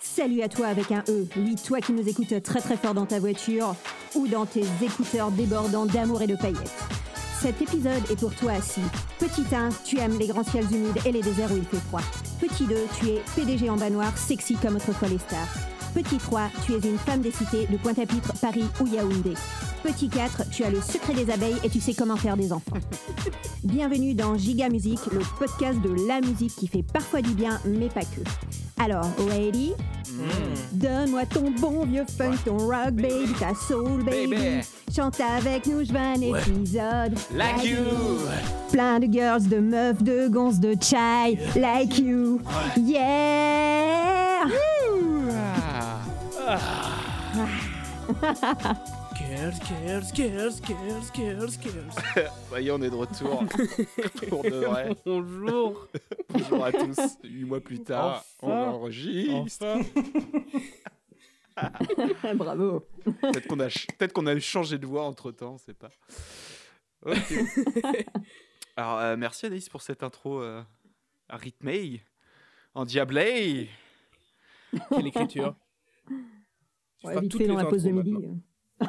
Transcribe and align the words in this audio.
Salut 0.00 0.42
à 0.42 0.48
toi 0.48 0.66
avec 0.66 0.92
un 0.92 1.02
E. 1.08 1.26
Oui, 1.36 1.56
toi 1.56 1.80
qui 1.80 1.92
nous 1.92 2.06
écoutes 2.06 2.42
très 2.42 2.60
très 2.60 2.76
fort 2.76 2.94
dans 2.94 3.06
ta 3.06 3.18
voiture 3.18 3.74
ou 4.14 4.28
dans 4.28 4.46
tes 4.46 4.64
écouteurs 4.82 5.30
débordants 5.30 5.86
d'amour 5.86 6.20
et 6.22 6.26
de 6.26 6.36
paillettes. 6.36 6.72
Cet 7.40 7.60
épisode 7.60 8.02
est 8.10 8.20
pour 8.20 8.34
toi 8.34 8.60
si, 8.60 8.82
petit 9.18 9.52
1, 9.52 9.70
tu 9.84 9.98
aimes 9.98 10.18
les 10.18 10.28
grands 10.28 10.44
ciels 10.44 10.70
humides 10.72 10.98
et 11.04 11.12
les 11.12 11.22
déserts 11.22 11.50
où 11.50 11.56
il 11.56 11.64
fait 11.64 11.84
froid. 11.88 12.02
Petit 12.40 12.66
2, 12.66 12.76
tu 13.00 13.08
es 13.08 13.22
PDG 13.34 13.68
en 13.68 13.76
bas 13.76 13.90
noir, 13.90 14.16
sexy 14.16 14.54
comme 14.54 14.76
autrefois 14.76 15.08
les 15.08 15.18
stars. 15.18 15.48
Petit 15.94 16.18
3, 16.18 16.50
tu 16.64 16.74
es 16.74 16.88
une 16.88 16.98
femme 16.98 17.20
des 17.20 17.32
cités 17.32 17.66
de 17.66 17.76
Pointe-à-Pitre, 17.78 18.32
Paris 18.40 18.66
ou 18.80 18.86
Yaoundé. 18.86 19.34
Petit 19.82 20.08
4, 20.08 20.48
tu 20.50 20.62
as 20.64 20.70
le 20.70 20.80
secret 20.80 21.12
des 21.12 21.28
abeilles 21.30 21.56
et 21.64 21.68
tu 21.68 21.80
sais 21.80 21.92
comment 21.92 22.16
faire 22.16 22.36
des 22.36 22.52
enfants. 22.52 22.76
Bienvenue 23.64 24.14
dans 24.14 24.36
Giga 24.36 24.68
Musique, 24.68 25.00
le 25.10 25.20
podcast 25.38 25.80
de 25.80 26.06
la 26.06 26.20
musique 26.20 26.54
qui 26.54 26.68
fait 26.68 26.84
parfois 26.84 27.20
du 27.20 27.34
bien, 27.34 27.58
mais 27.64 27.88
pas 27.88 28.02
que. 28.02 28.20
Alors, 28.80 29.06
ready? 29.28 29.72
Donne-moi 30.72 31.26
ton 31.26 31.50
bon 31.60 31.84
vieux 31.84 32.04
funk, 32.16 32.36
ton 32.44 32.58
rock 32.58 32.92
baby, 32.92 33.32
ta 33.40 33.54
soul 33.54 34.04
baby. 34.04 34.28
Baby. 34.36 34.60
Chante 34.94 35.20
avec 35.20 35.66
nous, 35.66 35.84
je 35.84 35.92
veux 35.92 35.98
un 35.98 36.20
Ouais. 36.20 36.40
épisode. 36.40 37.18
Like 37.34 37.64
you. 37.64 37.76
Plein 38.70 39.00
de 39.00 39.12
girls, 39.12 39.48
de 39.48 39.58
meufs, 39.58 40.02
de 40.02 40.28
gonzes, 40.28 40.60
de 40.60 40.76
chai, 40.80 41.38
like 41.56 41.98
you. 41.98 42.40
Yeah 42.76 44.44
Girls, 49.42 49.58
girls, 49.66 50.12
girls, 50.14 50.60
girls, 50.62 51.10
girls, 51.12 51.58
girls. 51.60 51.96
Voyez, 52.48 52.70
on 52.70 52.80
est 52.80 52.90
de 52.90 52.94
retour. 52.94 53.40
Pour 54.28 54.44
de 54.44 54.50
vrai. 54.50 54.94
Bonjour. 55.04 55.88
Bonjour 56.28 56.64
à 56.64 56.70
tous. 56.70 57.18
Huit 57.24 57.44
mois 57.44 57.60
plus 57.60 57.82
tard, 57.82 58.24
on 58.40 58.46
Enfin. 58.52 58.70
enregistre. 58.70 59.66
Enfin. 61.56 62.34
Bravo. 62.36 62.86
Peut-être 63.04 63.48
qu'on 63.48 63.58
a, 63.58 63.66
peut-être 63.66 64.12
qu'on 64.12 64.26
a 64.28 64.38
changé 64.38 64.78
de 64.78 64.86
voix 64.86 65.02
entre 65.02 65.32
temps, 65.32 65.54
on 65.54 65.58
sait 65.58 65.74
pas. 65.74 65.90
Ok. 67.04 67.34
Alors, 68.76 68.98
euh, 69.00 69.16
merci 69.16 69.46
Anaïs 69.46 69.68
pour 69.68 69.82
cette 69.82 70.04
intro 70.04 70.40
euh, 70.40 70.62
rythmée, 71.30 72.04
en 72.74 72.84
diablé. 72.84 73.68
Quelle 74.88 75.08
écriture. 75.08 75.56
Tu 76.06 76.14
Ouais, 77.08 77.10
feras 77.14 77.20
vite 77.22 77.30
toutes 77.32 77.40
fait 77.40 77.48
les 77.48 77.52
dans 77.54 77.58
la 77.58 77.64
pause 77.64 77.82
de 77.82 77.90
midi. 77.90 78.12
maintenant. 78.12 78.38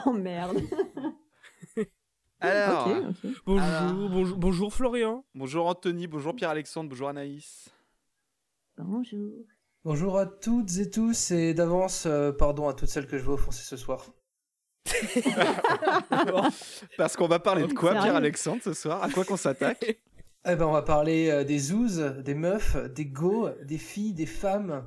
Oh 0.06 0.14
merde. 0.14 0.62
Alors. 2.40 2.90
Bonjour, 3.46 3.64
Alors. 3.64 4.10
bonjour, 4.10 4.38
bonjour 4.38 4.74
Florian. 4.74 5.26
bonjour 5.34 5.66
Anthony, 5.68 6.08
bonjour 6.08 6.36
Pierre-Alexandre, 6.36 6.90
bonjour 6.90 7.10
Anaïs. 7.10 7.70
Bonjour. 8.78 9.32
Bonjour 9.86 10.18
à 10.18 10.26
toutes 10.26 10.78
et 10.78 10.90
tous 10.90 11.32
et 11.32 11.54
d'avance, 11.54 12.06
euh, 12.06 12.32
pardon 12.32 12.68
à 12.68 12.74
toutes 12.74 12.90
celles 12.90 13.08
que 13.08 13.18
je 13.18 13.24
vais 13.24 13.32
offenser 13.34 13.64
ce 13.64 13.78
soir. 13.78 14.06
Parce 16.98 17.16
qu'on 17.16 17.28
va 17.28 17.40
parler 17.40 17.68
de 17.68 17.74
quoi, 17.74 17.92
Pierre-Alexandre, 17.92 18.62
ce 18.64 18.74
soir? 18.74 19.04
À 19.04 19.10
quoi 19.10 19.26
qu'on 19.26 19.38
s'attaque? 19.38 20.00
Eh 20.46 20.56
ben 20.56 20.66
on 20.66 20.74
va 20.74 20.82
parler 20.82 21.30
euh, 21.30 21.44
des 21.46 21.60
zouzes, 21.60 22.02
des 22.24 22.34
meufs, 22.34 22.76
des 22.94 23.06
go, 23.06 23.50
des 23.64 23.78
filles, 23.78 24.14
des 24.14 24.26
femmes. 24.26 24.86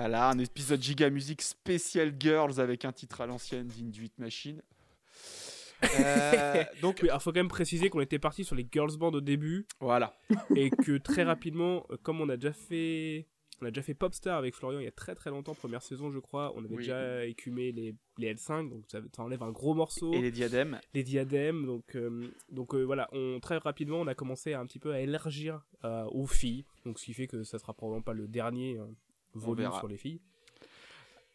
Voilà, 0.00 0.28
un 0.30 0.38
épisode 0.38 0.80
Giga 0.80 1.10
Music 1.10 1.42
spécial 1.42 2.14
Girls 2.20 2.60
avec 2.60 2.84
un 2.84 2.92
titre 2.92 3.20
à 3.20 3.26
l'ancienne 3.26 3.66
d'Induit 3.66 4.12
Machine. 4.18 4.62
Euh, 5.82 6.62
donc, 6.82 7.02
alors 7.02 7.20
faut 7.20 7.32
quand 7.32 7.40
même 7.40 7.48
préciser 7.48 7.90
qu'on 7.90 8.00
était 8.00 8.20
parti 8.20 8.44
sur 8.44 8.54
les 8.54 8.64
girls 8.70 8.96
band 8.96 9.10
au 9.10 9.20
début 9.20 9.66
voilà. 9.80 10.16
et 10.54 10.70
que 10.70 10.98
très 10.98 11.24
rapidement, 11.24 11.84
euh, 11.90 11.96
comme 12.00 12.20
on 12.20 12.28
a 12.28 12.36
déjà 12.36 12.52
fait, 12.52 13.26
on 13.60 13.66
a 13.66 13.72
déjà 13.72 13.82
fait 13.82 13.94
Popstar 13.94 14.38
avec 14.38 14.54
Florian 14.54 14.78
il 14.78 14.84
y 14.84 14.88
a 14.88 14.92
très 14.92 15.16
très 15.16 15.30
longtemps, 15.30 15.56
première 15.56 15.82
saison 15.82 16.12
je 16.12 16.20
crois, 16.20 16.52
on 16.54 16.60
avait 16.64 16.76
Oui. 16.76 16.84
déjà 16.84 17.26
écumé 17.26 17.72
les, 17.72 17.96
les 18.18 18.34
L5, 18.34 18.70
donc 18.70 18.84
ça, 18.86 19.00
ça 19.16 19.22
enlève 19.24 19.42
un 19.42 19.50
gros 19.50 19.74
morceau. 19.74 20.12
Et 20.12 20.22
les 20.22 20.30
diadèmes. 20.30 20.78
les 20.94 21.02
diadèmes. 21.02 21.66
Donc, 21.66 21.96
euh, 21.96 22.28
donc 22.52 22.72
euh, 22.76 22.84
voilà, 22.84 23.08
on, 23.10 23.40
très 23.40 23.56
rapidement, 23.58 23.98
on 23.98 24.06
a 24.06 24.14
commencé 24.14 24.52
à 24.52 24.60
un 24.60 24.66
petit 24.66 24.78
peu 24.78 24.92
à 24.92 25.00
élargir 25.00 25.66
aux 25.82 26.26
filles. 26.28 26.64
Donc, 26.84 27.00
ce 27.00 27.04
qui 27.04 27.14
fait 27.14 27.26
que 27.26 27.42
ça 27.42 27.58
sera 27.58 27.74
probablement 27.74 28.02
pas 28.02 28.12
le 28.12 28.28
dernier 28.28 28.78
euh, 28.78 28.86
volume 29.34 29.70
sur 29.78 29.88
les 29.88 29.96
filles. 29.96 30.20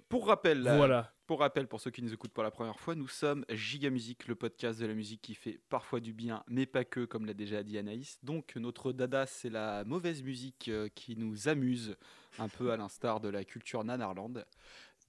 Pour 0.09 0.27
rappel, 0.27 0.67
euh, 0.67 0.77
Voilà. 0.77 1.11
pour 1.25 1.39
rappel, 1.39 1.67
pour 1.67 1.79
ceux 1.79 1.89
qui 1.89 2.03
nous 2.03 2.13
écoutent 2.13 2.33
pour 2.33 2.43
la 2.43 2.51
première 2.51 2.79
fois, 2.79 2.93
nous 2.93 3.07
sommes 3.07 3.45
Giga 3.49 3.89
Music, 3.89 4.27
le 4.27 4.35
podcast 4.35 4.79
de 4.79 4.85
la 4.85 4.93
musique 4.93 5.21
qui 5.23 5.33
fait 5.33 5.59
parfois 5.69 5.99
du 5.99 6.13
bien, 6.13 6.43
mais 6.47 6.67
pas 6.67 6.85
que, 6.85 7.05
comme 7.05 7.25
l'a 7.25 7.33
déjà 7.33 7.63
dit 7.63 7.77
Anaïs. 7.79 8.19
Donc, 8.23 8.55
notre 8.55 8.91
dada, 8.91 9.25
c'est 9.25 9.49
la 9.49 9.83
mauvaise 9.85 10.21
musique 10.21 10.67
euh, 10.69 10.87
qui 10.93 11.15
nous 11.17 11.47
amuse, 11.47 11.95
un 12.37 12.47
peu 12.47 12.71
à 12.71 12.77
l'instar 12.77 13.21
de 13.21 13.29
la 13.29 13.43
culture 13.43 13.83
nanarland. 13.83 14.45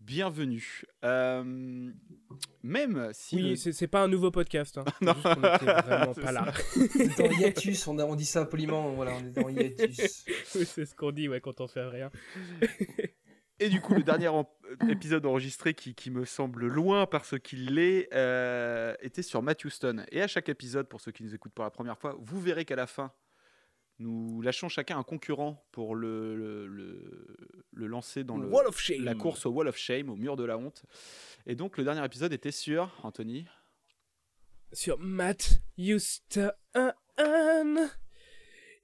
Bienvenue. 0.08 0.82
Euh, 1.02 1.42
même 2.62 3.10
si. 3.12 3.36
Oui, 3.36 3.50
le- 3.64 3.72
c'est 3.72 3.86
pas 3.88 4.02
un 4.02 4.08
nouveau 4.08 4.30
podcast. 4.30 4.76
Hein. 4.78 4.84
Non. 5.00 5.14
juste 5.14 5.22
qu'on 5.22 5.54
était 5.54 5.64
vraiment 5.82 6.14
pas 6.14 6.32
là. 6.32 6.52
Dans 7.16 7.30
hiatus, 7.38 7.86
on, 7.88 7.98
a- 7.98 8.04
on 8.04 8.14
dit 8.14 8.26
ça 8.26 8.44
poliment, 8.44 8.90
voilà, 8.92 9.12
on 9.14 9.24
est 9.26 9.30
dans 9.30 9.48
hiatus. 9.48 10.26
Oui, 10.54 10.66
c'est 10.66 10.84
ce 10.84 10.94
qu'on 10.94 11.10
dit 11.10 11.28
ouais, 11.28 11.40
quand 11.40 11.60
on 11.62 11.68
fait 11.68 11.86
rien. 11.86 12.10
Et 13.60 13.68
du 13.70 13.80
coup, 13.80 13.94
le 13.94 14.02
dernier 14.02 14.28
en- 14.28 14.46
euh, 14.82 14.88
épisode 14.88 15.24
enregistré 15.24 15.72
qui, 15.72 15.94
qui 15.94 16.10
me 16.10 16.24
semble 16.26 16.66
loin 16.66 17.06
parce 17.06 17.38
qu'il 17.38 17.74
l'est, 17.74 18.08
euh, 18.12 18.94
était 19.00 19.22
sur 19.22 19.42
Matthew 19.42 19.68
Stone. 19.68 20.04
Et 20.12 20.20
à 20.20 20.26
chaque 20.26 20.48
épisode, 20.50 20.86
pour 20.88 21.00
ceux 21.00 21.12
qui 21.12 21.22
nous 21.22 21.34
écoutent 21.34 21.54
pour 21.54 21.64
la 21.64 21.70
première 21.70 21.96
fois, 21.96 22.14
vous 22.20 22.40
verrez 22.40 22.64
qu'à 22.66 22.76
la 22.76 22.86
fin, 22.86 23.10
nous 23.98 24.40
lâchons 24.42 24.68
chacun 24.68 24.98
un 24.98 25.02
concurrent 25.02 25.64
pour 25.72 25.94
le, 25.94 26.34
le, 26.36 26.66
le- 26.66 27.36
le 27.72 27.86
lancer 27.86 28.24
dans 28.24 28.36
le, 28.36 28.48
Wall 28.48 28.66
of 28.66 28.78
Shame. 28.80 29.04
la 29.04 29.14
course 29.14 29.46
au 29.46 29.50
Wall 29.50 29.68
of 29.68 29.76
Shame, 29.76 30.08
au 30.10 30.16
mur 30.16 30.36
de 30.36 30.44
la 30.44 30.56
honte. 30.58 30.84
Et 31.46 31.54
donc, 31.54 31.76
le 31.78 31.84
dernier 31.84 32.04
épisode 32.04 32.32
était 32.32 32.50
sur, 32.52 32.90
Anthony 33.02 33.46
Sur 34.72 34.98
Matt 34.98 35.60
Houston. 35.78 36.50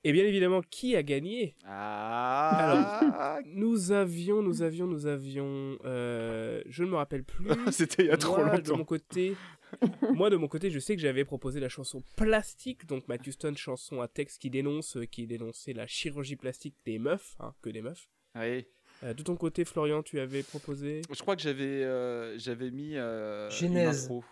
Et 0.03 0.13
bien 0.13 0.25
évidemment, 0.25 0.63
qui 0.63 0.97
a 0.97 1.03
gagné? 1.03 1.57
Ah 1.67 3.39
Nous 3.47 3.93
avions, 3.93 4.41
nous 4.43 4.63
avions, 4.63 4.87
nous 4.87 5.07
avions. 5.07 5.77
euh, 5.85 6.63
je 6.67 6.85
ne 6.85 6.89
me 6.91 6.97
rappelle 6.97 7.23
plus. 7.25 7.47
C'était 7.71 8.05
il 8.05 8.09
y 8.09 8.11
a 8.11 8.17
trop 8.17 8.37
Moi, 8.39 8.51
de 8.53 8.57
longtemps. 8.69 8.79
mon 8.79 8.85
côté, 8.85 9.37
moi 10.15 10.31
de 10.31 10.37
mon 10.37 10.49
côté, 10.49 10.71
je 10.71 10.79
sais 10.79 10.97
que 10.97 11.03
j'avais 11.03 11.25
proposé 11.25 11.61
la 11.61 11.69
chanson 11.69 12.03
Plastique, 12.17 12.87
donc 12.87 13.07
Matthew 13.09 13.31
Stone, 13.31 13.57
chanson 13.57 14.01
à 14.01 14.09
texte 14.09 14.41
qui 14.41 14.51
dénonce, 14.51 14.97
euh, 14.97 15.05
qui 15.07 15.27
dénonçait 15.27 15.73
la 15.73 15.87
chirurgie 15.87 16.37
plastique 16.37 16.77
des 16.85 16.99
meufs, 16.99 17.37
hein, 17.41 17.55
que 17.63 17.71
des 17.71 17.83
meufs. 17.83 18.09
Oui. 18.35 18.67
Euh, 19.03 19.15
de 19.15 19.23
ton 19.23 19.37
côté, 19.37 19.65
Florian, 19.65 20.03
tu 20.03 20.21
avais 20.21 20.43
proposé. 20.43 21.03
Je 21.11 21.21
crois 21.21 21.35
que 21.37 21.43
j'avais 21.43 21.83
euh, 21.85 22.39
j'avais 22.39 22.71
mis 22.71 22.97
euh, 22.97 23.49
une 23.49 23.57
Genèse. 23.69 24.05
intro. 24.05 24.25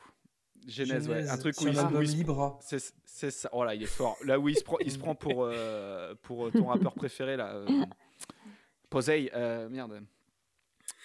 Genèse, 0.66 1.08
ouais. 1.08 1.14
Genèse, 1.16 1.30
Un 1.30 1.38
truc 1.38 1.60
où 1.60 1.68
il, 1.68 1.78
où 1.78 2.02
il 2.02 2.10
Libra. 2.10 2.58
C'est 2.60 2.92
c'est 3.04 3.30
ça. 3.30 3.48
Oh 3.52 3.64
là, 3.64 3.74
il 3.74 3.82
est 3.82 3.86
fort. 3.86 4.16
Là 4.24 4.38
où 4.38 4.48
il 4.48 4.56
se 4.56 4.62
prend, 4.64 4.78
il 4.80 4.90
se 4.92 4.98
prend 4.98 5.14
pour, 5.14 5.44
euh, 5.44 6.14
pour 6.22 6.52
ton 6.52 6.66
rappeur 6.66 6.92
préféré, 6.94 7.36
là. 7.36 7.54
Euh, 7.54 7.66
Posey, 8.90 9.30
euh, 9.34 9.68
merde. 9.68 10.02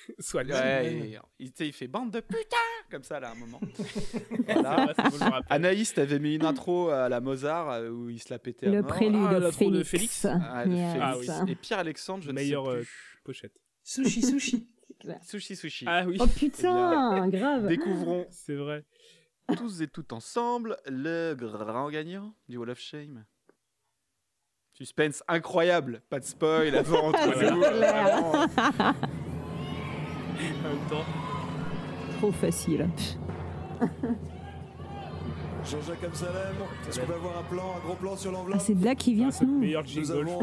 Soit 0.20 0.44
Ouais, 0.44 1.20
il, 1.40 1.74
fait 1.74 1.88
bande 1.88 2.12
de 2.12 2.20
putain 2.20 2.58
comme 2.92 3.04
ça, 3.04 3.20
là, 3.20 3.30
à 3.30 3.32
un 3.32 3.36
moment. 3.36 3.60
Voilà. 4.46 4.86
vrai, 4.86 4.94
bon, 5.10 5.18
je. 5.18 5.44
Anaïs, 5.50 5.94
t'avais 5.94 6.20
mis 6.20 6.36
une 6.36 6.46
intro 6.46 6.90
à 6.90 7.10
la 7.10 7.22
Mozart 7.22 7.70
euh, 7.72 7.90
où 7.90 8.10
il 8.10 8.20
se 8.22 8.32
la 8.32 8.38
pétait 8.40 8.68
à 8.68 8.70
Le 8.72 8.82
mort. 8.82 8.92
prélude 8.92 9.26
Ah, 9.28 9.34
de 9.36 9.40
l'intro 9.40 9.72
de 9.72 9.84
Félix. 9.84 10.22
Félix. 10.22 10.26
Ah, 10.26 10.66
de 10.66 10.72
Yes. 10.72 10.94
Félix. 10.94 11.30
Ah 11.30 11.44
oui. 11.46 11.52
Et 11.52 11.56
Pierre-Alexandre, 11.56 12.24
je 12.24 12.30
ne 12.30 12.34
Meilleur, 12.34 12.66
sais 12.66 12.72
euh. 12.72 12.84
Pochette. 13.24 13.54
Sushi, 13.84 14.22
sushi. 14.22 14.68
Sushi 15.24 15.56
Sushi. 15.56 15.86
Ah 15.88 16.04
oui, 16.06 16.18
Oh 16.20 16.28
putain, 16.28 17.28
grave. 17.30 17.68
Découvrons 17.68 18.26
c'est 18.32 18.56
vrai. 18.56 18.86
tous 19.58 19.82
et 19.82 19.88
toutes 19.88 20.14
ensemble 20.14 20.78
le 20.86 21.34
grand 21.36 21.90
gagnant 21.90 22.34
du 22.48 22.58
Wall 22.58 22.70
of 22.70 22.80
Shame. 22.80 23.26
Suspense 24.74 25.24
incroyable, 25.28 26.02
pas 26.10 26.20
de 26.20 26.26
spoil 26.26 26.76
avant 26.76 27.10
entre 27.10 27.28
nous. 27.52 27.64
Même 30.74 30.90
temps, 30.90 31.06
Trop 32.20 32.32
facile. 32.32 32.88
Jean-Jacques 35.66 36.04
Amsalem, 36.06 36.56
est-ce 36.88 37.00
qu'on 37.00 37.06
peut 37.06 37.14
avoir 37.14 37.38
un 37.40 37.44
plan, 37.44 37.64
un 37.78 37.86
gros 37.86 37.96
plan 37.96 38.16
sur 38.18 38.32
Ah, 38.32 38.34
l'enveloppe 38.34 38.62
c'est 38.62 38.76
de 38.76 38.86
là 38.86 38.96
qu'il 38.96 39.16
vient 39.16 39.30
ah, 39.30 39.32
ce 39.32 39.46
nom. 39.46 39.60
meilleur 39.60 39.84
Nous 39.96 40.12
avons 40.12 40.42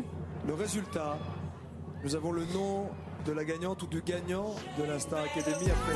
le 0.46 0.54
résultat. 0.54 1.18
Nous 2.02 2.14
avons 2.16 2.32
le 2.32 2.42
nom 2.54 2.88
de 3.26 3.32
la 3.32 3.44
gagnante 3.44 3.82
ou 3.82 3.86
du 3.86 4.02
gagnant 4.02 4.54
de 4.78 4.84
la 4.84 4.98
Star 4.98 5.20
Academy 5.24 5.70
après. 5.70 5.94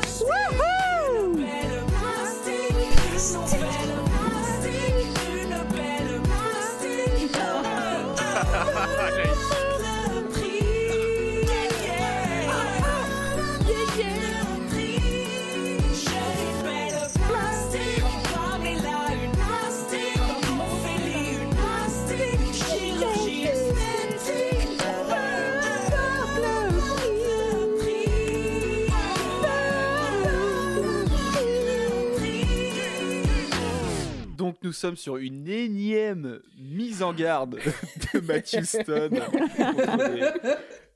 Nous 34.63 34.73
sommes 34.73 34.97
sur 34.97 35.17
une 35.17 35.49
énième 35.49 36.41
mise 36.59 37.03
en 37.03 37.13
garde 37.13 37.59
de 38.15 38.21
Matthew 38.21 38.65
Stone 38.65 39.21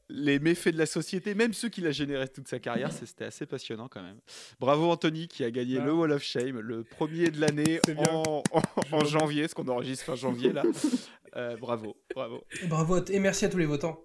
les, 0.08 0.38
méfaits 0.38 0.68
de 0.74 0.78
la 0.78 0.86
société, 0.86 1.34
même 1.34 1.52
ceux 1.54 1.68
qu'il 1.68 1.86
a 1.86 1.90
généré 1.90 2.28
toute 2.28 2.48
sa 2.48 2.58
carrière. 2.58 2.92
C'était 2.92 3.24
assez 3.24 3.46
passionnant 3.46 3.88
quand 3.88 4.02
même. 4.02 4.18
Bravo 4.60 4.90
Anthony 4.90 5.28
qui 5.28 5.44
a 5.44 5.50
gagné 5.50 5.78
le 5.80 5.92
Wall 5.92 6.12
of 6.12 6.22
Shame, 6.22 6.60
le 6.60 6.84
premier 6.84 7.30
de 7.30 7.40
l'année 7.40 7.80
en, 7.96 8.42
en- 8.52 8.62
en 8.92 9.04
janvier, 9.04 9.48
ce 9.48 9.54
qu'on 9.54 9.68
enregistre 9.68 10.04
fin 10.04 10.14
janvier 10.14 10.52
là. 10.52 10.62
Euh, 11.36 11.56
bravo, 11.56 11.96
bravo. 12.14 12.44
Bravo 12.68 13.02
et 13.06 13.18
merci 13.18 13.46
à 13.46 13.48
tous 13.48 13.58
les 13.58 13.64
votants. 13.66 14.02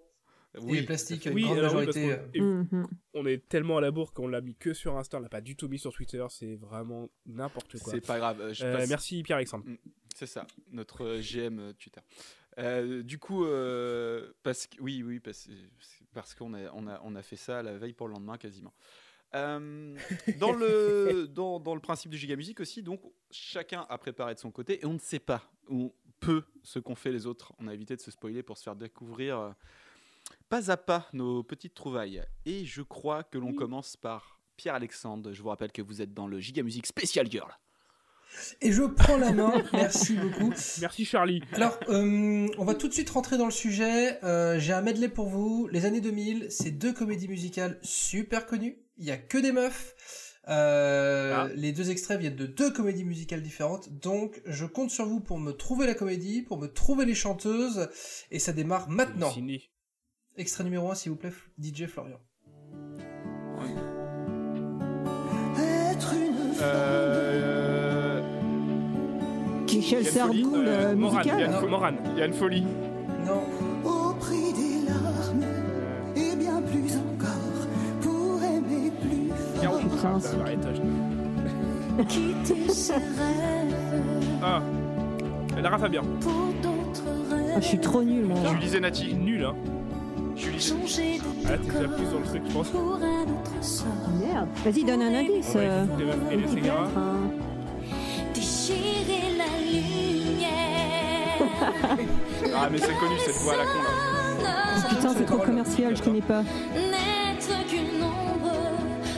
Les 0.65 0.83
plastiques, 0.83 1.25
une 1.25 1.33
Oui, 1.33 1.44
grande 1.44 1.57
oui, 1.57 1.63
majorité. 1.63 2.12
euh, 2.39 2.63
Mhm. 2.71 2.88
on 3.13 3.25
est 3.25 3.48
tellement 3.48 3.77
à 3.77 3.81
la 3.81 3.92
bourre 3.92 4.13
qu'on 4.13 4.27
l'a 4.27 4.42
mis 4.42 4.56
que 4.56 4.74
sur 4.74 4.98
Insta, 4.98 5.18
on 5.18 5.21
l'a 5.21 5.30
pas 5.30 5.42
du 5.42 5.56
tout 5.56 5.68
mis 5.68 5.80
sur 5.80 5.92
Twitter, 5.94 6.25
c'est 6.30 6.56
vraiment 6.56 7.09
n'importe 7.25 7.77
quoi. 7.80 7.94
C'est 7.94 8.06
pas 8.06 8.18
grave. 8.18 8.42
euh, 8.42 8.54
Euh, 8.62 8.86
merci 8.89 9.24
Pierre-Alexandre. 9.24 9.65
C'est 10.15 10.25
ça, 10.27 10.45
notre 10.71 11.18
GM 11.19 11.74
Twitter. 11.74 12.01
Euh, 12.59 13.04
du 13.04 13.19
coup, 13.19 13.45
euh, 13.45 14.31
parce 14.42 14.65
que 14.68 14.81
oui, 14.81 15.04
oui, 15.04 15.19
parce, 15.19 15.48
parce 16.13 16.33
qu'on 16.33 16.54
a, 16.56 16.71
on 16.74 16.88
a, 16.88 17.00
on 17.04 17.15
a 17.15 17.21
fait 17.21 17.36
ça 17.36 17.62
la 17.62 17.77
veille 17.77 17.94
pour 17.94 18.07
le 18.07 18.13
lendemain 18.13 18.38
quasiment. 18.38 18.74
Euh, 19.36 19.95
dans 20.39 20.54
le 20.54 21.27
dans, 21.36 21.59
dans 21.59 21.75
le 21.75 21.81
principe 21.81 22.09
du 22.12 22.18
Giga 22.18 22.36
Music 22.36 22.59
aussi, 22.59 22.81
donc 22.81 23.01
chacun 23.30 23.86
a 23.89 23.98
préparé 23.98 24.33
de 24.33 24.39
son 24.39 24.51
côté 24.51 24.80
et 24.81 24.86
on 24.86 24.94
ne 24.94 25.00
sait 25.00 25.19
pas 25.19 25.44
ou 25.69 25.94
peu 26.19 26.44
ce 26.63 26.80
qu'ont 26.80 26.95
fait 26.95 27.12
les 27.12 27.27
autres. 27.27 27.54
On 27.59 27.68
a 27.68 27.74
évité 27.74 27.95
de 27.95 28.01
se 28.01 28.09
spoiler 28.09 28.42
pour 28.42 28.57
se 28.57 28.63
faire 28.63 28.75
découvrir 28.75 29.38
euh, 29.39 29.51
pas 30.50 30.71
à 30.71 30.77
pas 30.77 31.07
nos 31.13 31.44
petites 31.44 31.74
trouvailles. 31.74 32.24
Et 32.45 32.65
je 32.65 32.81
crois 32.81 33.24
que 33.24 33.38
l'on 33.38 33.53
commence 33.53 33.97
par 33.97 34.39
Pierre 34.56 34.75
Alexandre. 34.75 35.33
Je 35.33 35.41
vous 35.41 35.50
rappelle 35.50 35.71
que 35.71 35.81
vous 35.81 36.01
êtes 36.01 36.13
dans 36.13 36.27
le 36.27 36.39
Giga 36.39 36.63
Music 36.63 36.85
Special 36.88 37.29
Girl. 37.29 37.51
Et 38.62 38.71
je 38.71 38.83
prends 38.83 39.18
la 39.18 39.31
main, 39.31 39.53
merci 39.74 40.13
beaucoup. 40.15 40.53
Merci 40.81 41.06
Charlie. 41.06 41.41
Alors, 41.53 41.79
euh, 41.89 42.47
on 42.57 42.65
va 42.65 42.75
tout 42.75 42.88
de 42.88 42.94
suite 42.94 43.09
rentrer 43.09 43.38
dans 43.38 43.45
le 43.45 43.51
sujet. 43.51 44.24
Euh, 44.24 44.59
J'ai 44.59 44.74
un 44.74 44.81
medley 44.81 45.09
pour 45.09 45.27
vous. 45.27 45.68
Les 45.71 45.85
années 45.85 46.01
2000, 46.01 46.47
c'est 46.50 46.71
deux 46.71 46.94
comédies 46.94 47.27
musicales 47.30 47.80
super 47.81 48.45
connues. 48.45 48.77
Il 48.97 49.06
y 49.06 49.12
a 49.12 49.18
que 49.18 49.38
des 49.38 49.51
meufs. 49.51 49.95
Euh, 50.50 51.33
Ah. 51.35 51.47
Les 51.56 51.71
deux 51.71 51.89
extraits 51.89 52.19
viennent 52.19 52.35
de 52.35 52.45
deux 52.45 52.71
comédies 52.71 53.03
musicales 53.06 53.41
différentes. 53.41 53.89
Donc, 54.00 54.41
je 54.45 54.65
compte 54.65 54.91
sur 54.91 55.06
vous 55.06 55.19
pour 55.19 55.39
me 55.39 55.51
trouver 55.51 55.88
la 55.88 55.94
comédie, 55.94 56.41
pour 56.41 56.57
me 56.57 56.68
trouver 56.68 57.06
les 57.06 57.15
chanteuses. 57.15 57.89
Et 58.31 58.39
ça 58.39 58.53
démarre 58.53 58.89
maintenant. 58.89 59.31
Ciné. 59.31 59.69
Extrait 60.37 60.63
numéro 60.63 60.89
1, 60.91 60.95
s'il 60.95 61.11
vous 61.11 61.17
plaît, 61.17 61.33
DJ 61.59 61.87
Florian. 61.87 62.19
Euh, 66.61 68.21
Michel 69.73 70.03
Yann 70.03 70.11
Sardou, 70.13 70.33
Folly, 70.51 70.63
le 70.65 70.67
Euh, 70.69 70.95
Morane, 70.95 71.17
musical. 71.17 71.39
Yann- 71.41 71.61
Non. 71.61 71.69
Morane. 71.69 71.95
Il 72.13 72.19
y 72.19 72.21
a 72.21 72.25
une 72.25 72.33
folie. 72.33 72.63
Non, 73.25 73.41
Au 73.85 74.13
prix 74.15 74.53
des 74.53 74.87
larmes 74.89 75.43
et 76.15 76.35
bien 76.35 76.61
plus 76.61 76.95
encore 76.97 77.67
pour 78.01 78.41
aimer 78.43 78.91
plus 79.01 79.29
fort. 79.61 79.79
Putain, 79.79 80.51
étage. 80.51 80.81
Quitter 82.07 82.69
ses 82.69 82.93
rêves 82.93 84.01
Ah, 84.43 84.61
Lara 85.61 85.77
Fabien. 85.77 86.01
pour 86.21 86.31
d'autres 86.61 87.03
rêves. 87.29 87.53
Ah, 87.55 87.59
je 87.61 87.65
suis 87.67 87.79
trop 87.79 88.03
nulle, 88.03 88.25
moi. 88.25 88.37
Julie 88.45 88.59
Il 88.61 88.67
est 88.67 88.71
Zenati. 88.71 89.13
nul, 89.15 89.43
hein. 89.45 89.55
Julie 90.37 90.59
Changer 90.61 91.17
de 91.17 91.23
Ah, 91.47 91.57
t'es 91.57 91.71
déjà 91.71 91.87
plus 91.87 92.05
dans 92.05 92.19
le 92.19 92.25
truc, 92.25 92.41
je 92.47 92.53
pense. 92.53 92.69
pour 92.69 92.95
un 93.01 93.23
autre 93.23 93.63
sort. 93.63 93.87
Merde. 94.21 94.47
Vas-y, 94.63 94.83
donne 94.83 95.01
un 95.01 95.13
indice. 95.15 95.53
Ouais, 95.55 95.67
euh, 95.67 95.85
des 95.97 96.05
meufs 96.05 96.15
et 96.31 96.35
un 96.35 96.37
des 96.37 96.69
hein. 96.69 97.31
Déchirer 98.33 99.35
la 99.37 99.61
lumière. 99.65 100.57
Ah, 102.59 102.69
mais 102.71 102.77
c'est 102.79 102.95
connu 102.95 103.15
cette 103.23 103.35
voix 103.35 103.53
à 103.53 103.57
la 103.57 103.63
con 103.65 103.79
là. 104.43 104.89
Putain, 104.89 105.13
c'est 105.15 105.25
trop 105.25 105.37
commercial, 105.37 105.95
je 105.95 106.01
connais 106.01 106.21
pas. 106.21 106.41
N'être 106.73 107.67
qu'une 107.67 108.01
ombre, 108.01 108.53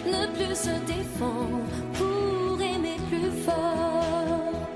ne 0.06 0.27
plus 0.36 0.56
se 0.56 0.69
défendre 0.86 1.60
pour 1.94 2.62
aimer 2.62 2.98
plus 3.10 3.31
fort. 3.45 4.68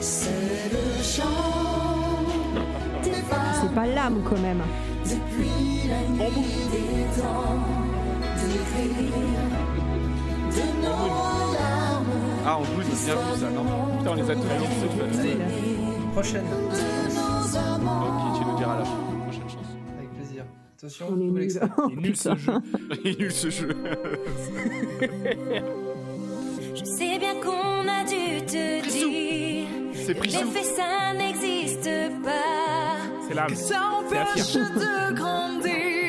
C'est 0.00 0.70
le 0.72 1.02
chant 1.02 1.24
C'est 3.02 3.74
pas 3.74 3.86
l'âme, 3.86 4.22
quand 4.28 4.40
même. 4.40 4.62
Ah, 12.44 12.58
on 12.58 12.62
bouge, 12.74 12.84
c'est 12.94 13.06
bien 13.06 13.22
vu 13.22 13.40
ça, 13.40 13.50
non 13.50 13.64
Putain, 13.98 14.10
on 14.10 14.14
les 14.14 14.30
a 14.30 14.34
tous 14.34 14.40
dit 14.40 14.48
allez, 14.50 15.76
prochaine. 16.12 16.44
Ok, 16.44 18.38
tu 18.38 18.44
nous 18.44 18.56
diras 18.56 18.78
la 18.78 18.84
prochaine 18.84 19.48
chanson. 19.48 19.76
Avec 19.98 20.10
plaisir. 20.14 20.44
Attention, 20.76 21.06
On 21.10 21.20
est 21.20 21.24
Il 21.90 21.98
est 21.98 22.00
nul 22.00 22.16
ce 22.16 22.36
jeu. 22.36 22.52
Il 23.04 23.10
est 23.10 23.18
nul 23.18 23.32
ce 23.32 23.50
jeu. 23.50 23.76
Je 26.74 26.84
sais 26.84 27.18
bien 27.18 27.34
qu'on 27.36 27.88
a 27.88 28.04
dû 28.04 28.44
te 28.44 28.82
dire. 28.90 29.68
C'est 29.94 30.14
Prissou. 30.14 30.44
Les 30.44 30.50
faits, 30.50 30.64
ça 30.76 31.14
n'existe 31.14 31.90
pas. 32.24 32.96
C'est 33.28 33.34
l'âme. 33.34 33.54
Ça 33.54 33.64
C'est 33.64 33.76
empêche 33.76 34.54
de 34.54 35.14
grandir, 35.14 36.01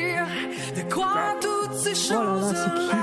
de 0.84 0.90
croire 0.92 1.34
toutes 1.40 1.74
ces 1.74 1.92
Oh 2.12 2.14
là 2.14 2.24
là, 2.24 2.40
c'est 2.48 2.54
choses 2.54 2.64
qui, 2.74 2.86
ça 2.88 2.94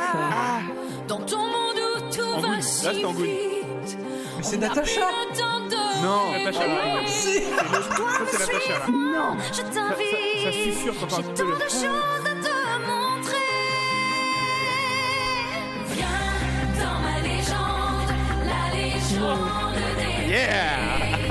Dans 1.08 1.20
ton 1.20 1.38
monde 1.40 1.80
où 1.98 2.00
tout 2.16 2.22
Angoune. 2.38 2.56
va 2.56 2.62
si 2.62 3.02
vite. 3.14 3.98
Mais 4.38 4.44
c'est 4.44 4.58
Natacha 4.58 5.02
Non. 6.02 6.32
Natacha, 6.32 6.60
rêver. 6.66 7.08
Si 7.08 7.34
c'est 7.34 7.52
Natacha, 7.52 8.74
là. 8.80 8.86
Non 8.90 9.38
Je 9.52 9.56
ça, 9.58 9.64
t'invite. 9.64 10.44
ça 10.44 10.52
J'ai 10.52 10.72
tant 11.08 11.22
de 11.56 11.70
choses 11.70 12.26
à 12.26 12.36
te 12.46 12.54
montrer. 12.88 13.50
Viens 15.90 16.08
dans 16.80 17.00
ma 17.02 17.18
légende, 17.28 18.12
la 18.46 18.64
légende 18.76 19.82
des 19.98 20.32
Yeah 20.32 20.80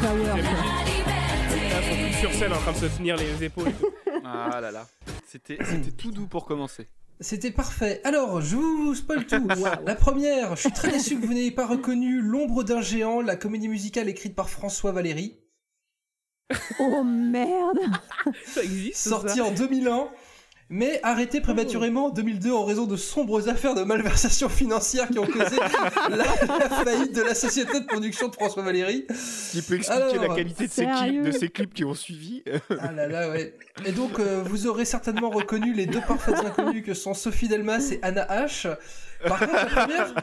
Power, 0.01 0.33
ils 0.35 1.87
sont 1.87 2.07
tous 2.07 2.19
sur 2.19 2.33
scène 2.33 2.53
en 2.53 2.57
train 2.57 2.71
de 2.71 2.77
se 2.77 2.85
tenir 2.97 3.15
les 3.15 3.43
épaules. 3.43 3.71
Ah 4.23 4.61
là 4.61 4.71
là. 4.71 4.87
C'était 5.25 5.57
c'était 5.65 5.91
tout 5.91 6.11
doux 6.11 6.27
pour 6.27 6.45
commencer. 6.45 6.87
C'était 7.19 7.49
parfait. 7.49 8.01
Alors, 8.03 8.39
je 8.39 8.55
vous 8.55 8.93
spoil 8.93 9.25
tout. 9.25 9.47
La 9.85 9.95
première, 9.95 10.55
je 10.55 10.61
suis 10.61 10.71
très 10.71 10.91
déçu 10.91 11.19
que 11.19 11.25
vous 11.25 11.33
n'ayez 11.33 11.51
pas 11.51 11.65
reconnu 11.65 12.21
L'ombre 12.21 12.63
d'un 12.63 12.81
géant, 12.81 13.21
la 13.21 13.35
comédie 13.35 13.67
musicale 13.67 14.09
écrite 14.09 14.35
par 14.35 14.49
François 14.49 14.91
Valéry, 14.91 15.39
Oh 16.79 17.03
merde 17.03 17.79
Ça 18.45 18.63
existe, 18.63 18.97
sortie 18.97 19.37
ça 19.37 19.45
en 19.45 19.51
2001, 19.51 20.09
mais 20.71 21.01
arrêtée 21.03 21.41
prématurément 21.41 22.05
en 22.05 22.09
2002 22.09 22.51
en 22.53 22.63
raison 22.63 22.85
de 22.85 22.95
sombres 22.95 23.49
affaires 23.49 23.75
de 23.75 23.83
malversation 23.83 24.47
financière 24.47 25.09
qui 25.09 25.19
ont 25.19 25.27
causé 25.27 25.57
la, 26.09 26.15
la 26.17 26.69
faillite 26.69 27.13
de 27.13 27.21
la 27.21 27.35
société 27.35 27.81
de 27.81 27.85
production 27.85 28.29
de 28.29 28.35
François 28.35 28.63
Valéry. 28.63 29.05
Qui 29.51 29.61
peut 29.61 29.75
expliquer 29.75 30.01
Alors, 30.01 30.29
la 30.29 30.35
qualité 30.35 30.67
de 30.67 30.71
ces, 30.71 30.85
clips, 30.85 30.97
sérieux 30.97 31.23
de 31.23 31.31
ces 31.31 31.49
clips 31.49 31.73
qui 31.73 31.83
ont 31.83 31.93
suivi. 31.93 32.43
Ah 32.79 32.93
là 32.93 33.07
là, 33.07 33.29
ouais. 33.29 33.53
Et 33.85 33.91
donc, 33.91 34.19
euh, 34.19 34.41
vous 34.45 34.65
aurez 34.65 34.85
certainement 34.85 35.29
reconnu 35.29 35.73
les 35.73 35.87
deux 35.87 36.01
parfaites 36.07 36.35
inconnues 36.35 36.83
que 36.83 36.93
sont 36.93 37.13
Sophie 37.13 37.49
Delmas 37.49 37.91
et 37.91 37.99
Anna 38.01 38.25
H. 38.29 38.73
Par 39.27 39.39
contre, 39.39 39.53
la 39.53 39.65
première, 39.65 40.13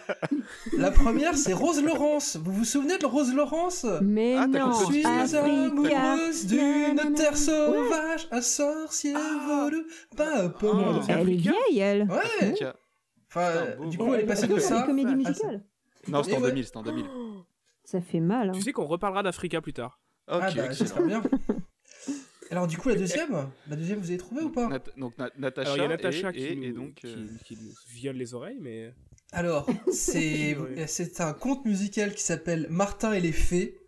la 0.76 0.90
première 0.90 1.36
c'est 1.36 1.52
Rose 1.52 1.82
Laurence. 1.82 2.36
Vous 2.36 2.52
vous 2.52 2.64
souvenez 2.64 2.98
de 2.98 3.06
Rose 3.06 3.34
Laurence? 3.34 3.86
Mais 4.02 4.36
Ah, 4.36 4.46
non 4.46 4.72
Je 4.72 4.84
suis 4.92 5.04
amoureuse 5.06 6.46
d'une 6.46 7.14
terre 7.14 7.36
sauvage, 7.36 8.28
un 8.30 8.40
sorcier 8.42 9.14
vaudou, 9.14 9.82
pas 10.16 10.48
pas. 10.48 10.66
Oh, 10.72 11.00
c'est 11.06 11.12
Elle 11.12 11.30
est 11.30 11.34
vieille, 11.36 11.78
elle 11.78 12.02
Ouais. 12.10 12.54
Enfin, 13.30 13.40
euh, 13.42 13.76
beau, 13.76 13.84
du 13.86 13.98
coup, 13.98 14.14
elle 14.14 14.20
est 14.20 14.26
passée 14.26 14.46
de 14.46 14.54
C'est 14.58 14.68
ça. 14.68 14.80
une 14.80 14.86
comédie 14.86 15.12
à- 15.12 15.16
musicale. 15.16 15.62
Non, 16.08 16.22
c'était 16.22 16.36
Et 16.36 16.38
en 16.38 16.42
ouais. 16.42 16.48
2000, 16.48 16.64
c'était 16.64 16.76
en 16.78 16.82
2000. 16.82 17.06
Ça 17.84 18.00
fait 18.00 18.20
mal, 18.20 18.48
hein. 18.48 18.52
Tu 18.54 18.62
sais 18.62 18.72
qu'on 18.72 18.86
reparlera 18.86 19.22
d'Africa 19.22 19.60
plus 19.60 19.72
tard. 19.74 20.00
Ok, 20.30 20.40
Ah 20.42 20.50
bah, 20.56 21.02
bien. 21.06 21.22
Alors, 22.50 22.66
du 22.66 22.78
coup, 22.78 22.88
la 22.88 22.94
deuxième, 22.96 23.48
la 23.68 23.76
deuxième, 23.76 23.98
vous 23.98 24.08
avez 24.08 24.18
trouvé 24.18 24.42
ou 24.42 24.50
pas 24.50 24.68
Nat- 24.68 24.80
donc 24.96 25.16
Na- 25.18 25.30
Natacha, 25.38 25.72
Alors 25.72 25.84
y 25.84 25.86
a 25.86 25.88
Natacha 25.88 26.30
et, 26.30 26.32
qui, 26.32 26.40
et- 26.44 26.56
nous, 26.56 26.64
et 26.64 26.72
donc 26.72 26.94
qui, 26.94 27.06
euh, 27.06 27.26
qui 27.44 27.56
nous 27.56 27.72
viole 27.88 28.16
les 28.16 28.34
oreilles, 28.34 28.58
mais... 28.60 28.92
Alors, 29.32 29.66
c'est 29.92 31.20
un 31.20 31.32
conte 31.34 31.64
musical 31.66 32.14
qui 32.14 32.22
s'appelle 32.22 32.66
Martin 32.70 33.12
et 33.12 33.20
les 33.20 33.32
fées. 33.32 33.78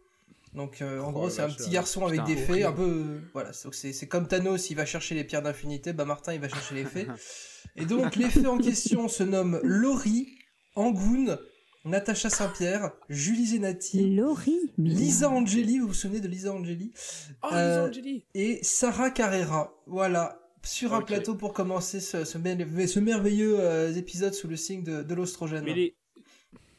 Donc, 0.55 0.83
euh, 0.83 1.00
en 1.00 1.11
Oh 1.11 1.12
gros, 1.12 1.31
c'est 1.31 1.43
un 1.43 1.49
petit 1.49 1.71
euh, 1.71 1.73
garçon 1.75 2.05
avec 2.07 2.25
des 2.25 2.37
fées, 2.37 2.64
un 2.64 2.73
peu. 2.73 2.83
euh, 2.83 3.21
Voilà, 3.33 3.52
c'est- 3.52 4.07
comme 4.09 4.26
Thanos, 4.29 4.69
il 4.71 4.75
va 4.75 4.85
chercher 4.85 5.14
les 5.14 5.25
pierres 5.25 5.43
d'infinité, 5.43 5.93
bah 5.93 6.05
Martin, 6.05 6.35
il 6.35 6.40
va 6.40 6.49
chercher 6.49 6.75
les 6.75 6.85
fées. 6.85 7.07
Et 7.76 7.85
donc, 7.87 8.17
les 8.17 8.29
fées 8.29 8.47
en 8.47 8.59
question 8.59 9.09
se 9.09 9.23
nomment 9.23 9.61
Laurie, 9.62 10.29
Angoune, 10.75 11.38
Natacha 11.84 12.28
Saint-Pierre, 12.28 12.90
Julie 13.08 13.46
Zenati, 13.46 14.14
Laurie. 14.14 14.70
Lisa 14.76 15.30
Angeli, 15.30 15.78
vous 15.78 15.88
vous 15.88 15.94
souvenez 15.94 16.20
de 16.20 16.28
Lisa 16.28 16.52
Angeli? 16.52 16.92
Oh, 17.42 17.49
Euh, 17.52 17.87
Lisa 17.87 17.88
Angeli 18.00 18.25
et 18.34 18.58
Sarah 18.62 19.10
Carrera. 19.10 19.75
Voilà, 19.87 20.40
sur 20.62 20.92
un 20.92 21.00
plateau 21.00 21.34
pour 21.37 21.54
commencer 21.54 22.00
ce, 22.00 22.25
ce, 22.25 22.37
merve- 22.37 22.87
ce 22.87 23.00
merveilleux 23.00 23.58
euh, 23.58 23.94
épisode 23.94 24.34
sous 24.34 24.46
le 24.49 24.56
signe 24.56 24.82
de, 24.84 25.02
de 25.02 25.14
l'ostrogène. 25.14 25.64
Mais 25.64 25.72
les, 25.75 25.94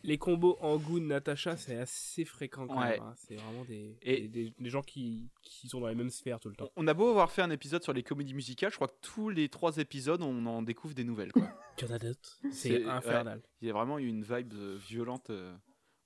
les 0.03 0.17
combos 0.17 0.58
Angoon, 0.62 1.01
Natacha, 1.01 1.58
c'est 1.58 1.75
assez 1.77 2.25
fréquent 2.25 2.67
quand 2.67 2.79
Ouais. 2.79 2.91
même. 2.91 3.01
hein. 3.01 3.13
C'est 3.17 3.36
vraiment 3.36 3.63
des, 3.65 3.98
Et- 4.01 4.27
des, 4.27 4.46
des- 4.46 4.53
des 4.60 4.70
gens 4.70 4.81
qui, 4.81 5.29
qui 5.41 5.67
sont 5.67 5.79
dans 5.79 5.88
les 5.88 5.96
mêmes 5.96 6.10
sphères 6.10 6.39
tout 6.39 6.50
le 6.50 6.55
temps. 6.55 6.70
On 6.75 6.88
a 6.88 6.93
beau 6.93 7.10
avoir 7.10 7.31
fait 7.31 7.41
un 7.41 7.50
épisode 7.51 7.84
sur 7.84 7.93
les 7.93 8.03
comédies 8.03 8.34
musicales, 8.34 8.72
je 8.72 8.75
crois 8.77 8.88
que 8.88 9.00
tous 9.01 9.29
les 9.29 9.50
trois 9.50 9.77
épisodes, 9.77 10.22
on 10.22 10.46
en 10.46 10.62
découvre 10.62 10.93
des 10.93 11.03
nouvelles. 11.03 11.31
Quoi. 11.31 11.43
Tu 11.77 11.86
en 11.86 11.91
as 11.91 12.00
d'autres 12.00 12.39
C'est- 12.51 12.84
infernal. 12.86 13.41
Il 13.62 13.67
y 13.67 13.72
a 13.72 13.74
vraiment 13.74 13.98
eu 14.00 14.08
une 14.08 14.24
vibe 14.24 14.53
euh, 14.53 14.77
violente 14.88 15.29
euh, 15.29 15.55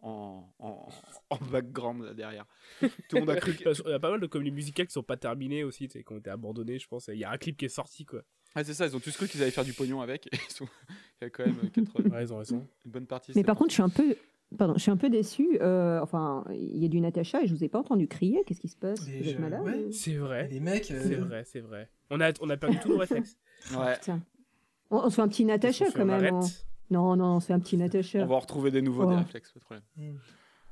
en, 0.02 0.48
en, 0.60 0.88
en 1.32 1.38
background 1.38 2.04
là, 2.04 2.14
derrière. 2.14 2.46
Tout 3.10 3.16
le 3.16 3.20
monde 3.22 3.30
a 3.32 3.36
cru 3.42 3.56
que... 3.56 3.70
Il 3.86 3.90
y 3.90 3.94
a 3.94 4.00
pas 4.00 4.12
mal 4.12 4.20
de 4.20 4.28
comédies 4.28 4.52
musicales 4.52 4.86
qui 4.88 4.94
sont 4.94 5.04
pas 5.04 5.18
terminées 5.18 5.64
aussi, 5.64 5.88
qui 5.88 6.04
ont 6.12 6.18
été 6.18 6.30
abandonnées, 6.30 6.78
je 6.80 6.88
pense. 6.88 7.08
Il 7.08 7.18
y 7.18 7.24
a 7.24 7.32
un 7.32 7.38
clip 7.38 7.58
qui 7.58 7.66
est 7.66 7.70
sorti, 7.70 8.06
quoi. 8.06 8.22
Ah, 8.56 8.64
c'est 8.64 8.74
ça, 8.74 8.86
ils 8.86 8.96
ont 8.96 9.00
tous 9.00 9.16
cru 9.16 9.28
qu'ils 9.28 9.42
allaient 9.42 9.52
faire 9.52 9.66
du 9.66 9.74
pognon 9.74 10.02
avec. 10.02 10.28
et 10.28 10.30
ils 10.50 10.54
sont- 10.54 10.68
Il 11.22 11.26
y 11.26 11.28
a 11.28 11.30
quand 11.30 11.46
même 11.46 11.58
euh, 11.64 11.68
quatre- 11.70 12.02
Ouais, 12.14 12.24
ils 12.24 12.34
ont 12.34 12.38
raison. 12.38 12.66
une 12.86 12.92
bonne 12.92 13.06
partie. 13.06 13.32
Mais 13.36 13.44
par 13.44 13.56
contre, 13.58 13.70
je 13.72 13.76
suis 13.76 13.84
un 13.84 13.90
peu. 13.90 14.16
Pardon, 14.58 14.74
je 14.76 14.80
suis 14.80 14.92
un 14.92 14.98
peu 14.98 15.10
déçue. 15.10 15.58
euh, 15.62 16.00
enfin, 16.02 16.46
il 16.52 16.78
y 16.78 16.86
a 16.86 16.88
du 16.88 17.02
Natacha 17.02 17.42
et 17.42 17.48
je 17.48 17.54
vous 17.54 17.64
ai 17.64 17.68
pas 17.70 17.80
entendu 17.80 18.08
crier. 18.08 18.44
Qu'est-ce 18.46 18.62
qui 18.62 18.68
se 18.70 18.76
passe? 18.78 19.06
Mais 19.08 19.20
Vous 19.22 19.30
êtes 19.30 19.36
je- 19.36 19.42
malade? 19.42 19.62
ouais. 19.64 19.86
ou- 19.86 19.92
C'est 19.92 20.16
vrai. 20.16 20.48
les 20.50 20.60
mecs, 20.60 20.90
euh, 20.92 21.02
C'est 21.04 21.16
vrai, 21.16 21.44
c'est 21.46 21.60
vrai. 21.62 21.90
On 22.10 22.22
a, 22.22 22.32
on 22.42 22.50
a 22.50 22.56
perdu 22.58 22.78
tous 22.80 22.90
nos 22.90 22.98
réflexes. 23.00 23.36
Ouais. 23.76 23.96
On, 24.92 24.98
on 24.98 25.10
se 25.10 25.16
fait 25.16 25.22
un 25.24 25.28
petit 25.28 25.44
Natacha 25.46 25.86
quand 25.92 26.06
même. 26.06 26.34
on- 26.36 26.40
Non, 26.92 27.16
non, 27.16 27.26
on 27.38 27.40
se 27.40 27.48
fait 27.48 27.54
un 27.54 27.60
petit 27.60 27.76
Natacha. 27.76 28.20
On 28.20 28.28
va 28.28 28.36
en 28.36 28.40
retrouver 28.40 28.70
des 28.72 28.82
nouveaux, 28.84 29.10
des 29.10 29.16
réflexes, 29.16 29.52
pas 29.52 29.60
de 29.60 29.66
problème. 29.66 30.20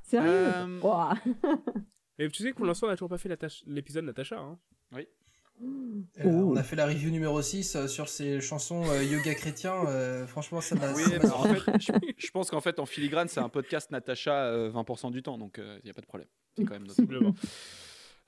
Sérieux? 0.04 0.30
Euh. 0.30 0.80
Mais 2.20 2.30
tu 2.30 2.44
sais 2.44 2.52
que 2.52 2.56
pour 2.58 2.68
l'instant, 2.68 2.88
on 2.88 2.90
a 2.92 2.96
toujours 2.96 3.10
pas 3.10 3.18
fait 3.18 3.30
l'épisode 3.66 4.06
Natacha. 4.06 4.40
Hein. 4.40 4.58
Euh. 5.62 6.24
On 6.26 6.56
a 6.56 6.64
fait 6.64 6.76
la 6.76 6.86
review 6.88 7.10
numéro 7.10 7.42
6 7.42 7.76
euh, 7.76 7.88
sur 7.88 8.10
ces 8.10 8.42
chansons 8.42 8.84
euh, 8.90 9.04
yoga 9.04 9.34
chrétien. 9.36 9.74
euh, 9.88 10.26
franchement, 10.28 10.60
ça 10.62 10.76
m'a. 10.76 10.92
Oui, 10.94 11.04
m'a- 11.22 11.34
en 11.36 11.44
fait, 11.44 11.80
je, 11.80 11.92
je 12.18 12.32
pense 12.32 12.50
qu'en 12.50 12.62
fait, 12.62 12.80
en 12.80 12.86
filigrane, 12.86 13.28
c'est 13.28 13.40
un 13.40 13.50
podcast 13.50 13.92
Natacha 13.92 14.46
euh, 14.46 14.72
20% 14.72 15.12
du 15.12 15.22
temps, 15.24 15.38
donc 15.38 15.60
il 15.60 15.82
n'y 15.86 15.90
a 15.90 15.94
pas 15.94 16.02
de 16.02 16.06
problème. 16.06 16.28
C'est 16.58 16.66
quand 16.66 16.74
même 16.74 16.88
notre... 16.88 17.04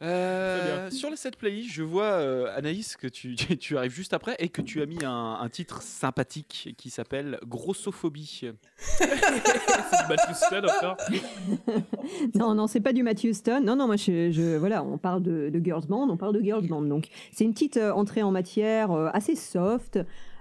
Euh, 0.01 0.89
sur 0.89 1.09
le 1.09 1.15
set 1.15 1.37
playlist, 1.37 1.71
je 1.73 1.81
vois 1.81 2.03
euh, 2.03 2.47
Anaïs 2.57 2.97
que 2.97 3.07
tu, 3.07 3.35
tu 3.59 3.77
arrives 3.77 3.93
juste 3.93 4.13
après 4.13 4.35
et 4.39 4.49
que 4.49 4.61
tu 4.61 4.81
as 4.81 4.85
mis 4.85 5.03
un, 5.05 5.37
un 5.39 5.49
titre 5.49 5.81
sympathique 5.81 6.75
qui 6.77 6.89
s'appelle 6.89 7.39
Grossophobie. 7.47 8.51
c'est 8.77 9.07
du 9.07 10.09
Matthew 10.09 10.33
Stone 10.33 10.65
encore. 10.69 10.97
Non, 12.35 12.53
non, 12.53 12.67
c'est 12.67 12.81
pas 12.81 12.93
du 12.93 13.03
Matthew 13.03 13.31
Stone. 13.33 13.65
Non, 13.65 13.75
non, 13.75 13.87
moi, 13.87 13.95
je, 13.95 14.29
je- 14.31 14.57
voilà, 14.57 14.83
on 14.83 14.97
parle 14.97 15.23
de, 15.23 15.49
de 15.49 15.63
Girls 15.63 15.85
Band, 15.87 16.07
on 16.09 16.17
parle 16.17 16.33
de 16.35 16.41
Girls 16.41 16.67
Band. 16.67 16.81
Donc, 16.83 17.07
c'est 17.31 17.43
une 17.45 17.53
petite 17.53 17.77
euh, 17.77 17.91
entrée 17.91 18.21
en 18.21 18.31
matière 18.31 18.91
euh, 18.91 19.09
assez 19.13 19.35
soft. 19.35 19.99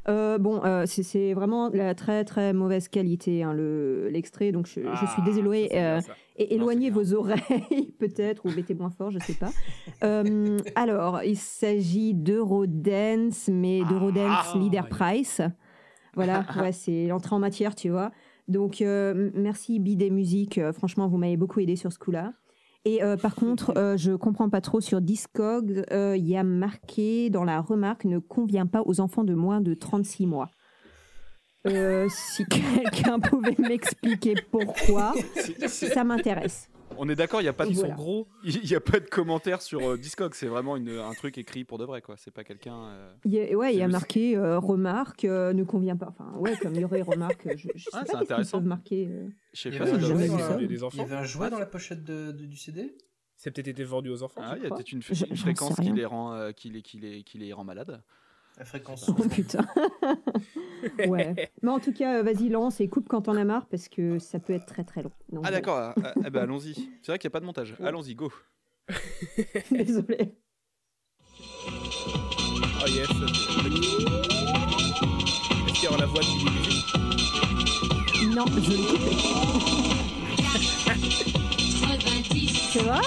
Euh, 0.08 0.36
bon, 0.36 0.62
euh, 0.64 0.84
c'est- 0.86 1.32
vraiment 1.32 1.70
de 1.70 1.78
la 1.78 1.94
très 1.94 2.24
très 2.24 2.52
mauvaise 2.52 2.88
qualité 2.88 3.42
hein, 3.42 3.52
le 3.54 4.08
l'extrait. 4.10 4.52
Donc, 4.52 4.66
je, 4.66 4.80
je 4.80 5.06
suis 5.06 5.22
Ah, 5.22 5.24
désolée. 5.24 5.70
euh, 5.72 6.00
ça. 6.00 6.12
Et 6.36 6.54
éloignez 6.54 6.90
vos 6.90 7.14
oreilles, 7.14 7.92
peut-être, 7.98 8.44
ou 8.46 8.50
mettez 8.50 8.74
moins 8.74 8.90
fort, 8.90 9.10
je 9.10 9.18
sais 9.20 9.34
pas. 9.34 9.50
Euh, 10.02 10.58
alors, 10.74 11.22
il 11.22 11.36
s'agit 11.36 12.14
d'Eurodance, 12.14 13.48
mais 13.52 13.84
d'Eurodance 13.84 14.50
Ah, 14.54 14.58
Leader. 14.58 14.88
Price. 14.88 15.40
Voilà, 16.14 16.44
ouais, 16.60 16.72
c'est 16.72 17.06
l'entrée 17.06 17.34
en 17.34 17.38
matière, 17.38 17.74
tu 17.74 17.90
vois. 17.90 18.10
Donc, 18.48 18.82
euh, 18.82 19.30
merci 19.34 19.78
Bidet 19.78 20.10
Musique. 20.10 20.58
euh, 20.58 20.72
franchement, 20.72 21.08
vous 21.08 21.16
m'avez 21.18 21.36
beaucoup 21.36 21.60
aidé 21.60 21.76
sur 21.76 21.92
ce 21.92 21.98
coup-là. 21.98 22.32
Et 22.84 23.02
euh, 23.02 23.16
par 23.16 23.34
contre, 23.34 23.72
euh, 23.78 23.96
je 23.96 24.12
comprends 24.12 24.50
pas 24.50 24.60
trop 24.60 24.80
sur 24.80 25.00
Discog. 25.00 25.84
euh, 25.90 26.16
Il 26.16 26.26
y 26.26 26.36
a 26.36 26.42
marqué 26.44 27.30
dans 27.30 27.44
la 27.44 27.60
remarque 27.60 28.04
ne 28.04 28.18
convient 28.18 28.66
pas 28.66 28.82
aux 28.84 29.00
enfants 29.00 29.24
de 29.24 29.34
moins 29.34 29.60
de 29.60 29.72
36 29.74 30.26
mois. 30.26 30.50
Euh, 31.66 32.06
si 32.10 32.44
quelqu'un 32.46 33.18
pouvait 33.20 33.56
m'expliquer 33.58 34.34
pourquoi, 34.50 35.14
ça 35.66 36.04
m'intéresse. 36.04 36.68
On 36.96 37.08
est 37.08 37.16
d'accord, 37.16 37.40
il 37.40 37.44
n'y 37.44 37.48
a, 37.48 37.52
pas 37.52 37.64
de- 37.64 37.70
Ils 37.70 37.74
sont 37.76 37.80
Voilà. 37.80 37.94
gros. 37.96 38.28
il 38.44 38.70
y 38.70 38.74
a 38.76 38.80
pas 38.80 39.00
de 39.00 39.06
commentaires 39.06 39.62
sur 39.62 39.80
euh, 39.80 39.96
Discog, 39.96 40.32
c'est 40.34 40.46
vraiment 40.46 40.76
une- 40.76 40.90
un 40.98 41.12
truc 41.14 41.38
écrit 41.38 41.64
pour 41.64 41.78
de 41.78 41.84
vrai, 41.84 42.02
quoi. 42.02 42.14
C'est 42.16 42.30
pas 42.30 42.44
quelqu'un. 42.44 42.76
euh, 42.88 43.12
Il 43.24 43.32
y 43.32 43.40
a, 43.40 43.56
ouais, 43.56 43.74
il 43.74 43.78
y 43.78 43.82
a 43.82 43.88
marqué 43.88 44.36
euh, 44.36 44.58
remarque 44.60 45.24
euh, 45.24 45.52
ne 45.54 45.64
convient 45.64 45.96
pas. 45.96 46.08
Enfin, 46.16 46.38
ouais, 46.38 46.54
comme 46.62 46.74
il 46.74 46.82
y 46.82 46.84
aurait 46.84 47.02
remarque. 47.02 47.48
Je, 47.56 47.68
je 47.74 47.82
sais 47.84 47.90
Ah, 47.94 48.02
c'est 48.06 48.12
pas 48.12 48.18
intéressant. 48.20 48.60
marquer. 48.60 49.08
euh. 49.10 49.26
Je 49.54 49.60
sais 49.62 49.68
Il 49.70 49.74
y 49.74 49.78
pas, 49.78 49.84
avait 49.84 49.92
ça 49.92 49.96
un 49.96 50.00
jouet 50.00 50.22
vu 50.24 50.28
dans 50.28 50.38
ça. 50.38 50.50
la- 50.50 50.56
Des- 50.56 50.66
des 50.68 50.74
il 50.74 50.80
y 50.80 50.82
enfants. 50.84 51.02
avait 51.02 51.16
un 51.16 51.24
jouet 51.24 51.50
dans 51.50 51.58
la 51.58 51.66
pochette 51.66 52.04
de- 52.04 52.30
de- 52.30 52.46
du 52.46 52.56
CD 52.56 52.94
C'est 53.36 53.50
peut-être 53.50 53.68
été 53.68 53.82
vendu 53.82 54.10
aux 54.10 54.22
enfants. 54.22 54.42
Ah, 54.44 54.54
il 54.56 54.62
y 54.62 54.66
a 54.66 54.68
peut-être 54.70 54.92
une, 54.92 55.02
fréquence 55.02 55.70
sais 55.74 55.82
qui 55.82 55.88
rien. 55.88 55.94
les, 55.94 56.04
rend, 56.04 56.32
euh, 56.34 56.52
qui, 56.52 56.70
les, 56.70 56.82
qui, 56.82 56.98
les, 57.00 57.24
qui 57.24 57.38
les 57.38 57.52
rend 57.52 57.64
malades. 57.64 58.02
La 58.58 58.64
fréquence. 58.64 59.08
Oh 59.08 59.14
putain. 59.14 59.66
ouais. 61.08 61.50
Mais 61.62 61.70
en 61.70 61.80
tout 61.80 61.92
cas, 61.92 62.18
euh, 62.18 62.22
vas-y, 62.22 62.48
lance 62.48 62.80
et 62.80 62.88
coupe 62.88 63.08
quand 63.08 63.22
t'en 63.22 63.36
as 63.36 63.44
marre 63.44 63.66
parce 63.66 63.88
que 63.88 64.20
ça 64.20 64.38
peut 64.38 64.52
être 64.52 64.66
très 64.66 64.84
très 64.84 65.02
long. 65.02 65.10
Ah 65.42 65.50
d'accord, 65.50 65.76
ah, 65.76 65.94
ah, 66.04 66.14
eh 66.24 66.30
ben, 66.30 66.42
allons-y. 66.42 66.74
C'est 67.02 67.10
vrai 67.10 67.18
qu'il 67.18 67.28
n'y 67.28 67.32
a 67.32 67.34
pas 67.34 67.40
de 67.40 67.46
montage. 67.46 67.74
Allons-y, 67.82 68.14
go. 68.14 68.32
Désolé. 69.72 70.36
Oh 71.66 72.86
yes. 72.86 73.10
Est-ce 75.66 75.74
qu'il 75.74 75.84
y 75.84 75.88
aura 75.88 75.98
la 75.98 76.06
voix 76.06 76.20
de 76.20 76.26
Non, 78.34 78.44
je 78.46 78.70
l'ai 78.70 78.76
coupé. 78.86 79.10
C'est 82.72 82.82
vrai? 82.82 83.00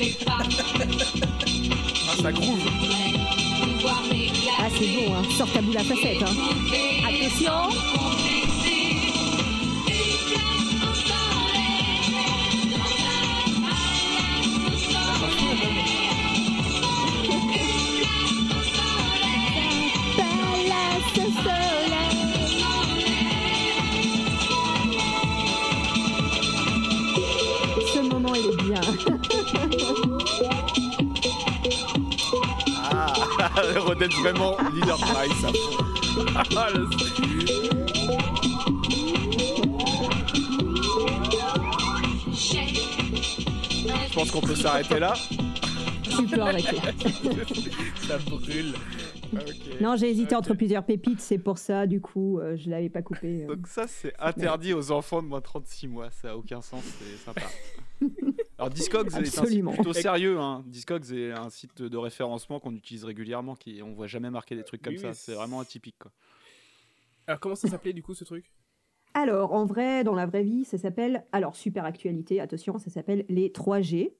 Ah, 0.00 0.44
ça 2.22 2.30
groove. 2.30 2.60
Ah, 4.60 4.68
c'est 4.78 4.86
bon, 4.86 5.14
hein. 5.14 5.22
sors 5.36 5.52
ta 5.52 5.60
boule 5.60 5.76
à 5.76 5.82
facettes. 5.82 6.22
Hein. 6.22 6.34
Attention. 7.08 8.07
Vraiment 34.16 34.56
leader 34.74 34.98
price. 34.98 35.44
à 35.44 35.52
fond. 35.52 37.08
Je 44.08 44.14
pense 44.14 44.30
qu'on 44.30 44.40
peut 44.40 44.54
s'arrêter 44.54 44.98
là. 44.98 45.14
Peux 46.30 46.40
arrêter. 46.40 46.76
Ça 48.06 48.18
brûle. 48.18 48.74
Non, 49.80 49.94
j'ai 49.96 50.10
hésité 50.10 50.34
entre 50.34 50.54
plusieurs 50.54 50.84
pépites, 50.84 51.20
c'est 51.20 51.38
pour 51.38 51.58
ça, 51.58 51.86
du 51.86 52.00
coup, 52.00 52.40
euh, 52.40 52.56
je 52.56 52.70
l'avais 52.70 52.88
pas 52.88 53.02
coupé. 53.02 53.44
euh. 53.44 53.54
Donc 53.54 53.66
ça, 53.66 53.84
c'est 53.86 54.14
interdit 54.18 54.72
aux 54.74 54.90
enfants 54.90 55.22
de 55.22 55.28
moins 55.28 55.38
de 55.38 55.44
36 55.44 55.86
mois. 55.86 56.10
Ça 56.10 56.30
a 56.30 56.36
aucun 56.36 56.60
sens, 56.62 56.82
c'est 56.82 57.24
sympa. 57.24 57.42
Alors 58.58 58.70
Discogs 58.70 59.06
est 59.12 59.16
un 59.16 59.24
site 59.24 59.64
plutôt 59.72 59.92
sérieux. 59.92 60.38
Hein. 60.40 60.64
Discogs 60.66 61.12
est 61.12 61.30
un 61.32 61.48
site 61.50 61.80
de 61.80 61.96
référencement 61.96 62.58
qu'on 62.60 62.74
utilise 62.74 63.04
régulièrement. 63.04 63.54
Qui, 63.54 63.80
on 63.82 63.92
voit 63.92 64.06
jamais 64.08 64.30
marquer 64.30 64.56
des 64.56 64.64
trucs 64.64 64.82
comme 64.82 64.94
Oui, 64.94 64.98
ça. 65.00 65.14
C'est 65.14 65.34
vraiment 65.34 65.60
atypique. 65.60 65.96
Quoi. 65.98 66.10
Alors 67.26 67.38
comment 67.40 67.54
ça 67.54 67.68
s'appelait 67.68 67.92
du 67.92 68.02
coup 68.02 68.14
ce 68.14 68.24
truc? 68.24 68.50
Alors, 69.14 69.52
en 69.52 69.64
vrai, 69.64 70.04
dans 70.04 70.14
la 70.14 70.26
vraie 70.26 70.42
vie, 70.44 70.64
ça 70.64 70.76
s'appelle, 70.78 71.24
alors 71.32 71.56
super 71.56 71.84
actualité, 71.84 72.40
attention, 72.40 72.78
ça 72.78 72.90
s'appelle 72.90 73.24
les 73.28 73.48
3G 73.50 74.12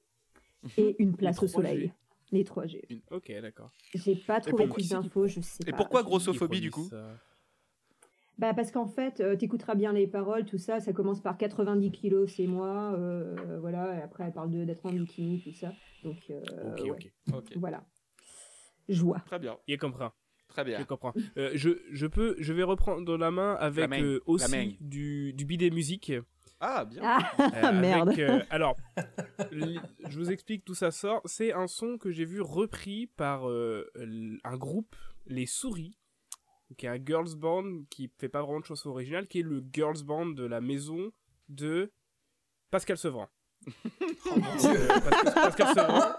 et 0.77 0.95
une 0.99 1.15
place 1.15 1.41
au 1.41 1.45
3G. 1.45 1.51
soleil. 1.51 1.93
Les 2.31 2.43
3G. 2.43 2.81
Ok, 3.11 3.31
d'accord. 3.41 3.71
J'ai 3.93 4.15
pas 4.15 4.39
trouvé 4.41 4.63
pourquoi- 4.65 4.75
plus 4.75 4.89
d'infos, 4.89 5.27
je 5.27 5.41
sais 5.41 5.63
Et 5.67 5.71
pas. 5.71 5.77
pourquoi 5.77 6.01
Je- 6.01 6.05
grossophobie 6.05 6.59
du 6.61 6.71
coup? 6.71 6.87
ça. 6.89 7.07
Bah 8.39 8.53
parce 8.53 8.71
qu'en 8.71 8.87
fait, 8.87 9.19
euh, 9.19 9.35
t'écouteras 9.35 9.75
bien 9.75 9.91
les 9.93 10.07
paroles, 10.07 10.45
tout 10.45 10.57
ça, 10.57 10.79
ça 10.79 10.93
commence 10.93 11.21
par 11.21 11.37
90 11.37 11.91
kilos, 11.91 12.31
c'est 12.35 12.47
moi, 12.47 12.93
euh, 12.97 13.59
voilà, 13.59 13.99
et 13.99 14.01
après 14.01 14.23
elle 14.23 14.31
parle 14.33 14.49
de- 14.49 14.63
d'être 14.63 14.85
en 14.85 14.91
bikini, 14.93 15.41
tout 15.41 15.53
ça. 15.53 15.73
Donc, 16.03 16.15
euh, 16.29 16.39
Ok, 16.71 16.79
ouais, 16.83 16.89
ok. 16.91 17.11
Ok, 17.33 17.53
voilà. 17.57 17.83
Joie. 18.87 19.19
très 19.25 19.39
bien, 19.39 19.57
Il 19.67 19.77
comprend. 19.77 20.11
très 20.47 20.63
Je 20.63 20.69
bien. 20.69 20.83
comprends. 20.85 21.13
Euh, 21.37 21.51
je, 21.53 21.69
je 21.91 22.07
peux, 22.07 22.35
je 22.39 22.53
vais 22.53 22.63
reprendre 22.63 23.17
la 23.17 23.29
main 23.29 23.55
avec 23.59 23.89
main, 23.89 24.01
euh, 24.01 24.19
la 24.25 24.31
aussi 24.33 24.51
main. 24.51 24.71
du, 24.79 25.33
du 25.33 25.45
bidet 25.45 25.69
musique. 25.69 26.13
Ah, 26.61 26.85
bien. 26.85 27.01
Ah, 27.03 27.19
Euh, 27.55 27.71
merde. 27.73 28.09
avec, 28.09 28.19
euh, 28.19 28.41
alors, 28.49 28.75
je 29.51 30.17
vous 30.17 30.31
explique 30.31 30.65
d'où 30.65 30.73
ça 30.73 30.91
sort. 30.91 31.21
C'est 31.25 31.53
un 31.53 31.67
son 31.67 31.97
que 31.97 32.11
j'ai 32.11 32.25
vu 32.25 32.41
repris 32.41 33.07
par 33.07 33.47
euh, 33.49 33.85
un 34.43 34.57
groupe, 34.57 34.95
Les 35.27 35.45
Souris, 35.45 35.98
qui 36.77 36.85
est 36.85 36.89
un 36.89 37.03
girls 37.03 37.35
band 37.35 37.83
qui 37.89 38.09
fait 38.17 38.29
pas 38.29 38.41
vraiment 38.41 38.59
de 38.59 38.65
chansons 38.65 38.89
originales, 38.89 39.27
qui 39.27 39.39
est 39.39 39.43
le 39.43 39.63
girls 39.73 40.03
band 40.03 40.27
de 40.27 40.45
la 40.45 40.61
maison 40.61 41.11
de 41.49 41.91
Pascal 42.71 42.97
Sevran. 42.97 43.27
Oh 43.67 43.71
mon 44.35 44.55
dieu. 44.57 44.87
Pascal, 44.87 45.33
Pascal 45.33 45.67
Sevran. 45.75 46.11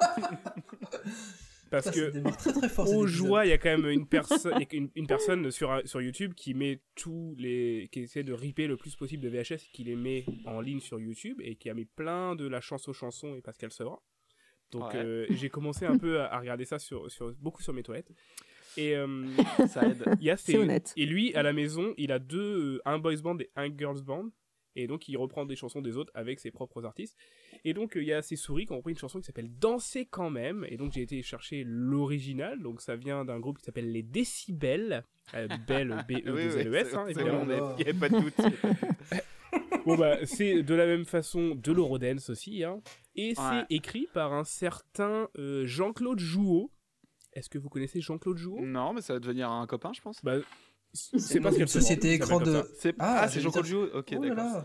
Parce 1.71 1.85
Ça, 1.85 1.93
que 1.93 2.31
très 2.33 2.53
très 2.53 2.69
fort. 2.69 2.93
au 2.93 3.07
joie, 3.07 3.47
il 3.47 3.51
y 3.51 3.53
a 3.53 3.59
quand 3.59 3.71
même 3.71 3.87
une, 3.89 4.07
personne 4.09 5.51
sur, 5.53 6.03
YouTube 6.03 6.35
qui 6.35 6.53
met 6.53 6.81
tous 6.97 7.37
les, 7.39 7.89
qui 7.93 8.01
essaie 8.01 8.25
de 8.25 8.33
ripper 8.33 8.67
le 8.67 8.77
plus 8.77 8.97
possible 8.97 9.23
de 9.23 9.29
VHS, 9.29 9.53
et 9.53 9.71
qui 9.73 9.85
les 9.85 9.95
met 9.95 10.25
en 10.47 10.61
ligne 10.61 10.81
sur 10.81 10.99
YouTube 10.99 11.41
et 11.43 11.55
qui 11.55 11.71
a 11.71 11.75
mis 11.75 11.85
plein 11.85 12.35
de 12.35 12.49
la 12.49 12.61
chanson 12.61 12.93
chanson 12.93 13.37
et 13.37 13.41
Pascal 13.41 13.71
Sevran. 13.71 14.03
Donc 14.73 14.93
Ouais. 14.93 14.97
euh, 14.97 15.27
j'ai 15.31 15.49
commencé 15.49 15.87
un 15.87 15.97
peu 15.99 16.21
à, 16.21 16.33
à 16.35 16.41
regarder 16.41 16.65
ça 16.65 16.79
sur, 16.81 17.09
sur 17.11 17.33
beaucoup 17.35 17.63
sur 17.63 17.73
mes 17.73 17.83
toilettes. 17.85 18.11
Et 18.77 18.97
euh, 18.97 19.27
Ça 19.69 19.83
aide. 19.87 20.05
il 20.21 20.27
y 20.27 20.31
a 20.31 20.37
C'est 20.37 20.57
honnête. 20.59 20.93
Et 20.97 21.07
lui, 21.07 21.35
à 21.35 21.43
la 21.43 21.53
maison, 21.53 21.95
il 21.99 22.13
a 22.13 22.19
deux, 22.19 22.77
euh, 22.77 22.83
un 22.85 22.99
boys 22.99 23.17
band 23.23 23.39
et 23.39 23.51
un 23.57 23.69
girls 23.77 24.03
band. 24.03 24.29
Et 24.77 24.87
donc, 24.87 25.09
il 25.09 25.17
reprend 25.17 25.45
des 25.47 25.57
chansons 25.57 25.83
des 25.83 25.97
autres 25.97 26.13
avec 26.15 26.39
ses 26.39 26.53
propres 26.53 26.85
artistes. 26.85 27.17
Et 27.65 27.75
donc, 27.75 27.97
euh, 27.97 28.03
il 28.03 28.07
y 28.07 28.13
a 28.13 28.23
ces 28.23 28.37
souris 28.37 28.67
qui 28.67 28.73
ont 28.73 28.77
repris 28.77 28.93
une 28.93 28.99
chanson 28.99 29.19
qui 29.19 29.27
s'appelle 29.27 29.51
Danser 29.59 30.07
quand 30.07 30.31
même. 30.31 30.65
Et 30.69 30.77
donc, 30.77 30.93
j'ai 30.93 31.03
été 31.03 31.21
chercher 31.23 31.65
l'original. 31.67 32.63
Donc, 32.63 32.81
ça 32.81 32.95
vient 32.95 33.25
d'un 33.25 33.41
groupe 33.41 33.59
qui 33.59 33.65
s'appelle 33.65 33.91
Les 33.91 34.05
Décibels. 34.05 35.05
Euh, 35.35 35.49
Belle, 35.67 36.05
B-E-2-L-E-S, 36.09 36.89
c'est- 36.91 36.95
hein, 36.97 37.07
évidemment. 37.09 37.45
bon, 37.45 37.75
Il 37.79 37.85
n'y 37.85 37.91
avait 37.91 37.99
pas 37.99 38.09
de 38.09 38.21
doute. 38.21 38.35
Bon, 39.87 39.97
bah, 39.97 40.19
c'est 40.25 40.63
de 40.63 40.75
la 40.75 40.87
même 40.87 41.05
façon 41.07 41.55
de 41.57 41.73
l'Eurodance 41.73 42.31
aussi. 42.31 42.63
Hein. 42.63 42.81
Et 43.17 43.29
Ouais. 43.31 43.35
c'est 43.37 43.75
écrit 43.75 44.07
par 44.13 44.33
un 44.33 44.45
certain 44.45 45.29
euh, 45.39 45.67
Jean-Claude 45.67 46.21
Jouot. 46.21 46.71
Est-ce 47.33 47.49
que 47.49 47.59
vous 47.59 47.69
connaissez 47.69 48.01
Jean-Claude 48.01 48.37
Jouot? 48.39 48.61
Non, 48.61 48.93
mais 48.93 49.01
ça 49.03 49.13
va 49.15 49.21
devenir 49.21 49.51
un 49.51 49.67
copain, 49.67 49.93
je 49.95 50.01
pense. 50.01 50.23
bah, 50.25 50.37
C'est 50.93 51.41
Pascal 51.41 51.69
société 51.69 52.13
écran 52.15 52.41
de. 52.41 52.63
Ah, 52.99 53.21
ah, 53.23 53.29
c'est 53.29 53.41
Jean-Claude 53.41 53.67
Jouot. 53.67 53.89
Ok, 53.95 54.15
Oh 54.17 54.21
d'accord. 54.21 54.65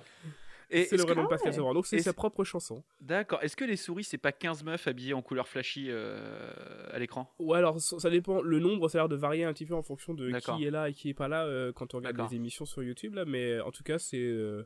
C'est 0.71 0.91
le 0.93 1.03
vrai 1.03 1.11
que- 1.13 1.17
nom 1.19 1.23
de 1.25 1.27
Pascal 1.29 1.51
ouais. 1.51 1.55
Sevran. 1.55 1.73
Donc, 1.75 1.85
c'est 1.85 1.99
sa 1.99 2.11
propre 2.11 2.43
chanson. 2.43 2.83
D'accord. 2.99 3.37
Est-ce 3.43 3.55
que 3.55 3.63
les 3.65 3.75
souris, 3.77 4.03
c'est 4.03 4.17
pas 4.17 4.31
15 4.31 4.63
meufs 4.63 4.87
habillées 4.87 5.13
en 5.13 5.21
couleur 5.21 5.47
flashy 5.47 5.85
euh, 5.89 6.49
à 6.91 6.97
l'écran? 6.97 7.31
Ou 7.37 7.53
alors, 7.53 7.79
ça 7.79 7.99
ça 7.99 8.09
dépend. 8.09 8.41
Le 8.41 8.59
nombre, 8.59 8.89
ça 8.89 8.97
a 8.97 9.01
l'air 9.01 9.09
de 9.09 9.15
varier 9.15 9.43
un 9.43 9.53
petit 9.53 9.67
peu 9.67 9.75
en 9.75 9.83
fonction 9.83 10.15
de 10.15 10.31
D'accord. 10.31 10.57
qui 10.57 10.65
est 10.65 10.71
là 10.71 10.89
et 10.89 10.93
qui 10.93 11.09
est 11.09 11.13
pas 11.13 11.27
là 11.27 11.45
euh, 11.45 11.71
quand 11.71 11.93
on 11.93 11.97
regarde 11.97 12.15
D'accord. 12.15 12.31
les 12.31 12.37
émissions 12.37 12.65
sur 12.65 12.81
YouTube. 12.81 13.13
Là, 13.13 13.25
mais 13.25 13.59
en 13.59 13.69
tout 13.71 13.83
cas, 13.83 13.99
c'est 13.99 14.17
euh, 14.17 14.63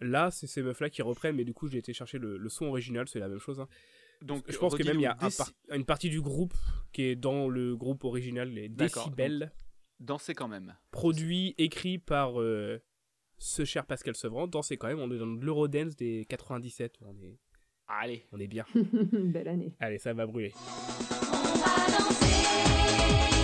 là, 0.00 0.30
c'est 0.30 0.46
ces 0.46 0.62
meufs-là 0.62 0.88
qui 0.88 1.02
reprennent. 1.02 1.36
Mais 1.36 1.44
du 1.44 1.52
coup, 1.52 1.68
j'ai 1.68 1.78
été 1.78 1.92
chercher 1.92 2.16
le, 2.18 2.38
le 2.38 2.48
son 2.48 2.64
original, 2.64 3.06
c'est 3.06 3.20
la 3.20 3.28
même 3.28 3.38
chose. 3.40 3.60
hein. 3.60 3.68
Donc, 4.22 4.44
Je 4.48 4.58
pense 4.58 4.74
que 4.76 4.82
même 4.82 4.98
il 4.98 5.02
y 5.02 5.06
a 5.06 5.12
un 5.12 5.14
redis-nous, 5.26 5.36
par- 5.68 5.76
une 5.76 5.84
partie 5.84 6.10
du 6.10 6.20
groupe 6.20 6.54
qui 6.92 7.02
est 7.02 7.16
dans 7.16 7.48
le 7.48 7.76
groupe 7.76 8.04
original, 8.04 8.50
les 8.50 8.68
Décibels, 8.68 9.52
Danser 9.98 10.34
quand 10.34 10.48
même. 10.48 10.76
produit, 10.90 11.54
écrit 11.58 11.98
par 11.98 12.40
euh, 12.40 12.82
ce 13.38 13.64
cher 13.64 13.86
Pascal 13.86 14.14
Sevran. 14.14 14.46
Dansez 14.46 14.76
quand 14.76 14.88
même, 14.88 14.98
on 15.00 15.10
est 15.10 15.18
dans 15.18 15.26
l'Eurodance 15.26 15.96
des 15.96 16.26
97. 16.28 16.96
On 17.02 17.14
est, 17.22 17.38
Allez. 17.86 18.26
on 18.32 18.38
est 18.40 18.46
bien. 18.48 18.64
Belle 19.12 19.48
année. 19.48 19.74
Allez, 19.80 19.98
ça 19.98 20.12
va 20.12 20.26
brûler. 20.26 20.52
On 20.54 21.58
va 21.58 21.98
danser 21.98 23.39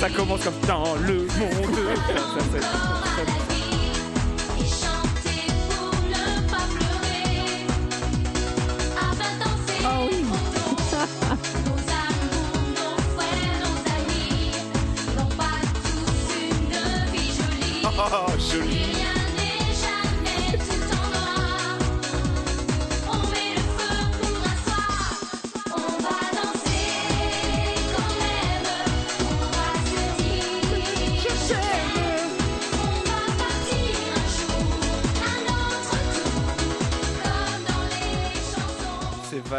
ça 0.00 0.08
commence 0.08 0.42
comme 0.42 0.54
dans 0.66 0.94
le 0.94 1.26
monde. 1.38 3.49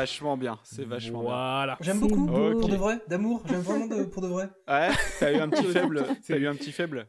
Vachement 0.01 0.37
bien. 0.37 0.59
C'est 0.63 0.85
vachement 0.85 1.21
Voilà. 1.21 1.77
J'aime 1.81 1.99
C'est 2.01 2.07
beaucoup. 2.07 2.25
beau. 2.25 2.59
Pour 2.59 2.69
de 2.69 2.75
vrai, 2.75 2.99
d'amour. 3.07 3.43
J'aime 3.47 3.61
vraiment 3.61 3.87
de- 3.87 4.03
pour 4.03 4.21
de 4.21 4.27
vrai. 4.27 4.49
bien. 4.67 4.89
Ouais, 4.89 4.95
t'as 5.19 5.31
eu 5.31 5.35
un 5.37 5.49
petit 5.49 5.63
faible. 5.73 6.05
T'as 6.27 6.37
eu 6.37 6.47
un 6.47 6.55
petit 6.55 6.71
faible. 6.71 7.07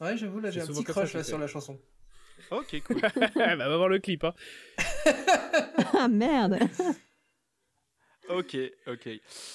Ouais, 0.00 0.16
j'avoue, 0.16 0.40
là, 0.40 0.50
j'ai 0.50 0.60
C'est 0.60 0.70
un 0.70 0.72
petit 0.74 0.84
crush 0.84 1.14
là, 1.14 1.22
sur 1.24 1.38
la 1.38 1.46
chanson. 1.46 1.78
Ok, 2.50 2.82
cool. 2.86 3.00
bah, 3.36 3.56
va 3.56 3.76
voir 3.76 3.88
le 3.88 3.98
clip. 3.98 4.24
Hein. 4.24 4.34
Ah 5.94 6.08
merde. 6.08 6.58
Ok, 8.30 8.56
ok. 8.86 9.08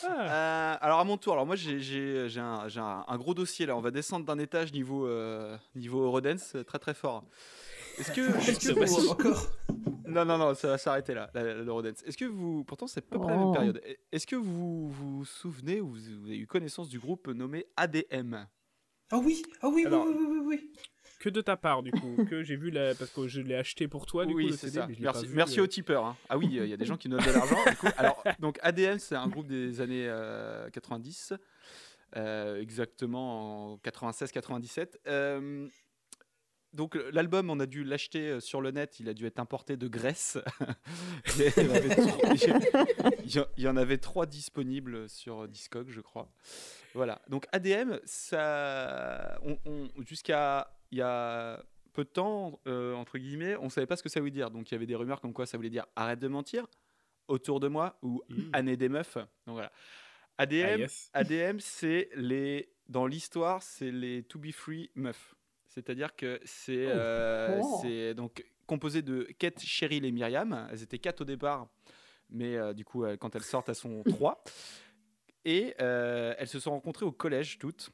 Ah. 0.03 0.07
Euh, 0.07 0.77
alors 0.81 0.99
à 0.99 1.03
mon 1.03 1.17
tour, 1.17 1.33
alors 1.33 1.45
moi 1.47 1.55
j'ai- 1.55 1.79
j'ai 1.79 2.29
j'ai 2.29 2.39
un, 2.39 2.67
j'ai 2.67 2.79
un- 2.79 3.03
un 3.07 3.17
gros 3.17 3.33
dossier 3.33 3.65
là. 3.65 3.75
On 3.75 3.81
va 3.81 3.89
descendre 3.89 4.25
d'un 4.25 4.37
étage 4.37 4.71
niveau 4.73 5.07
euh, 5.07 5.57
niveau 5.75 6.03
Eurodance 6.03 6.53
euh, 6.55 6.63
très 6.63 6.77
très 6.77 6.93
fort. 6.93 7.23
Est-ce 7.99 8.12
que, 8.12 8.49
est-ce 8.49 8.73
que 8.73 8.85
vous-. 8.85 9.09
Encore. 9.09 9.47
non 10.07 10.25
non 10.25 10.38
non 10.38 10.53
ça 10.55 10.69
va 10.69 10.77
s'arrêter 10.77 11.13
là 11.13 11.29
la-. 11.33 11.41
Est-ce 12.05 12.17
que 12.17 12.25
vous 12.25 12.63
pourtant 12.63 12.88
c'est 12.88 12.99
à 12.99 13.01
peu 13.01 13.19
près 13.19 13.31
la 13.31 13.38
même 13.38 13.47
Oh. 13.47 13.51
période. 13.53 13.81
Est-ce 14.12 14.25
que 14.27 14.35
vous 14.35 14.89
vous 14.91 15.25
souvenez 15.25 15.81
ou 15.81 15.89
vous, 15.89 16.25
avez 16.25 16.38
eu 16.38 16.47
connaissance 16.47 16.89
du 16.89 16.99
groupe 16.99 17.27
nommé 17.27 17.65
ADM 17.77 18.45
Ah 19.12 19.17
oui, 19.17 19.43
ah 19.62 19.67
oui, 19.69 19.85
Alors- 19.85 20.05
oui, 20.07 20.13
oui, 20.17 20.25
oui, 20.29 20.39
oui. 20.47 20.71
Que 21.19 21.27
de 21.27 21.41
ta 21.41 21.57
part, 21.57 21.83
du 21.83 21.91
coup, 21.91 22.23
que 22.29 22.43
j'ai 22.43 22.55
vu 22.55 22.71
la... 22.71 22.95
parce 22.95 23.12
que 23.12 23.27
je 23.27 23.41
l'ai 23.41 23.55
acheté 23.55 23.89
pour 23.89 24.05
toi, 24.05 24.25
du 24.25 24.33
oui, 24.33 24.47
coup, 24.51 24.53
c'est 24.55 24.69
ça. 24.69 24.88
mais 24.88 24.93
je 24.93 24.99
l'ai 24.99 25.03
Merci, 25.03 25.23
pas 25.23 25.27
vu, 25.27 25.35
merci 25.35 25.59
euh. 25.59 25.63
aux 25.63 25.67
tipeurs. 25.67 26.05
hein. 26.05 26.15
Ah 26.29 26.38
oui, 26.38 26.47
il 26.49 26.65
y 26.65 26.71
a 26.73 26.77
des 26.77 26.85
gens 26.85 26.95
qui 26.95 27.09
nous 27.09 27.17
donnent 27.17 27.27
de 27.27 27.33
l'argent. 27.33 27.57
du 27.69 27.75
coup. 27.75 27.88
Alors, 27.97 28.23
donc 28.39 28.57
ADM, 28.62 28.99
c'est 28.99 29.15
un 29.15 29.27
groupe 29.27 29.47
des 29.47 29.81
années 29.81 30.05
euh, 30.07 30.69
90, 30.69 31.33
euh, 32.15 32.62
exactement 32.62 33.73
en 33.73 33.77
96-97. 33.79 34.93
Euh, 36.73 36.75
donc 36.77 36.97
l'album, 37.12 37.49
on 37.49 37.60
a 37.60 37.65
dû 37.65 37.84
l'acheter 37.84 38.29
euh, 38.29 38.39
sur 38.39 38.62
le 38.62 38.71
net. 38.71 38.99
Il 38.99 39.10
a 39.10 39.13
dû 39.13 39.25
être 39.25 39.39
importé 39.39 39.77
de 39.77 39.88
Grèce. 39.88 40.38
il, 41.38 41.41
y 41.41 41.67
en 41.67 41.73
avait 41.75 41.95
trois- 41.95 42.34
il 43.23 43.32
y 43.36 43.39
en- 43.39 43.45
il 43.58 43.63
y 43.63 43.67
en 43.67 43.77
avait 43.77 43.97
trois 43.97 44.25
disponibles 44.25 45.10
sur 45.10 45.47
Discog, 45.47 45.89
je 45.89 46.01
crois. 46.01 46.32
Voilà. 46.93 47.21
Donc 47.29 47.45
ADM, 47.51 47.99
ça, 48.05 49.39
on- 49.43 49.58
on- 49.65 49.89
jusqu'à 50.03 50.75
il 50.91 50.97
y 50.97 51.01
a 51.01 51.63
peu 51.93 52.03
de 52.03 52.10
temps, 52.10 52.60
euh, 52.67 52.93
entre 52.93 53.17
guillemets, 53.17 53.55
on 53.58 53.69
savait 53.69 53.88
pas 53.88 53.95
ce 53.95 54.03
que 54.03 54.10
ça 54.10 54.19
voulait 54.19 54.32
dire. 54.32 54.51
Donc 54.51 54.71
il 54.71 54.73
y 54.73 54.77
avait 54.77 54.86
des 54.86 54.95
rumeurs 54.95 55.21
comme 55.21 55.34
quoi 55.34 55.45
ça 55.45 55.58
voulait 55.58 55.69
dire 55.69 55.86
arrête 55.95 56.19
de 56.19 56.27
mentir, 56.27 56.65
autour 57.27 57.60
de 57.60 57.67
moi 57.67 57.97
ou 58.01 58.21
Mm. 58.29 58.49
année 58.53 58.77
des 58.77 58.89
meufs. 58.89 59.15
Donc 59.45 59.55
voilà. 59.55 59.71
ADM, 60.38 60.65
Ah, 60.65 60.77
yes. 60.77 61.10
ADM, 61.13 61.60
c'est 61.60 62.10
les 62.15 62.71
dans 62.88 63.05
l'histoire, 63.05 63.62
c'est 63.62 63.91
les 63.91 64.23
To 64.23 64.39
Be 64.39 64.51
Free 64.51 64.89
meufs. 64.95 65.36
C'est-à-dire 65.81 66.15
que 66.15 66.39
c'est 66.43 66.85
Oh. 66.87 66.89
euh, 66.95 67.59
Oh. 67.63 67.79
c'est 67.81 68.13
donc 68.13 68.45
composé 68.67 69.01
de 69.01 69.23
Kate, 69.37 69.59
Cheryl 69.61 70.05
et 70.05 70.11
Myriam. 70.11 70.67
Elles 70.71 70.83
étaient 70.83 70.99
quatre 70.99 71.21
au 71.21 71.25
départ, 71.25 71.67
mais 72.29 72.55
euh, 72.57 72.73
du 72.73 72.85
coup, 72.85 73.03
euh, 73.03 73.17
quand 73.17 73.35
elles 73.35 73.43
sortent, 73.43 73.69
elles 73.69 73.75
sont 73.75 74.03
trois. 74.09 74.43
Et 75.45 75.73
euh, 75.81 76.35
elles 76.37 76.47
se 76.49 76.59
sont 76.59 76.71
rencontrées 76.71 77.05
au 77.05 77.11
collège 77.13 77.57
toutes, 77.59 77.89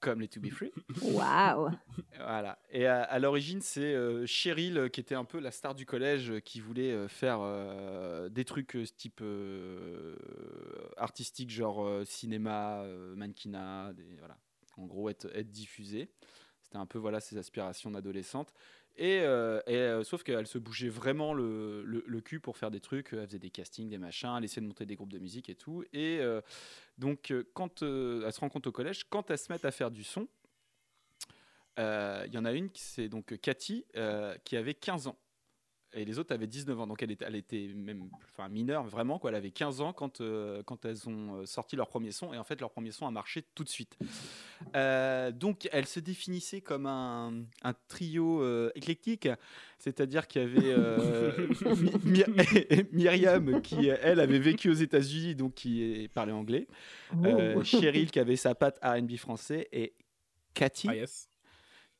comme 0.00 0.20
les 0.20 0.28
To 0.28 0.38
Be 0.38 0.50
Free. 0.50 0.70
Waouh. 1.02 1.70
Voilà. 2.18 2.58
Et 2.70 2.86
à, 2.86 3.02
à 3.02 3.18
l'origine, 3.18 3.62
c'est 3.62 3.96
Cheryl 4.26 4.90
qui 4.92 5.00
était 5.00 5.14
un 5.14 5.24
peu 5.24 5.40
la 5.40 5.50
star 5.50 5.74
du 5.74 5.86
collège, 5.86 6.40
qui 6.44 6.60
voulait 6.60 7.08
faire 7.08 7.40
des 8.30 8.44
trucs 8.44 8.76
type 8.98 9.22
artistique, 10.98 11.50
genre 11.50 12.02
cinéma, 12.04 12.84
mannequinat, 13.16 13.94
des, 13.94 14.04
voilà. 14.18 14.36
En 14.76 14.86
gros, 14.86 15.08
être, 15.08 15.28
diffusée. 15.42 16.08
C'était 16.62 16.78
un 16.78 16.86
peu 16.86 16.98
voilà 16.98 17.20
ses 17.20 17.36
aspirations 17.38 17.90
d'adolescente. 17.90 18.52
Et, 18.96 19.20
euh, 19.22 19.60
euh, 19.68 20.04
sauf 20.04 20.22
qu'elle 20.22 20.46
se 20.46 20.58
bougeait 20.58 20.88
vraiment 20.88 21.34
le, 21.34 22.20
cul 22.24 22.40
pour 22.40 22.56
faire 22.56 22.70
des 22.70 22.80
trucs. 22.80 23.12
Elle 23.12 23.26
faisait 23.26 23.38
des 23.38 23.50
castings, 23.50 23.88
des 23.88 23.98
machins, 23.98 24.34
elle 24.38 24.44
essayait 24.44 24.62
de 24.62 24.68
monter 24.68 24.86
des 24.86 24.94
groupes 24.94 25.12
de 25.12 25.18
musique 25.18 25.48
et 25.48 25.54
tout. 25.54 25.84
Et 25.92 26.18
euh, 26.20 26.40
donc, 26.98 27.32
quand 27.54 27.82
elle 27.82 28.32
se 28.32 28.40
rencontre 28.40 28.68
au 28.68 28.72
collège, 28.72 29.04
quand 29.10 29.30
elles 29.30 29.38
se 29.38 29.52
mettent 29.52 29.64
à 29.64 29.72
faire 29.72 29.90
du 29.90 30.04
son, 30.04 30.28
Il 31.76 32.32
y 32.32 32.38
en 32.38 32.44
a 32.44 32.52
une, 32.52 32.70
c'est 32.74 33.08
donc 33.08 33.36
Cathy, 33.40 33.84
qui 34.44 34.56
avait 34.56 34.74
15 34.74 35.08
ans. 35.08 35.16
Et 35.94 36.04
les 36.04 36.18
autres 36.18 36.34
avaient 36.34 36.46
19 36.46 36.80
ans. 36.80 36.86
Donc 36.86 37.02
elle 37.02 37.10
était, 37.10 37.24
elle 37.26 37.36
était 37.36 37.68
même 37.74 38.08
enfin, 38.32 38.48
mineure, 38.48 38.84
vraiment. 38.84 39.18
Quoi. 39.18 39.30
Elle 39.30 39.36
avait 39.36 39.50
15 39.50 39.80
ans 39.80 39.92
quand, 39.92 40.20
euh, 40.20 40.62
quand 40.64 40.84
elles 40.84 41.08
ont 41.08 41.36
euh, 41.40 41.46
sorti 41.46 41.76
leur 41.76 41.88
premier 41.88 42.10
son. 42.10 42.32
Et 42.34 42.38
en 42.38 42.44
fait, 42.44 42.60
leur 42.60 42.70
premier 42.70 42.90
son 42.90 43.06
a 43.06 43.10
marché 43.10 43.44
tout 43.54 43.64
de 43.64 43.68
suite. 43.68 43.96
Euh, 44.76 45.30
donc 45.32 45.68
elle 45.72 45.86
se 45.86 46.00
définissait 46.00 46.60
comme 46.60 46.86
un, 46.86 47.32
un 47.62 47.74
trio 47.88 48.42
euh, 48.42 48.70
éclectique. 48.74 49.28
C'est-à-dire 49.78 50.26
qu'il 50.26 50.42
y 50.42 50.44
avait 50.44 50.72
euh, 50.72 51.48
Mi- 52.04 52.24
Mi- 52.28 52.86
Myriam 52.92 53.60
qui, 53.62 53.88
elle, 53.88 54.20
avait 54.20 54.38
vécu 54.38 54.70
aux 54.70 54.74
États-Unis, 54.74 55.34
donc 55.34 55.54
qui 55.54 56.08
parlait 56.14 56.32
anglais. 56.32 56.66
Oh. 57.16 57.62
Cheryl 57.62 58.10
qui 58.10 58.18
avait 58.18 58.36
sa 58.36 58.54
patte 58.54 58.78
RB 58.82 59.16
français. 59.16 59.68
Et 59.72 59.94
Cathy 60.54 60.88
Ah 60.88 60.96
yes. 60.96 61.28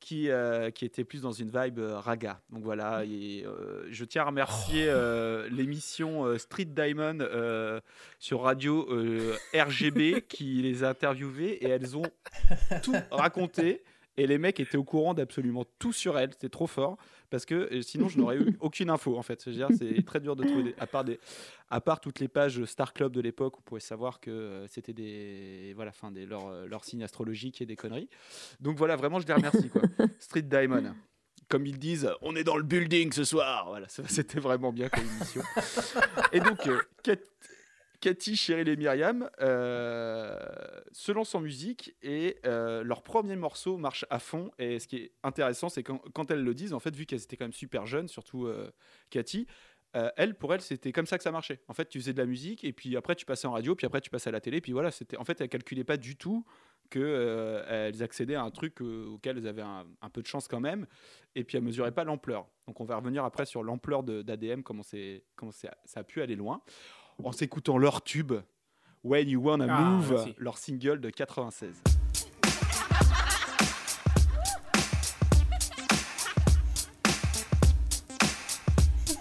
Qui, 0.05 0.29
euh, 0.29 0.71
qui 0.71 0.85
était 0.85 1.03
plus 1.03 1.23
dans 1.23 1.33
une 1.33 1.49
vibe 1.49 1.79
euh, 1.79 1.99
raga. 1.99 2.39
Donc 2.51 2.63
voilà, 2.63 3.07
et 3.07 3.43
euh, 3.47 3.87
je 3.91 4.05
tiens 4.05 4.21
à 4.21 4.27
remercier 4.27 4.85
euh, 4.87 5.49
l'émission 5.51 6.37
Street 6.37 6.67
Diamond 6.67 7.27
sur 8.19 8.43
radio 8.43 8.87
RGB 9.55 10.21
qui 10.29 10.61
les 10.61 10.85
a 10.85 10.91
interviewées 10.91 11.65
et 11.65 11.71
elles 11.71 11.97
ont 11.97 12.05
tout 12.83 12.95
raconté. 13.11 13.83
Et 14.19 14.27
les 14.27 14.37
mecs 14.37 14.61
étaient 14.61 14.77
au 14.77 14.85
courant 14.85 15.15
d'absolument 15.15 15.65
tout 15.79 15.93
sur 15.93 16.19
elles. 16.19 16.33
C'était 16.33 16.51
trop 16.51 16.67
fort 16.67 16.99
parce 17.35 17.47
que 17.47 17.55
euh, 17.75 17.83
sinon 17.83 18.09
je 18.09 18.17
n'aurais 18.17 18.37
eu 18.37 18.57
aucune 18.61 18.91
info 18.91 19.17
en 19.19 19.23
fait. 19.23 19.41
C'est 19.43 20.05
très 20.07 20.21
dur 20.21 20.37
de 20.37 20.45
trouver, 20.45 20.63
des- 20.63 20.75
à 20.79 20.87
part 20.87 21.03
des, 21.03 21.19
à 21.69 21.81
part 21.81 22.01
toutes 22.01 22.21
les 22.21 22.29
pages 22.29 22.65
Star 22.65 22.93
Club 22.93 23.11
de 23.13 23.21
l'époque, 23.21 23.57
où 23.57 23.59
vous 23.59 23.65
pouvez 23.65 23.81
savoir 23.81 24.21
que 24.21 24.31
euh, 24.31 24.69
c'était 24.69 24.93
des, 24.93 25.73
voilà, 25.75 25.91
fin 25.91 26.13
des 26.13 26.27
leurs 26.27 26.47
euh, 26.47 26.69
leurs 26.69 26.85
signes 26.85 27.03
astrologiques 27.03 27.61
et 27.61 27.67
des 27.67 27.75
conneries. 27.75 28.09
Donc 28.61 28.77
voilà, 28.77 28.95
vraiment, 28.95 29.19
je 29.19 29.27
les 29.27 29.35
remercie. 29.35 29.69
Quoi. 29.69 29.83
Street 30.21 30.43
Diamond. 30.43 30.95
Comme 31.49 31.67
ils 31.67 31.79
disent, 31.79 32.09
on 32.23 32.37
est 32.37 32.45
dans 32.45 32.57
le 32.57 32.63
building 32.63 33.13
ce 33.13 33.25
soir. 33.25 33.67
Voilà, 33.67 33.89
c'était 33.89 34.39
vraiment 34.39 34.73
bien 34.73 34.89
comme 34.89 35.03
émission. 35.17 35.43
et 36.33 36.39
donc, 36.39 36.69
euh, 36.69 36.79
Cathy, 38.05 38.37
Cheryl 38.37 38.69
et 38.69 38.77
Myriam 38.77 39.31
euh, 39.41 40.39
se 40.93 41.11
lancent 41.11 41.35
en 41.37 41.41
musique 41.41 41.97
et 42.03 42.37
euh, 42.45 42.85
leur 42.85 43.03
premier 43.03 43.35
morceau 43.35 43.79
marche 43.79 44.05
à 44.11 44.19
fond. 44.19 44.51
Et 44.59 44.79
ce 44.79 44.87
qui 44.87 44.97
est 44.97 45.13
intéressant, 45.23 45.71
c'est 45.71 45.83
quand, 45.83 46.31
elles 46.31 46.45
le 46.45 46.53
disent, 46.53 46.75
en 46.75 46.81
fait, 46.81 46.95
vu 46.95 47.07
qu'elles 47.07 47.23
étaient 47.23 47.39
quand 47.39 47.47
même 47.47 47.55
super 47.55 47.87
jeunes, 47.87 48.09
surtout 48.09 48.45
euh, 48.45 48.71
Cathy, 49.09 49.47
euh, 49.97 50.11
elle, 50.19 50.35
pour 50.35 50.53
elle, 50.53 50.61
c'était 50.61 50.93
comme 50.93 51.07
ça 51.07 51.17
que 51.17 51.25
ça 51.25 51.31
marchait. 51.31 51.63
En 51.67 51.73
fait, 51.73 51.89
tu 51.89 51.99
faisais 51.99 52.13
de 52.13 52.19
la 52.19 52.27
musique 52.27 52.63
et 52.63 52.75
puis 52.75 52.95
après, 52.95 53.15
tu 53.15 53.25
passais 53.25 53.47
en 53.47 53.53
radio, 53.53 53.75
puis 53.75 53.87
après, 53.87 54.03
tu 54.03 54.11
passais 54.11 54.29
à 54.29 54.33
la 54.33 54.41
télé. 54.43 54.61
Puis 54.61 54.73
voilà, 54.73 54.91
c'était. 54.91 55.17
En 55.17 55.25
fait, 55.25 55.41
elle 55.41 55.49
calculait 55.49 55.83
pas 55.83 55.97
du 55.97 56.17
tout 56.17 56.45
que 56.91 56.99
euh, 56.99 57.65
elles 57.89 58.03
accédaient 58.03 58.35
à 58.35 58.43
un 58.43 58.51
truc 58.51 58.83
auquel 58.83 59.39
elles 59.39 59.47
avaient 59.47 59.63
un, 59.63 60.11
peu 60.13 60.21
de 60.21 60.27
chance 60.27 60.47
quand 60.47 60.61
même. 60.61 60.87
Et 61.37 61.43
puis, 61.43 61.57
elles 61.57 61.65
mesuraient 61.65 61.95
pas 61.95 62.05
l'ampleur. 62.05 62.51
Donc, 62.67 62.83
on 62.83 62.85
va 62.85 62.97
revenir 62.97 63.25
après 63.25 63.47
sur 63.47 63.63
l'ampleur 63.63 64.03
d'ADM, 64.03 64.61
comment, 64.61 64.83
comment 65.37 65.53
ça 65.53 65.71
a 65.95 66.05
pu 66.05 66.21
aller 66.21 66.37
loin. 66.37 66.61
En 67.23 67.33
s'écoutant 67.33 67.79
leur 67.79 68.03
tube, 68.03 68.33
When 69.03 69.29
You 69.29 69.41
Wanna 69.41 69.67
Ah, 69.71 69.81
Move, 69.83 70.11
merci. 70.13 70.35
leur 70.39 70.59
single 70.59 71.01
de 71.01 71.11
96. 71.11 71.83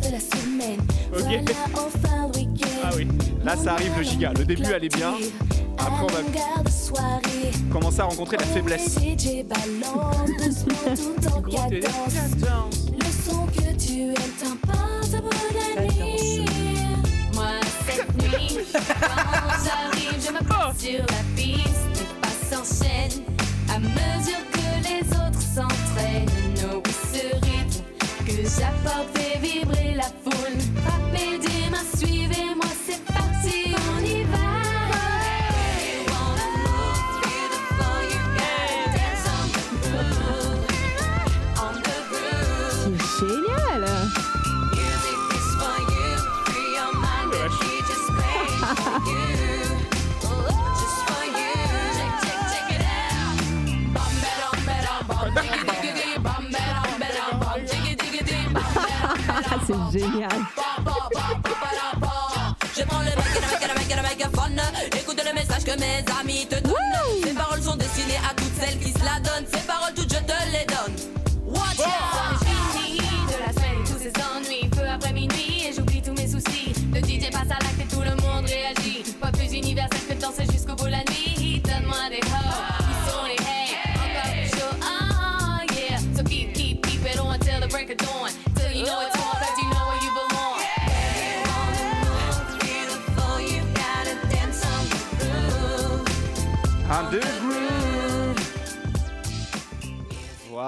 de 0.00 0.12
la 0.12 0.20
semaine. 0.20 0.80
Ok. 1.12 1.54
Ah 2.84 2.90
oui. 2.96 3.08
Là, 3.44 3.56
ça 3.56 3.72
arrive 3.74 3.96
le 3.96 4.02
giga. 4.02 4.32
Le 4.38 4.44
début, 4.44 4.70
elle 4.74 4.84
est 4.84 4.94
bien. 4.94 5.14
Après, 5.78 6.02
on 6.02 6.06
va 6.06 6.22
Garde 6.32 6.68
soirée. 6.68 7.52
commencer 7.70 8.00
à 8.00 8.04
rencontrer 8.04 8.36
la 8.36 8.44
faiblesse. 8.46 8.96
Le 12.98 13.06
son 13.30 13.46
que 13.46 13.72
tu 13.76 14.00
aimes 14.00 14.14
t'importe 14.38 15.12
pour 15.20 15.30
la 15.76 15.82
nuit. 15.82 16.44
Moi, 17.34 17.46
cette 17.86 18.14
nuit, 18.22 18.58
quand 18.72 19.58
j'arrive, 19.64 20.18
je 20.24 20.32
me 20.32 20.38
pose 20.40 20.76
sur 20.78 20.98
la 21.00 21.22
piste. 21.36 21.86
Les 21.94 22.06
pas 22.20 22.34
s'enchaînent 22.56 23.22
à 23.72 23.78
mesure 23.78 24.44
que 24.52 24.66
les 24.88 25.02
autres 25.16 25.40
s'entraînent. 25.54 26.87
Rythme 27.22 27.82
que 28.26 28.42
j'apporte 28.42 29.18
fait 29.18 29.38
vibrer 29.38 29.94
la 29.94 30.08
c'est 59.68 60.00
génial. 60.00 60.30
Je 62.76 62.82
prends 62.84 63.00
le. 63.00 63.08
Écoute 64.96 65.22
le 65.24 65.34
message 65.34 65.64
que 65.64 65.78
mes 65.78 66.04
amis 66.20 66.46
te 66.48 66.60
donnent. 66.60 67.07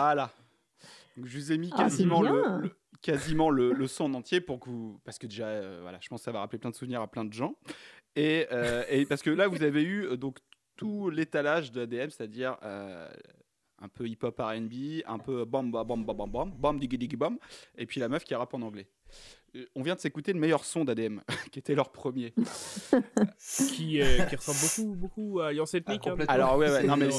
Voilà. 0.00 0.30
Donc, 1.16 1.26
je 1.26 1.38
vous 1.38 1.52
ai 1.52 1.58
mis 1.58 1.70
Ah, 1.72 1.84
quasiment, 1.84 2.22
le, 2.22 2.70
quasiment 3.02 3.50
le, 3.50 3.72
le 3.72 3.86
son 3.86 4.04
en 4.04 4.14
entier 4.14 4.40
pour 4.40 4.60
que 4.60 4.70
vous. 4.70 5.00
Parce 5.04 5.18
que 5.18 5.26
déjà, 5.26 5.46
euh, 5.46 5.80
voilà, 5.82 5.98
je 6.00 6.08
pense 6.08 6.20
que 6.20 6.24
ça 6.24 6.32
va 6.32 6.40
rappeler 6.40 6.58
plein 6.58 6.70
de 6.70 6.74
souvenirs 6.76 7.00
à 7.02 7.06
plein 7.06 7.24
de 7.24 7.32
gens. 7.32 7.54
Et, 8.16 8.46
euh, 8.52 8.84
et 8.88 9.06
parce 9.06 9.22
que 9.22 9.30
là, 9.30 9.46
vous 9.48 9.62
avez 9.62 9.82
eu 9.82 10.04
euh, 10.06 10.16
donc 10.16 10.38
tout 10.76 11.10
l'étalage 11.10 11.72
de 11.72 11.82
ADM, 11.82 12.10
c'est-à-dire 12.10 12.56
un 13.82 13.88
peu 13.88 14.06
hip-hop 14.08 14.38
RB, 14.38 15.02
un 15.06 15.18
peu 15.18 15.44
bam 15.44 15.70
bam 15.70 15.86
bam 15.86 16.04
bam 16.04 16.16
bam 16.16 16.30
bam, 16.30 16.52
bam 16.52 16.78
diggy 16.78 16.98
diggy 16.98 17.16
bam, 17.16 17.38
et 17.76 17.86
puis 17.86 18.00
la 18.00 18.08
meuf 18.08 18.24
qui 18.24 18.34
rappe 18.34 18.54
en 18.54 18.62
anglais. 18.62 18.86
Euh, 19.56 19.66
On 19.74 19.82
vient 19.82 19.94
de 19.96 20.00
s'écouter 20.00 20.32
le 20.32 20.38
meilleur 20.38 20.64
son 20.64 20.84
d'ADM, 20.84 21.20
qui 21.52 21.58
était 21.58 21.74
leur 21.74 21.90
premier. 21.92 22.32
Qui, 23.74 24.00
euh, 24.00 24.22
qui 24.26 24.36
ressemble 24.36 24.58
beaucoup, 24.62 24.94
beaucoup 24.96 25.40
à 25.40 25.48
Alliance 25.48 25.74
Ethnique. 25.74 26.02
Ah, 26.06 26.10
hein. 26.18 26.24
Alors 26.28 26.56
ouais, 26.56 26.70
ouais, 26.70 26.80
C'est- 26.82 26.86
non 26.86 26.96
mais 26.96 27.10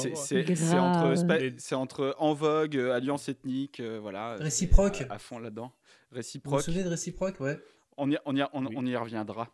c'est 1.58 1.74
entre 1.74 1.74
entre 1.74 2.14
En 2.18 2.32
Vogue, 2.34 2.76
euh, 2.76 2.92
Alliance 2.94 3.28
ethnique, 3.28 3.80
euh, 3.80 3.98
voilà. 4.00 4.36
Réciproque. 4.36 5.02
À, 5.10 5.14
à 5.14 5.18
fond 5.18 5.38
là-dedans. 5.38 5.72
Vous 5.74 6.10
vous 6.12 6.16
Réciproque. 6.16 6.62
souvenez 6.62 6.84
de 6.84 6.88
réciproque, 6.88 7.40
ouais. 7.40 7.58
On 7.96 8.10
y, 8.10 8.16
on 8.24 8.34
y, 8.36 8.42
on, 8.52 8.64
Oui. 8.66 8.74
on 8.76 8.86
y 8.86 8.96
reviendra. 8.96 9.48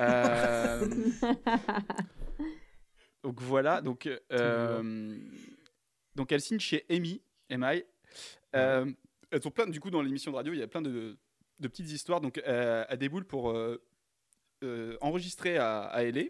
Euh, 0.00 0.86
donc 3.22 3.40
voilà, 3.40 3.80
donc 3.80 4.08
euh, 4.32 5.16
donc 6.14 6.32
elle 6.32 6.40
signe 6.40 6.58
chez 6.58 6.84
EMI, 6.88 7.22
MI. 7.50 7.84
Euh, 8.56 8.90
elles 9.30 9.40
ont 9.46 9.50
plein, 9.50 9.66
du 9.66 9.80
coup 9.80 9.90
dans 9.90 10.02
l'émission 10.02 10.30
de 10.32 10.36
radio, 10.36 10.52
il 10.52 10.58
y 10.58 10.62
a 10.62 10.66
plein 10.68 10.82
de, 10.82 11.16
de 11.62 11.68
petites 11.68 11.90
histoires. 11.90 12.20
Donc 12.20 12.42
euh, 12.46 12.84
elles 12.88 12.98
déboulent 12.98 13.24
pour 13.24 13.50
euh, 13.50 13.82
euh, 14.62 14.98
enregistrer 15.00 15.56
à, 15.56 15.82
à 15.84 16.02
LA. 16.04 16.24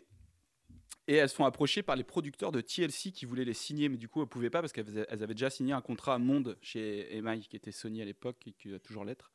Et 1.08 1.16
elles 1.16 1.28
sont 1.28 1.44
approchées 1.44 1.82
par 1.82 1.96
les 1.96 2.04
producteurs 2.04 2.52
de 2.52 2.60
TLC 2.60 3.10
qui 3.10 3.26
voulaient 3.26 3.44
les 3.44 3.54
signer, 3.54 3.88
mais 3.88 3.96
du 3.96 4.08
coup 4.08 4.22
elles 4.22 4.28
pouvaient 4.28 4.50
pas 4.50 4.60
parce 4.60 4.72
qu'elles 4.72 5.04
avaient 5.10 5.34
déjà 5.34 5.50
signé 5.50 5.72
un 5.72 5.80
contrat 5.80 6.16
Monde 6.20 6.56
chez 6.62 7.16
EMI, 7.16 7.40
qui 7.40 7.56
était 7.56 7.72
Sony 7.72 8.00
à 8.00 8.04
l'époque 8.04 8.36
et 8.46 8.52
qui 8.52 8.68
va 8.68 8.78
toujours 8.78 9.04
l'être. 9.04 9.32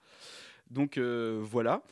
Donc 0.70 0.98
voilà. 0.98 1.84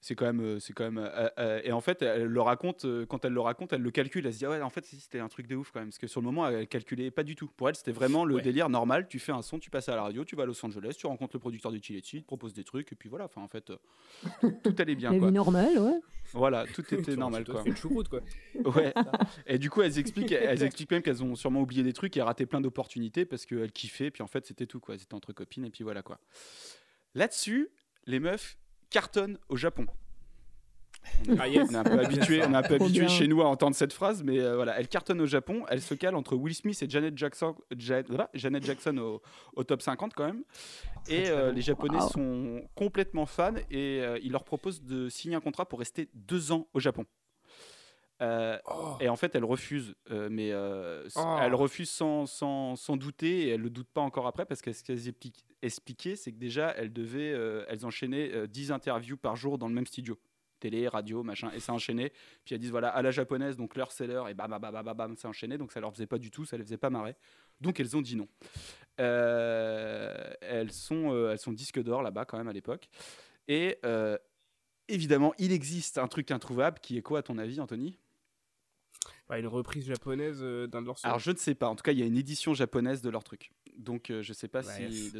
C'est 0.00 0.14
quand 0.14 0.26
même, 0.26 0.40
euh, 0.40 0.60
c'est 0.60 0.72
quand 0.74 0.84
même. 0.84 0.98
euh, 0.98 1.28
euh, 1.40 1.60
et 1.64 1.72
en 1.72 1.80
fait, 1.80 2.02
elle 2.02 2.26
le 2.26 2.40
raconte 2.40 2.84
euh, 2.84 3.04
quand 3.04 3.24
elle 3.24 3.32
le 3.32 3.40
raconte, 3.40 3.72
elle 3.72 3.82
le 3.82 3.90
calcule. 3.90 4.24
Elle 4.26 4.32
se 4.32 4.38
dit 4.38 4.46
ah 4.46 4.50
ouais, 4.50 4.62
en 4.62 4.70
fait, 4.70 4.84
c'était 4.86 5.18
un 5.18 5.26
truc 5.28 5.48
de 5.48 5.56
ouf 5.56 5.72
quand 5.72 5.80
même, 5.80 5.88
parce 5.88 5.98
que 5.98 6.06
sur 6.06 6.20
le 6.20 6.24
moment, 6.26 6.46
elle 6.48 6.68
calculait 6.68 7.10
pas 7.10 7.24
du 7.24 7.34
tout. 7.34 7.48
Pour 7.56 7.68
elle, 7.68 7.74
c'était 7.74 7.90
vraiment 7.90 8.24
le 8.24 8.36
Ouais. 8.36 8.42
délire 8.42 8.68
normal. 8.68 9.08
Tu 9.08 9.18
fais 9.18 9.32
un 9.32 9.42
son, 9.42 9.58
tu 9.58 9.70
passes 9.70 9.88
à 9.88 9.96
la 9.96 10.02
radio, 10.02 10.24
tu 10.24 10.36
vas 10.36 10.44
à 10.44 10.46
Los 10.46 10.64
Angeles, 10.64 10.94
tu 10.96 11.08
rencontres 11.08 11.34
le 11.34 11.40
producteur 11.40 11.72
du 11.72 11.82
Chile, 11.82 12.00
tu 12.00 12.20
te 12.22 12.26
proposes 12.26 12.54
des 12.54 12.62
trucs, 12.62 12.92
et 12.92 12.94
puis 12.94 13.08
voilà. 13.08 13.24
Enfin, 13.24 13.40
en 13.42 13.48
fait, 13.48 13.70
euh, 13.70 13.76
tout, 14.40 14.52
tout 14.70 14.74
allait 14.78 14.94
bien. 14.94 15.10
La 15.12 15.18
Quoi. 15.18 15.26
vie 15.28 15.32
normale, 15.34 15.76
ouais. 15.78 16.00
Voilà, 16.32 16.64
tout 16.72 16.84
était 16.94 17.16
normal. 17.16 17.44
Quoi. 17.44 17.64
fais 17.64 17.70
une 17.70 17.76
choucroute, 17.76 18.08
quoi. 18.08 18.20
Ouais. 18.76 18.94
Et 19.46 19.58
du 19.58 19.68
coup, 19.68 19.82
elles 19.82 19.98
expliquent, 19.98 20.30
elles 20.30 20.62
expliquent 20.62 20.92
même 20.92 21.02
qu'elles 21.02 21.24
ont 21.24 21.34
sûrement 21.34 21.60
oublié 21.62 21.82
des 21.82 21.92
trucs 21.92 22.16
et 22.16 22.22
raté 22.22 22.46
plein 22.46 22.60
d'opportunités 22.60 23.24
parce 23.24 23.46
qu'elles 23.46 23.72
kiffaient. 23.72 24.12
Puis 24.12 24.22
en 24.22 24.28
fait, 24.28 24.46
c'était 24.46 24.66
tout 24.66 24.78
quoi. 24.78 24.96
C'était 24.96 25.14
entre 25.14 25.32
copines 25.32 25.64
et 25.64 25.70
puis 25.70 25.82
voilà 25.82 26.02
quoi. 26.02 26.20
Là-dessus, 27.14 27.68
les 28.06 28.20
meufs 28.20 28.56
cartonnent 28.90 29.38
au 29.48 29.56
Japon. 29.56 29.86
On 31.28 31.34
est 31.40 31.74
un 31.74 31.84
peu 31.84 31.98
habitué, 32.00 32.42
on 32.44 32.52
est 32.52 32.56
un 32.56 32.62
peu 32.62 32.74
habitué 32.74 33.08
chez 33.08 33.26
nous 33.28 33.40
à 33.40 33.46
entendre 33.46 33.74
cette 33.74 33.92
phrase, 33.94 34.22
mais 34.22 34.38
euh, 34.40 34.56
voilà, 34.56 34.78
elle 34.78 34.88
cartonne 34.88 35.20
au 35.22 35.26
Japon. 35.26 35.64
Elle 35.68 35.80
se 35.80 35.94
cale 35.94 36.14
entre 36.14 36.36
Will 36.36 36.54
Smith 36.54 36.80
et 36.82 36.88
Janet 36.88 37.16
Jackson, 37.16 37.54
Ja- 37.76 38.02
Janet 38.34 38.62
Jackson 38.64 38.96
au, 38.98 39.22
au 39.54 39.64
top 39.64 39.80
50 39.80 40.12
quand 40.14 40.26
même. 40.26 40.42
Et 41.08 41.28
euh, 41.30 41.50
les 41.50 41.62
Japonais 41.62 41.98
Wow. 41.98 42.08
sont 42.08 42.62
complètement 42.74 43.24
fans 43.26 43.54
et 43.70 44.00
euh, 44.02 44.18
ils 44.22 44.32
leur 44.32 44.44
proposent 44.44 44.82
de 44.82 45.08
signer 45.08 45.34
un 45.36 45.40
contrat 45.40 45.66
pour 45.66 45.78
rester 45.78 46.10
deux 46.14 46.52
ans 46.52 46.68
au 46.74 46.80
Japon. 46.80 47.06
Euh, 48.20 48.58
Oh. 48.66 48.96
et 49.00 49.08
en 49.08 49.16
fait, 49.16 49.34
elle 49.36 49.44
refuse, 49.44 49.94
euh, 50.10 50.28
mais 50.30 50.50
euh, 50.52 51.06
Oh. 51.16 51.36
elle 51.40 51.54
refuse 51.54 51.88
sans, 51.90 52.26
sans, 52.26 52.74
sans 52.76 52.96
douter, 52.96 53.42
et 53.42 53.48
elle 53.50 53.60
le 53.60 53.70
doute 53.70 53.88
pas 53.92 54.00
encore 54.00 54.26
après, 54.26 54.44
parce 54.44 54.60
que 54.60 54.72
ce 54.72 54.82
qu'elles 54.82 54.98
expli- 55.08 55.32
expliquaient, 55.62 56.16
c'est 56.16 56.32
que 56.32 56.38
déjà, 56.38 56.70
elles 56.76 56.92
devaient, 56.92 57.32
euh, 57.32 57.64
elles 57.68 57.86
enchaînaient 57.86 58.32
euh, 58.34 58.46
10 58.46 58.72
interviews 58.72 59.16
par 59.16 59.36
jour 59.36 59.56
dans 59.58 59.68
le 59.68 59.74
même 59.74 59.86
studio. 59.86 60.18
Télé, 60.60 60.88
radio, 60.88 61.22
machin, 61.22 61.52
et 61.54 61.60
ça 61.60 61.72
enchaînait. 61.72 62.10
Puis 62.44 62.52
elles 62.56 62.60
disent, 62.60 62.72
voilà, 62.72 62.88
à 62.88 63.00
la 63.00 63.12
japonaise, 63.12 63.56
donc 63.56 63.76
l'heure 63.76 63.92
c'est 63.92 64.08
l'heure, 64.08 64.28
et 64.28 64.34
bam, 64.34 64.50
bam, 64.50 64.60
bam, 64.60 64.72
bam, 64.72 64.84
bam, 64.84 64.96
bam, 64.96 65.16
ça 65.16 65.28
enchaînait, 65.28 65.56
donc 65.56 65.70
ça 65.70 65.78
leur 65.78 65.92
faisait 65.92 66.08
pas 66.08 66.18
du 66.18 66.32
tout, 66.32 66.44
ça 66.44 66.56
les 66.56 66.64
faisait 66.64 66.76
pas 66.76 66.90
marrer. 66.90 67.14
Donc 67.60 67.78
elles 67.78 67.96
ont 67.96 68.02
dit 68.02 68.16
non. 68.16 68.26
Euh, 69.00 70.32
elles, 70.40 70.72
sont, 70.72 71.12
euh, 71.12 71.30
elles 71.32 71.38
sont 71.38 71.52
disques 71.52 71.80
d'or 71.82 72.02
là-bas 72.02 72.24
quand 72.24 72.36
même 72.38 72.48
à 72.48 72.52
l'époque. 72.52 72.88
Et 73.46 73.78
euh, 73.84 74.18
évidemment, 74.88 75.32
il 75.38 75.52
existe 75.52 75.98
un 75.98 76.08
truc 76.08 76.30
introuvable 76.32 76.78
qui 76.80 76.98
est 76.98 77.02
quoi 77.02 77.20
à 77.20 77.22
ton 77.22 77.38
avis, 77.38 77.60
Anthony? 77.60 77.98
Bah, 79.28 79.38
une 79.38 79.46
reprise 79.46 79.86
japonaise 79.86 80.38
euh, 80.40 80.66
d'un 80.66 80.80
de 80.80 80.86
leurs. 80.86 80.96
Alors 81.02 81.18
je 81.18 81.30
ne 81.30 81.36
sais 81.36 81.54
pas. 81.54 81.68
En 81.68 81.76
tout 81.76 81.82
cas, 81.82 81.92
il 81.92 81.98
y 81.98 82.02
a 82.02 82.06
une 82.06 82.16
édition 82.16 82.54
japonaise 82.54 83.02
de 83.02 83.10
leur 83.10 83.24
truc. 83.24 83.52
Donc 83.76 84.10
euh, 84.10 84.22
je 84.22 84.30
ne 84.30 84.34
sais 84.34 84.48
pas 84.48 84.62
Bah, 84.62 84.72
si 84.72 84.82
yes. 84.82 85.16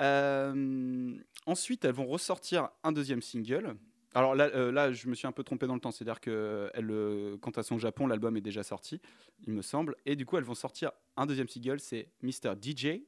Euh, 0.00 1.14
ensuite, 1.46 1.84
elles 1.84 1.94
vont 1.94 2.06
ressortir 2.06 2.68
un 2.84 2.92
deuxième 2.92 3.22
single. 3.22 3.76
Alors 4.14 4.34
là, 4.34 4.50
euh, 4.54 4.70
là, 4.70 4.92
je 4.92 5.08
me 5.08 5.14
suis 5.14 5.26
un 5.26 5.32
peu 5.32 5.42
trompé 5.42 5.66
dans 5.66 5.74
le 5.74 5.80
temps. 5.80 5.90
C'est-à-dire 5.90 6.20
que 6.20 6.70
elle, 6.74 6.90
elles 6.90 7.64
sont 7.64 7.76
au 7.76 7.78
Japon, 7.78 8.06
l'album 8.06 8.36
est 8.36 8.42
déjà 8.42 8.62
sorti, 8.62 9.00
il 9.46 9.52
me 9.52 9.62
semble. 9.62 9.96
Et 10.06 10.14
du 10.14 10.24
coup, 10.24 10.36
elles 10.36 10.44
vont 10.44 10.54
sortir 10.54 10.92
un 11.16 11.26
deuxième 11.26 11.48
single, 11.48 11.80
c'est 11.80 12.08
Mr. 12.22 12.54
DJ. 12.60 13.00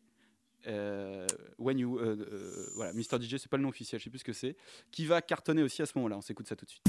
Euh, 0.67 1.27
when 1.59 1.79
you, 1.79 1.99
euh, 1.99 2.17
euh, 2.33 2.71
voilà, 2.75 2.93
Mr. 2.93 3.21
DJ, 3.21 3.37
c'est 3.39 3.49
pas 3.49 3.57
le 3.57 3.63
nom 3.63 3.69
officiel, 3.69 4.01
je 4.01 4.05
sais 4.05 4.11
plus 4.11 4.19
ce 4.19 4.25
que 4.25 4.33
c'est, 4.33 4.57
qui 4.91 5.07
va 5.07 5.23
cartonner 5.23 5.63
aussi 5.63 5.83
à 5.83 5.87
ce 5.87 5.93
moment-là. 5.97 6.17
On 6.17 6.21
s'écoute 6.21 6.49
ça 6.49 6.57
tout 6.57 6.65
de 6.65 6.71
suite. 6.71 6.85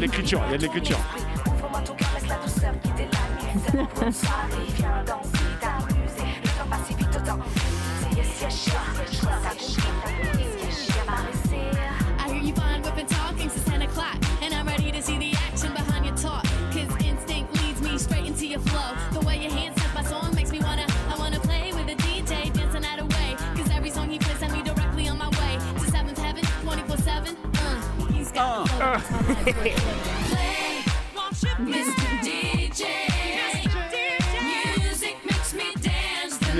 L'écriture, 0.00 0.42
il 0.46 0.52
y 0.52 0.54
a 0.54 0.58
de 0.58 0.62
l'écriture. 0.62 0.98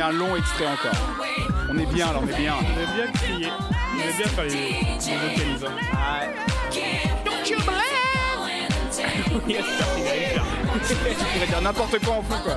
a 0.01 0.07
un 0.07 0.13
long 0.13 0.37
extrait 0.37 0.67
encore. 0.67 0.93
night 0.93 1.01
away. 1.19 1.49
On 1.71 1.79
est 1.79 1.87
bien 1.93 2.13
là, 2.13 2.21
on 2.23 2.29
est 2.29 2.37
bien. 2.37 2.55
On 2.57 2.81
aime 2.81 2.95
bien 2.95 3.13
crier. 3.13 3.49
On 3.51 4.01
aime 4.01 4.17
bien 4.17 4.27
faire 4.29 4.45
les, 4.45 4.51
les 4.51 5.17
vocalisants. 5.19 5.67
Don't 7.25 7.51
you 7.51 7.57
believe? 7.59 8.09
Yes, 9.49 9.65
il 9.99 10.07
a 10.07 10.17
une 10.17 10.35
carte. 10.35 10.49
Je 10.89 10.95
pourrais 10.95 11.47
dire 11.47 11.63
n'importe 11.63 11.99
quoi 12.05 12.15
en 12.15 12.23
fou 12.23 12.35
quoi. 12.45 12.57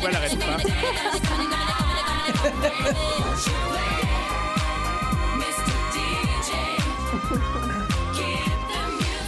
Voilà, 0.00 0.18
arrête 0.18 0.38
pas. 0.38 0.58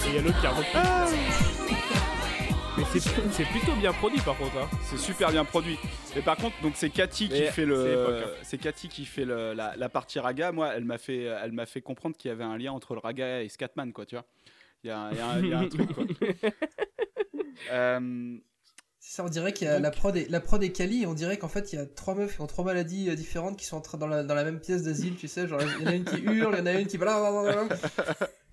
Et 0.04 0.08
il 0.08 0.14
y 0.14 0.18
a 0.18 0.22
l'autre 0.22 0.40
qui 0.40 0.46
a 0.46 0.50
repris. 0.50 0.78
Mais 2.76 2.84
c'est 3.30 3.44
plutôt 3.44 3.74
bien 3.76 3.92
produit 3.92 4.20
par 4.20 4.36
contre. 4.36 4.56
Hein. 4.58 4.68
C'est 4.82 4.98
super 4.98 5.30
bien 5.30 5.44
produit. 5.44 5.78
Mais 6.14 6.22
par 6.22 6.36
contre, 6.36 6.60
donc 6.62 6.74
c'est 6.76 6.90
Cathy 6.90 7.28
qui 7.28 7.46
fait 7.46 7.64
le, 7.64 8.24
hein. 8.24 8.28
c'est 8.42 8.58
Cathy 8.58 8.88
qui 8.88 9.06
fait 9.06 9.24
la 9.24 9.88
partie 9.88 10.18
raga. 10.18 10.52
Moi, 10.52 10.72
elle 10.74 10.84
m'a 10.84 10.98
fait, 10.98 11.22
elle 11.22 11.52
m'a 11.52 11.66
fait 11.66 11.80
comprendre 11.80 12.16
qu'il 12.16 12.28
y 12.28 12.32
avait 12.32 12.44
un 12.44 12.58
lien 12.58 12.72
entre 12.72 12.94
le 12.94 13.00
raga 13.00 13.42
et 13.42 13.48
Scatman, 13.48 13.92
quoi. 13.92 14.04
Tu 14.04 14.16
vois. 14.16 14.26
Il 14.84 14.88
y 14.88 14.90
a, 14.90 14.98
un- 14.98 15.10
il 15.12 15.16
y 15.16 15.20
a 15.20 15.26
un- 15.28 15.38
il 15.40 15.48
y 15.48 15.52
a 15.54 15.58
un 15.58 15.68
truc. 15.68 15.92
Quoi. 15.94 16.04
Euh, 17.70 18.38
C'est 19.00 19.16
ça, 19.16 19.24
on 19.24 19.28
dirait 19.28 19.52
qu'il 19.52 19.66
y 19.66 19.70
a 19.70 19.78
la 19.78 19.90
prod, 19.90 20.16
et, 20.16 20.26
la 20.30 20.40
prod 20.40 20.62
est 20.62 20.72
quali, 20.72 21.02
et 21.02 21.06
on 21.06 21.12
dirait 21.14 21.36
qu'en 21.36 21.48
fait 21.48 21.72
il 21.72 21.76
y 21.76 21.78
a 21.78 21.84
trois 21.86 22.14
meufs 22.14 22.34
qui 22.36 22.40
ont 22.40 22.46
trois 22.46 22.64
maladies 22.64 23.10
euh, 23.10 23.14
différentes 23.14 23.58
qui 23.58 23.66
sont 23.66 23.76
en 23.76 23.80
train 23.82 23.98
dans 23.98 24.06
la, 24.06 24.22
dans 24.22 24.34
la 24.34 24.44
même 24.44 24.60
pièce 24.60 24.82
d'asile, 24.84 25.14
tu 25.16 25.28
sais, 25.28 25.46
genre 25.46 25.60
il 25.62 25.82
y 25.84 25.86
en 25.86 25.90
a 25.90 25.94
une 25.94 26.04
qui 26.04 26.20
hurle, 26.22 26.54
il 26.54 26.58
y 26.58 26.62
en 26.62 26.66
a 26.66 26.72
une 26.72 26.86
qui 26.86 26.98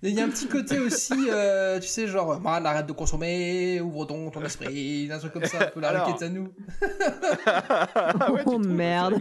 il 0.02 0.10
y 0.14 0.20
a 0.20 0.24
un 0.24 0.28
petit 0.28 0.46
côté 0.46 0.78
aussi, 0.78 1.14
euh, 1.30 1.80
tu 1.80 1.86
sais, 1.88 2.06
genre, 2.06 2.38
man, 2.40 2.64
arrête 2.66 2.86
de 2.86 2.92
consommer, 2.92 3.80
ouvre 3.80 4.04
ton, 4.04 4.30
ton 4.30 4.42
esprit, 4.44 5.08
un 5.10 5.18
truc 5.18 5.32
comme 5.32 5.44
ça, 5.44 5.64
un 5.64 5.70
peu 5.70 5.80
la 5.80 5.88
Alors. 5.88 6.06
requête 6.06 6.22
à 6.22 6.28
nous. 6.28 6.52
ah 7.46 8.30
ouais, 8.32 8.42
Oh 8.46 8.58
merde. 8.58 9.20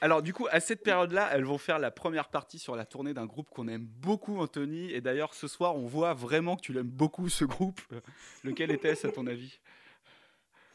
Alors 0.00 0.22
du 0.22 0.32
coup, 0.32 0.46
à 0.50 0.60
cette 0.60 0.82
période-là, 0.82 1.28
elles 1.32 1.44
vont 1.44 1.58
faire 1.58 1.78
la 1.78 1.90
première 1.90 2.28
partie 2.28 2.58
sur 2.58 2.76
la 2.76 2.84
tournée 2.84 3.14
d'un 3.14 3.26
groupe 3.26 3.48
qu'on 3.50 3.68
aime 3.68 3.86
beaucoup, 3.86 4.38
Anthony. 4.38 4.92
Et 4.92 5.00
d'ailleurs, 5.00 5.34
ce 5.34 5.48
soir, 5.48 5.76
on 5.76 5.86
voit 5.86 6.14
vraiment 6.14 6.56
que 6.56 6.62
tu 6.62 6.72
l'aimes 6.72 6.84
beaucoup, 6.86 7.28
ce 7.28 7.44
groupe. 7.44 7.80
Lequel 8.44 8.70
était-ce, 8.70 9.06
à 9.06 9.12
ton 9.12 9.26
avis? 9.26 9.58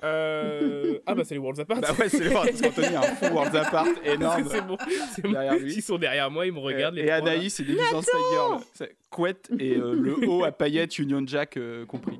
Euh... 0.03 0.97
Ah 1.05 1.13
bah 1.13 1.23
c'est 1.23 1.35
les 1.35 1.39
Worlds 1.39 1.59
Apart. 1.59 1.79
Bah 1.79 1.89
ouais, 1.99 2.09
c'est 2.09 2.23
le 2.23 2.31
parce 2.31 2.59
qu'Anthony 2.59 2.95
a 2.95 3.01
un 3.01 3.15
fou 3.15 3.25
Worlds 3.35 3.55
Apart 3.55 3.85
énorme. 4.03 4.47
c'est 4.49 4.61
bon. 4.61 4.77
c'est 5.13 5.21
bon. 5.21 5.31
Derrière 5.31 5.59
lui. 5.59 5.73
Ils 5.75 5.81
sont 5.83 5.99
derrière 5.99 6.31
moi, 6.31 6.47
ils 6.47 6.51
me 6.51 6.57
regardent. 6.57 6.95
les 6.95 7.03
et. 7.03 7.11
Anaïs, 7.11 7.53
c'est 7.53 7.63
des 7.63 7.75
Girl. 7.75 8.59
C'est 8.73 8.95
Couette 9.11 9.51
et 9.59 9.75
euh, 9.75 9.93
le 9.93 10.27
haut 10.27 10.43
à 10.43 10.51
paillettes 10.51 10.97
Union 10.97 11.21
Jack 11.27 11.57
euh, 11.57 11.85
compris. 11.85 12.19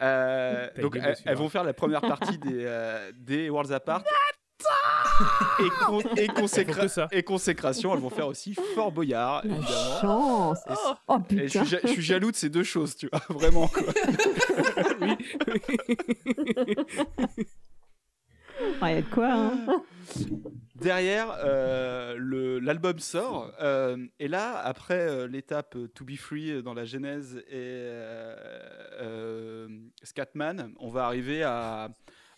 Euh, 0.00 0.68
donc 0.80 0.96
elles, 1.24 1.36
vont 1.36 1.48
faire 1.48 1.64
la 1.64 1.72
première 1.72 2.00
partie 2.00 2.38
des, 2.38 2.64
euh, 2.64 3.10
des 3.16 3.50
Worlds 3.50 3.72
Apart. 3.72 4.04
Et, 5.60 5.70
con- 5.86 6.00
et, 6.16 6.26
consécra- 6.28 6.74
Faut 6.74 6.82
que 6.82 6.88
ça. 6.88 7.08
et 7.12 7.22
consécration, 7.22 7.94
elles 7.94 8.00
vont 8.00 8.10
faire 8.10 8.28
aussi 8.28 8.54
Fort 8.74 8.92
Boyard, 8.92 9.42
La 9.44 9.54
évidemment. 9.56 10.00
chance 10.00 10.58
Et, 10.68 10.72
Oh 11.08 11.18
et 11.30 11.48
je, 11.48 11.58
putain 11.60 11.64
je 11.82 11.88
suis 11.88 12.02
jaloux 12.02 12.30
de 12.30 12.36
ces 12.36 12.48
deux 12.50 12.64
choses, 12.64 12.96
tu 12.96 13.08
vois, 13.12 13.20
vraiment. 13.38 13.68
Quoi. 13.68 13.82
Il 18.82 18.88
y 18.88 18.92
a 18.92 19.02
de 19.02 19.08
quoi, 19.08 19.32
hein. 19.32 19.82
Derrière, 20.80 21.32
euh, 21.44 22.14
le- 22.18 22.58
l'album 22.58 22.98
sort, 22.98 23.52
euh, 23.60 23.96
et 24.18 24.26
là, 24.28 24.58
après 24.58 24.98
euh, 25.08 25.26
l'étape 25.28 25.76
To 25.94 26.04
Be 26.04 26.16
Free 26.16 26.62
dans 26.62 26.74
la 26.74 26.84
genèse 26.84 27.36
et 27.48 27.52
euh, 27.52 28.36
euh, 29.00 29.68
Scatman, 30.02 30.72
on 30.80 30.90
va 30.90 31.04
arriver 31.06 31.42
à, 31.44 31.88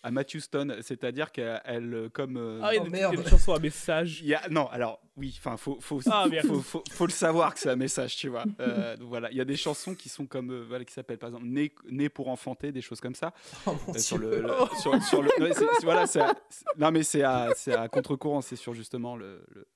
à 0.02 0.10
Matthew 0.10 0.38
Stone, 0.38 0.76
c'est-à-dire 0.80 1.30
qu'elle, 1.32 1.60
elle, 1.64 2.08
comme... 2.12 2.36
euh, 2.36 2.60
Ah, 2.62 2.72
il 2.72 2.76
y 2.76 2.78
a 2.78 2.82
Oh, 2.82 2.84
des- 2.84 2.90
merde. 2.90 3.16
des 3.22 3.28
chansons 3.28 3.52
à 3.54 3.58
message. 3.58 4.20
il 4.22 4.28
y 4.28 4.34
a- 4.34 4.48
non, 4.48 4.66
alors 4.68 5.00
oui, 5.16 5.34
enfin, 5.38 5.56
faut, 5.58 5.78
faut, 5.80 6.00
Ah, 6.10 6.26
faut, 6.46 6.60
faut- 6.60 6.82
faut 6.90 7.06
le 7.06 7.12
savoir 7.12 7.52
que 7.52 7.60
c'est 7.60 7.68
un 7.70 7.76
message, 7.76 8.16
tu 8.16 8.28
vois. 8.28 8.44
Euh, 8.60 8.96
donc 8.96 9.08
voilà, 9.08 9.30
il 9.30 9.36
y 9.36 9.40
a 9.40 9.44
des 9.44 9.56
chansons 9.56 9.94
qui 9.94 10.08
sont 10.08 10.24
comme, 10.26 10.50
euh, 10.50 10.64
voilà, 10.66 10.84
qui 10.84 10.94
s'appellent 10.94 11.18
par 11.18 11.28
exemple 11.28 11.44
Né, 11.46 11.74
Né 11.90 12.08
pour 12.08 12.28
enfanter, 12.28 12.72
des 12.72 12.80
choses 12.80 13.00
comme 13.00 13.14
ça. 13.14 13.32
Oh 13.66 13.76
mon 13.86 13.94
Euh, 13.94 13.98
sur 13.98 14.18
Dieu. 14.18 14.30
le, 14.30 14.40
le- 14.42 14.48
sur, 14.80 15.02
sur 15.02 15.22
le 15.22 15.28
ouais, 15.42 15.50
voilà 15.82 16.02
à- 16.14 16.34
non 16.78 16.90
mais 16.90 17.02
c'est 17.02 17.22
à, 17.22 17.48
c'est 17.54 17.74
à 17.74 17.88
contre-courant 17.88 18.40
c'est 18.40 18.56
sur 18.56 18.72
justement 18.74 19.16
le, 19.16 19.44
le- 19.54 19.66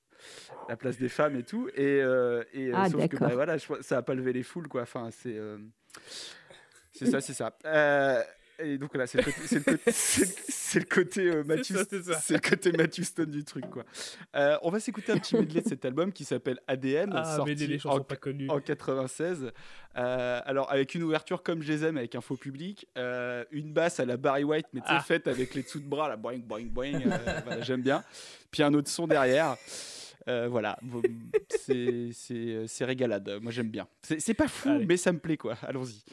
la 0.69 0.75
place 0.75 0.97
des 0.97 1.09
femmes 1.09 1.35
et 1.35 1.43
tout 1.43 1.69
et, 1.75 1.81
euh, 2.01 2.43
et 2.53 2.69
euh, 2.69 2.73
Ah, 2.75 2.85
sauf 2.89 2.95
que 3.07 3.15
d'accord. 3.17 3.27
bah, 3.29 3.35
voilà 3.35 3.57
je 3.57 3.65
ça 3.81 3.97
a 3.97 4.01
pas 4.01 4.15
levé 4.15 4.33
les 4.33 4.41
foules 4.43 4.67
quoi 4.67 4.81
enfin 4.81 5.09
c'est 5.11 5.37
euh, 5.37 5.57
c'est 6.91 7.05
ça 7.05 7.21
c'est 7.21 7.33
ça 7.33 7.55
Euh, 7.65 8.23
et 8.59 8.77
donc 8.77 8.89
voilà 8.93 9.05
c'est 9.07 9.17
le 9.17 9.23
côté 9.23 9.37
c'est 9.47 9.55
le 9.57 9.63
côté, 9.77 9.91
c'est 9.91 10.25
le- 10.25 10.31
c'est 10.47 10.79
le 10.79 10.85
côté 10.85 11.21
euh, 11.29 11.43
Matthew 11.43 11.73
ça, 11.75 11.83
c'est 11.89 12.03
ça. 12.03 12.19
c'est 12.19 12.33
le 12.35 12.39
côté 12.49 12.71
Matthew 12.71 13.03
Stone 13.03 13.31
du 13.31 13.43
truc 13.43 13.69
quoi 13.69 13.83
Euh, 14.35 14.57
on 14.61 14.69
va 14.69 14.79
s'écouter 14.79 15.11
un 15.11 15.17
petit 15.17 15.35
medley 15.35 15.61
de 15.61 15.67
cet 15.69 15.83
album 15.85 16.11
qui 16.11 16.23
s'appelle 16.25 16.59
ADM 16.67 17.11
Ah, 17.13 17.35
sorti 17.35 17.55
des 17.55 17.79
chansons 17.79 17.99
en, 17.99 18.03
pas 18.03 18.15
connues. 18.15 18.49
en 18.49 18.59
96. 18.59 19.51
Euh, 19.97 20.41
alors, 20.45 20.71
avec 20.71 20.93
une 20.95 21.03
ouverture 21.03 21.41
comme 21.43 21.61
je 21.61 21.71
les 21.71 21.85
aime, 21.85 21.97
avec 21.97 22.15
un 22.15 22.21
faux 22.21 22.35
public, 22.37 22.87
une 23.51 23.71
basse 23.73 23.99
à 23.99 24.05
la 24.05 24.17
Barry 24.17 24.43
White, 24.43 24.67
mais 24.73 24.81
Ah. 24.85 24.99
faite 25.01 25.27
avec 25.27 25.53
les 25.55 25.63
dessous 25.63 25.79
de 25.79 25.87
bras, 25.87 26.09
là, 26.09 26.17
boing, 26.17 26.39
boing, 26.39 26.65
boing, 26.65 26.91
voilà, 27.45 27.61
j'aime 27.61 27.81
bien. 27.81 28.03
Puis 28.51 28.63
un 28.63 28.73
autre 28.73 28.89
son 28.89 29.07
derrière. 29.07 29.55
Euh, 30.27 30.47
voilà, 30.49 30.77
c'est 31.59 32.85
régalade. 32.85 33.39
Moi, 33.41 33.51
j'aime 33.51 33.69
bien. 33.69 33.87
C'est 34.01 34.19
c'est 34.19 34.33
pas 34.33 34.47
fou, 34.47 34.69
Allez. 34.69 34.85
mais 34.85 34.97
ça 34.97 35.11
me 35.11 35.19
plaît, 35.19 35.37
quoi. 35.37 35.55
Allons-y. 35.61 36.03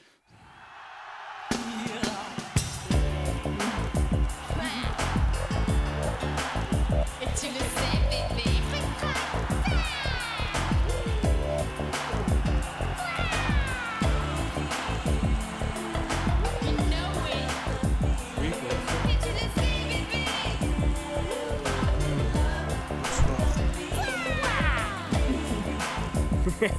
Girls 26.62 26.70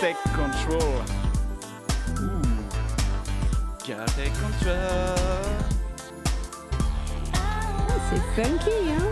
take 0.00 0.16
control. 0.32 1.04
Girls 3.84 4.16
take 4.16 4.32
control. 4.34 5.65
C'est 8.08 8.42
funky, 8.42 8.70
hein 8.90 9.06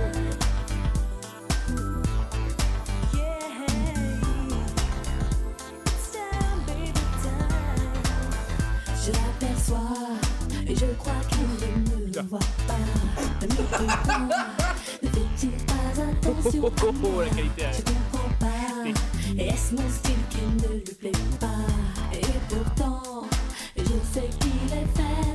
Je 9.05 9.11
l'aperçois 9.13 9.79
et 10.67 10.75
je 10.77 10.87
crois 10.99 11.13
qu'il 11.29 11.41
ne 11.43 12.23
me 12.23 12.29
voit 12.29 12.39
pas. 12.39 12.75
Mais 13.41 13.49
pourquoi 13.49 14.19
ne 15.03 15.09
fait-il 15.09 15.51
pas 15.67 16.01
attention 16.01 16.63
Oh, 16.65 16.73
oh, 16.83 16.95
oh, 17.05 17.21
la 17.21 17.29
qualité. 17.29 17.65
Je 17.73 17.83
comprends 17.83 18.31
pas. 18.39 18.89
Et 19.37 19.47
est-ce 19.49 19.75
mon 19.75 19.89
style 19.91 20.15
qui 20.31 20.69
ne 20.69 20.75
lui 20.75 20.95
plaît 21.01 21.13
pas 21.41 21.67
Et 22.13 22.23
pourtant, 22.49 23.27
je 23.77 23.83
sais 23.83 24.29
qu'il 24.41 24.73
est 24.73 24.87
fait 24.97 25.34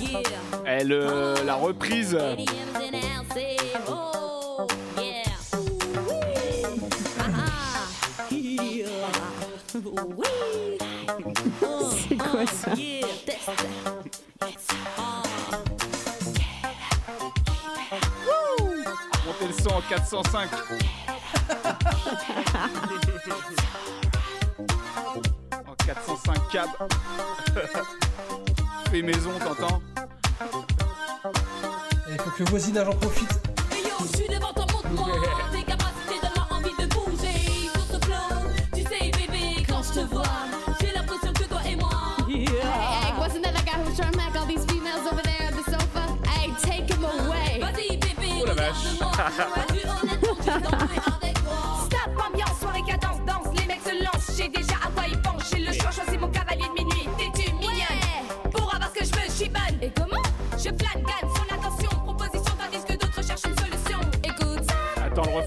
Yeah. 0.00 0.20
Eh, 0.66 0.84
le- 0.84 1.34
la 1.44 1.54
reprise. 1.54 2.16
405. 19.98 20.48
en 25.66 25.74
405 25.84 26.36
cab. 26.52 26.68
Fais 28.90 29.02
maison, 29.02 29.30
t'entends 29.38 29.82
Il 32.08 32.18
faut 32.20 32.30
que 32.30 32.42
le 32.44 32.50
voisinage 32.50 32.88
en 32.88 32.94
profite. 32.94 33.40
Hey 33.72 33.82
yo, 33.84 33.90
je 34.12 34.16
suis 34.16 34.28
devant 34.28 34.52
toi, 34.54 34.64
montre-moi 34.72 35.08
Tes 35.52 35.62
capacités 35.62 36.18
donnent-moi 36.22 36.46
envie 36.50 36.74
de 36.78 36.86
bouger 36.94 37.68
Sur 37.74 37.82
ce 37.82 37.98
flow, 38.06 38.30
tu 38.74 38.82
sais 38.82 39.10
bébé 39.10 39.62
Quand 39.68 39.82
je 39.82 39.92
te 40.00 40.06
vois, 40.06 40.22
j'ai 40.80 40.92
l'impression 40.92 41.32
que 41.34 41.44
toi 41.44 41.60
et 41.66 41.76
moi 41.76 41.90
Hey, 42.28 42.46
wasn't 43.18 43.42
that 43.42 43.52
the 43.52 43.62
guy 43.64 43.72
who 43.72 43.84
was 43.90 43.96
trying 43.96 44.12
to 44.12 44.18
smack 44.18 44.34
all 44.36 44.46
these 44.46 44.64
females 44.64 45.06
over 45.10 45.22
there 45.22 45.48
at 45.48 45.54
the 45.54 45.64
sofa? 45.70 46.02
Hey, 46.30 46.50
take 46.62 46.88
him 46.90 47.04
away. 47.04 47.58
Vas-y 47.60 47.96
bébé, 47.98 48.32
Oh 48.40 48.46
la 48.46 48.54
vache. 48.54 48.98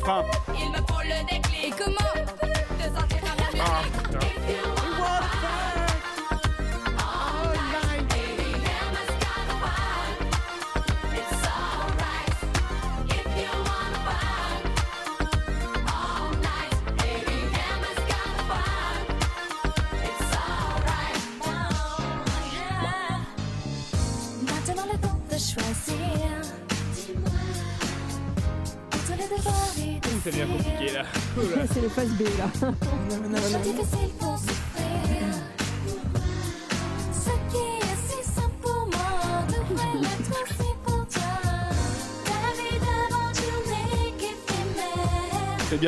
Attends 0.03 0.40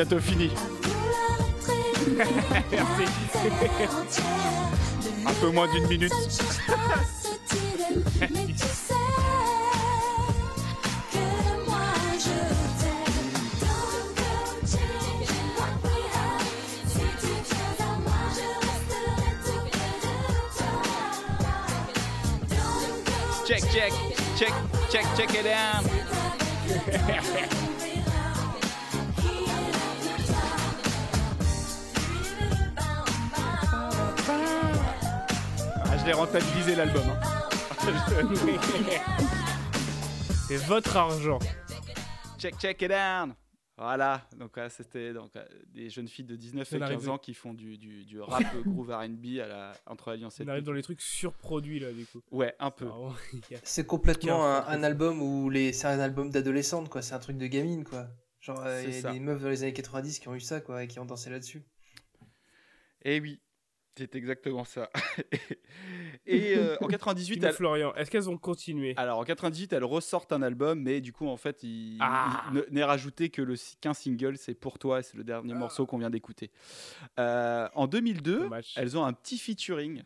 je 0.04 0.16
resterai 0.16 0.34
tout 0.34 1.94
près 3.70 3.86
de 3.86 4.06
toi. 4.12 4.24
Don't 5.24 5.40
go 5.40 5.52
Check, 23.46 23.62
check, 23.70 23.92
check, 24.36 24.52
check, 24.90 25.04
check 25.16 25.34
it 25.34 25.44
down. 25.44 25.84
je 36.04 36.08
l'ai 36.08 36.12
rentabilisé 36.14 36.74
l'album. 36.76 37.02
hein. 37.08 37.20
C'est 40.48 40.56
votre 40.66 40.96
argent. 40.96 41.38
check, 42.38 42.56
check 42.58 42.82
it 42.82 42.88
down. 42.90 43.34
Voilà, 43.76 44.24
donc 44.38 44.56
là, 44.56 44.70
c'était 44.70 45.12
donc, 45.12 45.34
euh, 45.34 45.44
des 45.66 45.90
jeunes 45.90 46.06
filles 46.06 46.26
de 46.26 46.36
19 46.36 46.68
On 46.70 46.76
et 46.76 46.78
15 46.78 46.88
arrive. 46.90 47.10
ans 47.10 47.18
qui 47.18 47.34
font 47.34 47.52
du, 47.54 47.76
du, 47.76 48.04
du 48.04 48.20
rap 48.20 48.44
groove 48.66 48.90
R&B 48.92 49.40
à 49.42 49.48
la, 49.48 49.72
entre 49.86 50.10
l'Alliance 50.10 50.38
et 50.38 50.44
On 50.44 50.48
arrive 50.48 50.62
dans 50.62 50.70
les 50.72 50.82
trucs 50.82 51.00
surproduits 51.00 51.80
là, 51.80 51.90
du 51.92 52.06
coup. 52.06 52.20
Ouais, 52.30 52.54
un 52.60 52.70
peu. 52.70 52.84
Vraiment, 52.84 53.12
il 53.32 53.40
y 53.50 53.56
a- 53.56 53.60
C'est 53.64 53.84
complètement 53.84 54.46
un, 54.46 54.82
album 54.84 55.20
où 55.20 55.50
les 55.50 55.72
c'est 55.72 55.88
un 55.88 55.98
album 55.98 56.30
d'adolescente 56.30 56.88
quoi, 56.88 57.02
c'est 57.02 57.14
un 57.14 57.18
truc 57.18 57.36
de 57.36 57.46
gamine 57.48 57.82
quoi. 57.82 58.06
Genre 58.40 58.60
euh, 58.64 58.80
il 58.84 58.90
y 58.94 59.00
ça. 59.00 59.08
a 59.08 59.12
des 59.12 59.18
meufs 59.20 59.42
dans 59.42 59.48
les 59.48 59.62
années 59.64 59.72
90 59.72 60.20
qui 60.20 60.28
ont 60.28 60.34
eu 60.36 60.40
ça 60.40 60.60
quoi 60.60 60.84
et 60.84 60.86
qui 60.86 61.00
ont 61.00 61.04
dansé 61.06 61.28
là-dessus. 61.30 61.64
Et 63.02 63.16
Eh 63.16 63.20
oui, 63.20 63.40
c'est 63.96 64.14
exactement 64.16 64.64
ça. 64.64 64.90
et 66.26 66.56
euh, 66.56 66.76
en 66.80 66.86
98, 66.88 67.34
Dis-nous, 67.36 67.46
elle, 67.46 67.54
Florian, 67.54 67.94
est-ce 67.94 68.10
qu'elles 68.10 68.28
ont 68.28 68.36
continué? 68.38 68.94
Alors 68.96 69.18
en 69.18 69.24
98, 69.24 69.72
elle 69.72 69.84
ressortent 69.84 70.32
un 70.32 70.42
album, 70.42 70.80
mais 70.80 71.00
du 71.00 71.12
coup, 71.12 71.28
en 71.28 71.36
fait, 71.36 71.62
il, 71.62 71.98
Ah. 72.00 72.50
n'est 72.70 72.84
rajouté 72.84 73.30
que 73.30 73.42
le 73.42 73.54
qu'un 73.80 73.94
single, 73.94 74.36
c'est 74.36 74.54
pour 74.54 74.78
toi, 74.78 75.02
c'est 75.02 75.16
le 75.16 75.24
dernier 75.24 75.54
morceau 75.54 75.86
qu'on 75.86 75.98
vient 75.98 76.10
d'écouter. 76.10 76.50
Euh, 77.18 77.68
en 77.74 77.86
2002, 77.86 78.40
Dommage. 78.40 78.72
elles 78.76 78.98
ont 78.98 79.04
un 79.04 79.12
petit 79.12 79.38
featuring, 79.38 80.02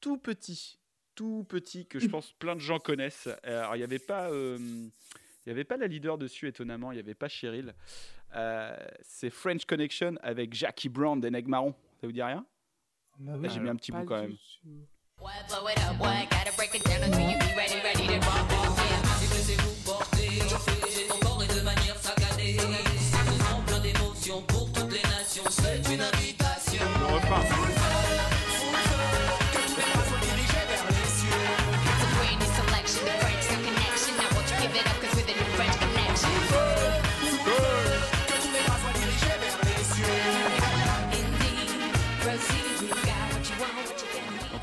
tout 0.00 0.16
petit, 0.18 0.78
tout 1.14 1.44
petit 1.48 1.86
que 1.86 1.98
je 1.98 2.06
pense 2.08 2.32
plein 2.32 2.54
de 2.54 2.60
gens 2.60 2.78
connaissent. 2.78 3.28
Alors 3.42 3.74
il 3.74 3.78
n'y 3.78 3.84
avait 3.84 3.98
pas, 3.98 4.30
euh, 4.30 4.58
il 4.60 5.48
y 5.48 5.50
avait 5.50 5.64
pas 5.64 5.76
la 5.76 5.86
leader 5.86 6.18
dessus 6.18 6.46
étonnamment, 6.46 6.92
il 6.92 6.96
n'y 6.96 7.00
avait 7.00 7.14
pas 7.14 7.28
Cheryl. 7.28 7.74
C'est 9.02 9.30
French 9.30 9.64
Connection 9.64 10.14
avec 10.22 10.54
Jackie 10.54 10.88
Brown 10.88 11.20
Marrons. 11.46 11.74
Ça 12.00 12.06
vous 12.06 12.12
dit 12.12 12.22
rien? 12.22 12.44
Bah 13.18 13.32
oui. 13.38 13.48
J'ai 13.52 13.60
mis 13.60 13.68
un 13.70 13.76
petit 13.76 13.92
bout 13.92 14.04
quand 14.04 14.20
même. 14.20 14.36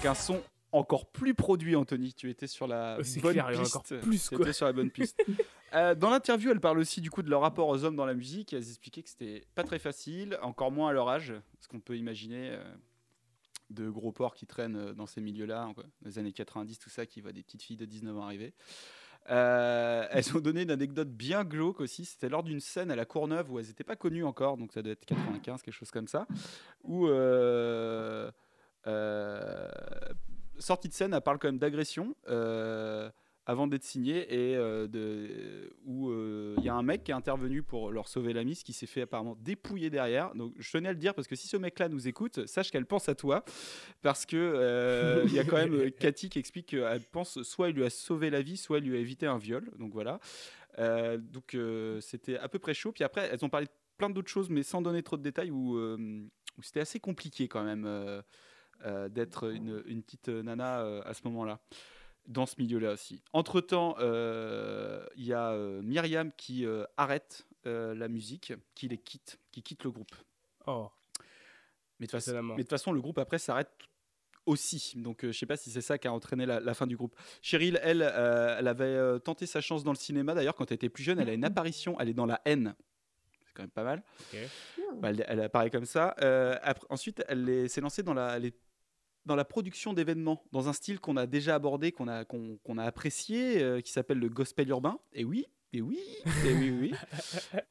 Un 0.05 0.15
son 0.15 0.41
encore 0.71 1.05
plus 1.05 1.33
produit, 1.33 1.75
Anthony. 1.75 2.13
Tu 2.13 2.29
étais 2.29 2.47
sur 2.47 2.67
la 2.67 2.97
c'est 3.03 3.21
bonne 3.21 3.33
clair, 3.33 3.49
piste. 3.49 3.99
plus, 3.99 4.29
Tu 4.29 4.35
étais 4.35 4.53
sur 4.53 4.65
la 4.65 4.73
bonne 4.73 4.91
piste. 4.91 5.21
Euh, 5.73 5.95
dans 5.95 6.09
l'interview, 6.09 6.51
elle 6.51 6.59
parle 6.59 6.79
aussi 6.79 6.99
du 6.99 7.09
coup 7.09 7.21
de 7.21 7.29
leur 7.29 7.39
rapport 7.39 7.69
aux 7.69 7.85
hommes 7.85 7.95
dans 7.95 8.05
la 8.05 8.13
musique. 8.13 8.51
Elles 8.51 8.67
expliquaient 8.67 9.03
que 9.03 9.09
c'était 9.09 9.45
pas 9.55 9.63
très 9.63 9.79
facile, 9.79 10.37
encore 10.41 10.69
moins 10.69 10.89
à 10.89 10.91
leur 10.91 11.07
âge, 11.07 11.33
ce 11.61 11.69
qu'on 11.69 11.79
peut 11.79 11.95
imaginer 11.95 12.49
euh, 12.49 12.61
de 13.69 13.89
gros 13.89 14.11
porcs 14.11 14.35
qui 14.35 14.45
traînent 14.45 14.75
euh, 14.75 14.93
dans 14.93 15.05
ces 15.05 15.21
milieux-là, 15.21 15.71
dans 15.77 15.83
les 16.09 16.19
années 16.19 16.33
90, 16.33 16.77
tout 16.77 16.89
ça, 16.89 17.05
qui 17.05 17.21
voient 17.21 17.31
des 17.31 17.41
petites 17.41 17.63
filles 17.63 17.77
de 17.77 17.85
19 17.85 18.17
ans 18.17 18.25
arriver. 18.25 18.53
Euh, 19.29 20.07
elles 20.09 20.35
ont 20.35 20.39
donné 20.39 20.63
une 20.63 20.71
anecdote 20.71 21.09
bien 21.09 21.43
glauque 21.43 21.79
aussi. 21.79 22.05
C'était 22.05 22.29
lors 22.29 22.43
d'une 22.43 22.59
scène 22.59 22.91
à 22.91 22.95
la 22.95 23.05
Courneuve 23.05 23.51
où 23.51 23.59
elles 23.59 23.67
n'étaient 23.67 23.83
pas 23.83 23.95
connues 23.95 24.23
encore, 24.23 24.57
donc 24.57 24.73
ça 24.73 24.81
doit 24.81 24.93
être 24.93 25.05
95, 25.05 25.61
quelque 25.61 25.73
chose 25.73 25.91
comme 25.91 26.07
ça, 26.07 26.27
où 26.83 27.07
euh, 27.07 27.11
euh, 27.11 28.31
sortie 30.59 30.89
de 30.89 30.93
scène, 30.93 31.13
elle 31.13 31.21
parle 31.21 31.39
quand 31.39 31.47
même 31.47 31.59
d'agression 31.59 32.15
euh, 32.27 33.09
avant 33.45 33.67
d'être 33.67 33.83
signée 33.83 34.51
et 34.51 34.55
euh, 34.55 34.87
de, 34.87 35.73
où 35.83 36.09
euh, 36.09 36.55
il 36.59 36.63
y 36.63 36.69
a 36.69 36.75
un 36.75 36.83
mec 36.83 37.03
qui 37.03 37.11
est 37.11 37.13
intervenu 37.13 37.63
pour 37.63 37.91
leur 37.91 38.07
sauver 38.07 38.33
la 38.33 38.43
mise 38.43 38.63
qui 38.63 38.71
s'est 38.71 38.85
fait 38.85 39.01
apparemment 39.01 39.35
dépouiller 39.39 39.89
derrière. 39.89 40.33
Donc 40.35 40.53
je 40.57 40.71
tenais 40.71 40.89
à 40.89 40.93
le 40.93 40.99
dire 40.99 41.15
parce 41.15 41.27
que 41.27 41.35
si 41.35 41.47
ce 41.47 41.57
mec-là 41.57 41.89
nous 41.89 42.07
écoute, 42.07 42.45
sache 42.45 42.71
qu'elle 42.71 42.85
pense 42.85 43.09
à 43.09 43.15
toi 43.15 43.43
parce 44.01 44.25
que 44.25 44.37
euh, 44.37 45.23
il 45.27 45.33
y 45.33 45.39
a 45.39 45.43
quand 45.43 45.57
même 45.57 45.73
euh, 45.73 45.89
Cathy 45.89 46.29
qui 46.29 46.39
explique 46.39 46.67
qu'elle 46.67 47.03
pense 47.11 47.41
soit 47.41 47.69
il 47.69 47.75
lui 47.75 47.83
a 47.83 47.89
sauvé 47.89 48.29
la 48.29 48.41
vie, 48.41 48.57
soit 48.57 48.77
il 48.77 48.85
lui 48.85 48.95
a 48.95 48.99
évité 48.99 49.25
un 49.25 49.37
viol. 49.37 49.69
Donc 49.79 49.91
voilà. 49.91 50.19
Euh, 50.79 51.17
donc 51.17 51.55
euh, 51.55 51.99
c'était 51.99 52.37
à 52.37 52.47
peu 52.47 52.59
près 52.59 52.73
chaud. 52.73 52.91
Puis 52.91 53.03
après, 53.03 53.27
elles 53.31 53.43
ont 53.43 53.49
parlé 53.49 53.65
de 53.65 53.71
plein 53.97 54.09
d'autres 54.09 54.29
choses, 54.29 54.49
mais 54.49 54.63
sans 54.63 54.81
donner 54.81 55.01
trop 55.01 55.17
de 55.17 55.23
détails, 55.23 55.51
où, 55.51 55.77
euh, 55.77 55.97
où 56.57 56.61
c'était 56.61 56.79
assez 56.79 56.99
compliqué 56.99 57.47
quand 57.47 57.63
même 57.63 57.85
euh, 58.85 59.09
d'être 59.09 59.51
une, 59.51 59.83
une 59.85 60.03
petite 60.03 60.27
nana 60.29 60.81
euh, 60.81 61.01
à 61.05 61.13
ce 61.13 61.21
moment-là, 61.25 61.59
dans 62.27 62.45
ce 62.45 62.55
milieu-là 62.59 62.91
aussi. 62.93 63.21
Entre-temps, 63.33 63.95
euh, 63.99 65.05
il 65.15 65.25
y 65.25 65.33
a 65.33 65.51
euh, 65.51 65.81
Myriam 65.81 66.31
qui 66.37 66.65
euh, 66.65 66.85
arrête 66.97 67.45
euh, 67.65 67.93
la 67.95 68.07
musique, 68.07 68.53
qui 68.75 68.87
les 68.87 68.97
quitte, 68.97 69.39
qui 69.51 69.61
quitte 69.63 69.83
le 69.83 69.91
groupe. 69.91 70.15
Oh, 70.67 70.89
Mais 71.99 72.07
de, 72.07 72.61
toute 72.63 72.69
façon, 72.69 72.91
le 72.91 73.01
groupe 73.01 73.17
après 73.19 73.37
s'arrête 73.39 73.71
aussi. 74.47 74.93
Donc, 74.97 75.23
euh, 75.23 75.31
je 75.31 75.37
sais 75.37 75.45
pas 75.45 75.57
si 75.57 75.69
c'est 75.69 75.81
ça 75.81 75.97
qui 75.97 76.07
a 76.07 76.13
entraîné 76.13 76.45
la, 76.47 76.59
la 76.59 76.73
fin 76.73 76.87
du 76.87 76.95
groupe. 76.97 77.15
Cheryl, 77.41 77.79
elle, 77.83 78.01
euh, 78.01 78.55
elle 78.59 78.67
avait 78.67 78.85
euh, 78.85 79.19
tenté 79.19 79.45
sa 79.45 79.61
chance 79.61 79.83
dans 79.83 79.91
le 79.91 79.97
cinéma. 79.97 80.33
D'ailleurs, 80.33 80.55
quand 80.55 80.69
elle 80.71 80.75
était 80.75 80.89
plus 80.89 81.03
jeune, 81.03 81.19
elle 81.19 81.29
a 81.29 81.33
une 81.33 81.45
apparition. 81.45 81.95
Elle 81.99 82.09
est 82.09 82.13
dans 82.13 82.25
La 82.25 82.41
haine. 82.45 82.75
C'est 83.45 83.53
quand 83.53 83.63
même 83.63 83.69
pas 83.69 83.83
mal. 83.83 84.03
Ok. 84.19 84.39
Bah, 84.99 85.09
elle, 85.09 85.25
elle 85.27 85.41
apparaît 85.41 85.69
comme 85.69 85.85
ça. 85.85 86.15
Euh, 86.21 86.57
après- 86.63 86.87
ensuite, 86.89 87.23
elle 87.27 87.47
est- 87.49 87.67
s'est 87.67 87.81
lancée 87.81 88.01
dans 88.03 88.13
la, 88.13 88.35
elle 88.37 88.45
est 88.45 88.55
dans 89.25 89.35
la 89.35 89.45
production 89.45 89.93
d'événements, 89.93 90.43
dans 90.51 90.67
un 90.67 90.73
style 90.73 90.99
qu'on 90.99 91.17
a 91.17 91.27
déjà 91.27 91.55
abordé, 91.55 91.91
qu'on 91.91 92.07
a, 92.07 92.25
qu'on, 92.25 92.57
qu'on 92.63 92.77
a 92.77 92.83
apprécié, 92.83 93.61
euh, 93.61 93.81
qui 93.81 93.91
s'appelle 93.91 94.19
le 94.19 94.29
gospel 94.29 94.69
urbain. 94.69 94.99
Et 95.13 95.23
oui, 95.23 95.45
et 95.73 95.81
oui, 95.81 95.99
et 96.45 96.53
oui, 96.53 96.71
oui. 96.79 96.93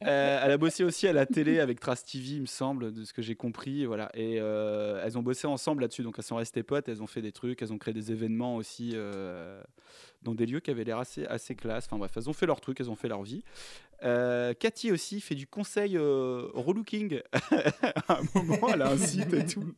Euh, 0.07 0.41
elle 0.43 0.51
a 0.51 0.57
bossé 0.57 0.83
aussi 0.83 1.07
à 1.07 1.13
la 1.13 1.27
télé 1.27 1.61
avec 1.61 1.79
Trace 1.79 2.05
TV, 2.05 2.37
il 2.37 2.41
me 2.41 2.47
semble, 2.47 2.91
de 2.91 3.05
ce 3.05 3.13
que 3.13 3.21
j'ai 3.21 3.37
compris. 3.37 3.85
Voilà. 3.85 4.11
Et 4.15 4.41
euh, 4.41 5.01
elles 5.05 5.19
ont 5.19 5.23
bossé 5.23 5.47
ensemble 5.47 5.83
là-dessus. 5.83 6.03
Donc 6.03 6.15
elles 6.17 6.25
sont 6.25 6.37
restées 6.37 6.63
potes, 6.63 6.89
elles 6.89 7.03
ont 7.03 7.07
fait 7.07 7.21
des 7.21 7.33
trucs, 7.33 7.61
elles 7.61 7.73
ont 7.73 7.79
créé 7.79 7.93
des 7.93 8.11
événements 8.11 8.57
aussi 8.57 8.97
dans 10.23 10.35
des 10.35 10.47
lieux 10.47 10.61
qui 10.61 10.71
avaient 10.71 10.85
l'air 10.85 10.99
assez, 10.99 11.27
assez 11.27 11.55
classe. 11.55 11.85
Enfin 11.87 11.99
bref, 11.99 12.13
elles 12.17 12.31
ont 12.31 12.33
fait 12.33 12.47
leur 12.47 12.61
truc, 12.63 12.81
elles 12.81 12.91
ont 12.91 12.97
fait 12.97 13.09
leur 13.09 13.23
vie. 13.23 13.45
Euh, 14.03 14.55
Cathy 14.55 14.91
aussi 14.93 15.21
fait 15.21 15.35
du 15.35 15.47
conseil 15.47 15.97
euh, 15.99 16.49
relooking. 16.55 17.21
à 18.09 18.19
un 18.19 18.23
moment, 18.35 18.69
elle 18.73 18.83
a 18.83 18.91
un 18.93 18.97
site 18.97 19.33
et 19.35 19.45
tout. 19.45 19.75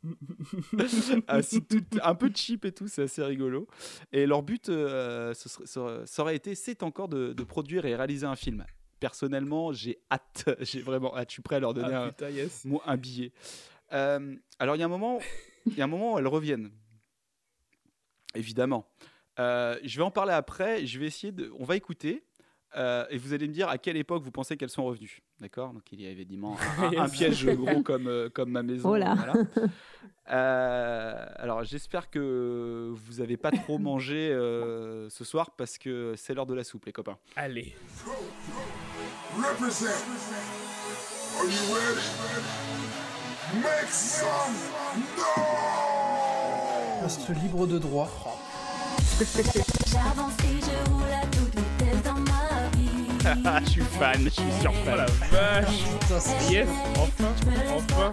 un 1.29 1.43
site 1.43 1.69
tout- 1.69 1.99
un 2.03 2.15
peu 2.15 2.31
cheap 2.35 2.65
et 2.65 2.73
tout, 2.73 2.87
c'est 2.87 3.03
assez 3.03 3.23
rigolo. 3.25 3.67
Et 4.13 4.27
leur 4.27 4.43
but, 4.43 4.69
euh, 4.69 5.35
ce 5.35 5.49
serait- 5.49 5.67
ça 6.07 6.23
aurait 6.23 6.37
été, 6.37 6.55
c'est 6.55 6.83
encore 6.85 7.09
de, 7.09 7.33
de 7.33 7.43
produire 7.43 7.85
et 7.85 7.97
réaliser 7.97 8.27
un 8.27 8.37
film. 8.37 8.65
Personnellement, 9.01 9.73
j'ai 9.73 9.99
hâte. 10.13 10.45
J'ai 10.61 10.81
vraiment 10.83 11.17
hâte. 11.17 11.31
Je 11.31 11.33
suis 11.35 11.43
prêt 11.43 11.57
à 11.57 11.61
leur 11.61 11.75
donner 11.75 11.93
Ah 11.93 12.05
un, 12.05 12.09
putain, 12.11 12.31
yes. 12.31 12.65
moi, 12.65 12.81
un 12.87 12.97
billet. 12.97 13.33
Euh, 13.93 14.37
alors, 14.61 14.77
il 14.77 14.79
y 14.79 14.83
a 14.83 14.87
un 14.87 14.89
moment, 14.89 15.19
il 15.67 15.75
y 15.77 15.81
a 15.81 15.85
un 15.85 15.89
moment 15.89 16.15
où 16.15 16.19
elles 16.21 16.29
reviennent. 16.29 16.71
Évidemment. 18.35 18.87
Je 19.39 19.97
vais 19.97 20.03
en 20.03 20.11
parler 20.13 20.33
après. 20.33 20.87
Je 20.87 20.99
vais 21.01 21.07
essayer 21.07 21.33
de. 21.33 21.53
On 21.59 21.65
va 21.65 21.75
écouter. 21.77 22.23
Euh, 22.77 23.05
et 23.11 23.19
vous 23.19 23.33
allez 23.33 23.49
me 23.49 23.53
dire 23.53 23.69
à 23.69 23.79
quelle 23.79 23.97
époque 23.97 24.23
vous 24.23 24.31
pensez 24.31 24.57
qu'elles 24.57 24.69
sont 24.71 24.85
revenues. 24.85 25.21
D'accord? 25.41 25.73
Donc, 25.73 25.83
il 25.93 26.01
y 26.01 26.07
a 26.07 26.11
évidemment 26.11 26.57
un, 26.79 26.83
un- 26.85 26.99
un 27.03 27.07
Yes. 27.07 27.13
piège 27.13 27.47
gros 27.57 27.83
comme, 27.83 28.07
euh, 28.07 28.29
comme 28.29 28.51
ma 28.51 28.63
maison. 28.63 28.91
Oh 28.91 28.97
là. 28.97 29.15
voilà. 29.15 29.33
Euh, 30.31 31.27
alors, 31.37 31.65
j'espère 31.65 32.09
que 32.09 32.93
vous 32.95 33.15
n'avez 33.15 33.37
pas 33.37 33.51
trop 33.51 33.79
mangé 33.79 34.31
euh, 34.31 35.11
ce 35.11 35.25
soir 35.25 35.51
parce 35.51 35.79
que 35.79 36.15
c'est 36.17 36.33
l'heure 36.33 36.47
de 36.47 36.55
la 36.55 36.63
soupe, 36.63 36.87
les 36.87 36.93
copains. 36.93 37.19
Allez. 37.35 37.75
Reste 47.03 47.29
libre 47.43 47.67
de 47.67 47.79
droit. 47.79 48.09
J'avance 49.87 50.33
je 53.65 53.71
suis 53.71 53.83
fan, 53.83 54.25
je 54.25 54.29
suis 54.31 54.43
sur 54.61 54.73
Oh 54.73 54.97
la 54.97 55.07
fan. 55.07 55.29
vache. 55.31 56.51
Yes, 56.51 56.69
enfin, 56.97 57.33
enfin. 57.77 58.11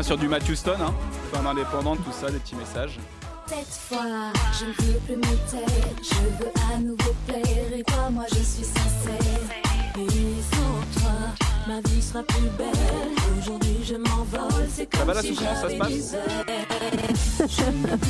On 0.00 0.02
revient 0.02 0.06
sur 0.08 0.16
du 0.16 0.28
Matthew 0.28 0.54
Stone, 0.54 0.80
hein. 0.80 0.94
Femme 1.30 1.46
indépendante, 1.46 1.98
tout 2.02 2.10
ça, 2.10 2.30
des 2.30 2.38
petits 2.38 2.54
messages. 2.56 2.98
Cette 3.46 3.66
fois, 3.66 4.32
je 4.58 4.64
ne 4.64 4.70
veux 4.92 4.98
plus 5.00 5.16
me 5.16 5.22
taire. 5.50 5.68
Je 6.02 6.42
veux 6.42 6.50
à 6.74 6.78
nouveau 6.78 7.14
plaire. 7.26 7.72
Et 7.78 7.82
toi, 7.82 8.08
moi, 8.10 8.24
je 8.30 8.36
suis 8.36 8.64
sincère. 8.64 9.12
Et 9.98 10.08
sans 10.54 11.00
toi, 11.02 11.12
ma 11.68 11.80
vie 11.82 12.00
sera 12.00 12.22
plus 12.22 12.48
belle. 12.56 12.72
Aujourd'hui, 13.38 13.76
je 13.84 13.96
m'envole. 13.96 14.66
C'est 14.74 14.88
Ça 14.90 14.98
comme 15.00 15.08
va 15.08 15.12
la 15.14 15.20
si 15.20 15.34
souffrance, 15.34 15.60
ça 15.60 15.68
se 15.68 15.76
passe 15.76 16.14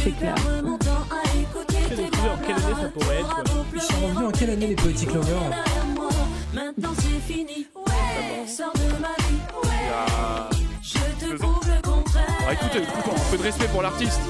C'est 0.04 0.10
clair. 0.16 0.34
perdre 0.36 0.62
mon 0.68 0.78
temps 0.78 1.06
à 1.10 1.40
écouter 1.40 1.78
Je 1.90 1.96
tes 1.96 2.02
plus 2.06 2.20
en 2.20 2.36
quelle 2.46 2.56
année 2.56 2.82
ça 2.82 2.88
pourrait 2.88 3.18
être. 3.18 3.34
quoi. 3.34 3.64
Ils 3.74 3.80
sont 3.80 4.06
revenus 4.06 4.28
en 4.28 4.30
quelle 4.30 4.50
année 4.50 4.66
les 4.68 4.76
Poetic 4.76 5.12
Lovers. 5.12 5.50
Maintenant, 6.54 6.94
c'est 6.98 7.32
fini. 7.34 7.66
Ouais, 7.74 8.46
sors 8.46 8.72
de 8.74 9.02
ma 9.02 9.08
vie. 9.26 9.40
Ouais, 9.64 10.49
Ah, 12.50 12.54
écoutez, 12.54 12.78
écoutez, 12.78 13.10
un 13.12 13.30
peu 13.30 13.38
de 13.38 13.42
respect 13.44 13.68
pour 13.68 13.80
l'artiste. 13.80 14.20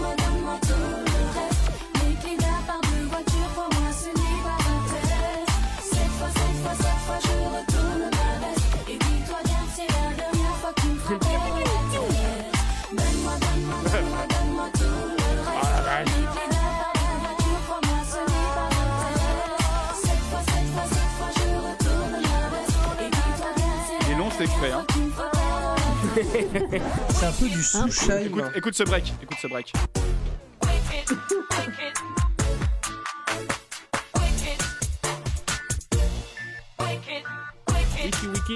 Et 24.11 24.15
que 24.15 24.29
c'est 24.37 24.45
exprès, 24.45 24.73
hein. 24.73 24.85
C'est 26.15 27.27
un 27.27 27.33
peu 27.33 27.49
du 27.49 27.63
Sushaim. 27.63 28.21
Écoute, 28.25 28.45
écoute 28.57 28.75
ce 28.75 28.83
break, 28.83 29.13
écoute 29.23 29.39
ce 29.41 29.47
break. 29.47 29.73
Wiki 38.05 38.27
Wiki. 38.27 38.55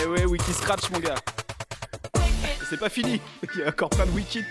Eh 0.00 0.06
ouais, 0.06 0.24
Wiki 0.24 0.52
Scratch, 0.52 0.90
mon 0.90 0.98
gars. 0.98 1.16
C'est 2.70 2.78
pas 2.78 2.88
fini, 2.88 3.20
il 3.54 3.60
y 3.60 3.62
a 3.64 3.68
encore 3.68 3.90
plein 3.90 4.06
de 4.06 4.10
wikits. 4.12 4.44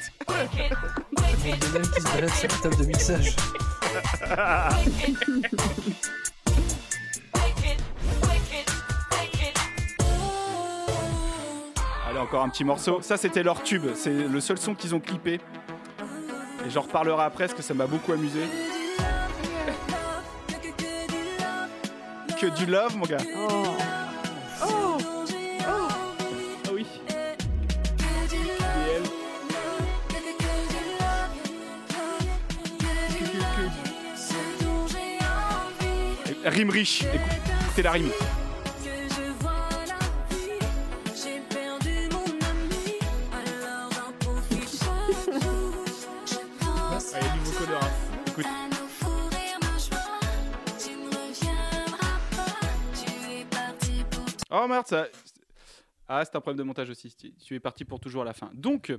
Lionel 1.43 1.89
qui 1.91 2.01
se 2.01 2.08
balade 2.14 2.30
sur 2.30 2.49
la 2.49 2.58
table 2.58 2.76
de 2.78 2.86
mixage. 2.86 3.36
Allez, 12.14 12.22
encore 12.22 12.43
un 12.43 12.49
petit 12.49 12.64
morceau. 12.64 13.01
Ça, 13.01 13.18
c'était 13.18 13.41
leur 13.41 13.64
tube. 13.64 13.86
C'est 13.95 14.14
le 14.28 14.39
seul 14.39 14.59
son 14.59 14.76
qu'ils 14.76 14.93
ont 14.93 14.99
clippé. 14.99 15.39
Et 16.66 16.70
j'en 16.70 16.82
reparlerai 16.82 17.24
après 17.24 17.45
parce 17.45 17.55
que 17.55 17.64
ça 17.64 17.74
m'a 17.74 17.88
beaucoup 17.88 18.14
amusé. 18.14 18.41
Que 22.39 22.47
du 22.55 22.66
love, 22.68 22.95
mon 22.97 23.05
gars. 23.05 23.18
Oh. 23.36 23.64
Ah 25.66 26.70
oui. 26.74 26.86
Et 27.09 27.14
elle. 28.95 29.03
Et- 36.45 36.49
Rime 36.49 36.70
riche. 36.70 37.03
Écoute- 37.03 37.22
Écoutez 37.66 37.82
la 37.82 37.91
rime. 37.91 38.09
Oh 54.52 54.68
merde, 54.68 54.88
ça. 54.88 55.08
Ah, 56.08 56.24
c'est 56.26 56.36
un 56.36 56.42
problème 56.42 56.58
de 56.60 56.64
montage 56.64 56.90
aussi. 56.90 57.14
Tu 57.16 57.34
tu 57.34 57.56
es 57.56 57.60
parti 57.60 57.86
pour 57.86 58.00
toujours 58.00 58.22
à 58.22 58.26
la 58.26 58.34
fin. 58.34 58.52
Donc, 58.54 58.94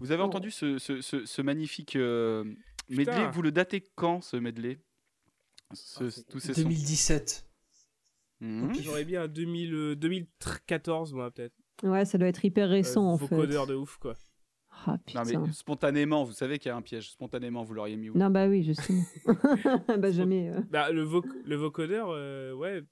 vous 0.00 0.12
avez 0.12 0.22
entendu 0.22 0.50
ce, 0.50 0.78
ce- 0.78 1.00
ce- 1.00 1.24
ce 1.24 1.42
magnifique 1.42 1.96
euh, 1.96 2.44
medley. 2.88 3.04
Putain. 3.14 3.30
Vous 3.30 3.42
le 3.42 3.52
datez 3.52 3.82
quand, 3.94 4.20
ce 4.22 4.36
medley? 4.36 4.78
Ce- 5.72 6.20
Tous 6.24 6.40
ces 6.40 6.54
sons. 6.54 6.62
2017. 6.62 7.46
Mhm. 8.40 8.74
J'aurais 8.82 9.04
bien 9.04 9.22
un 9.22 9.28
2000, 9.28 9.74
euh, 9.74 9.96
2014, 9.96 11.12
moi, 11.14 11.30
peut-être. 11.30 11.54
Ouais, 11.82 12.04
ça 12.04 12.18
doit 12.18 12.28
être 12.28 12.44
hyper 12.44 12.68
récent 12.68 13.04
Euh, 13.08 13.14
en 13.14 13.18
fait. 13.18 13.26
vocodeur 13.34 13.66
de 13.66 13.74
ouf, 13.74 13.96
quoi. 13.98 14.14
Ah 14.86 14.96
Non, 15.14 15.22
mais 15.24 15.52
spontanément, 15.52 16.24
vous 16.24 16.32
savez 16.32 16.58
qu'il 16.58 16.68
y 16.68 16.72
a 16.72 16.76
un 16.76 16.82
piège. 16.82 17.10
Spontanément, 17.10 17.62
vous 17.64 17.74
l'auriez 17.74 17.96
mis 17.96 18.10
où? 18.10 18.16
Non, 18.16 18.30
bah 18.30 18.46
oui, 18.48 18.62
justement. 18.62 19.02
bah 19.98 20.10
jamais. 20.10 20.50
euh. 20.50 20.60
Bah, 20.70 20.90
le, 20.90 21.02
voc 21.02 21.26
le 21.44 21.56
vocodeur, 21.56 22.08
euh, 22.10 22.52
ouais, 22.52 22.82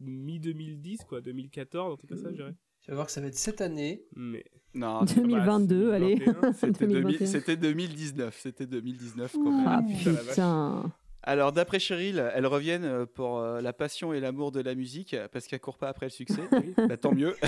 mi-2010, 0.00 1.04
quoi, 1.06 1.20
2014, 1.20 1.92
un 1.92 1.96
truc 1.96 2.10
comme 2.10 2.18
ça, 2.18 2.30
je 2.30 2.36
dirais. 2.36 2.54
Tu 2.82 2.90
vas 2.90 2.96
voir 2.96 3.06
que 3.06 3.12
ça 3.12 3.20
va 3.20 3.26
être 3.26 3.34
cette 3.34 3.60
année. 3.60 4.04
Mais... 4.14 4.44
Non, 4.74 5.02
2022, 5.16 5.92
allez. 5.92 6.16
2021, 6.16 6.52
c'était 6.52 6.86
2000 6.86 7.02
2021. 7.02 7.26
c'était 7.26 7.56
2019. 7.56 8.38
C'était 8.40 8.66
2019 8.66 9.32
quand 9.32 9.50
même. 9.50 9.64
Ah 9.66 9.82
putain. 9.82 10.92
Alors, 11.28 11.50
d'après 11.52 11.80
Cheryl, 11.80 12.24
elles 12.34 12.46
reviennent 12.46 12.84
euh, 12.84 13.04
pour 13.04 13.38
euh, 13.40 13.60
la 13.60 13.72
passion 13.72 14.12
et 14.12 14.20
l'amour 14.20 14.52
de 14.52 14.60
la 14.60 14.76
musique 14.76 15.16
parce 15.32 15.46
qu'elles 15.48 15.60
courent 15.60 15.76
pas 15.78 15.88
après 15.88 16.06
le 16.06 16.10
succès. 16.10 16.40
bah, 16.88 16.96
tant 16.96 17.12
mieux. 17.12 17.36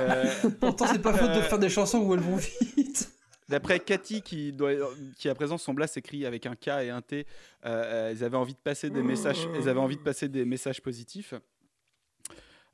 Euh, 0.00 0.24
Pourtant, 0.60 0.86
c'est 0.86 1.02
pas 1.02 1.12
faute 1.12 1.32
de 1.36 1.42
faire 1.42 1.58
des 1.58 1.68
chansons 1.68 1.98
où 1.98 2.14
elles 2.14 2.20
vont 2.20 2.36
vite. 2.36 3.10
D'après 3.50 3.78
Cathy, 3.80 4.22
qui, 4.22 4.50
doit, 4.52 4.70
qui 5.18 5.28
à 5.28 5.34
présent 5.34 5.58
son 5.58 5.74
blast 5.74 5.94
s'écrit 5.94 6.24
avec 6.24 6.46
un 6.46 6.54
K 6.54 6.68
et 6.82 6.88
un 6.90 7.02
T, 7.02 7.26
euh, 7.66 8.10
elles 8.10 8.24
avaient 8.24 8.36
envie 8.38 8.54
de 8.54 8.58
passer 8.58 8.88
des 8.88 9.02
messages, 9.02 9.46
elles 9.54 9.68
avaient 9.68 9.78
envie 9.80 9.96
de 9.96 10.02
passer 10.02 10.28
des 10.28 10.46
messages 10.46 10.80
positifs. 10.80 11.34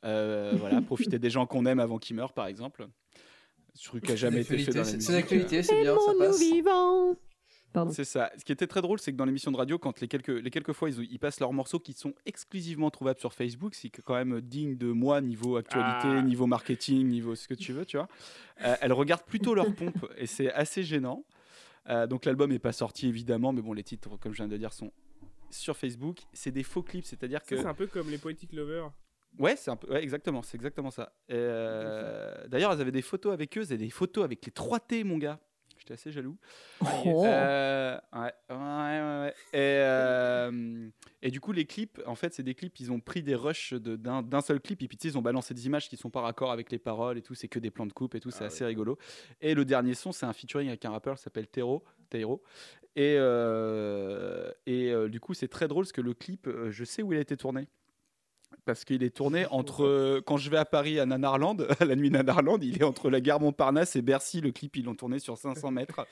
Euh, 0.05 0.53
voilà, 0.59 0.81
profiter 0.83 1.19
des 1.19 1.31
gens 1.31 1.47
qu'on 1.47 1.67
aime 1.67 1.81
avant 1.81 1.99
qu'ils 1.99 2.15
meurent, 2.15 2.35
par 2.35 2.47
exemple. 2.47 2.87
Ce 3.75 3.89
truc 3.89 4.05
qui 4.05 4.13
a 4.13 4.17
jamais 4.17 4.43
été 4.43 4.57
fait 4.59 4.71
dans 4.73 4.79
la 4.81 4.85
C'est 4.85 4.95
musique. 4.97 5.07
c'est 5.09 5.13
l'actualité, 5.15 5.63
c'est 5.65 5.81
bien, 5.83 5.97
ça 5.97 6.13
Aimons-nous 6.13 6.19
passe. 6.31 6.39
vivants. 6.39 7.17
Pardon. 7.77 7.93
C'est 7.93 8.05
ça. 8.05 8.33
Ce 8.39 8.43
qui 8.43 8.53
était 8.53 8.67
très 8.67 8.81
drôle, 8.81 8.99
c'est 8.99 9.13
que 9.13 9.19
dans 9.19 9.27
l'émission 9.27 9.51
de 9.53 9.59
radio, 9.59 9.79
quand 9.79 10.01
les 10.01 10.09
quelques, 10.09 10.29
les 10.29 10.49
quelques 10.51 10.73
fois 10.73 10.89
ils, 10.89 10.99
ils 11.13 11.19
passent 11.19 11.41
leurs 11.41 11.53
morceaux 11.53 11.79
qui 11.79 11.93
sont 11.93 12.15
exclusivement 12.25 12.89
trouvables 12.91 13.21
sur 13.21 13.35
Facebook, 13.35 13.75
c'est 13.75 13.91
quand 13.91 14.15
même 14.15 14.41
digne 14.41 14.79
de 14.79 14.91
moi 14.91 15.21
niveau 15.21 15.59
actualité, 15.59 16.09
Ah. 16.09 16.23
niveau 16.23 16.47
marketing, 16.47 17.07
niveau 17.07 17.35
ce 17.35 17.47
que 17.47 17.53
tu 17.53 17.75
veux, 17.75 17.85
tu 17.85 17.99
vois. 17.99 18.09
Euh, 18.63 18.75
elles 18.81 18.95
regardent 18.95 19.27
plutôt 19.27 19.55
leur 19.55 19.67
pompe 19.75 20.11
et 20.17 20.27
c'est 20.27 20.51
assez 20.55 20.85
gênant. 20.85 21.27
Euh, 21.91 22.07
donc 22.07 22.25
l'album 22.25 22.51
n'est 22.51 22.59
pas 22.59 22.73
sorti 22.73 23.09
évidemment, 23.09 23.53
mais 23.53 23.61
bon, 23.61 23.75
les 23.75 23.85
titres, 23.85 24.17
comme 24.17 24.33
je 24.33 24.39
viens 24.39 24.49
de 24.49 24.57
dire, 24.57 24.73
sont 24.73 24.91
sur 25.51 25.77
Facebook. 25.77 26.21
C'est 26.33 26.53
des 26.53 26.63
faux 26.63 26.83
clips, 26.83 27.05
c'est-à-dire 27.05 27.43
que 27.45 27.59
c'est 27.59 27.67
un 27.67 27.75
peu 27.75 27.87
comme 27.89 28.09
les 28.09 28.17
Poetic 28.17 28.55
Lovers. 28.55 28.91
Ouais, 29.39 29.55
c'est 29.55 29.71
un 29.71 29.77
peu, 29.77 29.93
ouais, 29.93 30.03
exactement, 30.03 30.41
c'est 30.41 30.57
exactement 30.57 30.91
ça. 30.91 31.13
Euh, 31.31 32.49
D'ailleurs, 32.49 32.73
elles 32.73 32.81
avaient 32.81 32.91
des 32.91 33.03
photos 33.03 33.35
avec 33.35 33.59
eux, 33.59 33.61
elles 33.61 33.75
avaient 33.75 33.85
des 33.85 33.91
photos 33.91 34.25
avec 34.25 34.47
les 34.47 34.51
3 34.53 34.81
T, 34.81 35.05
mon 35.05 35.19
gars. 35.19 35.39
J'étais 35.87 35.95
assez 35.95 36.11
jaloux. 36.11 36.37
Oh. 36.81 37.25
Euh, 37.27 37.97
ouais, 38.13 38.33
ouais, 38.51 38.57
ouais, 38.57 39.21
ouais. 39.23 39.35
Et, 39.53 39.79
euh, 39.79 40.89
et 41.23 41.31
du 41.31 41.41
coup, 41.41 41.53
les 41.53 41.65
clips, 41.65 42.03
en 42.07 42.17
fait, 42.17 42.35
c'est 42.35 42.43
des 42.43 42.57
clips, 42.57 42.81
ils 42.81 42.91
ont 42.91 42.99
pris 42.99 43.23
des 43.23 43.37
rushs 43.37 43.73
de- 43.73 43.95
d'un 43.95 44.23
d'un 44.23 44.41
seul 44.41 44.61
clip, 44.61 44.83
et 44.83 44.89
puis 44.89 44.97
tu 44.99 45.07
sais, 45.07 45.15
ils 45.15 45.19
ont 45.19 45.23
balancé 45.23 45.55
des 45.55 45.65
images 45.67 45.89
qui 45.89 45.97
sont 45.97 46.11
pas 46.11 46.23
raccord 46.23 46.51
avec 46.51 46.73
les 46.73 46.81
paroles 46.81 47.19
et 47.19 47.23
tout, 47.23 47.35
c'est 47.37 47.47
que 47.47 47.61
des 47.61 47.71
plans 47.71 47.87
de 47.87 47.93
coupe 47.93 48.17
et 48.17 48.21
tout, 48.21 48.33
c'est 48.33 48.43
Ah 48.43 48.49
assez 48.49 48.65
rigolo. 48.65 48.99
Et 49.41 49.55
le 49.55 49.65
dernier 49.65 49.95
son, 49.95 50.11
c'est 50.11 50.27
un 50.27 50.33
featuring 50.33 50.67
avec 50.67 50.85
un 50.85 50.91
rappeur 50.91 51.15
qui 51.17 51.23
s'appelle 51.23 51.47
Tero. 51.47 51.85
Tairo. 52.11 52.43
Et, 52.97 53.15
euh, 53.19 54.51
et 54.67 54.91
euh, 54.91 55.09
du 55.09 55.21
coup, 55.21 55.35
c'est 55.35 55.49
très 55.49 55.69
drôle 55.69 55.85
parce 55.85 55.93
que 55.93 56.01
le 56.01 56.15
clip, 56.15 56.49
je 56.71 56.85
sais 56.85 57.03
où 57.03 57.13
il 57.13 57.19
a 57.19 57.23
été 57.23 57.37
tourné. 57.37 57.69
Parce 58.65 58.85
qu'il 58.85 59.03
est 59.05 59.11
tourné 59.15 59.47
entre. 59.51 59.85
euh, 59.85 60.21
quand 60.25 60.37
je 60.39 60.51
vais 60.51 60.57
à 60.57 60.65
Paris 60.65 60.99
à 60.99 61.07
Nanarland, 61.07 61.57
à 61.81 61.85
la 61.85 61.95
nuit 61.95 62.11
Nanarland, 62.11 62.59
il 62.63 62.79
est 62.81 62.85
entre 62.85 63.11
la 63.11 63.21
gare 63.21 63.39
Montparnasse 63.41 63.95
et 63.97 64.03
Bercy. 64.03 64.41
Le 64.41 64.51
clip, 64.51 64.77
ils 64.77 64.85
l'ont 64.85 64.95
tourné 64.95 65.19
sur 65.21 65.39
500 65.39 65.71
mètres. 65.71 66.05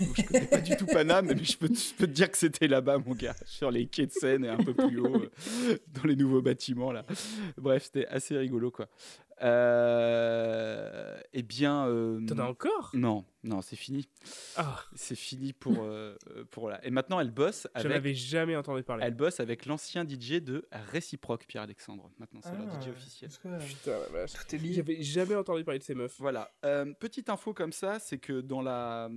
Donc, 0.00 0.14
je 0.16 0.22
connais 0.22 0.46
pas 0.46 0.58
du 0.60 0.76
tout 0.76 0.84
Paname, 0.86 1.32
mais 1.34 1.42
je 1.44 1.56
peux, 1.56 1.68
te- 1.70 1.74
je 1.78 1.94
peux 1.94 2.06
te 2.06 2.12
dire 2.12 2.30
que 2.30 2.36
c'était 2.36 2.68
là-bas, 2.68 2.98
mon 2.98 3.14
gars. 3.14 3.34
Sur 3.46 3.70
les 3.70 3.86
quais 3.86 4.06
de 4.06 4.12
Seine 4.12 4.44
et 4.44 4.48
un 4.48 4.58
peu 4.58 4.74
plus 4.74 4.98
haut, 4.98 5.16
euh, 5.16 5.78
dans 5.94 6.04
les 6.04 6.16
nouveaux 6.16 6.42
bâtiments, 6.42 6.92
là. 6.92 7.04
Bref, 7.56 7.84
c'était 7.84 8.06
assez 8.08 8.36
rigolo, 8.36 8.70
quoi. 8.70 8.88
Euh, 9.42 11.18
eh 11.32 11.42
bien. 11.42 11.86
euh, 11.88 12.20
T'en 12.26 12.38
as 12.38 12.44
encore? 12.44 12.90
Non, 12.94 13.24
non, 13.42 13.62
c'est 13.62 13.76
fini. 13.76 14.08
Ah, 14.56 14.80
C'est 14.94 15.14
fini 15.16 15.52
pour, 15.52 15.82
euh, 15.82 16.16
pour 16.50 16.68
là. 16.70 16.80
Et 16.84 16.90
maintenant, 16.90 17.20
elle 17.20 17.30
bosse 17.30 17.66
avec. 17.74 17.92
avais 17.92 18.14
jamais 18.14 18.56
entendu 18.56 18.82
parler. 18.82 19.04
Elle 19.06 19.14
bosse 19.14 19.40
avec 19.40 19.66
l'ancien 19.66 20.04
DJ 20.06 20.40
de 20.42 20.66
Réciproque, 20.92 21.46
Pierre-Alexandre. 21.46 22.10
Maintenant, 22.18 22.40
c'est 22.42 22.52
leur 22.56 22.66
DJ 22.80 22.86
Ah, 22.88 22.90
officiel. 22.90 23.30
que, 23.42 23.48
euh, 23.48 23.58
Putain, 23.58 23.98
la 23.98 24.20
vache. 24.20 24.32
tout 24.32 24.54
est 24.54 24.58
lié. 24.58 24.72
J'avais 24.74 25.02
jamais 25.02 25.34
entendu 25.34 25.64
parler 25.64 25.78
de 25.78 25.84
ces 25.84 25.94
meufs. 25.94 26.16
Voilà. 26.18 26.52
Euh, 26.64 26.92
petite 26.98 27.28
info 27.28 27.54
comme 27.54 27.72
ça, 27.72 27.98
c'est 27.98 28.18
que 28.18 28.40
dans 28.40 28.62
la. 28.62 29.08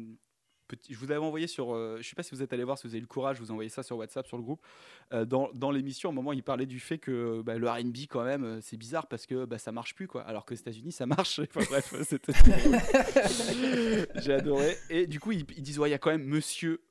Petit- 0.68 0.94
Je 0.94 0.98
vous 1.00 1.12
avais 1.12 1.20
envoyé 1.20 1.48
sur. 1.48 1.74
euh, 1.74 1.98
je 2.02 2.08
sais 2.08 2.16
pas 2.16 2.24
si 2.24 2.34
vous 2.36 2.42
êtes 2.44 2.52
allé 2.54 2.64
voir, 2.64 2.78
si 2.78 2.88
vous 2.88 2.94
avez 2.94 3.00
eu 3.00 3.02
le 3.02 3.08
courage, 3.08 3.40
vous 3.40 3.48
ai 3.48 3.52
envoyé 3.52 3.70
ça 3.70 3.84
sur 3.84 3.98
WhatsApp, 3.98 4.28
sur 4.28 4.38
le 4.38 4.44
groupe. 4.44 4.62
Euh, 5.14 5.26
dans 5.26 5.50
dans 5.54 5.72
l'émission, 5.72 6.10
à 6.10 6.12
un 6.12 6.16
moment, 6.16 6.34
il 6.34 6.44
parlait 6.44 6.66
du 6.66 6.80
fait 6.80 6.98
que 6.98 7.42
bah, 7.42 7.58
le 7.58 7.70
RB, 7.70 7.96
quand 8.10 8.24
même, 8.24 8.44
euh, 8.44 8.60
c'est 8.62 8.78
bizarre 8.78 9.08
parce 9.08 9.26
que 9.26 9.46
bah, 9.46 9.58
ça 9.58 9.72
marche 9.72 9.96
plus, 9.96 10.08
quoi. 10.08 10.22
Alors 10.24 10.46
qu'aux 10.46 10.56
États-Unis, 10.56 10.92
ça 10.92 11.06
marche. 11.06 11.40
Enfin, 11.56 11.66
bref, 11.70 11.94
c'était. 12.04 12.34
J'ai 14.16 14.34
adoré. 14.34 14.78
Et 14.90 15.08
du 15.08 15.20
coup, 15.20 15.32
ils, 15.32 15.46
ils 15.56 15.62
disent 15.62 15.80
ouais, 15.80 15.90
il 15.90 15.92
y 15.92 15.96
a 15.96 16.00
quand 16.00 16.12
même 16.12 16.24
Monsieur 16.26 16.82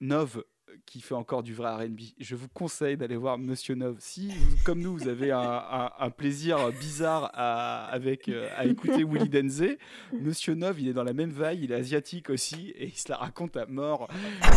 Nov 0.00 0.44
qui 0.86 1.00
fait 1.00 1.14
encore 1.14 1.42
du 1.42 1.54
vrai 1.54 1.70
R&B. 1.86 2.00
Je 2.18 2.34
vous 2.36 2.48
conseille 2.48 2.96
d'aller 2.96 3.16
voir 3.16 3.38
Monsieur 3.38 3.74
Nov. 3.74 3.96
Si, 4.00 4.28
vous- 4.28 4.56
comme 4.64 4.80
nous, 4.80 4.96
vous 4.96 5.08
avez 5.08 5.30
un, 5.30 5.40
un- 5.40 5.90
un 5.98 6.10
plaisir 6.10 6.70
bizarre 6.72 7.30
à, 7.34 7.86
avec, 7.86 8.28
euh, 8.28 8.48
à 8.56 8.64
écouter 8.66 9.04
Willy 9.04 9.28
Denze, 9.28 9.64
Monsieur 10.12 10.54
Nov, 10.54 10.80
il 10.80 10.88
est 10.88 10.92
dans 10.92 11.04
la 11.04 11.12
même 11.12 11.30
vague, 11.30 11.58
il 11.62 11.72
est 11.72 11.76
asiatique 11.76 12.30
aussi, 12.30 12.70
et 12.76 12.86
il 12.86 12.96
se 12.98 13.08
la 13.10 13.16
raconte 13.16 13.56
à 13.56 13.66
mort. 13.66 14.08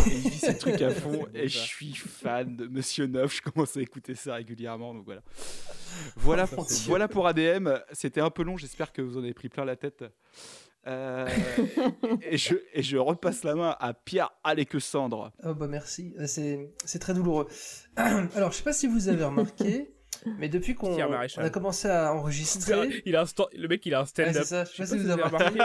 Et 0.06 0.10
il 0.10 0.30
vit 0.30 0.38
ses 0.38 0.56
trucs 0.58 0.82
à 0.82 0.90
fond. 0.90 1.26
Et 1.34 1.48
je 1.48 1.58
suis 1.58 1.92
fan 1.94 2.56
de 2.56 2.66
Monsieur 2.66 3.06
Nov, 3.06 3.32
je 3.34 3.42
commence 3.50 3.76
à 3.76 3.80
écouter 3.80 4.14
ça 4.14 4.34
régulièrement, 4.34 4.94
donc 4.94 5.04
voilà. 5.04 5.22
Voilà, 6.16 6.46
pour, 6.46 6.66
voilà 6.86 7.08
pour 7.08 7.26
ADM. 7.26 7.70
C'était 7.92 8.20
un 8.20 8.30
peu 8.30 8.42
long, 8.42 8.56
j'espère 8.56 8.92
que 8.92 9.00
vous 9.02 9.16
en 9.16 9.22
avez 9.22 9.32
pris 9.34 9.48
plein 9.48 9.64
la 9.64 9.76
tête. 9.76 10.04
Euh, 10.86 11.26
et, 12.22 12.36
je, 12.38 12.54
et 12.72 12.82
je 12.82 12.96
repasse 12.96 13.42
la 13.44 13.54
main 13.54 13.76
à 13.80 13.92
Pierre 13.94 14.32
Alexandre. 14.44 15.32
Oh 15.44 15.54
bah 15.54 15.66
merci, 15.68 16.14
Euh, 16.18 16.26
c'est 16.26 16.70
c'est 16.84 16.98
très 16.98 17.14
douloureux. 17.14 17.48
Alors 17.96 18.52
je 18.52 18.56
sais 18.58 18.62
pas 18.62 18.72
si 18.72 18.86
vous 18.86 19.08
avez 19.08 19.24
remarqué, 19.24 19.92
mais 20.38 20.48
depuis 20.48 20.74
qu'on 20.74 20.96
a 20.96 21.50
commencé 21.50 21.88
à 21.88 22.14
enregistrer, 22.14 23.02
Il 23.04 23.16
a 23.16 23.22
un 23.22 23.24
Le 23.56 23.68
mec, 23.68 23.84
il 23.84 23.94
a 23.94 24.00
un 24.00 24.02
Ouais, 24.04 24.32
c'est 24.32 24.44
ça, 24.44 24.64
je 24.64 24.70
sais 24.70 24.76
pas 24.82 24.86
si 24.86 24.98
vous 24.98 25.10
avez 25.10 25.22
remarqué. 25.22 25.58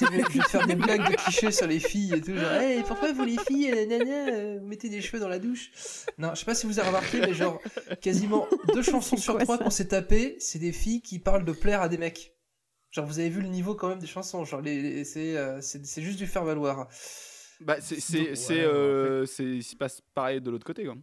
Je 0.00 0.06
vais 0.06 0.42
faire 0.42 0.66
des 0.66 0.74
blagues 0.76 1.10
de 1.10 1.16
clichés 1.16 1.50
sur 1.50 1.66
les 1.66 1.78
filles 1.80 2.14
et 2.14 2.20
tout. 2.20 2.34
Genre, 2.36 2.52
hey, 2.52 2.82
pourquoi 2.82 3.12
vous 3.12 3.24
les 3.24 3.38
filles, 3.38 3.70
nanana, 3.88 4.28
euh, 4.32 4.58
vous 4.60 4.66
mettez 4.66 4.88
des 4.88 5.00
cheveux 5.00 5.18
dans 5.20 5.28
la 5.28 5.38
douche? 5.38 5.70
Non, 6.18 6.30
je 6.34 6.40
sais 6.40 6.44
pas 6.44 6.54
si 6.54 6.66
vous 6.66 6.78
avez 6.78 6.88
remarqué, 6.88 7.20
mais 7.20 7.32
genre, 7.34 7.58
quasiment 8.00 8.46
deux 8.74 8.82
chansons 8.82 9.16
sur 9.16 9.38
trois 9.38 9.56
qu'on 9.58 9.70
s'est 9.70 9.88
tapé, 9.88 10.36
c'est 10.38 10.58
des 10.58 10.72
filles 10.72 11.00
qui 11.00 11.18
parlent 11.18 11.44
de 11.44 11.52
plaire 11.52 11.80
à 11.80 11.88
des 11.88 11.98
mecs. 11.98 12.31
Genre, 12.92 13.04
vous 13.06 13.18
avez 13.18 13.30
vu 13.30 13.40
le 13.40 13.48
niveau 13.48 13.74
quand 13.74 13.88
même 13.88 13.98
des 13.98 14.06
chansons. 14.06 14.44
Genre, 14.44 14.60
les, 14.60 14.80
les- 14.80 15.04
c'est 15.04 15.36
euh, 15.36 15.60
c'est 15.60 16.02
juste 16.02 16.18
du 16.18 16.26
faire 16.26 16.44
valoir. 16.44 16.88
Bah, 17.60 17.76
c'est 17.80 17.98
c'est 18.00 18.34
c'est 18.36 18.60
euh, 18.60 19.24
c'est- 19.26 19.60
c'est 19.62 19.78
pas 19.78 19.88
pareil 20.14 20.40
de 20.40 20.50
l'autre 20.50 20.64
côté. 20.66 20.84
Quoi. 20.84 20.94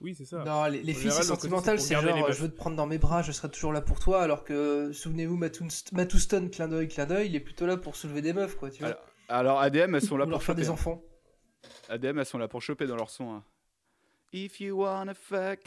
Oui, 0.00 0.14
c'est 0.14 0.24
ça. 0.26 0.44
Non, 0.44 0.64
les, 0.66 0.94
filles, 0.94 1.10
c'est 1.10 1.22
sentimental, 1.24 1.80
c'est 1.80 1.94
genre, 1.94 2.30
je 2.32 2.42
veux 2.42 2.48
te 2.50 2.54
prendre 2.56 2.76
dans 2.76 2.86
mes 2.86 2.98
bras, 2.98 3.22
je 3.22 3.32
serai 3.32 3.50
toujours 3.50 3.72
là 3.72 3.80
pour 3.80 3.98
toi, 3.98 4.22
alors 4.22 4.44
que, 4.44 4.92
souvenez-vous, 4.92 5.36
Matou- 5.36 5.66
Matou 5.92 6.18
Stone, 6.20 6.50
clin 6.50 6.68
d'œil, 6.68 6.86
clin 6.86 7.04
d'œil, 7.06 7.28
il 7.30 7.34
est 7.34 7.40
plutôt 7.40 7.66
là 7.66 7.76
pour 7.76 7.96
soulever 7.96 8.22
des 8.22 8.32
meufs, 8.32 8.54
quoi, 8.56 8.70
tu 8.70 8.78
vois. 8.84 8.90
Alors, 8.90 9.02
alors 9.28 9.60
ADM, 9.60 9.96
elles 9.96 10.02
sont 10.02 10.16
là 10.16 10.22
Ou 10.22 10.26
pour 10.26 10.30
leur 10.32 10.42
faire 10.42 10.54
choper. 10.54 10.62
des 10.62 10.70
enfants. 10.70 11.02
ADM, 11.88 12.20
elles 12.20 12.26
sont 12.26 12.38
là 12.38 12.46
pour 12.46 12.62
choper 12.62 12.86
dans 12.86 12.94
leur 12.94 13.10
son. 13.10 13.32
hein. 13.32 13.44
If 14.32 14.60
you 14.60 14.76
wanna 14.80 15.14
fuck 15.14 15.58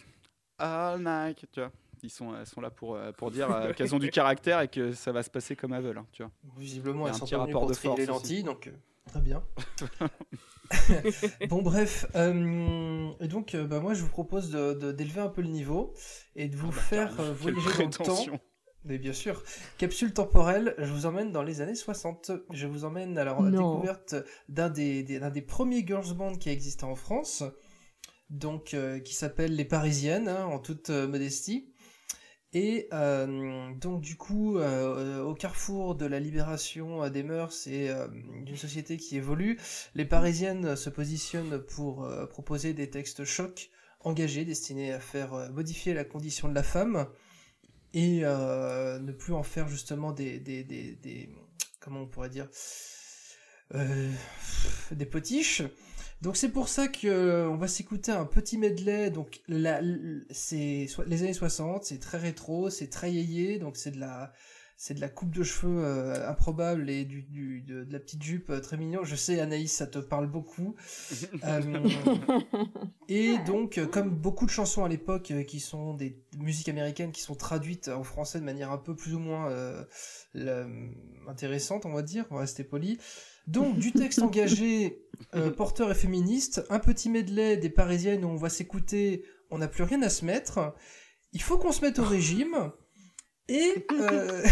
all 0.59 0.99
night, 1.01 1.45
tu 1.51 1.59
vois. 1.59 1.71
Ils 2.03 2.09
sont, 2.09 2.35
elles 2.35 2.45
sont 2.47 2.61
là 2.61 2.69
pour, 2.71 2.95
euh, 2.95 3.11
pour 3.11 3.29
dire 3.31 3.51
euh, 3.51 3.73
qu'elles 3.73 3.93
ont 3.95 3.99
du 3.99 4.09
caractère 4.09 4.61
et 4.61 4.67
que 4.67 4.91
ça 4.93 5.11
va 5.11 5.21
se 5.23 5.29
passer 5.29 5.55
comme 5.55 5.73
elles 5.73 5.83
veulent, 5.83 5.97
hein, 5.99 6.07
tu 6.11 6.23
vois. 6.23 6.31
Visiblement, 6.57 7.07
elles 7.07 7.13
sont 7.13 7.27
pas 7.27 7.37
rapport 7.37 7.61
pour 7.61 7.69
de 7.69 7.73
les 7.73 7.79
force 7.79 7.99
aussi. 7.99 8.07
lentilles, 8.07 8.43
donc 8.43 8.67
euh, 8.67 8.71
très 9.07 9.21
bien. 9.21 9.43
bon, 11.49 11.61
bref, 11.61 12.05
euh, 12.15 13.09
et 13.19 13.27
donc, 13.27 13.55
euh, 13.55 13.65
bah, 13.67 13.79
moi, 13.79 13.93
je 13.93 14.01
vous 14.01 14.09
propose 14.09 14.49
de- 14.51 14.73
de- 14.73 14.91
d'élever 14.91 15.21
un 15.21 15.27
peu 15.29 15.41
le 15.41 15.49
niveau 15.49 15.93
et 16.35 16.47
de 16.47 16.55
vous 16.55 16.69
Ah 16.71 16.75
bah, 16.75 16.81
faire 16.81 17.19
euh, 17.19 17.33
voyager 17.33 17.77
dans 17.77 17.85
le 17.85 17.89
temps. 18.05 18.39
Mais 18.83 18.97
bien 18.97 19.13
sûr, 19.13 19.43
capsule 19.77 20.11
temporelle, 20.11 20.73
je 20.79 20.91
vous 20.91 21.05
emmène 21.05 21.31
dans 21.31 21.43
les 21.43 21.61
années 21.61 21.75
60. 21.75 22.31
Je 22.51 22.65
vous 22.65 22.83
emmène 22.83 23.15
alors 23.19 23.41
à 23.41 23.43
la 23.43 23.51
Non. 23.51 23.73
découverte 23.75 24.15
d'un 24.49 24.69
des, 24.69 25.03
des- 25.03 25.19
d'un 25.19 25.29
des 25.29 25.41
premiers 25.43 25.85
girls 25.85 26.13
bands 26.15 26.33
qui 26.35 26.49
a 26.49 26.51
existé 26.51 26.83
en 26.83 26.95
France, 26.95 27.43
donc 28.31 28.73
euh, 28.73 28.99
qui 28.99 29.13
s'appelle 29.13 29.55
Les 29.55 29.65
Parisiennes, 29.65 30.27
hein, 30.29 30.45
en 30.45 30.57
toute 30.57 30.89
euh, 30.89 31.07
modestie. 31.07 31.70
Et 32.53 32.89
euh, 32.91 33.71
donc 33.75 34.01
du 34.01 34.17
coup, 34.17 34.57
euh, 34.57 35.21
au 35.23 35.33
carrefour 35.33 35.95
de 35.95 36.05
la 36.05 36.19
libération 36.19 37.03
euh, 37.03 37.09
des 37.09 37.23
mœurs 37.23 37.65
et 37.67 37.89
d'une 38.43 38.57
société 38.57 38.97
qui 38.97 39.15
évolue, 39.15 39.57
les 39.95 40.05
Parisiennes 40.05 40.75
se 40.75 40.89
positionnent 40.89 41.59
pour 41.59 42.07
proposer 42.29 42.73
des 42.73 42.89
textes 42.89 43.23
chocs, 43.23 43.69
engagés, 44.01 44.43
destinés 44.43 44.91
à 44.91 44.99
faire 44.99 45.49
modifier 45.51 45.93
la 45.93 46.03
condition 46.03 46.49
de 46.49 46.55
la 46.55 46.63
femme 46.63 47.07
et 47.93 48.21
ne 48.21 49.11
plus 49.11 49.33
en 49.33 49.43
faire 49.43 49.67
justement 49.69 50.11
des, 50.11 50.39
des, 50.39 50.63
des, 50.63 50.95
des- 50.95 51.29
comment 51.79 52.01
on 52.01 52.07
pourrait 52.07 52.29
dire 52.29 52.49
des 54.91 55.05
potiches. 55.05 55.63
Donc 56.21 56.37
c'est 56.37 56.49
pour 56.49 56.67
ça 56.69 56.87
que 56.87 57.07
euh, 57.07 57.49
on 57.49 57.55
va 57.57 57.67
s'écouter 57.67 58.11
un 58.11 58.25
petit 58.25 58.57
medley. 58.57 59.09
Donc 59.09 59.41
la, 59.47 59.81
c'est 60.29 60.85
so- 60.87 61.03
les 61.07 61.23
années 61.23 61.33
60, 61.33 61.83
c'est 61.85 61.99
très 61.99 62.17
rétro, 62.19 62.69
c'est 62.69 62.89
très 62.89 63.11
yéyé, 63.11 63.57
donc 63.59 63.75
c'est 63.77 63.91
de 63.91 63.99
la 63.99 64.31
c'est 64.77 64.95
de 64.95 64.99
la 65.01 65.09
coupe 65.09 65.29
de 65.29 65.43
cheveux 65.43 65.83
euh, 65.85 66.27
improbable 66.27 66.89
et 66.89 67.05
du, 67.05 67.21
du- 67.21 67.61
de, 67.61 67.83
de 67.83 67.93
la 67.93 67.99
petite 67.99 68.23
jupe 68.23 68.49
euh, 68.49 68.59
très 68.59 68.77
mignon. 68.77 69.03
Je 69.03 69.15
sais 69.15 69.39
Anaïs, 69.39 69.71
ça 69.71 69.85
te 69.85 69.99
parle 69.99 70.25
beaucoup. 70.25 70.73
Et 73.07 73.37
donc, 73.45 73.79
comme 73.91 74.09
beaucoup 74.09 74.45
de 74.47 74.51
chansons 74.51 74.83
à 74.83 74.89
l'époque 74.89 75.33
qui 75.47 75.59
sont 75.59 75.93
des 75.93 76.17
musiques 76.37 76.67
américaines 76.69 77.11
qui 77.11 77.21
sont 77.21 77.35
traduites 77.35 77.89
en 77.89 78.03
français 78.03 78.39
de 78.39 78.43
manière 78.45 78.71
un 78.71 78.77
peu 78.79 78.95
plus 78.95 79.13
ou 79.13 79.19
moins 79.19 79.53
la- 80.33 80.65
intéressante, 81.27 81.85
on 81.85 81.93
va 81.93 82.01
dire, 82.01 82.25
on 82.31 82.35
va 82.35 82.41
rester 82.41 82.63
poli. 82.63 82.97
Donc, 83.47 83.77
du 83.77 83.91
texte 83.91 84.19
engagé, 84.21 85.03
euh, 85.35 85.51
porteur 85.51 85.91
et 85.91 85.95
féministe, 85.95 86.63
un 86.69 86.79
petit 86.79 87.09
medley 87.09 87.57
des 87.57 87.69
Parisiennes 87.69 88.25
où 88.25 88.29
on 88.29 88.35
va 88.35 88.49
s'écouter, 88.49 89.23
on 89.49 89.57
n'a 89.57 89.67
plus 89.67 89.83
rien 89.83 90.01
à 90.01 90.09
se 90.09 90.25
mettre. 90.25 90.73
Il 91.33 91.41
faut 91.41 91.57
qu'on 91.57 91.71
se 91.71 91.81
mette 91.81 91.99
au 91.99 92.03
régime. 92.03 92.71
Et 93.51 93.85
euh... 93.91 94.43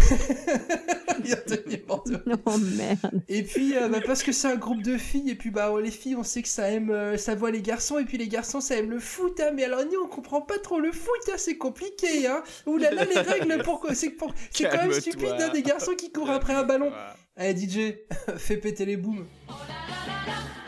Oh 2.46 2.58
merde. 2.58 3.22
Et 3.28 3.44
puis, 3.44 3.78
euh, 3.78 3.88
bah, 3.88 4.00
parce 4.06 4.24
que 4.24 4.32
c'est 4.32 4.48
un 4.48 4.56
groupe 4.56 4.82
de 4.82 4.98
filles, 4.98 5.30
et 5.30 5.36
puis 5.36 5.52
bah 5.52 5.72
les 5.82 5.92
filles, 5.92 6.16
on 6.16 6.24
sait 6.24 6.42
que 6.42 6.48
ça 6.48 6.70
aime, 6.70 6.90
euh, 6.90 7.18
ça 7.18 7.36
voit 7.36 7.52
les 7.52 7.62
garçons, 7.62 7.98
et 8.00 8.06
puis 8.06 8.18
les 8.18 8.28
garçons, 8.28 8.60
ça 8.60 8.76
aime 8.76 8.90
le 8.90 9.00
foot, 9.00 9.40
hein, 9.40 9.52
mais 9.54 9.64
alors 9.64 9.86
nous, 9.86 10.02
on 10.04 10.08
comprend 10.08 10.42
pas 10.42 10.58
trop 10.58 10.80
le 10.80 10.92
foot, 10.92 11.30
hein, 11.30 11.36
c'est 11.38 11.58
compliqué, 11.58 12.28
hein. 12.28 12.44
Ouh 12.66 12.78
là 12.78 12.92
là, 12.92 13.06
les 13.06 13.20
règles, 13.20 13.62
pourquoi, 13.64 13.96
c'est 13.96 14.10
pour, 14.10 14.34
c'est 14.52 14.66
quand 14.66 14.78
même 14.78 14.92
stupide, 14.94 15.36
hein, 15.40 15.50
des 15.54 15.62
garçons 15.62 15.96
qui 15.96 16.12
courent 16.12 16.32
après 16.32 16.54
un 16.54 16.64
ballon. 16.64 16.92
Allez, 17.36 17.56
DJ, 17.58 17.96
fais 18.38 18.58
péter 18.58 18.86
les 18.86 18.98
booms. 18.98 19.26
On 19.48 19.54
a 19.54 20.59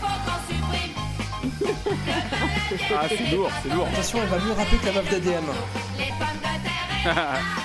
faut 0.00 0.16
qu'on 0.24 0.38
supprime. 0.48 0.94
Ah, 2.94 3.06
c'est 3.08 3.30
lourd, 3.34 3.50
c'est 3.62 3.72
lourd. 3.72 3.86
Attention, 3.92 4.18
elle 4.22 4.28
va 4.28 4.38
mieux 4.38 4.52
rapper 4.52 4.76
que 4.76 4.86
la 4.86 4.92
meuf 4.92 5.10
d'ADM. 5.10 5.46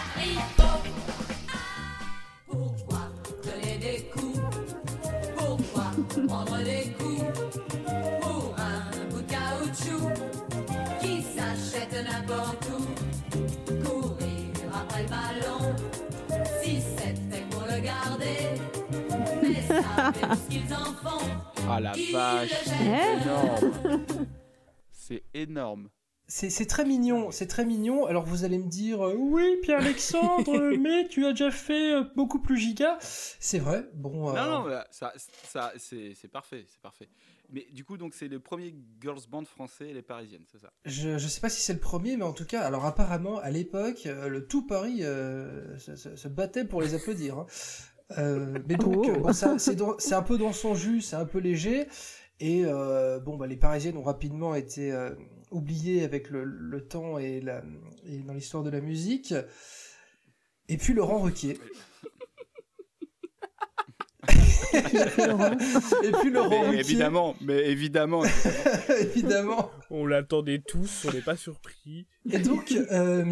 énorme. 25.49 25.89
C'est 26.29 26.65
très 26.67 26.83
mignon, 26.83 27.31
c'est 27.31 27.47
très 27.47 27.63
mignon. 27.63 28.05
Alors 28.05 28.25
vous 28.25 28.43
allez 28.43 28.57
me 28.57 28.67
dire, 28.67 29.01
euh, 29.01 29.15
oui, 29.17 29.45
Pierre-Alexandre, 29.63 30.75
mais 30.77 31.07
tu 31.07 31.25
as 31.25 31.29
déjà 31.31 31.51
fait 31.51 31.93
euh, 31.93 32.03
beaucoup 32.17 32.39
plus 32.41 32.57
giga. 32.57 32.97
C'est 32.99 33.59
vrai, 33.59 33.87
bon. 33.93 34.29
euh, 34.29 34.33
Non, 34.35 34.45
non, 34.63 34.67
mais 34.67 34.75
ça, 34.91 35.13
ça, 35.15 35.71
c'est 35.77 36.27
parfait, 36.29 36.65
c'est 36.67 36.81
parfait. 36.81 37.07
Mais 37.49 37.65
du 37.71 37.85
coup, 37.85 37.95
donc 37.95 38.13
c'est 38.13 38.27
le 38.27 38.41
premier 38.41 38.75
girls 39.01 39.21
band 39.29 39.45
français, 39.45 39.93
les 39.93 40.01
parisiennes, 40.01 40.43
c'est 40.51 40.59
ça? 40.59 40.69
Je, 40.83 41.17
je 41.17 41.27
sais 41.29 41.39
pas 41.39 41.47
si 41.49 41.61
c'est 41.61 41.71
le 41.73 41.79
premier, 41.79 42.17
mais 42.17 42.25
en 42.25 42.33
tout 42.33 42.45
cas, 42.45 42.59
alors 42.61 42.83
apparemment, 42.83 43.37
à 43.39 43.49
l'époque, 43.49 44.05
euh, 44.05 44.27
le 44.27 44.45
tout 44.47 44.67
Paris 44.67 44.99
euh, 45.03 45.77
se, 45.79 45.95
se- 45.95 46.17
se 46.17 46.27
battait 46.27 46.65
pour 46.65 46.81
les 46.81 46.93
applaudir. 46.93 47.37
hein. 47.37 47.45
Euh, 48.17 48.59
mais 48.67 48.75
donc, 48.75 49.05
Oh. 49.07 49.19
bon, 49.21 49.31
ça, 49.33 49.57
c'est 49.59 50.13
un 50.13 50.21
peu 50.23 50.37
dans 50.37 50.51
son 50.51 50.75
jus, 50.75 51.01
c'est 51.01 51.15
un 51.15 51.25
peu 51.25 51.39
léger. 51.39 51.87
Et 52.41 52.63
euh, 52.65 53.19
bon, 53.19 53.37
bah, 53.37 53.47
les 53.47 53.55
Parisiennes 53.57 53.95
ont 53.97 54.03
rapidement 54.03 54.53
été 54.53 54.91
euh, 55.51 55.55
oubliées 55.55 56.03
avec 56.03 56.29
le, 56.29 56.43
le 56.43 56.87
temps 56.87 57.17
et, 57.17 57.41
la, 57.41 57.63
et 58.05 58.19
dans 58.19 58.33
l'histoire 58.33 58.63
de 58.63 58.69
la 58.69 58.81
musique. 58.81 59.33
Et 60.69 60.77
puis 60.77 60.93
Laurent 60.93 61.19
Ruquier. 61.19 61.57
et 64.73 66.11
puis 66.11 66.29
Laurent 66.31 66.49
Mais 66.49 66.67
Ruquier, 66.67 66.79
évidemment, 66.79 67.35
mais 67.41 67.69
évidemment. 67.69 68.23
évidemment. 68.99 69.71
On 69.89 70.05
l'attendait 70.05 70.59
tous, 70.59 71.05
on 71.07 71.13
n'est 71.13 71.21
pas 71.21 71.37
surpris. 71.37 72.07
Et 72.31 72.39
donc, 72.39 72.71
euh, 72.71 73.23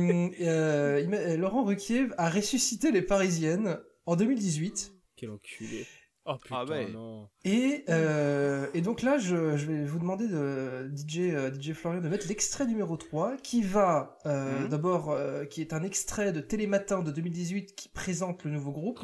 euh, 0.42 1.08
m'a- 1.08 1.36
Laurent 1.36 1.64
Ruquier 1.66 2.08
a 2.18 2.30
ressuscité 2.30 2.92
les 2.92 3.02
Parisiennes 3.02 3.80
en 4.06 4.16
2018. 4.16 4.94
Quel 5.18 5.32
enculé. 5.32 5.86
Oh 6.28 6.38
putain, 6.42 6.56
Ah 6.60 6.66
ouais. 6.66 6.90
non. 6.92 7.28
Et, 7.44 7.84
euh, 7.90 8.66
et 8.74 8.82
donc 8.82 9.04
là, 9.04 9.20
je, 9.20 9.58
je 9.58 9.66
vais 9.68 9.86
vous 9.86 10.00
demander 10.00 10.28
de 10.28 10.90
DJ, 10.96 11.20
euh, 11.34 11.52
DJ 11.54 11.74
Florian 11.74 12.02
de 12.02 12.10
mettre 12.10 12.28
l'extrait 12.28 12.66
numéro 12.66 12.98
3 12.98 13.38
qui 13.38 13.62
va 13.62 14.18
euh, 14.26 14.62
Mhm. 14.62 14.70
d'abord, 14.70 15.12
euh, 15.12 15.46
qui 15.46 15.62
est 15.62 15.72
un 15.74 15.84
extrait 15.84 16.32
de 16.32 16.42
Télématin 16.42 17.02
de 17.04 17.12
2018 17.12 17.76
qui 17.76 17.90
présente 17.90 18.44
le 18.44 18.52
nouveau 18.52 18.72
groupe. 18.72 19.02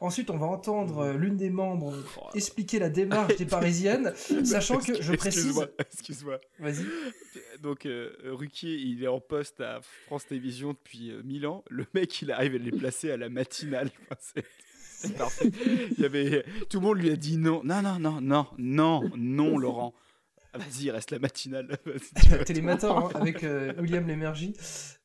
Ensuite, 0.00 0.30
on 0.30 0.36
va 0.36 0.46
entendre 0.46 0.98
euh, 0.98 1.12
l'une 1.14 1.36
des 1.36 1.50
membres 1.50 1.92
Oh, 2.20 2.26
expliquer 2.34 2.78
la 2.78 2.88
démarche 2.88 3.36
des 3.36 3.46
Parisiennes, 3.46 4.12
sachant 4.44 4.78
que 4.78 5.00
je 5.00 5.12
précise. 5.14 5.46
Excuse-moi, 5.46 5.68
excuse-moi. 5.78 6.40
Vas-y. 6.60 6.84
Donc, 7.62 7.84
euh, 7.86 8.12
Ruquier, 8.24 8.74
il 8.76 9.02
est 9.02 9.08
en 9.08 9.20
poste 9.20 9.60
à 9.60 9.80
France 10.06 10.26
Télévisions 10.26 10.70
depuis 10.72 11.10
euh, 11.10 11.22
1000 11.24 11.46
ans. 11.48 11.64
Le 11.70 11.84
mec, 11.94 12.20
il 12.22 12.30
arrive 12.32 12.54
à 12.54 12.58
les 12.58 12.70
placer 12.72 13.10
à 13.12 13.16
la 13.16 13.28
matinale. 13.28 13.90
Enfin, 14.10 14.40
c'est- 14.98 15.16
parfait. 15.16 15.50
Il 15.96 16.02
y 16.02 16.04
avait... 16.04 16.44
Tout 16.68 16.80
le 16.80 16.86
monde 16.86 16.98
lui 16.98 17.10
a 17.10 17.16
dit 17.16 17.36
non. 17.36 17.62
Non, 17.64 17.82
non, 17.82 17.98
non, 17.98 18.20
non, 18.20 18.46
non, 18.58 19.02
non, 19.16 19.58
Laurent. 19.58 19.94
Vas-y, 20.54 20.90
reste 20.90 21.10
la 21.10 21.18
matinale. 21.18 21.78
Télématin 22.46 22.90
hein, 22.90 23.08
avec 23.14 23.44
euh, 23.44 23.74
William 23.78 24.06
Lémergie. 24.06 24.54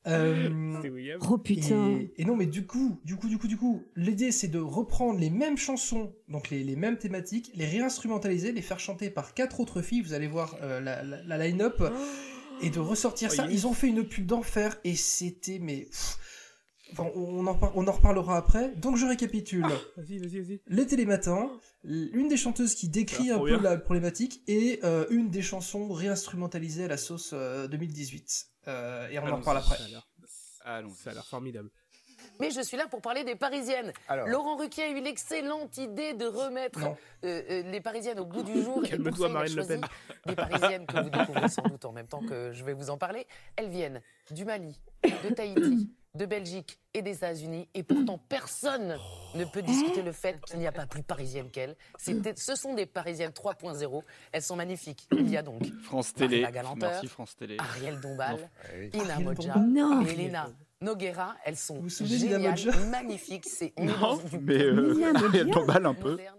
Euh, 0.06 0.74
C'est 0.82 0.88
William. 0.88 1.20
Oh 1.30 1.36
putain. 1.38 1.90
Et, 1.90 2.12
et 2.16 2.24
non, 2.24 2.34
mais 2.34 2.46
du 2.46 2.66
coup, 2.66 2.98
du 3.04 3.16
coup, 3.16 3.28
du 3.28 3.38
coup, 3.38 3.46
du 3.46 3.56
coup, 3.56 3.82
l'idée 3.94 4.32
c'est 4.32 4.48
de 4.48 4.58
reprendre 4.58 5.20
les 5.20 5.30
mêmes 5.30 5.58
chansons, 5.58 6.12
donc 6.28 6.50
les, 6.50 6.64
les 6.64 6.76
mêmes 6.76 6.96
thématiques, 6.96 7.50
les 7.54 7.66
réinstrumentaliser, 7.66 8.52
les 8.52 8.62
faire 8.62 8.80
chanter 8.80 9.10
par 9.10 9.34
quatre 9.34 9.60
autres 9.60 9.82
filles. 9.82 10.00
Vous 10.00 10.14
allez 10.14 10.26
voir 10.28 10.56
euh, 10.62 10.80
la, 10.80 11.02
la- 11.04 11.22
la 11.22 11.38
line-up 11.46 11.82
et 12.62 12.70
de 12.70 12.80
ressortir 12.80 13.28
Oh, 13.30 13.36
ça. 13.36 13.46
Ils 13.50 13.66
ont 13.66 13.74
fait 13.74 13.88
une 13.88 14.02
pub 14.04 14.26
d'enfer 14.26 14.76
et 14.82 14.94
c'était 14.96 15.58
mais. 15.60 15.82
pff, 15.90 16.18
Enfin, 16.96 17.10
on 17.16 17.46
en, 17.46 17.54
par- 17.54 17.76
on 17.76 17.86
en 17.86 17.92
reparlera 17.92 18.36
après. 18.36 18.70
Donc 18.76 18.96
je 18.96 19.06
récapitule. 19.06 19.66
Vas-y, 19.96 20.18
vas-y, 20.18 20.40
vas-y. 20.40 20.60
Les 20.66 20.86
télématins, 20.86 21.50
une 21.84 22.28
des 22.28 22.36
chanteuses 22.36 22.74
qui 22.74 22.88
décrit 22.88 23.30
un 23.30 23.38
peu 23.38 23.58
la 23.60 23.76
problématique 23.76 24.42
et 24.46 24.80
euh, 24.84 25.06
une 25.10 25.30
des 25.30 25.42
chansons 25.42 25.92
réinstrumentalisées 25.92 26.84
à 26.84 26.88
la 26.88 26.96
sauce 26.96 27.30
euh, 27.32 27.66
2018. 27.68 28.46
Euh, 28.68 29.08
et 29.10 29.18
on 29.18 29.26
en 29.26 29.36
reparle 29.36 29.58
après. 29.58 29.76
Ça 29.76 29.84
a 29.84 29.88
l'air- 29.88 30.08
Allons. 30.64 30.90
ça 30.94 31.10
a 31.10 31.14
l'air 31.14 31.26
formidable. 31.26 31.70
Mais 32.40 32.50
je 32.50 32.60
suis 32.62 32.76
là 32.76 32.86
pour 32.88 33.00
parler 33.00 33.22
des 33.22 33.36
Parisiennes. 33.36 33.92
Alors. 34.08 34.26
Laurent 34.26 34.56
Ruquier 34.56 34.84
a 34.84 34.88
eu 34.90 35.00
l'excellente 35.00 35.76
idée 35.76 36.14
de 36.14 36.24
remettre 36.24 36.80
euh, 37.24 37.42
euh, 37.50 37.62
les 37.70 37.80
Parisiennes 37.80 38.18
au 38.18 38.24
goût 38.26 38.42
du 38.42 38.60
jour. 38.62 38.84
Et 38.84 38.88
Calme-toi, 38.88 39.10
pour 39.12 39.18
ça, 39.18 39.26
il 39.26 39.30
a 39.30 39.34
Marine 39.34 39.54
Le 39.56 39.62
choisi 39.62 39.80
Pen. 39.80 39.88
Des 40.26 40.34
Parisiennes 40.34 40.86
que 40.86 41.00
vous 41.02 41.10
découvrez 41.10 41.48
sans 41.48 41.62
doute 41.62 41.84
en 41.84 41.92
même 41.92 42.08
temps 42.08 42.22
que 42.26 42.50
je 42.52 42.64
vais 42.64 42.72
vous 42.72 42.90
en 42.90 42.98
parler. 42.98 43.26
Elles 43.56 43.68
viennent 43.68 44.00
du 44.32 44.44
Mali, 44.44 44.80
de 45.04 45.34
Tahiti, 45.34 45.92
de 46.14 46.26
Belgique 46.26 46.78
et 46.94 47.02
des 47.02 47.12
États-Unis. 47.16 47.68
Et 47.74 47.82
pourtant, 47.82 48.18
personne 48.28 48.96
ne 49.34 49.44
peut 49.44 49.62
discuter 49.62 50.02
le 50.02 50.12
fait 50.12 50.40
qu'il 50.46 50.58
n'y 50.60 50.66
a 50.66 50.72
pas 50.72 50.86
plus 50.86 51.02
parisienne 51.02 51.50
qu'elles. 51.50 51.76
C'était- 51.98 52.34
Ce 52.36 52.54
sont 52.54 52.74
des 52.74 52.86
Parisiennes 52.86 53.32
3.0. 53.32 54.04
Elles 54.32 54.42
sont 54.42 54.54
magnifiques. 54.56 55.08
Il 55.12 55.28
y 55.28 55.36
a 55.36 55.42
donc 55.42 55.62
France 55.82 56.14
Télé. 56.14 56.46
Merci, 56.76 57.08
France 57.08 57.34
Télé. 57.36 57.56
Ariel 57.58 58.00
Dombal, 58.00 58.48
oui. 58.78 58.90
Ina 58.94 59.14
Ariel 59.14 59.24
Modja 59.24 59.54
et 60.06 60.12
Elena 60.12 60.48
Noguera. 60.80 61.34
Elles 61.44 61.56
sont 61.56 61.82
géniales, 61.88 62.58
magnifiques. 62.90 63.46
C'est 63.46 63.72
on 63.76 63.82
est 63.82 63.86
Non, 63.86 64.20
mais 64.40 64.62
euh, 64.62 65.12
un 65.12 65.94
peu. 65.94 66.10
moderne. 66.10 66.34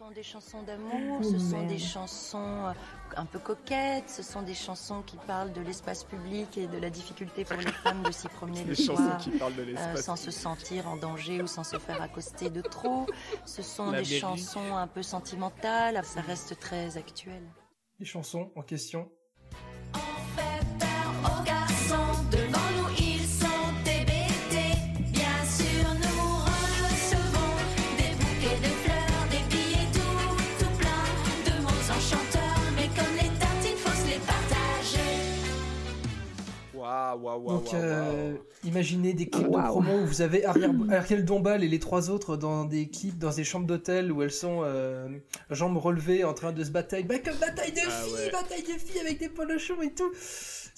Ce 0.00 0.06
sont 0.06 0.12
des 0.12 0.22
chansons 0.22 0.62
d'amour, 0.62 1.18
Oh, 1.20 1.22
ce 1.22 1.38
sont 1.38 1.58
merde. 1.58 1.68
des 1.68 1.78
chansons 1.78 2.38
euh, 2.66 2.72
un 3.16 3.26
peu 3.26 3.38
coquettes, 3.38 4.08
ce 4.08 4.22
sont 4.22 4.40
des 4.40 4.54
chansons 4.54 5.02
qui 5.02 5.18
parlent 5.26 5.52
de 5.52 5.60
l'espace 5.60 6.04
public 6.04 6.56
et 6.56 6.66
de 6.68 6.78
la 6.78 6.88
difficulté 6.88 7.44
pour 7.44 7.58
les 7.58 7.70
femmes 7.70 8.02
de 8.04 8.10
s'y 8.10 8.26
promener 8.38 8.64
le 8.64 8.74
soir. 8.74 9.18
qui 9.18 9.28
parlent 9.32 9.54
de 9.56 9.76
euh, 9.76 9.96
sans 9.96 10.16
se 10.16 10.30
sentir 10.30 10.88
en 10.88 10.96
danger 10.96 11.42
ou 11.42 11.46
sans 11.46 11.64
se 11.64 11.78
faire 11.78 12.00
accoster 12.00 12.48
de 12.48 12.62
trop. 12.62 13.04
Ce 13.44 13.60
sont 13.60 13.90
La 13.90 13.98
des 13.98 14.18
chansons 14.18 14.74
un 14.74 14.86
peu 14.86 15.02
sentimentales, 15.02 16.00
ça 16.02 16.22
reste 16.22 16.58
très 16.58 16.96
actuel. 16.96 17.42
Les 17.98 18.06
chansons 18.06 18.50
en 18.56 18.62
question. 18.62 19.12
Waouh, 36.80 37.18
waouh, 37.20 37.42
waouh. 37.42 37.58
Donc, 37.58 37.74
euh, 37.74 38.34
imaginez 38.64 39.12
des 39.12 39.28
clips 39.28 39.46
de 39.50 39.52
promo 39.68 39.98
où 39.98 40.06
vous 40.06 40.22
avez 40.22 40.44
Ariel, 40.46 40.72
Ariel 40.90 41.24
Dombal 41.24 41.62
et 41.62 41.68
les 41.68 41.78
trois 41.78 42.08
autres 42.10 42.36
dans 42.36 42.64
des 42.64 42.88
clips, 42.88 43.18
dans 43.18 43.30
des 43.30 43.44
chambres 43.44 43.66
d'hôtel 43.66 44.10
où 44.10 44.22
elles 44.22 44.30
sont 44.32 44.60
euh, 44.64 45.08
jambes 45.50 45.76
relevées 45.76 46.24
en 46.24 46.32
train 46.34 46.52
de 46.52 46.64
se 46.64 46.70
batailler. 46.70 47.04
Bah, 47.04 47.18
comme 47.18 47.36
bataille 47.38 47.72
de 47.72 47.80
Ah 47.86 47.90
filles, 47.90 48.14
ouais. 48.14 48.30
bataille 48.30 48.62
de 48.62 48.78
filles 48.78 49.00
avec 49.00 49.18
des 49.18 49.28
polochons 49.28 49.82
et 49.82 49.92
tout. 49.92 50.10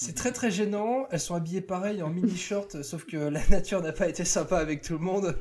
C'est 0.04 0.14
très 0.14 0.32
très 0.32 0.50
gênant. 0.50 1.06
Elles 1.10 1.20
sont 1.20 1.34
habillées 1.34 1.60
pareil 1.60 2.02
en 2.02 2.10
mini 2.10 2.36
short, 2.36 2.82
sauf 2.82 3.04
que 3.04 3.16
la 3.16 3.40
nature 3.48 3.80
n'a 3.82 3.92
pas 3.92 4.08
été 4.08 4.24
sympa 4.24 4.58
avec 4.58 4.82
tout 4.82 4.94
le 4.94 4.98
monde. 4.98 5.36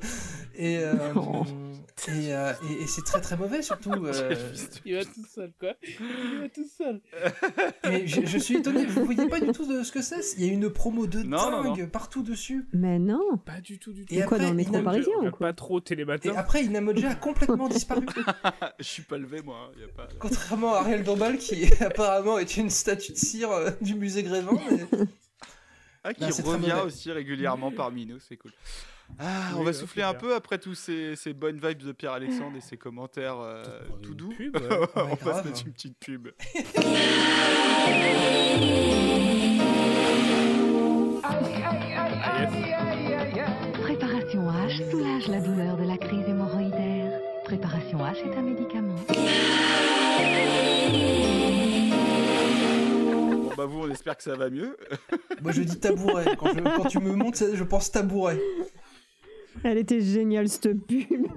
Et, 0.55 0.77
euh, 0.79 0.93
et, 2.07 2.33
euh, 2.33 2.51
et- 2.69 2.83
et 2.83 2.87
c'est 2.87 3.03
très 3.03 3.21
très 3.21 3.37
mauvais 3.37 3.61
surtout. 3.63 3.91
euh, 4.05 4.35
Il 4.85 4.95
va 4.95 5.03
tout 5.05 5.25
seul, 5.33 5.51
quoi. 5.59 5.73
Il 5.83 6.39
va 6.41 6.49
tout 6.49 6.67
seul. 6.77 7.01
mais 7.85 8.05
je, 8.05 8.25
je 8.25 8.37
suis 8.37 8.57
étonné, 8.57 8.85
vous 8.85 9.05
voyez 9.05 9.27
pas 9.29 9.39
du 9.39 9.51
tout 9.51 9.65
de 9.65 9.81
ce 9.83 9.91
que 9.91 10.01
c'est? 10.01 10.19
Il 10.37 10.45
y 10.45 10.49
a 10.49 10.53
une 10.53 10.69
promo 10.69 11.07
de 11.07 11.23
Non, 11.23 11.49
non, 11.49 11.73
dingue 11.73 11.89
partout 11.89 12.21
dessus. 12.21 12.67
Mais 12.73 12.99
non. 12.99 13.37
Pas 13.45 13.61
du 13.61 13.79
tout, 13.79 13.93
du 13.93 14.05
tout. 14.05 14.13
Et 14.13 14.17
Et 14.19 14.21
quoi, 14.23 14.35
après, 14.37 14.45
dans 14.45 14.49
le 14.51 14.55
métro 14.57 14.81
parisien 14.83 15.13
ou 15.21 15.31
quoi 15.31 15.47
pas 15.47 15.53
trop 15.53 15.79
Et 15.79 15.83
Télématin. 15.83 16.33
après, 16.35 16.63
Inamoja 16.63 17.09
a 17.11 17.15
complètement 17.15 17.67
disparu. 17.69 18.05
Je 18.77 18.83
suis 18.85 19.03
pas 19.03 19.17
levé, 19.17 19.41
moi. 19.41 19.55
hein, 19.69 19.71
y 19.79 19.83
a 19.83 19.87
pas... 19.87 20.07
Contrairement 20.19 20.75
à 20.75 20.79
Ariel 20.79 21.03
Dombal, 21.03 21.37
qui 21.37 21.65
apparemment 21.81 22.37
est 22.37 22.57
une 22.57 22.69
statue 22.69 23.13
de 23.13 23.17
cire 23.17 23.51
euh, 23.51 23.71
du 23.81 23.95
musée 23.95 24.21
Grévin. 24.23 24.50
Mais- 24.51 25.05
Ah, 26.03 26.15
qui 26.15 26.23
Non, 26.23 26.29
très 26.31 26.41
revient 26.43 26.77
aussi 26.83 27.11
régulièrement 27.11 27.71
parmi 27.71 28.07
nous, 28.07 28.17
c'est 28.19 28.35
cool. 28.35 28.51
Ah, 29.19 29.51
on 29.55 29.63
va 29.63 29.71
souffler 29.71 30.01
un 30.01 30.15
peu 30.15 30.33
après 30.33 30.57
tous 30.57 30.73
ces, 30.73 31.15
ces 31.15 31.33
bonnes 31.33 31.59
vibes 31.59 31.83
de 31.83 31.91
Pierre-Alexandre 31.91 32.57
et 32.57 32.61
ses 32.61 32.77
commentaires 32.77 33.39
euh, 33.39 33.63
tout 34.01 34.15
doux. 34.15 34.29
pub, 34.29 34.55
ouais. 34.55 34.67
on 34.95 35.01
Ouais, 35.01 35.09
va 35.09 35.15
se 35.17 35.23
grave. 35.23 35.45
mettre 35.45 35.63
une 35.67 35.73
petite 35.73 35.97
pub. 35.99 36.29
Préparation 43.81 44.41
H 44.49 44.89
soulage 44.91 45.27
la 45.27 45.39
douleur 45.41 45.75
de 45.77 45.83
la 45.83 45.97
crise 45.97 46.27
hémorroïdaire. 46.27 47.19
Préparation 47.43 47.97
H 47.99 48.17
est 48.31 48.37
un 48.37 48.41
médicament. 48.41 48.95
Bon, 53.51 53.55
bah, 53.57 53.65
vous, 53.65 53.79
on 53.79 53.89
espère 53.91 54.17
que 54.17 54.23
ça 54.23 54.35
va 54.35 54.49
mieux. 54.49 54.77
Moi, 55.41 55.51
je 55.51 55.61
dis 55.61 55.79
tabouret. 55.79 56.25
Quand, 56.37 56.53
je- 56.53 56.59
quand 56.75 56.85
tu 56.85 56.99
me 56.99 57.13
montres, 57.13 57.43
je 57.53 57.63
pense 57.63 57.91
tabouret. 57.91 58.39
Elle 59.63 59.77
était 59.77 60.01
géniale 60.01 60.49
cette 60.49 60.85
pub. 60.87 61.27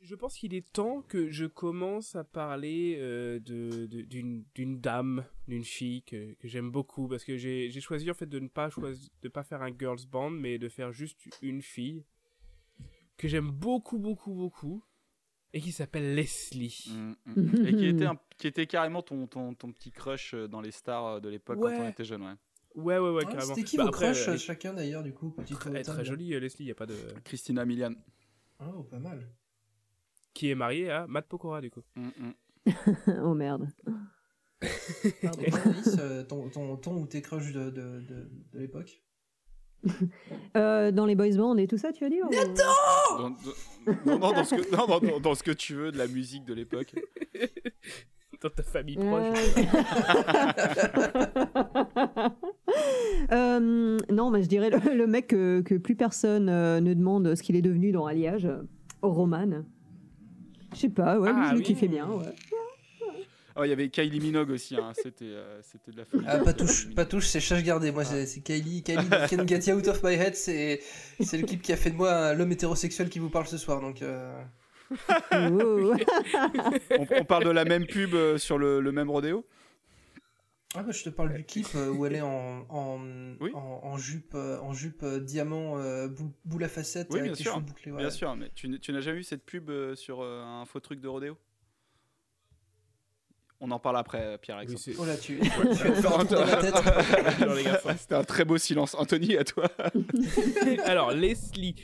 Je 0.00 0.14
pense 0.14 0.38
qu'il 0.38 0.54
est 0.54 0.72
temps 0.72 1.02
que 1.02 1.28
je 1.28 1.44
commence 1.44 2.16
à 2.16 2.24
parler 2.24 2.96
euh, 2.98 3.38
de- 3.40 3.84
de- 3.86 4.00
d'une 4.02 4.44
d'une 4.54 4.80
dame, 4.80 5.26
d'une 5.48 5.64
fille 5.64 6.02
que, 6.02 6.32
que 6.34 6.48
j'aime 6.48 6.70
beaucoup 6.70 7.08
parce 7.08 7.24
que 7.24 7.36
j'ai 7.36 7.68
j'ai 7.70 7.80
choisi 7.82 8.10
en 8.10 8.14
fait 8.14 8.24
de 8.26 8.38
ne 8.38 8.48
pas 8.48 8.70
de 9.22 9.28
pas 9.28 9.42
faire 9.44 9.60
un 9.60 9.70
girls 9.76 10.06
band 10.10 10.30
mais 10.30 10.56
de 10.58 10.70
faire 10.70 10.92
juste 10.92 11.18
une 11.42 11.60
fille 11.60 12.04
que 13.18 13.28
j'aime 13.28 13.50
beaucoup, 13.50 13.98
beaucoup, 13.98 14.32
beaucoup, 14.32 14.82
et 15.52 15.60
qui 15.60 15.72
s'appelle 15.72 16.14
Leslie. 16.14 16.84
Mm, 16.90 17.12
mm. 17.36 17.66
Et 17.66 17.74
qui 17.76 17.86
était, 17.86 18.04
un- 18.06 18.18
qui 18.36 18.46
était 18.46 18.66
carrément 18.66 19.02
ton, 19.02 19.26
ton, 19.26 19.54
ton 19.54 19.72
petit 19.72 19.90
crush 19.90 20.34
euh, 20.34 20.46
dans 20.48 20.60
les 20.60 20.70
stars 20.70 21.06
euh, 21.06 21.20
de 21.20 21.28
l'époque 21.28 21.58
quand 21.60 21.68
on 21.70 21.88
était 21.88 22.04
jeune, 22.04 22.22
ouais. 22.22 22.34
Ouais, 22.74 22.98
ouais, 22.98 23.10
ouais, 23.10 23.22
Ah, 23.26 23.30
carrément. 23.32 23.54
C'était 23.54 23.64
qui 23.66 23.76
Bah, 23.76 23.84
vos 23.84 23.88
après, 23.88 24.12
crushs 24.12 24.28
elle 24.28 24.34
est- 24.34 24.38
chacun 24.38 24.74
d'ailleurs 24.74 25.02
du 25.02 25.12
coup 25.12 25.30
petit 25.30 25.54
très 25.54 26.04
jolie, 26.04 26.34
euh, 26.34 26.38
Leslie, 26.40 26.66
il 26.66 26.70
a 26.70 26.74
pas 26.74 26.86
de. 26.86 26.94
Christina 27.24 27.64
Milian. 27.64 27.94
Oh, 28.60 28.82
pas 28.84 28.98
mal. 28.98 29.26
Qui 30.34 30.50
est 30.50 30.54
mariée 30.54 30.90
à 30.90 31.06
Matt 31.06 31.26
Pokora, 31.26 31.60
du 31.60 31.70
coup. 31.70 31.82
Mm, 31.96 32.10
oh 33.24 33.34
merde. 33.34 33.66
Pardon, 35.22 35.42
Alice, 35.64 35.96
euh, 35.98 36.24
ton, 36.24 36.48
ton, 36.50 36.76
ton 36.76 36.96
ou 37.00 37.06
tes 37.06 37.22
crushs 37.22 37.52
de, 37.52 37.70
de, 37.70 38.00
de, 38.00 38.28
de 38.52 38.58
l'époque? 38.58 39.02
Euh, 40.56 40.90
dans 40.90 41.06
les 41.06 41.14
boys 41.14 41.34
bands 41.36 41.56
et 41.56 41.66
tout 41.66 41.78
ça, 41.78 41.92
tu 41.92 42.04
as 42.04 42.10
dit 42.10 42.20
ou- 42.22 42.28
Dans, 42.30 43.30
dans- 43.30 43.36
non, 44.06 44.18
non, 44.18 44.32
dans 44.32 44.44
ce 44.44 44.54
que, 44.56 44.76
non, 44.76 44.86
dans- 44.86 45.00
dans- 45.00 45.20
dans 45.20 45.34
ce 45.34 45.42
que 45.42 45.50
tu 45.52 45.74
veux 45.74 45.92
de 45.92 45.98
la 45.98 46.06
musique 46.08 46.44
de 46.44 46.54
l'époque. 46.54 46.94
Dans 48.40 48.50
ta 48.50 48.62
famille 48.62 48.96
Euh, 49.00 49.32
proche. 49.32 49.56
Euh, 53.32 53.98
non, 54.12 54.30
mais 54.30 54.42
je 54.42 54.48
dirais 54.48 54.70
le, 54.70 54.94
le 54.96 55.06
mec 55.06 55.28
que, 55.28 55.60
que 55.62 55.74
plus 55.74 55.94
personne 55.96 56.46
ne 56.46 56.94
demande 56.94 57.34
ce 57.34 57.42
qu'il 57.42 57.56
est 57.56 57.62
devenu 57.62 57.90
dans 57.92 58.06
Alliage, 58.06 58.48
Roman. 59.02 59.64
Je 60.72 60.78
sais 60.78 60.88
pas, 60.88 61.18
ouais, 61.18 61.32
lui, 61.32 61.38
Ah 61.42 61.46
je 61.48 61.52
le 61.54 61.58
oui. 61.58 61.64
kiffais 61.64 61.88
bien, 61.88 62.08
ouais. 62.08 62.24
Oh, 63.58 63.64
il 63.64 63.70
y 63.70 63.72
avait 63.72 63.88
Kylie 63.88 64.20
Minogue 64.20 64.50
aussi, 64.50 64.76
hein, 64.76 64.92
c'était 64.94 65.24
euh, 65.24 65.60
c'était 65.62 65.90
de 65.90 65.96
la 65.96 66.04
folie. 66.04 66.24
Ah, 66.28 66.38
pas 66.38 66.52
touche, 66.52 66.94
pas 66.94 67.04
touche, 67.04 67.26
c'est 67.26 67.40
chasse 67.40 67.62
gardée. 67.64 67.90
Moi, 67.90 68.04
c'est 68.04 68.24
c'est 68.26 68.40
Kylie, 68.40 68.84
Kylie 68.84 69.08
Can 69.28 69.46
Get 69.46 69.70
You 69.70 69.78
Out 69.78 69.88
of 69.88 70.02
My 70.04 70.14
Head. 70.14 70.36
C'est 70.36 70.80
c'est 71.20 71.38
le 71.38 71.44
clip 71.44 71.60
qui 71.62 71.72
a 71.72 71.76
fait 71.76 71.90
de 71.90 71.96
moi 71.96 72.34
l'homme 72.34 72.52
hétérosexuel 72.52 73.08
qui 73.08 73.18
vous 73.18 73.30
parle 73.30 73.46
ce 73.48 73.58
soir. 73.58 73.80
Donc, 73.80 74.02
euh, 74.02 74.40
on, 75.32 77.06
on 77.10 77.24
parle 77.24 77.44
de 77.44 77.50
la 77.50 77.64
même 77.64 77.86
pub 77.86 78.14
euh, 78.14 78.38
sur 78.38 78.58
le, 78.58 78.80
le 78.80 78.92
même 78.92 79.10
rodéo? 79.10 79.44
Ah, 80.74 80.82
bah, 80.82 80.92
je 80.92 81.02
te 81.02 81.08
parle 81.08 81.32
du 81.32 81.44
clip 81.44 81.66
euh, 81.74 81.90
où 81.90 82.04
elle 82.06 82.14
est 82.14 82.20
en, 82.20 82.64
en, 82.68 83.00
en, 83.54 83.80
en 83.82 83.96
jupe, 83.96 84.34
euh, 84.34 84.60
en 84.60 84.74
jupe 84.74 85.02
euh, 85.02 85.18
diamant, 85.18 85.78
euh, 85.78 86.08
boule, 86.08 86.30
boule 86.44 86.62
à 86.64 86.68
facettes 86.68 87.08
Oui, 87.10 87.20
avec 87.20 87.32
bien 87.32 87.38
les 87.38 87.42
sûr. 87.42 87.54
cheveux 87.54 87.64
bouclés. 87.64 87.90
ouais. 87.90 87.98
Bien 87.98 88.10
sûr, 88.10 88.36
mais 88.36 88.50
tu, 88.54 88.66
n- 88.66 88.78
tu 88.78 88.92
n'as 88.92 89.00
jamais 89.00 89.16
vu 89.18 89.24
cette 89.24 89.44
pub 89.44 89.70
euh, 89.70 89.96
sur 89.96 90.20
euh, 90.20 90.42
un 90.44 90.66
faux 90.66 90.80
truc 90.80 91.00
de 91.00 91.08
rodéo? 91.08 91.36
On 93.60 93.70
en 93.72 93.80
parle 93.80 93.96
après, 93.96 94.22
euh, 94.22 94.38
Pierre-Alexandre. 94.38 94.96
Oh 95.00 95.02
Ouais. 95.02 95.74
faire 95.74 96.20
un 96.20 96.24
tour 96.24 96.38
dans 96.38 97.54
la 97.54 97.62
garçons. 97.62 97.88
C'était 97.98 98.14
un 98.14 98.22
très 98.24 98.44
beau 98.44 98.56
silence. 98.56 98.94
Anthony, 98.94 99.36
à 99.36 99.44
toi. 99.44 99.68
Alors, 100.84 101.10
Leslie. 101.12 101.74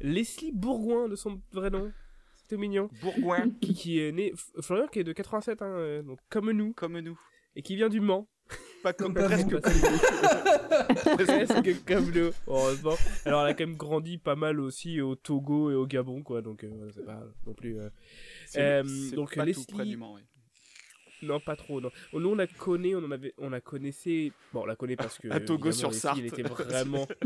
Leslie 0.00 0.52
Bourgoin, 0.52 1.08
de 1.08 1.16
son 1.16 1.40
vrai 1.52 1.70
nom. 1.70 1.90
C'était 2.34 2.58
mignon. 2.58 2.90
Bourgoin. 3.00 3.48
Qui, 3.62 3.72
qui 3.72 4.00
est 4.00 4.12
né. 4.12 4.32
Florian, 4.60 4.88
qui 4.88 4.98
est 4.98 5.04
de 5.04 5.12
87, 5.12 5.62
hein, 5.62 5.66
euh, 5.66 6.02
donc 6.02 6.18
comme 6.28 6.50
nous. 6.50 6.72
Comme 6.74 6.98
nous. 6.98 7.18
Et 7.56 7.62
qui 7.62 7.76
vient 7.76 7.88
du 7.88 8.00
Mans. 8.00 8.28
Pas 8.82 8.92
comme 8.92 9.14
presque 9.14 9.52
vous. 9.52 9.60
comme 9.60 9.72
nous. 9.72 11.16
presque 11.24 11.84
comme 11.86 12.10
nous. 12.10 12.30
Heureusement. 12.46 12.96
Alors, 13.24 13.42
elle 13.44 13.50
a 13.50 13.54
quand 13.54 13.66
même 13.66 13.76
grandi 13.76 14.18
pas 14.18 14.34
mal 14.34 14.60
aussi 14.60 15.00
au 15.00 15.14
Togo 15.14 15.70
et 15.70 15.74
au 15.74 15.86
Gabon, 15.86 16.22
quoi. 16.22 16.42
Donc, 16.42 16.64
euh, 16.64 16.90
c'est 16.94 17.04
pas 17.06 17.22
non 17.46 17.54
plus. 17.54 17.78
euh, 17.80 17.88
C'est- 18.46 18.60
euh, 18.60 18.82
donc, 19.14 19.34
pas 19.34 19.42
tout 19.42 19.46
Leslie. 19.46 19.66
près 19.72 19.84
du 19.86 19.96
Mans, 19.96 20.14
oui. 20.14 20.22
Non, 21.22 21.40
pas 21.40 21.56
trop. 21.56 21.80
Non. 21.80 21.90
Nous, 22.12 22.28
on 22.28 22.34
la 22.34 22.46
connaît, 22.46 22.94
on 22.94 23.04
en 23.04 23.10
avait, 23.10 23.34
on 23.38 23.50
la 23.50 23.60
connaissait. 23.60 24.32
Bon, 24.52 24.62
on 24.62 24.66
la 24.66 24.76
connaît 24.76 24.96
parce 24.96 25.18
que. 25.18 25.28
À 25.28 25.40
Togo 25.40 25.72
sur 25.72 25.94
Sarthe. 25.94 26.18
Elle 26.18 26.26
était 26.26 26.42
vraiment. 26.48 27.06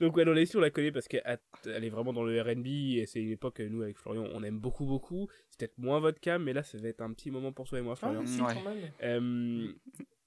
Donc 0.00 0.16
ouais, 0.16 0.24
non, 0.24 0.32
Leslie, 0.32 0.56
on 0.56 0.60
la 0.60 0.70
connaît 0.70 0.92
parce 0.92 1.08
qu'elle 1.08 1.22
elle 1.64 1.84
est 1.84 1.90
vraiment 1.90 2.12
dans 2.12 2.24
le 2.24 2.40
R&B 2.40 2.66
et 2.66 3.04
c'est 3.06 3.20
une 3.20 3.30
époque 3.30 3.56
que 3.56 3.62
nous 3.62 3.82
avec 3.82 3.96
Florian 3.98 4.26
on 4.32 4.42
aime 4.42 4.58
beaucoup 4.58 4.84
beaucoup. 4.84 5.28
C'est 5.48 5.58
peut-être 5.58 5.78
moins 5.78 6.00
votre 6.00 6.20
cam, 6.20 6.42
mais 6.42 6.52
là 6.52 6.62
ça 6.62 6.78
va 6.78 6.88
être 6.88 7.00
un 7.00 7.12
petit 7.12 7.30
moment 7.30 7.52
pour 7.52 7.68
toi 7.68 7.78
et 7.78 7.82
moi 7.82 7.96
Florian. 7.96 8.22
Ah, 8.22 8.26
si, 8.26 8.38
quand 8.38 8.62
même. 8.64 8.90
Euh, 9.02 9.72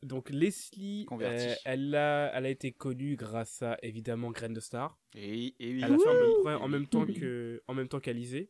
donc 0.04 0.30
Leslie, 0.30 1.06
euh, 1.12 1.56
elle 1.66 1.94
a, 1.96 2.32
elle 2.34 2.46
a 2.46 2.50
été 2.50 2.72
connue 2.72 3.16
grâce 3.16 3.62
à 3.62 3.78
évidemment 3.84 4.32
Graine 4.32 4.54
de 4.54 4.60
Star. 4.60 4.98
Et, 5.16 5.56
et 5.60 5.74
oui. 5.74 5.82
Elle 5.84 5.94
a 5.94 5.98
fait 5.98 6.54
en 6.56 6.68
même 6.68 6.88
temps 6.88 7.06
que, 7.06 7.62
en 7.68 7.74
même 7.74 7.90
temps 7.90 8.00
qu'Alizé. 8.00 8.50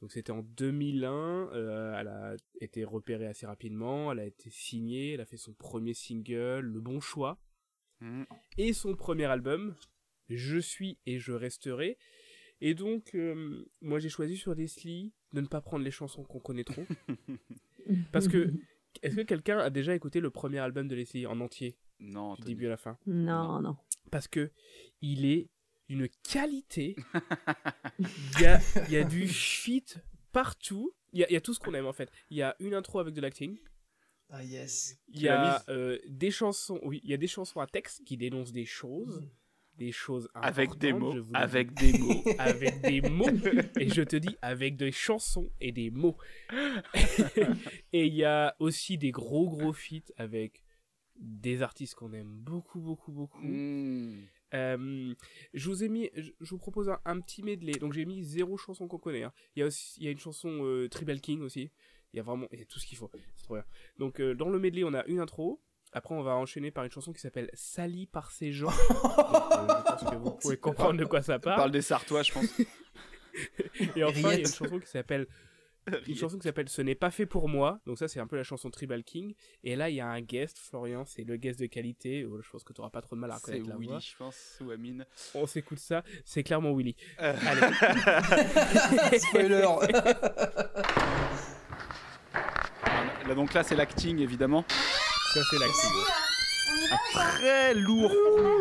Donc 0.00 0.12
c'était 0.12 0.30
en 0.32 0.42
2001. 0.42 1.50
euh, 1.52 1.98
elle 1.98 2.08
a 2.08 2.36
été 2.60 2.84
repérée 2.84 3.26
assez 3.26 3.46
rapidement. 3.46 4.12
Elle 4.12 4.20
a 4.20 4.26
été 4.26 4.48
signée. 4.50 5.12
Elle 5.14 5.20
a 5.20 5.26
fait 5.26 5.36
son 5.36 5.52
premier 5.54 5.94
single, 5.94 6.60
Le 6.60 6.80
Bon 6.80 7.00
Choix, 7.00 7.38
Mm. 8.00 8.22
et 8.58 8.72
son 8.72 8.94
premier 8.94 9.24
album, 9.24 9.74
Je 10.30 10.58
suis 10.58 10.98
et 11.06 11.18
je 11.18 11.32
resterai. 11.32 11.98
Et 12.60 12.74
donc, 12.74 13.14
euh, 13.14 13.64
moi 13.80 13.98
j'ai 13.98 14.08
choisi 14.08 14.36
sur 14.36 14.54
Leslie 14.54 15.12
de 15.32 15.40
ne 15.40 15.46
pas 15.46 15.60
prendre 15.60 15.84
les 15.84 15.90
chansons 15.90 16.22
qu'on 16.22 16.38
connaît 16.38 16.64
trop. 16.64 16.84
Parce 18.12 18.28
que, 18.28 18.52
est-ce 19.02 19.16
que 19.16 19.22
quelqu'un 19.22 19.58
a 19.58 19.70
déjà 19.70 19.94
écouté 19.94 20.20
le 20.20 20.30
premier 20.30 20.58
album 20.58 20.86
de 20.88 20.94
Leslie 20.94 21.26
en 21.26 21.40
entier? 21.40 21.76
Non, 22.00 22.34
Du 22.36 22.42
début 22.44 22.66
à 22.66 22.70
la 22.70 22.76
fin? 22.76 22.98
Non, 23.06 23.60
non. 23.60 23.76
Parce 24.10 24.28
que 24.28 24.52
il 25.00 25.24
est 25.26 25.48
d'une 25.88 26.08
qualité. 26.22 26.96
Il 27.98 28.40
y 28.40 28.46
a, 28.46 28.60
y 28.88 28.96
a 28.96 29.04
du 29.04 29.26
shit 29.28 29.98
partout. 30.32 30.92
Il 31.12 31.26
y 31.28 31.32
y 31.32 31.36
a 31.36 31.40
tout 31.40 31.54
ce 31.54 31.60
qu'on 31.60 31.74
aime 31.74 31.86
en 31.86 31.92
fait. 31.92 32.10
Il 32.30 32.36
y 32.36 32.42
a 32.42 32.54
une 32.60 32.74
intro 32.74 32.98
avec 32.98 33.14
de 33.14 33.20
l'acting. 33.20 33.58
Ah 34.30 34.44
yes. 34.44 34.98
Il 35.08 35.22
y 35.22 35.28
a 35.28 35.64
euh, 35.70 35.98
des 36.06 36.30
chansons, 36.30 36.78
oui, 36.82 37.00
il 37.02 37.10
y 37.10 37.14
a 37.14 37.16
des 37.16 37.26
chansons 37.26 37.60
à 37.60 37.66
texte 37.66 38.04
qui 38.04 38.18
dénoncent 38.18 38.52
des 38.52 38.66
choses, 38.66 39.26
des 39.78 39.90
choses 39.90 40.28
Avec 40.34 40.76
des 40.76 40.92
mots, 40.92 41.12
je 41.12 41.20
vous 41.20 41.32
le 41.32 41.38
avec 41.38 41.72
dis. 41.72 41.92
des 41.92 41.98
mots. 41.98 42.22
avec 42.38 42.80
des 42.82 43.00
mots. 43.00 43.30
Et 43.80 43.88
je 43.88 44.02
te 44.02 44.16
dis 44.16 44.36
avec 44.42 44.76
des 44.76 44.92
chansons 44.92 45.50
et 45.60 45.72
des 45.72 45.90
mots. 45.90 46.18
et 47.92 48.06
il 48.06 48.14
y 48.14 48.24
a 48.24 48.54
aussi 48.58 48.98
des 48.98 49.12
gros 49.12 49.48
gros 49.48 49.72
feats 49.72 50.12
avec 50.18 50.62
des 51.16 51.62
artistes 51.62 51.94
qu'on 51.94 52.12
aime 52.12 52.28
beaucoup 52.30 52.80
beaucoup 52.80 53.12
beaucoup. 53.12 53.46
Mm. 53.46 54.26
Euh, 54.54 55.14
je 55.54 55.68
vous 55.68 55.84
ai 55.84 55.88
mis, 55.88 56.10
je, 56.14 56.30
vous 56.40 56.58
propose 56.58 56.88
un, 56.88 56.98
un 57.04 57.20
petit 57.20 57.42
medley. 57.42 57.72
Donc 57.72 57.92
j'ai 57.92 58.04
mis 58.04 58.22
zéro 58.24 58.56
chanson 58.56 58.88
qu'on 58.88 58.98
connaît. 58.98 59.22
hein. 59.22 59.32
Il 59.56 59.60
y 59.60 59.62
a 59.62 59.66
aussi, 59.66 59.94
il 60.00 60.04
y 60.04 60.08
a 60.08 60.10
une 60.10 60.18
chanson 60.18 60.64
euh, 60.64 60.88
Tribal 60.88 61.20
King 61.20 61.42
aussi. 61.42 61.70
Il 62.12 62.16
y 62.16 62.20
a 62.20 62.22
vraiment, 62.22 62.46
il 62.52 62.58
y 62.58 62.62
a 62.62 62.64
tout 62.64 62.78
ce 62.78 62.86
qu'il 62.86 62.96
faut. 62.96 63.10
C'est 63.36 63.44
trop 63.44 63.54
bien. 63.54 63.64
Donc 63.98 64.20
euh, 64.20 64.34
dans 64.34 64.48
le 64.48 64.58
medley, 64.58 64.84
on 64.84 64.94
a 64.94 65.04
une 65.06 65.20
intro. 65.20 65.62
Après, 65.92 66.14
on 66.14 66.22
va 66.22 66.34
enchaîner 66.34 66.70
par 66.70 66.84
une 66.84 66.90
chanson 66.90 67.12
qui 67.14 67.20
s'appelle 67.20 67.50
Sali 67.54 68.06
par 68.06 68.30
ces 68.30 68.52
gens. 68.52 68.68
Je 68.88 70.04
pense 70.04 70.10
que 70.10 70.16
vous 70.16 70.32
pouvez 70.32 70.56
comprendre 70.58 70.98
de 71.00 71.04
quoi 71.06 71.22
ça 71.22 71.38
parle. 71.38 71.56
parle 71.56 71.70
des 71.70 71.80
Sartois, 71.82 72.22
je 72.22 72.32
pense. 72.32 72.44
Et 73.96 74.04
enfin, 74.04 74.18
il 74.18 74.22
y 74.22 74.26
a 74.26 74.38
une 74.40 74.46
chanson 74.46 74.78
qui 74.80 74.86
s'appelle 74.88 75.26
une 76.06 76.14
chanson 76.16 76.36
qui 76.38 76.44
s'appelle 76.44 76.68
Ce 76.68 76.82
n'est 76.82 76.94
pas 76.94 77.10
fait 77.10 77.26
pour 77.26 77.48
moi. 77.48 77.80
Donc 77.86 77.98
ça, 77.98 78.08
c'est 78.08 78.20
un 78.20 78.26
peu 78.26 78.36
la 78.36 78.42
chanson 78.44 78.70
Tribal 78.70 79.02
King. 79.04 79.34
Et 79.64 79.76
là, 79.76 79.88
il 79.90 79.96
y 79.96 80.00
a 80.00 80.06
un 80.08 80.20
guest, 80.20 80.58
Florian, 80.58 81.04
c'est 81.04 81.24
le 81.24 81.36
guest 81.36 81.58
de 81.60 81.66
qualité. 81.66 82.24
Oh, 82.30 82.40
Je 82.42 82.50
pense 82.50 82.64
que 82.64 82.72
tu 82.72 82.80
auras 82.80 82.90
pas 82.90 83.02
trop 83.02 83.16
de 83.16 83.20
mal 83.20 83.30
à 83.30 83.38
C'est 83.38 83.52
reconnaître 83.52 83.68
la 83.70 83.76
Willy, 83.76 83.88
voix. 83.90 83.98
je 84.00 84.16
pense, 84.16 84.58
ou 84.64 84.70
Amine. 84.70 85.06
On 85.34 85.46
s'écoute 85.46 85.78
ça, 85.78 86.02
c'est 86.24 86.42
clairement 86.42 86.74
Willy. 86.74 86.96
Euh. 87.20 87.34
Allez. 87.46 89.18
Spoiler. 89.18 89.66
Là, 93.26 93.34
donc 93.34 93.52
là, 93.52 93.62
c'est 93.62 93.74
l'acting, 93.76 94.20
évidemment. 94.20 94.64
Ça, 95.34 95.40
c'est 95.50 95.58
l'acting. 95.58 95.90
Très 97.12 97.74
lourd 97.74 98.10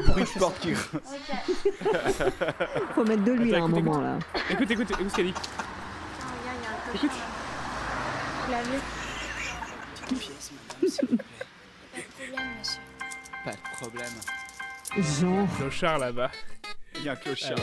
bruit 0.08 0.24
de 0.24 0.40
porte 0.40 0.60
qui 0.60 0.74
Faut 2.94 3.06
mettre 3.06 3.24
de 3.24 3.32
l'huile 3.32 3.56
à 3.56 3.64
un 3.64 3.68
moment 3.70 4.02
là. 4.02 4.20
Écoute, 4.50 4.70
écoute, 4.70 4.92
écoute 4.92 5.10
ce 5.10 5.16
qu'elle 5.16 5.28
dit. 5.28 5.34
Écoute. 6.96 7.12
Pas 13.44 13.52
de 13.52 13.58
problème. 13.78 14.16
Jean. 14.98 15.48
Clochard 15.58 16.00
là-bas. 16.00 16.32
Il 16.96 17.04
y 17.04 17.10
a 17.10 17.12
un 17.12 17.16
clochard. 17.16 17.58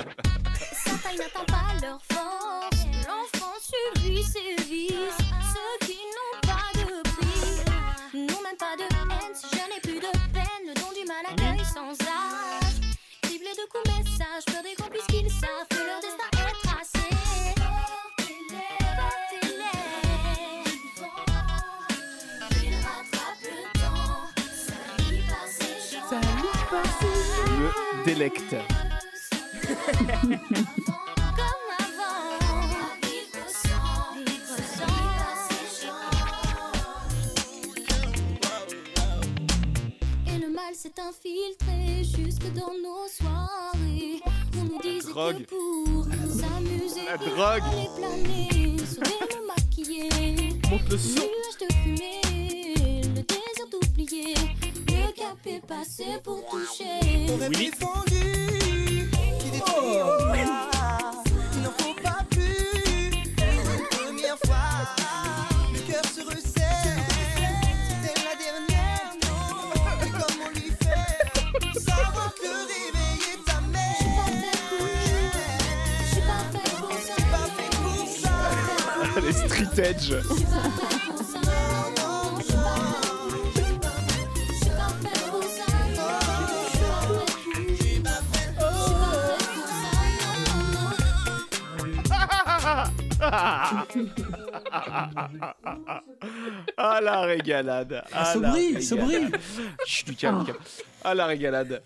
Certains 0.72 1.14
n'attendent 1.14 1.47
pas 1.47 1.75
leur 1.83 2.01
force. 2.12 2.85
L'enfant 3.09 3.55
subit 3.61 4.22
ses 4.22 4.57
vices. 4.62 5.18
Ceux 5.18 5.87
qui 5.87 5.97
n'ont 5.97 6.41
pas 6.43 6.70
de 6.75 7.03
prix 7.09 7.64
n'ont 8.14 8.43
même 8.43 8.59
pas 8.59 8.77
de 8.77 8.83
haine. 8.83 9.35
Si 9.35 9.47
je 9.51 9.57
n'ai 9.57 9.81
plus 9.81 10.01
de 10.01 10.12
peine, 10.33 10.64
le 10.68 10.75
don 10.75 10.93
du 10.93 11.05
mal 11.07 11.25
accueille 11.31 11.64
sans 11.64 11.93
âge. 11.93 12.77
Criblé 13.22 13.51
de 13.51 13.66
coups, 13.70 13.87
messages, 13.87 14.45
peur 14.47 14.62
des 14.62 14.75
grands 14.75 14.91
mal 40.51 40.75
s'est 40.75 40.93
infiltré 41.01 42.05
jusque 42.05 42.53
dans 42.55 42.73
nos 42.83 43.09
soirs. 43.09 43.55
drogue. 45.09 45.47
Pour 45.47 46.05
s'amuser, 46.05 47.05
La 47.07 47.17
drogue. 47.17 47.63
aller 47.73 47.89
planer 47.97 48.77
mots 48.99 49.47
maquillés. 49.47 50.61
Monte 50.71 50.91
le 50.91 50.99
son. 50.99 51.21
Nuages 51.21 51.59
de 51.61 51.69
fumée, 51.83 52.93
désir 53.25 53.66
d'oublier. 53.70 54.35
Le 54.89 55.12
cap 55.12 55.37
est 55.47 55.64
passé 55.66 56.05
pour 56.22 56.41
toucher. 56.49 57.33
Aurait 57.33 57.49
défendu 57.51 58.25
qui 59.41 59.51
détruit 59.51 60.01
au 60.01 60.05
bras. 60.27 61.12
Il 61.55 61.61
n'en 61.62 61.70
faut 61.79 61.95
pas 62.03 62.22
plus. 62.31 63.11
Une 63.12 63.85
première 63.91 64.39
fois, 64.45 64.70
le 65.72 65.81
cœur 65.91 66.05
se 66.05 66.20
resserre. 66.20 67.05
C'était 67.89 68.20
la 68.22 68.35
dernière, 68.45 69.11
non. 69.22 69.45
Et 70.05 70.11
comme 70.11 70.39
on 70.47 70.51
lui 70.55 70.70
fait, 70.83 71.18
ça 71.81 71.97
va 72.14 72.27
te 72.37 72.51
réveiller 72.72 73.35
ta 73.47 73.59
mère. 73.72 74.12
Je 76.01 76.07
suis 76.07 76.22
pas 76.22 76.45
fait 76.53 76.70
pour 76.77 76.97
ça. 76.99 77.16
Pas 77.31 77.47
fait 77.57 77.72
pour 77.77 78.05
ça. 78.20 78.35
Les 79.20 79.33
street 79.33 79.77
edge. 79.79 80.12
Ah 96.77 97.01
la 97.03 97.22
régalade. 97.22 98.03
Ah, 98.12 98.35
régalade. 98.35 98.81
bruit. 98.97 99.31
Chut, 99.87 100.07
du 100.09 100.16
calme, 100.16 100.41
du 100.41 100.47
calme. 100.47 100.59
Ah 101.03 101.14
la 101.14 101.27
régalade. 101.27 101.83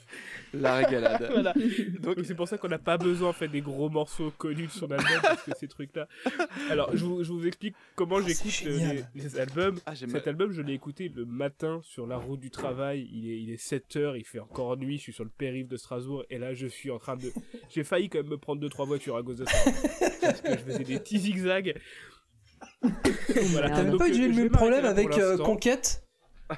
La 0.55 0.77
régalade. 0.77 1.29
Voilà. 1.33 1.53
Donc 2.01 2.17
c'est 2.25 2.35
pour 2.35 2.49
ça 2.49 2.57
qu'on 2.59 2.69
n'a 2.69 2.79
pas 2.79 2.97
besoin 2.99 3.29
en 3.31 3.33
fait 3.33 3.49
des 3.49 3.61
gros 3.61 3.89
morceaux 3.91 4.31
connus 4.39 4.67
de 4.67 4.71
son 4.73 4.91
album 4.91 5.21
parce 5.23 5.43
que 5.43 5.51
ces 5.59 5.69
trucs-là. 5.69 6.09
Alors 6.71 6.91
je 6.97 7.05
vous, 7.05 7.23
je 7.25 7.33
vous 7.33 7.47
explique 7.47 7.75
comment 7.95 8.21
j'écoute 8.21 8.63
euh, 8.67 8.79
les, 9.15 9.23
les 9.23 9.39
albums. 9.39 9.79
Ah, 9.87 9.95
Cet 9.95 10.27
album 10.27 10.53
je 10.53 10.63
l'ai 10.63 10.73
écouté 10.75 11.13
le 11.15 11.25
matin 11.25 11.81
sur 11.83 12.07
la 12.07 12.17
route 12.17 12.41
du 12.41 12.51
travail. 12.51 13.09
Il 13.13 13.31
est 13.31 13.41
il 13.41 13.51
est 13.51 13.57
7 13.57 13.97
heures, 13.97 14.17
il 14.17 14.25
fait 14.25 14.41
encore 14.41 14.77
nuit. 14.77 14.97
Je 14.99 15.03
suis 15.03 15.13
sur 15.13 15.25
le 15.25 15.31
périph' 15.31 15.69
de 15.69 15.77
Strasbourg 15.77 16.25
et 16.31 16.39
là 16.39 16.55
je 16.55 16.67
suis 16.67 16.91
en 16.91 16.99
train 16.99 17.17
de. 17.17 17.31
J'ai 17.71 17.85
failli 17.85 18.09
quand 18.09 18.19
même 18.19 18.29
me 18.31 18.39
prendre 18.39 18.61
deux 18.61 18.69
trois 18.71 18.87
voitures 18.87 19.17
à 19.17 19.23
cause 19.23 19.37
de 19.39 19.45
ça 19.45 19.59
parce 20.23 20.41
que 20.41 20.51
je 20.53 20.57
faisais 20.59 20.85
des 20.85 20.99
petits 20.99 21.19
zigzags. 21.19 21.75
Voilà. 22.83 23.71
T'avais 23.71 23.97
pas 23.97 24.09
eu 24.09 24.25
euh, 24.25 24.29
le 24.29 24.35
même 24.35 24.51
problème 24.51 24.85
avec 24.85 25.17
euh. 25.19 25.37
Conquête? 25.39 26.05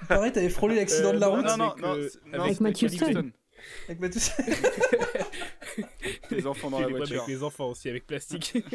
Pareil, 0.08 0.30
t'avais 0.32 0.48
frôlé 0.48 0.76
l'accident 0.76 1.10
Euh, 1.10 1.14
de 1.14 1.18
la 1.20 1.26
non, 1.26 1.34
route 1.34 1.44
Non, 1.46 1.56
non, 1.56 1.70
avec, 1.72 1.82
non, 1.82 1.94
euh, 1.96 2.08
c'est- 2.08 2.20
non, 2.36 2.40
avec 2.44 2.52
c'était 2.52 2.62
Matthew. 2.64 2.88
Stone. 3.10 3.32
Avec 3.88 4.00
Mathieu. 4.00 4.20
Les 6.30 6.46
enfants 6.46 6.70
dans 6.70 6.80
la 6.80 6.88
voiture. 6.88 7.22
avec 7.22 7.34
les 7.34 7.42
enfants 7.42 7.70
aussi, 7.70 7.88
avec 7.88 8.06
plastique. 8.06 8.56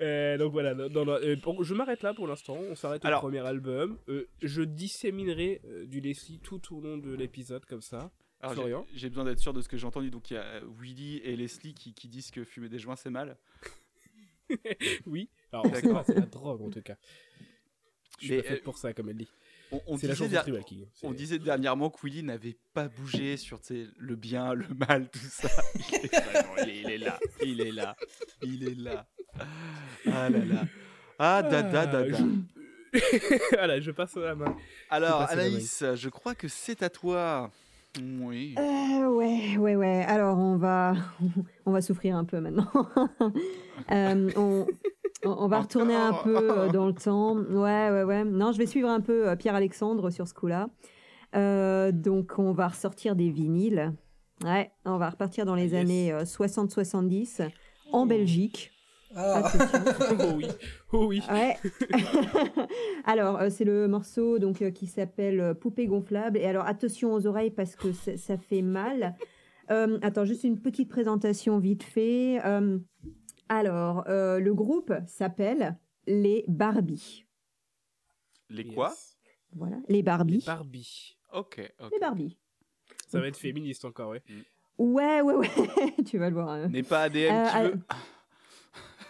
Euh, 0.00 0.36
donc 0.36 0.50
voilà, 0.50 0.74
non, 0.74 0.88
non, 0.90 1.04
non, 1.04 1.12
euh, 1.12 1.36
bon, 1.36 1.62
je 1.62 1.72
m'arrête 1.72 2.02
là 2.02 2.12
pour 2.12 2.26
l'instant. 2.26 2.56
On 2.56 2.74
s'arrête 2.74 3.04
au 3.04 3.06
Alors- 3.06 3.20
premier 3.20 3.38
album. 3.46 4.00
Euh, 4.08 4.28
je 4.42 4.62
disséminerai 4.62 5.60
euh, 5.64 5.86
du 5.86 6.00
Leslie 6.00 6.40
tout 6.40 6.74
au 6.76 6.80
long 6.80 6.98
de 6.98 7.14
l'épisode 7.14 7.64
comme 7.66 7.82
ça. 7.82 8.10
Alors, 8.40 8.56
j'ai- 8.56 8.62
Florian 8.62 8.86
j'ai 8.94 9.08
besoin 9.08 9.24
d'être 9.24 9.38
sûr 9.38 9.52
de 9.52 9.62
ce 9.62 9.68
que 9.68 9.76
j'ai 9.76 9.86
entendu. 9.86 10.10
Donc 10.10 10.28
il 10.32 10.34
y 10.34 10.38
a 10.38 10.60
Willy 10.80 11.18
et 11.18 11.36
Leslie 11.36 11.72
qui, 11.72 11.94
qui 11.94 12.08
disent 12.08 12.32
que 12.32 12.42
fumer 12.42 12.68
des 12.68 12.80
joints 12.80 12.96
c'est 12.96 13.10
mal. 13.10 13.36
Oui. 15.06 15.28
Alors 15.52 15.66
c'est 15.66 15.82
D'accord. 15.82 15.92
pas, 15.98 16.04
c'est 16.04 16.14
la 16.14 16.26
drogue 16.26 16.62
en 16.62 16.70
tout 16.70 16.82
cas. 16.82 16.96
Je 18.18 18.24
suis 18.26 18.34
Mais, 18.34 18.42
pas 18.42 18.48
fait 18.48 18.54
euh, 18.58 18.62
pour 18.64 18.78
ça, 18.78 18.92
comme 18.92 19.08
elle 19.10 19.18
dit. 19.18 19.28
On, 19.72 19.80
on 19.88 19.96
C'est 19.98 20.06
la 20.06 20.14
disait 20.14 20.28
der- 20.28 20.44
on 21.02 21.12
disait 21.12 21.38
dernièrement 21.40 21.90
que 21.90 21.98
Willy 22.06 22.22
n'avait 22.22 22.56
pas 22.72 22.88
bougé 22.88 23.36
sur 23.36 23.60
le 23.98 24.14
bien, 24.16 24.54
le 24.54 24.66
mal, 24.88 25.08
tout 25.10 25.18
ça. 25.18 25.48
Il 25.90 25.94
est, 25.96 26.14
vraiment- 26.14 26.56
il 26.64 26.68
est- 26.68 26.80
il 26.82 26.90
est 26.90 26.98
là, 26.98 27.18
il 27.42 27.60
est 27.60 27.72
là, 27.72 27.96
il 28.42 28.68
est 28.68 28.74
là. 28.76 29.06
Ah 30.06 30.30
là 30.30 30.44
là. 30.44 30.66
Ah 31.18 31.42
da 31.42 31.62
da 31.62 31.86
da 31.86 31.98
Ah, 31.98 32.02
da. 32.02 32.16
je- 32.18 32.56
voilà, 33.56 33.80
je 33.80 33.90
passe 33.90 34.14
la 34.16 34.34
main. 34.34 34.56
Alors 34.90 35.20
passe 35.26 35.30
la 35.30 35.36
main. 35.36 35.42
Anaïs, 35.48 35.84
je 35.94 36.08
crois 36.08 36.34
que 36.34 36.48
c'est 36.48 36.82
à 36.82 36.88
toi. 36.90 37.50
Oui. 38.20 38.54
Euh, 38.58 39.08
ouais, 39.08 39.56
ouais, 39.56 39.76
ouais. 39.76 40.04
Alors, 40.06 40.38
on 40.38 40.56
va, 40.56 40.94
on 41.66 41.72
va 41.72 41.80
souffrir 41.80 42.16
un 42.16 42.24
peu 42.24 42.40
maintenant. 42.40 42.68
Euh, 43.92 44.30
on, 45.24 45.46
va 45.48 45.60
retourner 45.60 45.94
un 45.94 46.14
peu 46.24 46.68
dans 46.72 46.86
le 46.86 46.94
temps. 46.94 47.36
Ouais, 47.36 47.90
ouais, 47.90 48.02
ouais. 48.02 48.24
Non, 48.24 48.50
je 48.52 48.58
vais 48.58 48.66
suivre 48.66 48.88
un 48.88 49.00
peu 49.00 49.28
euh, 49.28 49.36
Pierre-Alexandre 49.36 50.10
sur 50.10 50.26
ce 50.26 50.34
coup-là. 50.34 50.70
Euh, 51.36 51.92
donc, 51.92 52.38
on 52.38 52.52
va 52.52 52.68
ressortir 52.68 53.14
des 53.14 53.30
vinyles. 53.30 53.92
Ouais, 54.42 54.70
on 54.86 54.96
va 54.96 55.10
repartir 55.10 55.44
dans 55.44 55.54
les 55.54 55.72
Yes. 55.72 55.80
années 55.82 56.12
euh, 56.12 56.22
60-70 56.24 57.48
en 57.92 58.06
Belgique. 58.06 58.72
Ah, 59.14 59.38
Attention. 59.46 60.16
Oh 60.20 60.32
oui, 60.36 60.46
oh 60.92 61.06
oui. 61.06 61.22
Ouais. 61.30 61.56
alors, 63.04 63.36
euh, 63.40 63.50
c'est 63.50 63.64
le 63.64 63.86
morceau 63.88 64.38
donc 64.38 64.62
euh, 64.62 64.70
qui 64.70 64.86
s'appelle 64.86 65.40
euh, 65.40 65.54
Poupée 65.54 65.86
gonflable. 65.86 66.38
Et 66.38 66.44
alors, 66.46 66.66
attention 66.66 67.12
aux 67.12 67.26
oreilles 67.26 67.50
parce 67.50 67.76
que 67.76 67.92
ça, 67.92 68.36
fait 68.36 68.62
mal. 68.62 69.16
Euh, 69.70 69.98
attends, 70.02 70.24
juste 70.24 70.44
une 70.44 70.60
petite 70.60 70.88
présentation 70.88 71.58
vite 71.58 71.82
fait. 71.82 72.40
Euh, 72.44 72.78
alors, 73.48 74.04
euh, 74.08 74.38
le 74.40 74.54
groupe 74.54 74.92
s'appelle 75.06 75.76
les 76.06 76.44
Barbie. 76.48 77.24
Les 78.50 78.64
quoi 78.64 78.88
Yes. 78.90 79.16
Voilà, 79.52 79.76
les 79.88 80.02
Barbie. 80.02 80.42
Barbie. 80.46 81.16
Ok. 81.32 81.60
ok. 81.80 81.90
Les 81.92 81.98
Barbie. 81.98 82.36
Ça 83.08 83.20
va 83.20 83.28
être 83.28 83.36
féministe 83.36 83.84
encore, 83.84 84.10
ouais. 84.10 84.22
Ouais, 84.78 85.20
ouais, 85.22 85.34
ouais. 85.34 85.48
tu 86.06 86.18
vas 86.18 86.28
le 86.28 86.34
voir. 86.34 86.48
hein. 86.50 86.68
N'est 86.68 86.82
pas 86.82 87.02
ADN 87.02 87.34
Euh, 87.34 87.48
qui 87.48 87.56
alors- 87.56 87.72
veut. 87.72 87.78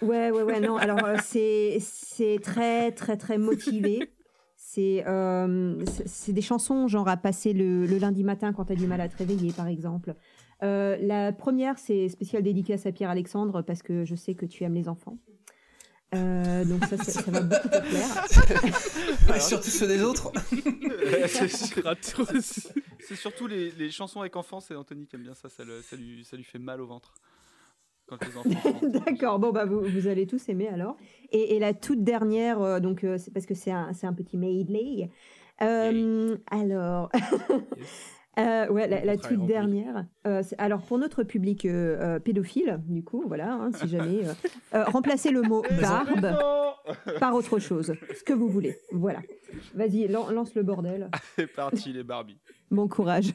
Ouais, 0.02 0.30
ouais, 0.30 0.42
ouais, 0.42 0.60
non. 0.60 0.76
Alors, 0.76 1.04
euh, 1.04 1.16
c'est 1.24 1.78
c'est 1.80 2.38
très, 2.42 2.92
très, 2.92 3.16
très 3.16 3.38
motivé. 3.38 4.10
C'est 4.56 5.04
euh, 5.06 5.82
c'est- 6.06 6.32
des 6.32 6.42
chansons 6.42 6.88
genre 6.88 7.08
à 7.08 7.16
passer 7.16 7.52
le, 7.52 7.86
le 7.86 7.98
lundi 7.98 8.24
matin 8.24 8.52
quand 8.52 8.66
t'as 8.66 8.74
du 8.74 8.86
mal 8.86 9.00
à 9.00 9.08
te 9.08 9.16
réveiller, 9.16 9.52
par 9.52 9.68
exemple. 9.68 10.14
Euh, 10.62 10.96
la 11.00 11.32
première, 11.32 11.78
c'est 11.78 12.08
spécial 12.08 12.42
dédicace 12.42 12.86
à 12.86 12.92
Pierre-Alexandre 12.92 13.62
parce 13.62 13.82
que 13.82 14.04
je 14.04 14.14
sais 14.14 14.34
que 14.34 14.46
tu 14.46 14.64
aimes 14.64 14.74
les 14.74 14.88
enfants. 14.88 15.18
Euh, 16.14 16.64
donc 16.64 16.84
ça, 16.84 16.96
ça, 16.98 17.20
ça 17.22 17.30
va 17.30 17.40
beaucoup 17.40 17.68
te 17.68 17.88
plaire. 17.88 19.26
et 19.36 19.40
surtout 19.40 19.70
ceux 19.70 19.88
des 19.88 20.02
autres. 20.02 20.30
c'est 23.00 23.16
surtout 23.16 23.46
les, 23.46 23.70
les 23.72 23.90
chansons 23.90 24.20
avec 24.20 24.36
enfants, 24.36 24.60
c'est 24.60 24.74
Anthony 24.74 25.06
qui 25.06 25.16
aime 25.16 25.22
bien 25.22 25.34
ça, 25.34 25.48
ça, 25.48 25.64
le- 25.64 25.82
ça 25.82 25.96
lui, 25.96 26.24
ça 26.24 26.36
lui 26.36 26.44
fait 26.44 26.58
mal 26.58 26.80
au 26.80 26.86
ventre. 26.86 27.14
Quand 28.08 28.16
les 28.24 28.36
enfants 28.36 28.60
chantent. 28.80 29.04
D'accord, 29.04 29.38
bon, 29.38 29.50
bah, 29.52 29.64
vous, 29.64 29.80
vous 29.80 30.06
allez 30.06 30.26
tous 30.26 30.48
aimer 30.48 30.68
alors. 30.68 30.96
Et, 31.32 31.56
et 31.56 31.58
la 31.58 31.74
toute 31.74 32.04
dernière, 32.04 32.60
euh, 32.62 32.80
donc 32.80 33.02
euh, 33.04 33.18
c'est 33.18 33.32
parce 33.32 33.46
que 33.46 33.54
c'est 33.54 33.72
un, 33.72 33.92
c'est 33.92 34.06
un 34.06 34.12
petit 34.12 34.36
medley. 34.36 35.10
Euh, 35.62 36.36
alors, 36.50 37.10
ouais, 38.36 39.04
la, 39.04 39.16
toute 39.16 39.46
dernière. 39.46 40.04
alors, 40.58 40.82
pour 40.82 40.98
notre 40.98 41.22
public 41.24 41.66
pédophile, 42.24 42.80
du 42.86 43.02
coup, 43.02 43.24
voilà, 43.26 43.52
hein, 43.54 43.70
si 43.74 43.88
jamais, 43.88 44.20
remplacez 44.72 45.30
le 45.30 45.42
mot 45.42 45.62
barbe 45.80 46.36
par 47.18 47.34
autre 47.34 47.58
chose, 47.58 47.94
ce 48.16 48.22
que 48.22 48.34
vous 48.34 48.48
voulez. 48.48 48.76
Voilà. 48.92 49.20
Vas-y, 49.74 50.06
lan- 50.08 50.30
lance 50.30 50.54
le 50.54 50.62
bordel. 50.62 51.10
C'est 51.36 51.46
parti 51.46 51.92
les 51.92 52.04
Barbie. 52.04 52.38
Bon 52.70 52.86
courage. 52.86 53.32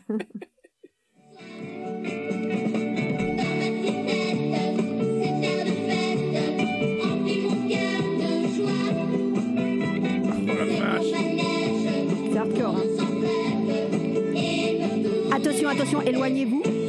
Attention, 15.72 16.02
éloignez-vous. 16.02 16.81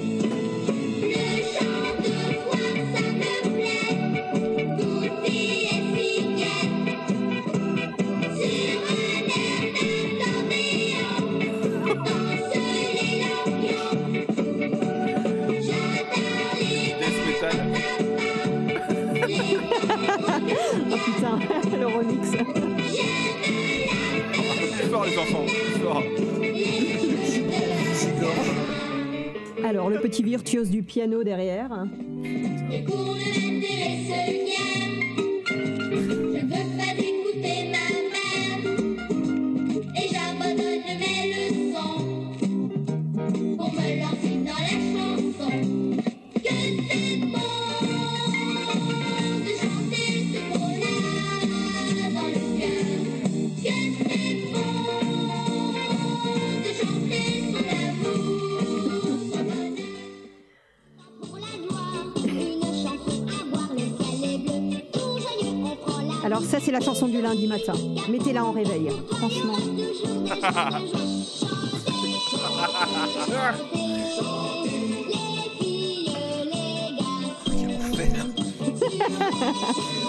Alors, 29.72 29.88
le 29.88 30.00
petit 30.00 30.22
virtuose 30.22 30.68
du 30.68 30.82
piano 30.82 31.24
derrière. 31.24 31.86
Ça, 66.52 66.60
c'est 66.60 66.70
la 66.70 66.80
chanson 66.80 67.08
du 67.08 67.22
lundi 67.22 67.46
matin. 67.46 67.72
Mettez-la 68.10 68.44
en 68.44 68.52
réveil. 68.52 68.90
Franchement. 69.10 69.56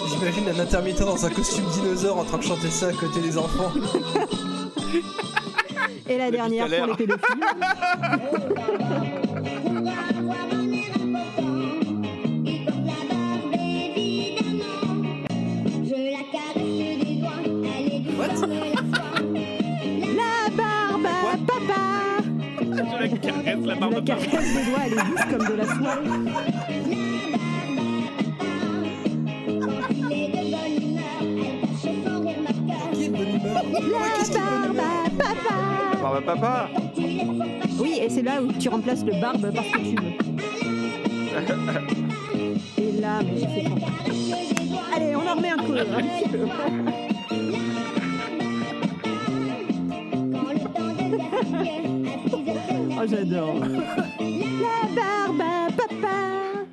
J'imagine 0.09 0.49
un 0.49 0.59
intermittent 0.59 0.99
dans 0.99 1.25
un 1.25 1.29
costume 1.29 1.63
dinosaure 1.75 2.17
en 2.17 2.25
train 2.25 2.39
de 2.39 2.43
chanter 2.43 2.69
ça 2.69 2.87
à 2.87 2.91
côté 2.91 3.21
des 3.21 3.37
enfants. 3.37 3.71
Et 6.09 6.17
la 6.17 6.29
dernière 6.29 6.67
pour 6.67 6.87
les 6.87 6.95
pédophiles. 6.95 7.39
la 23.73 23.79
barbe 23.79 23.93
La 23.93 24.01
caresse 24.01 24.29
des 24.29 24.65
doigts, 24.65 24.83
elle 24.85 24.93
est 24.93 25.05
douce 25.09 25.25
comme 25.29 25.47
de 25.47 25.53
la 25.53 25.65
soie. 25.65 25.97
Qui 32.93 33.03
est 33.03 33.07
de 33.07 33.17
bonne 33.17 33.29
humeur 33.29 33.53
La 33.63 34.39
barbe 34.39 34.79
à 34.79 35.09
papa 35.17 35.55
Barbe 36.01 36.15
à 36.15 36.21
papa 36.21 36.69
Oui, 37.79 37.99
et 38.01 38.09
c'est 38.09 38.21
là 38.21 38.41
où 38.41 38.51
tu 38.53 38.69
remplaces 38.69 39.03
le 39.05 39.19
barbe 39.19 39.51
par 39.53 39.63
ce 39.63 39.71
que 39.71 39.77
tu 39.77 39.95
veux. 39.95 40.13
Et 42.77 42.91
là, 43.01 43.21
mais 43.23 43.39
c'est 43.39 43.69
bon. 43.69 43.77
Allez, 44.95 45.15
on 45.15 45.27
en 45.27 45.35
remet 45.35 45.49
un 45.49 45.57
coup. 45.57 45.73
un 45.73 45.85
petit 45.85 46.29
peu. 46.29 46.47
Oh, 53.03 53.07
j'adore. 53.09 53.55
La 53.59 54.87
barbe 54.95 55.41
à 55.41 55.67
papa. 55.75 56.65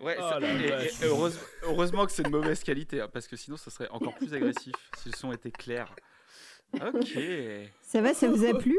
Ouais, 0.00 0.16
Oh 0.18 0.22
ça- 0.30 0.38
la 0.40 0.52
et- 0.52 0.64
et 0.64 0.68
vache. 0.68 1.02
heureuse- 1.02 1.38
heureusement 1.64 2.06
que 2.06 2.12
c'est 2.12 2.22
de 2.22 2.28
mauvaise 2.28 2.62
qualité, 2.62 3.00
hein, 3.00 3.08
parce 3.12 3.26
que 3.26 3.36
sinon 3.36 3.56
ça 3.56 3.70
serait 3.70 3.88
encore 3.90 4.14
plus 4.14 4.32
agressif 4.32 4.72
si 4.96 5.08
le 5.10 5.16
son 5.16 5.32
était 5.32 5.50
clair. 5.50 5.92
Ok. 6.74 7.18
Ça 7.82 8.00
va, 8.02 8.12
ça 8.14 8.28
vous 8.28 8.44
a 8.44 8.52
plu? 8.58 8.78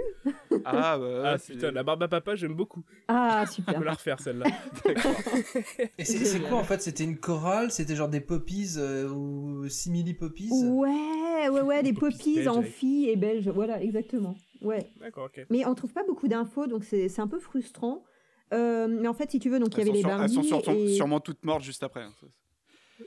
Ah, 0.64 0.98
bah, 0.98 1.22
Ah 1.34 1.38
putain, 1.40 1.72
la 1.72 1.82
barbe 1.84 2.04
à 2.04 2.08
papa, 2.08 2.36
j'aime 2.36 2.54
beaucoup. 2.54 2.84
Ah, 3.08 3.44
Je 3.48 3.54
super. 3.54 3.78
peux 3.80 3.84
la 3.84 3.94
refaire 3.94 4.20
celle-là. 4.20 4.46
Et 5.98 6.06
c'est 6.06 6.40
quoi 6.42 6.58
en 6.60 6.64
fait? 6.64 6.82
C'était 6.82 7.04
une 7.04 7.18
chorale? 7.18 7.72
C'était 7.72 7.96
genre 7.96 8.08
des 8.10 8.22
poppies 8.22 8.76
euh, 8.78 9.10
ou 9.10 9.68
simili 9.70 10.14
poppies 10.14 10.50
Ouais, 10.52 11.50
ouais, 11.50 11.62
ouais, 11.62 11.82
des 11.84 11.94
Poppies 11.94 12.48
en 12.48 12.60
avec- 12.60 12.72
filles 12.72 13.10
et 13.10 13.16
belges. 13.16 13.50
Voilà, 13.50 13.82
exactement. 13.82 14.36
Ouais. 14.62 14.92
D'accord, 15.00 15.26
ok. 15.26 15.46
Mais 15.50 15.66
on 15.66 15.74
trouve 15.76 15.94
pas 15.94 16.04
beaucoup 16.04 16.28
d'infos, 16.28 16.68
donc 16.68 16.84
c'est 16.84 17.10
c'est 17.10 17.22
un 17.22 17.28
peu 17.28 17.40
frustrant. 17.40 18.04
Euh, 18.54 18.88
mais 18.88 19.08
en 19.08 19.14
fait, 19.14 19.30
si 19.32 19.40
tu 19.40 19.50
veux, 19.50 19.60
donc 19.60 19.70
il 19.74 19.78
y 19.78 19.82
Elles 19.82 19.90
avait 19.90 20.02
sont, 20.02 20.10
les 20.42 20.48
sur- 20.48 20.58
elles 20.58 20.64
sont 20.64 20.74
et- 20.74 20.96
sûrement 20.96 21.20
toutes 21.20 21.44
mortes 21.46 21.62
juste 21.64 21.84
après. 21.84 22.02
hein. 22.04 22.14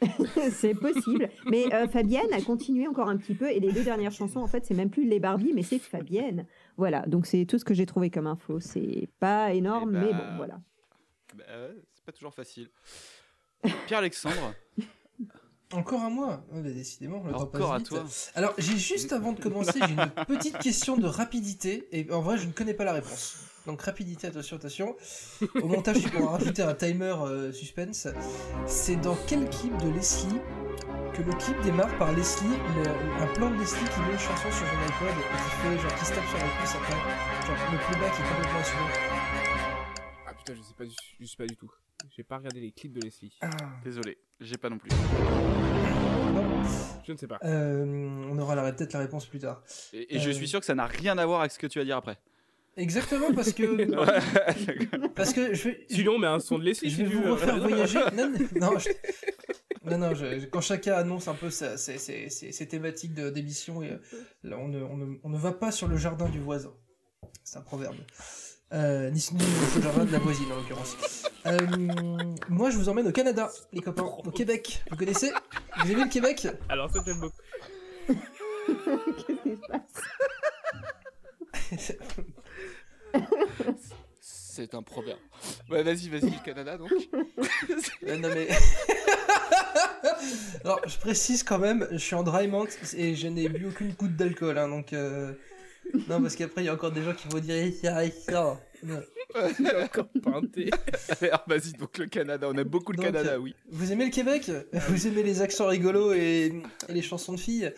c'est 0.53 0.75
possible. 0.75 1.29
Mais 1.51 1.73
euh, 1.75 1.87
Fabienne 1.87 2.33
a 2.33 2.41
continué 2.41 2.87
encore 2.89 3.09
un 3.09 3.17
petit 3.19 3.35
peu 3.35 3.51
et 3.51 3.61
les 3.61 3.73
deux 3.73 3.85
dernières 3.85 4.13
chansons, 4.13 4.41
en 4.41 4.47
fait, 4.47 4.65
c'est 4.65 4.73
même 4.75 4.89
plus 4.89 5.05
les 5.07 5.21
Barbies, 5.21 5.53
mais 5.55 5.63
c'est 5.63 5.79
Fabienne. 5.79 6.47
Voilà, 6.79 7.01
donc 7.07 7.27
c'est 7.27 7.45
tout 7.45 7.59
ce 7.59 7.65
que 7.65 7.75
j'ai 7.75 7.85
trouvé 7.85 8.09
comme 8.09 8.27
info. 8.27 8.59
C'est 8.61 9.09
pas 9.21 9.53
énorme, 9.53 9.93
Eh 9.97 10.07
mais 10.07 10.13
bah, 10.13 10.19
bon, 10.31 10.37
voilà. 10.39 10.61
Bah 11.37 11.45
ouais, 11.49 11.77
c'est 11.93 12.05
pas 12.05 12.13
toujours 12.13 12.33
facile. 12.35 12.71
Pierre-Alexandre, 13.87 14.55
Encore 15.73 16.03
à 16.03 16.11
moi 16.11 16.45
Ouais, 16.53 16.61
bah, 16.63 16.71
Décidément, 16.71 17.23
le 17.25 17.33
temps 17.33 17.43
Encore 17.43 17.73
à 17.75 17.79
vite. 17.79 17.89
toi. 17.89 18.05
Alors, 18.35 18.55
j'ai 18.59 18.77
juste 18.77 19.13
avant 19.13 19.33
de 19.33 19.41
commencer, 19.41 19.79
j'ai 19.87 19.93
une 19.95 20.11
petite 20.27 20.59
question 20.59 20.97
de 20.97 21.07
rapidité. 21.07 21.89
Et 21.93 22.11
en 22.13 22.21
vrai, 22.21 22.39
je 22.39 22.47
ne 22.47 22.53
connais 22.53 22.75
pas 22.75 22.85
la 22.85 22.93
réponse. 22.93 23.37
Donc, 23.67 23.81
rapidité, 23.83 24.27
attention, 24.27 24.57
attention. 24.57 24.97
Au 25.63 25.67
montage, 25.69 26.01
tu 26.03 26.11
pourras 26.11 26.33
rajouter 26.33 26.63
un 26.63 26.75
timer 26.75 27.15
euh, 27.25 27.53
suspense. 27.53 28.09
C'est 28.67 28.97
dans 28.97 29.17
quel 29.27 29.49
clip 29.51 29.77
de 29.79 29.89
Leslie 29.91 30.41
que 31.15 31.23
le 31.23 31.33
clip 31.35 31.61
démarre 31.63 31.97
par 31.99 32.11
Leslie, 32.13 32.49
le- 32.49 33.23
un 33.23 33.27
plan 33.35 33.51
de 33.51 33.57
Leslie 33.59 33.85
qui 33.85 34.01
met 34.01 34.13
une 34.13 34.19
chanson 34.19 34.51
sur 34.51 34.67
son 34.67 34.83
iPod 34.87 35.09
et 35.11 35.37
qui 35.37 35.51
fait 35.61 35.79
genre 35.79 35.95
qui 35.95 36.05
se 36.07 36.13
tape 36.15 36.27
sur 36.29 36.39
la 36.39 36.49
cuisse 36.59 36.75
après. 36.75 36.95
Genre 37.47 37.73
le 37.73 37.79
playback 37.79 38.13
est 38.13 38.29
complètement 38.35 38.61
assumé. 38.61 39.53
Ah 40.27 40.35
putain, 40.35 40.55
je 40.55 40.63
sais 40.63 40.75
pas, 40.75 40.85
je 41.21 41.27
sais 41.27 41.37
pas 41.37 41.47
du 41.47 41.57
tout. 41.57 41.71
J'ai 42.17 42.25
pas 42.25 42.39
regardé 42.39 42.61
les 42.61 42.73
clips 42.73 42.93
de 42.95 43.01
Leslie. 43.03 43.39
désolé, 43.85 44.19
j'ai 44.43 44.57
pas 44.57 44.69
non 44.71 44.79
plus. 44.79 44.91
Je 47.05 47.13
ne 47.13 47.17
sais 47.19 47.27
pas. 47.27 47.41
Euh, 47.45 47.85
on 48.31 48.39
aura 48.39 48.55
peut-être 48.73 48.93
la 48.93 49.01
réponse 49.01 49.27
plus 49.27 49.41
tard. 49.41 49.63
Et, 49.93 50.17
et 50.17 50.19
je 50.21 50.31
Euh, 50.31 50.33
suis 50.33 50.47
sûr 50.49 50.61
que 50.61 50.67
ça 50.67 50.75
n'a 50.75 50.87
rien 50.87 51.19
à 51.19 51.27
voir 51.27 51.41
avec 51.41 51.53
ce 51.53 51.59
que 51.59 51.67
tu 51.67 51.79
vas 51.79 51.85
dire 51.85 51.97
après. 51.97 52.17
Exactement, 52.77 53.33
parce 53.35 53.53
que. 53.53 53.63
Ouais. 55.03 55.09
parce 55.15 55.33
que 55.33 55.53
je 55.55 55.65
vais. 55.69 55.87
Sinon, 55.91 56.13
on 56.13 56.19
met 56.19 56.27
un 56.29 56.39
son 56.41 56.59
de 56.59 56.65
Leslie. 56.65 56.91
Je 56.91 57.03
vais 57.03 57.05
vous 57.09 57.23
veux. 57.23 57.33
refaire 57.33 57.59
voyager. 57.61 57.99
Non, 58.15 58.31
non, 58.31 58.71
non, 58.73 58.79
je- 58.79 58.89
non, 59.91 59.99
non, 59.99 60.15
je- 60.15 60.47
quand 60.47 60.61
chacun 60.61 60.95
annonce 60.95 61.27
un 61.29 61.35
peu 61.35 61.51
ses, 61.51 61.77
ses- 61.77 61.99
ses- 61.99 62.53
ses 62.53 62.69
thématiques 62.69 63.15
de- 63.15 63.31
d'émission, 63.31 63.83
et, 63.83 63.91
euh, 63.91 63.99
là, 64.45 64.57
on, 64.59 64.69
ne, 64.69 64.81
on, 64.83 64.97
ne, 64.97 65.17
on 65.25 65.29
ne 65.29 65.39
va 65.39 65.53
pas 65.53 65.73
sur 65.73 65.89
le 65.89 65.97
jardin 65.97 66.29
du 66.29 66.39
voisin. 66.41 66.73
C'est 67.45 67.59
un 67.59 67.63
proverbe. 67.63 67.97
Euh, 68.73 69.11
ni, 69.11 69.17
ni 69.17 69.21
sur 69.21 69.37
le 69.77 69.83
jardin 69.83 70.05
de 70.05 70.13
la 70.13 70.19
voisine, 70.19 70.51
en 70.51 70.57
l'occurrence. 70.57 70.97
Euh, 71.47 71.59
moi, 72.49 72.71
je 72.71 72.79
vous 72.79 72.89
emmène 72.89 73.07
au 73.07 73.13
Canada, 73.13 73.51
les 73.73 73.83
copains, 73.83 74.05
au 74.05 74.31
Québec. 74.31 74.83
Vous 74.91 74.97
connaissez 74.97 75.31
Vous 75.85 75.93
aimez 75.93 76.05
le 76.05 76.09
Québec 76.11 76.49
Alors, 76.71 76.91
ça, 76.91 77.01
j'aime 77.05 77.21
beaucoup. 77.21 77.37
Qu'est-ce 79.27 79.43
qui 79.43 79.51
se 79.51 79.57
passe 79.69 80.03
C'est 84.21 84.75
un 84.75 84.83
proverbe. 84.83 85.19
Ouais, 85.69 85.83
vas-y, 85.83 86.09
vas-y, 86.09 86.31
le 86.31 86.43
Canada 86.45 86.79
donc. 86.79 86.91
Euh, 88.07 88.19
non 88.19 88.29
mais. 88.35 88.49
Alors, 90.65 90.81
je 90.87 90.99
précise 90.99 91.43
quand 91.43 91.59
même, 91.59 91.87
je 91.93 91.97
suis 91.99 92.15
en 92.15 92.23
dry 92.23 92.47
month 92.49 92.77
et 92.97 93.15
je 93.15 93.29
n'ai 93.29 93.49
bu 93.49 93.67
aucune 93.69 93.93
goutte 93.93 94.17
d'alcool, 94.17 94.59
hein, 94.59 94.69
donc. 94.69 94.93
euh, 94.93 95.33
Non, 96.09 96.21
parce 96.23 96.37
qu'après, 96.37 96.63
il 96.63 96.67
y 96.67 96.69
a 96.69 96.75
encore 96.75 96.93
des 96.93 97.03
gens 97.03 97.15
qui 97.15 97.29
vont 97.29 97.39
dire. 97.39 97.55
Eh, 97.57 97.73
ça. 97.73 98.03
J'ai 98.83 99.77
encore 99.83 100.09
peinté. 100.23 100.71
Alors, 101.23 101.45
vas-y, 101.47 101.73
donc 101.73 101.97
le 101.99 102.07
Canada, 102.07 102.49
on 102.51 102.57
aime 102.57 102.69
beaucoup 102.69 102.93
le 102.93 102.97
Donc, 102.97 103.07
Canada, 103.07 103.39
oui. 103.41 103.55
Vous 103.71 103.93
aimez 103.93 104.05
le 104.07 104.11
Québec? 104.11 104.51
Vous 104.89 105.07
aimez 105.07 105.23
les 105.23 105.41
accents 105.43 105.67
rigolos 105.69 106.13
et, 106.13 106.53
et 106.89 106.93
les 106.93 107.03
chansons 107.03 107.33
de 107.35 107.41
filles? 107.41 107.73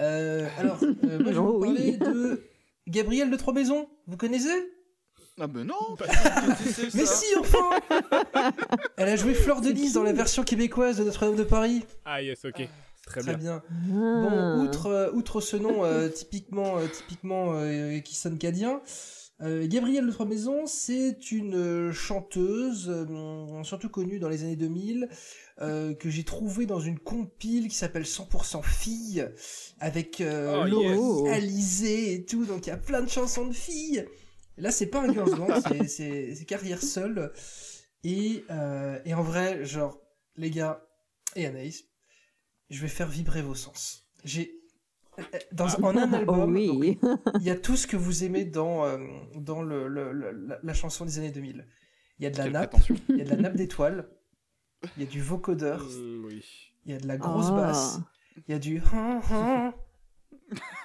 Euh, 0.00 0.46
Alors, 0.58 0.78
euh, 0.82 0.94
moi, 1.02 1.08
je 1.18 1.26
vais 1.26 1.32
vous 1.34 1.40
Oh, 1.42 1.58
oui. 1.62 1.74
parler 1.74 1.92
de 1.96 2.42
Gabrielle 2.88 3.30
de 3.30 3.36
Trois 3.36 3.54
Maisons. 3.54 3.88
Vous 4.06 4.16
connaissez? 4.16 4.72
Ah, 5.38 5.46
mais 5.52 5.64
non 5.64 5.74
Mais 6.94 7.04
si, 7.06 7.26
enfin 7.38 7.78
Elle 8.96 9.08
a 9.08 9.16
joué 9.16 9.34
Fleur 9.34 9.60
de 9.60 9.68
Lys 9.68 9.92
dans 9.92 10.02
la 10.02 10.14
version 10.14 10.44
québécoise 10.44 10.96
de 10.98 11.04
Notre-Dame 11.04 11.36
de 11.36 11.44
Paris. 11.44 11.84
Ah, 12.06 12.22
yes, 12.22 12.44
ok. 12.46 12.66
Très, 13.06 13.20
Très 13.20 13.36
bien. 13.36 13.62
bien. 13.62 13.62
Ah. 13.94 14.20
Bon, 14.20 14.62
outre, 14.64 14.86
euh, 14.86 15.10
outre 15.12 15.40
ce 15.40 15.56
nom 15.56 15.84
euh, 15.84 16.08
typiquement, 16.08 16.78
euh, 16.78 16.86
typiquement 16.88 17.52
euh, 17.54 18.00
qui 18.00 18.14
sonne 18.16 18.36
cadien, 18.36 18.82
Gabrielle 19.40 20.06
de 20.06 20.10
Trois 20.12 20.24
Maisons, 20.24 20.66
c'est 20.66 21.30
une 21.30 21.92
chanteuse, 21.92 22.90
surtout 23.64 23.90
connue 23.90 24.18
dans 24.18 24.30
les 24.30 24.44
années 24.44 24.56
2000, 24.56 25.10
euh, 25.60 25.92
que 25.94 26.08
j'ai 26.08 26.24
trouvée 26.24 26.64
dans 26.64 26.80
une 26.80 26.98
compile 26.98 27.68
qui 27.68 27.76
s'appelle 27.76 28.04
100% 28.06 28.62
filles, 28.62 29.28
avec 29.78 30.22
euh, 30.22 30.62
Oh, 30.62 30.66
Laurie, 30.66 31.28
yes. 31.28 31.34
Alizé 31.36 32.14
et 32.14 32.24
tout, 32.24 32.46
donc 32.46 32.66
il 32.66 32.70
y 32.70 32.72
a 32.72 32.78
plein 32.78 33.02
de 33.02 33.10
chansons 33.10 33.46
de 33.46 33.52
filles. 33.52 34.06
Là, 34.56 34.70
c'est 34.70 34.86
pas 34.86 35.02
un 35.02 35.12
girls 35.12 35.34
band, 35.38 35.60
c'est- 35.86 36.46
carrière 36.46 36.82
seule. 36.82 37.30
Et, 38.04 38.42
et 39.04 39.12
en 39.14 39.22
vrai, 39.22 39.66
genre, 39.66 40.00
les 40.36 40.50
gars, 40.50 40.82
et 41.34 41.44
Anaïs, 41.44 41.84
je 42.70 42.80
vais 42.82 42.88
faire 42.88 43.08
vibrer 43.08 43.42
vos 43.42 43.54
sens. 43.54 44.08
J'ai 44.24 44.52
dans, 45.52 45.66
en 45.82 45.96
un 45.96 46.12
album, 46.12 46.40
Oh 46.40 46.76
oui. 46.78 46.98
donc, 47.00 47.20
il 47.40 47.42
y 47.42 47.50
a 47.50 47.56
tout 47.56 47.76
ce 47.76 47.86
que 47.86 47.96
vous 47.96 48.24
aimez 48.24 48.44
dans, 48.44 48.84
euh, 48.84 48.98
dans 49.36 49.62
le, 49.62 49.88
le- 49.88 50.12
le- 50.12 50.30
la, 50.32 50.58
la 50.62 50.74
chanson 50.74 51.04
des 51.06 51.18
années 51.18 51.30
2000. 51.30 51.66
Il 52.18 52.24
y 52.24 52.26
a 52.26 52.30
de 52.30 52.36
la 52.36 52.44
Quelle 52.44 52.52
nappe, 52.52 52.76
il 53.08 53.16
y 53.16 53.20
a 53.22 53.24
de 53.24 53.30
la 53.30 53.36
nappe 53.36 53.56
d'étoiles, 53.56 54.08
il 54.96 55.04
y 55.04 55.06
a 55.06 55.08
du 55.08 55.22
vocodeur, 55.22 55.82
Mm, 55.84 56.24
oui. 56.26 56.44
il 56.84 56.92
y 56.92 56.94
a 56.94 56.98
de 57.00 57.06
la 57.06 57.16
grosse 57.16 57.46
Ah. 57.48 57.56
basse, 57.56 58.00
il 58.36 58.52
y 58.52 58.54
a 58.54 58.58
du 58.58 58.82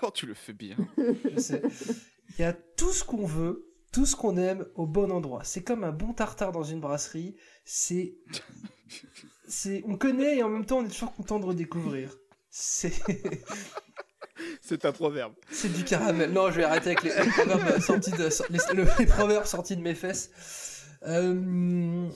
Oh, 0.01 0.09
tu 0.13 0.25
le 0.25 0.33
fais 0.33 0.53
bien. 0.53 0.75
je 0.97 1.39
sais. 1.39 1.61
Il 2.29 2.41
y 2.41 2.43
a 2.43 2.53
tout 2.53 2.91
ce 2.93 3.03
qu'on 3.03 3.25
veut, 3.25 3.70
tout 3.91 4.05
ce 4.05 4.15
qu'on 4.15 4.37
aime 4.37 4.65
au 4.75 4.85
bon 4.85 5.11
endroit. 5.11 5.41
C'est 5.43 5.63
comme 5.63 5.83
un 5.83 5.91
bon 5.91 6.13
tartare 6.13 6.51
dans 6.51 6.63
une 6.63 6.79
brasserie. 6.79 7.35
C'est, 7.65 8.15
c'est, 9.47 9.83
on 9.87 9.97
connaît 9.97 10.37
et 10.37 10.43
en 10.43 10.49
même 10.49 10.65
temps 10.65 10.79
on 10.79 10.85
est 10.85 10.89
toujours 10.89 11.13
content 11.13 11.39
de 11.39 11.45
redécouvrir. 11.45 12.15
C'est, 12.49 12.93
C'est 14.61 14.85
un 14.85 14.91
proverbe. 14.91 15.33
c'est 15.51 15.71
du 15.71 15.83
caramel. 15.83 16.31
Non, 16.31 16.49
je 16.49 16.57
vais 16.57 16.63
arrêter 16.63 16.87
avec 16.91 17.03
les, 17.03 17.11
les 17.13 17.29
proverbes 17.31 17.79
sortis 17.79 18.11
de, 18.11 18.29
les, 18.49 18.59
le- 18.83 18.89
les 18.99 19.05
proverbes 19.05 19.45
sortis 19.45 19.75
de 19.75 19.81
mes 19.81 19.93
fesses. 19.95 20.31
Euh, 21.03 22.09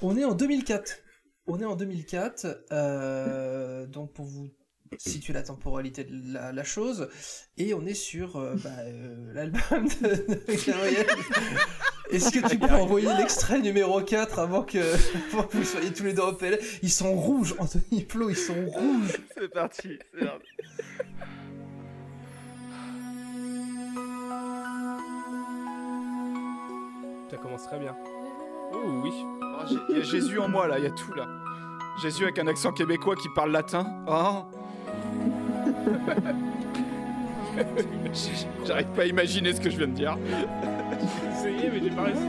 on 0.00 0.16
est 0.16 0.24
en 0.24 0.34
2004. 0.34 0.98
on 1.46 1.60
est 1.60 1.64
en 1.64 1.76
2004, 1.76 2.64
euh, 2.72 3.86
donc 3.86 4.12
pour 4.12 4.24
vous 4.26 4.48
situer 4.98 5.32
la 5.32 5.42
temporalité 5.42 6.04
de 6.04 6.32
la, 6.32 6.52
la 6.52 6.64
chose, 6.64 7.08
et 7.58 7.74
on 7.74 7.84
est 7.86 7.94
sur 7.94 8.36
euh, 8.36 8.54
bah, 8.62 8.70
euh, 8.80 9.32
l'album 9.34 9.88
de, 10.02 10.08
de 10.08 10.66
Gabriel. 10.66 11.06
Est-ce 12.10 12.30
que 12.30 12.46
tu 12.46 12.58
peux 12.58 12.66
envoyer 12.66 13.08
l'extrait 13.16 13.58
numéro 13.60 14.00
4 14.02 14.38
avant 14.38 14.62
que, 14.64 14.78
avant 15.32 15.44
que 15.44 15.56
vous 15.56 15.64
soyez 15.64 15.92
tous 15.92 16.04
les 16.04 16.12
deux 16.12 16.20
au 16.22 16.32
PL 16.34 16.58
Ils 16.82 16.90
sont 16.92 17.14
rouges, 17.14 17.54
Anthony 17.58 18.04
Flo, 18.06 18.28
ils 18.28 18.36
sont 18.36 18.66
rouges. 18.66 19.16
C'est 19.34 19.48
parti. 19.48 19.98
c'est 20.12 20.26
parti. 20.26 20.46
Ça 27.30 27.36
commence 27.38 27.64
très 27.64 27.78
bien. 27.78 27.94
Oh 28.74 28.78
oui. 29.02 29.10
Oh, 29.14 29.64
j'ai- 29.68 29.76
Il 29.90 29.96
y 29.96 30.00
a 30.00 30.02
Jésus 30.04 30.38
en 30.38 30.48
moi 30.48 30.66
là, 30.66 30.78
il 30.78 30.84
y 30.84 30.86
a 30.86 30.90
tout 30.90 31.12
là. 31.14 31.26
Jésus 32.02 32.24
avec 32.24 32.38
un 32.38 32.46
accent 32.46 32.72
québécois 32.72 33.16
qui 33.16 33.28
parle 33.34 33.52
latin. 33.52 33.86
Oh. 34.06 34.44
J'arrive 38.66 38.86
pas 38.88 39.02
à 39.02 39.06
imaginer 39.06 39.52
ce 39.52 39.60
que 39.60 39.70
je 39.70 39.76
viens 39.76 39.86
de 39.88 39.92
dire. 39.92 40.16
J'ai 40.28 41.50
essayé, 41.50 41.70
mais 41.72 41.80
j'ai 41.82 41.90
pas 41.90 42.02
réussi. 42.02 42.20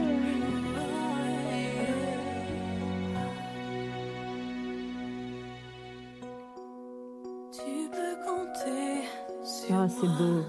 Tu 7.52 7.88
peux 7.90 8.16
compter 8.26 9.04
sur 9.44 9.74
Ah, 9.76 9.86
c'est 9.88 10.08
beau. 10.08 10.44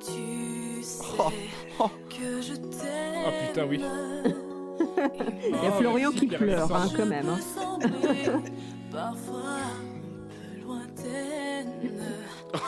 Tu 0.00 0.82
sais 0.82 1.04
Oh, 1.80 1.90
que 2.08 2.40
je 2.42 2.54
t'aime. 2.54 3.24
Ah 3.26 3.30
putain, 3.46 3.66
oui. 3.68 3.80
Il 5.46 5.50
y 5.50 5.54
a 5.54 5.70
Oh, 5.70 5.72
Florian 5.80 6.10
merci, 6.10 6.26
qui 6.28 6.36
pleure, 6.36 6.74
hein, 6.74 6.88
quand 6.96 7.06
même. 7.06 7.28
hein. 7.28 7.38
Parfois 8.90 9.53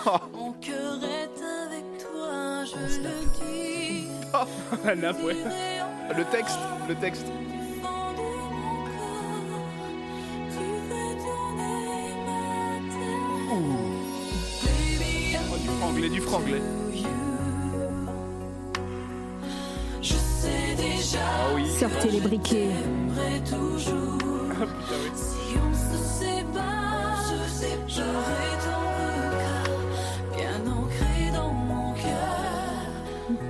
Mon 0.06 0.52
cœur 0.60 1.02
est 1.02 1.42
avec 1.42 1.84
toi, 1.98 2.64
je 2.64 2.76
le 3.02 3.10
dis. 3.40 4.06
La 4.84 4.94
nappe, 4.94 5.20
ouais. 5.24 5.34
Le 6.16 6.24
texte, 6.26 6.58
le 6.88 6.94
texte. 6.94 7.26
Oh, 15.52 15.56
du 15.58 15.68
franglais, 15.80 16.08
du 16.08 16.20
franglais. 16.20 16.62
je 20.02 20.14
sais 20.14 20.76
déjà. 20.76 21.18
Ah 21.20 21.54
oui. 21.56 21.68
Sortez 21.68 22.10
les 22.10 22.20
briquets. 22.20 22.70
Ah 24.58 24.64
putain, 24.64 24.96
oui. 25.02 25.10
Si 25.14 25.58
on 25.58 25.74
se 25.74 25.96
sépare, 26.02 27.22
j'aurai 27.86 28.50
ton 28.52 28.55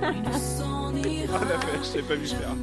Ah 0.07 1.39
la 1.49 1.57
vache, 1.57 1.87
j'avais 1.93 2.01
pas 2.03 2.15
vu 2.15 2.27
faire. 2.27 2.55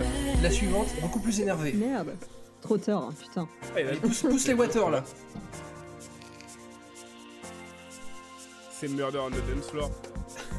La 0.42 0.50
suivante, 0.50 0.88
beaucoup 1.00 1.20
plus 1.20 1.40
énervée. 1.40 1.72
Merde. 1.72 2.14
Trop 2.62 2.78
tard, 2.78 3.08
hein, 3.10 3.14
putain. 3.20 3.46
Ah, 3.62 3.78
Allez, 3.78 3.96
pousse, 3.98 4.22
pousse 4.22 4.46
les 4.48 4.54
water 4.54 4.90
là. 4.90 5.04
C'est 8.70 8.88
Murder 8.88 9.18
on 9.18 9.30
the 9.30 9.34
Dance 9.54 9.70
Floor. 9.70 9.90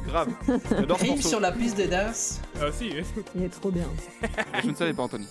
Grave. 0.06 0.28
J'adore 0.70 0.98
ce 0.98 1.02
Rime 1.04 1.14
morceau. 1.14 1.28
sur 1.28 1.40
la 1.40 1.52
piste 1.52 1.76
des 1.76 1.88
Das. 1.88 2.40
Ah 2.60 2.70
si. 2.72 2.90
Il 3.34 3.42
est 3.42 3.48
trop 3.48 3.70
bien. 3.70 3.86
Je 4.62 4.68
ne 4.70 4.74
savais 4.74 4.94
pas, 4.94 5.02
Anthony. 5.02 5.26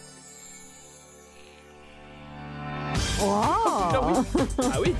Oh 3.22 3.32
Ah 3.32 4.82
oui 4.82 4.94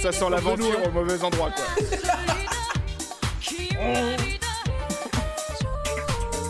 ça 0.00 0.12
sent 0.12 0.30
l'aventure 0.30 0.80
au 0.86 0.90
mauvais 0.92 1.22
endroit 1.22 1.50
quoi. 1.50 1.64
Qui 3.40 3.68
m'habite. 3.74 4.40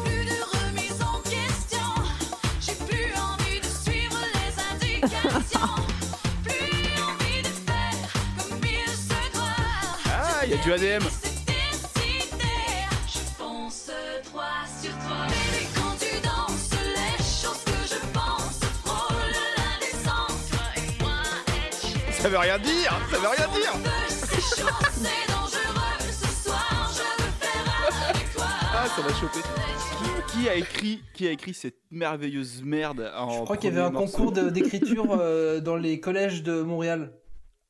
Plus 0.04 0.24
de 0.30 0.38
remise 0.54 1.02
en 1.02 1.20
question. 1.22 1.88
J'ai 2.60 2.74
plus 2.74 3.12
envie 3.18 3.60
de 3.60 3.66
suivre 3.66 4.18
les 4.34 4.52
indications. 4.96 5.74
Plus 6.44 7.02
envie 7.02 7.42
de 7.42 7.48
faire 7.48 8.08
comme 8.38 8.60
il 8.62 8.88
se 8.88 9.32
doit. 9.34 9.58
Ah, 10.06 10.44
il 10.44 10.50
y 10.50 10.54
a 10.54 10.56
du 10.58 10.72
ADM. 10.72 11.04
Veut 22.30 22.38
rien 22.38 22.58
dire, 22.58 22.96
ça 23.10 23.18
veut 23.18 23.28
rien 23.28 23.48
dire. 23.48 23.90
c'est 24.08 24.60
chaud, 24.60 24.68
c'est 24.92 25.32
dangereux. 25.32 26.10
Ce 26.10 26.44
soir, 26.44 26.90
je 26.92 27.22
veux 27.22 27.30
faire 27.40 28.08
avec 28.08 28.32
toi. 28.34 28.46
Ah, 28.72 28.86
ça 28.86 29.02
m'a 29.02 29.12
chopé. 29.14 29.40
Qui, 29.98 30.38
qui 30.38 30.48
a 30.48 30.54
écrit, 30.54 31.02
qui 31.12 31.26
a 31.26 31.32
écrit 31.32 31.54
cette 31.54 31.78
merveilleuse 31.90 32.62
merde 32.62 33.10
en 33.16 33.30
Je 33.30 33.42
crois 33.42 33.56
qu'il 33.56 33.70
y 33.70 33.76
avait 33.76 33.84
un 33.84 33.90
concours 33.90 34.30
d'écriture 34.30 35.18
euh, 35.18 35.60
dans 35.60 35.76
les 35.76 35.98
collèges 35.98 36.44
de 36.44 36.62
Montréal. 36.62 37.12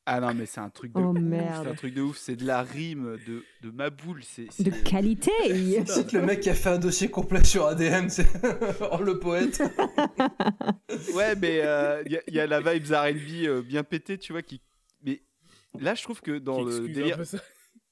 Ah 0.07 0.19
non, 0.19 0.33
mais 0.33 0.47
c'est 0.47 0.59
un 0.59 0.69
truc 0.69 0.93
de 0.93 0.99
Oh, 0.99 1.11
ouf. 1.11 1.17
C'est 1.63 1.69
un 1.69 1.75
truc 1.75 1.93
de 1.93 2.01
ouf. 2.01 2.17
C'est 2.17 2.35
de 2.35 2.45
la 2.45 2.63
rime 2.63 3.17
de, 3.27 3.43
de 3.61 3.69
ma 3.71 3.89
boule. 3.91 4.23
C'est 4.23 4.47
c'est- 4.51 4.63
De 4.63 4.71
qualité 4.71 5.31
C'est 5.85 6.11
le 6.13 6.21
mec 6.23 6.39
qui 6.39 6.49
a 6.49 6.55
fait 6.55 6.69
un 6.69 6.79
dossier 6.79 7.09
complet 7.11 7.43
sur 7.43 7.67
ADM, 7.67 8.09
c'est 8.09 8.25
oh, 8.91 9.01
le 9.03 9.19
poète. 9.19 9.61
Ouais, 11.15 11.35
mais 11.35 11.61
euh, 11.63 12.03
il 12.05 12.11
y, 12.13 12.17
a- 12.17 12.21
il 12.27 12.33
y 12.33 12.39
a 12.39 12.47
la 12.47 12.59
vibe 12.61 12.83
R&B 12.85 13.45
euh, 13.47 13.61
bien 13.61 13.83
pétée, 13.83 14.17
tu 14.17 14.33
vois, 14.33 14.41
qui. 14.41 14.61
Mais 15.03 15.21
là, 15.79 15.95
je 15.95 16.03
trouve 16.03 16.21
que 16.21 16.37
dans 16.37 16.57
Qui 16.59 16.63
le 16.65 16.69
excuse 16.71 16.89
un 16.89 16.93
délire. 17.01 17.17
peu 17.17 17.23
ça. 17.25 17.37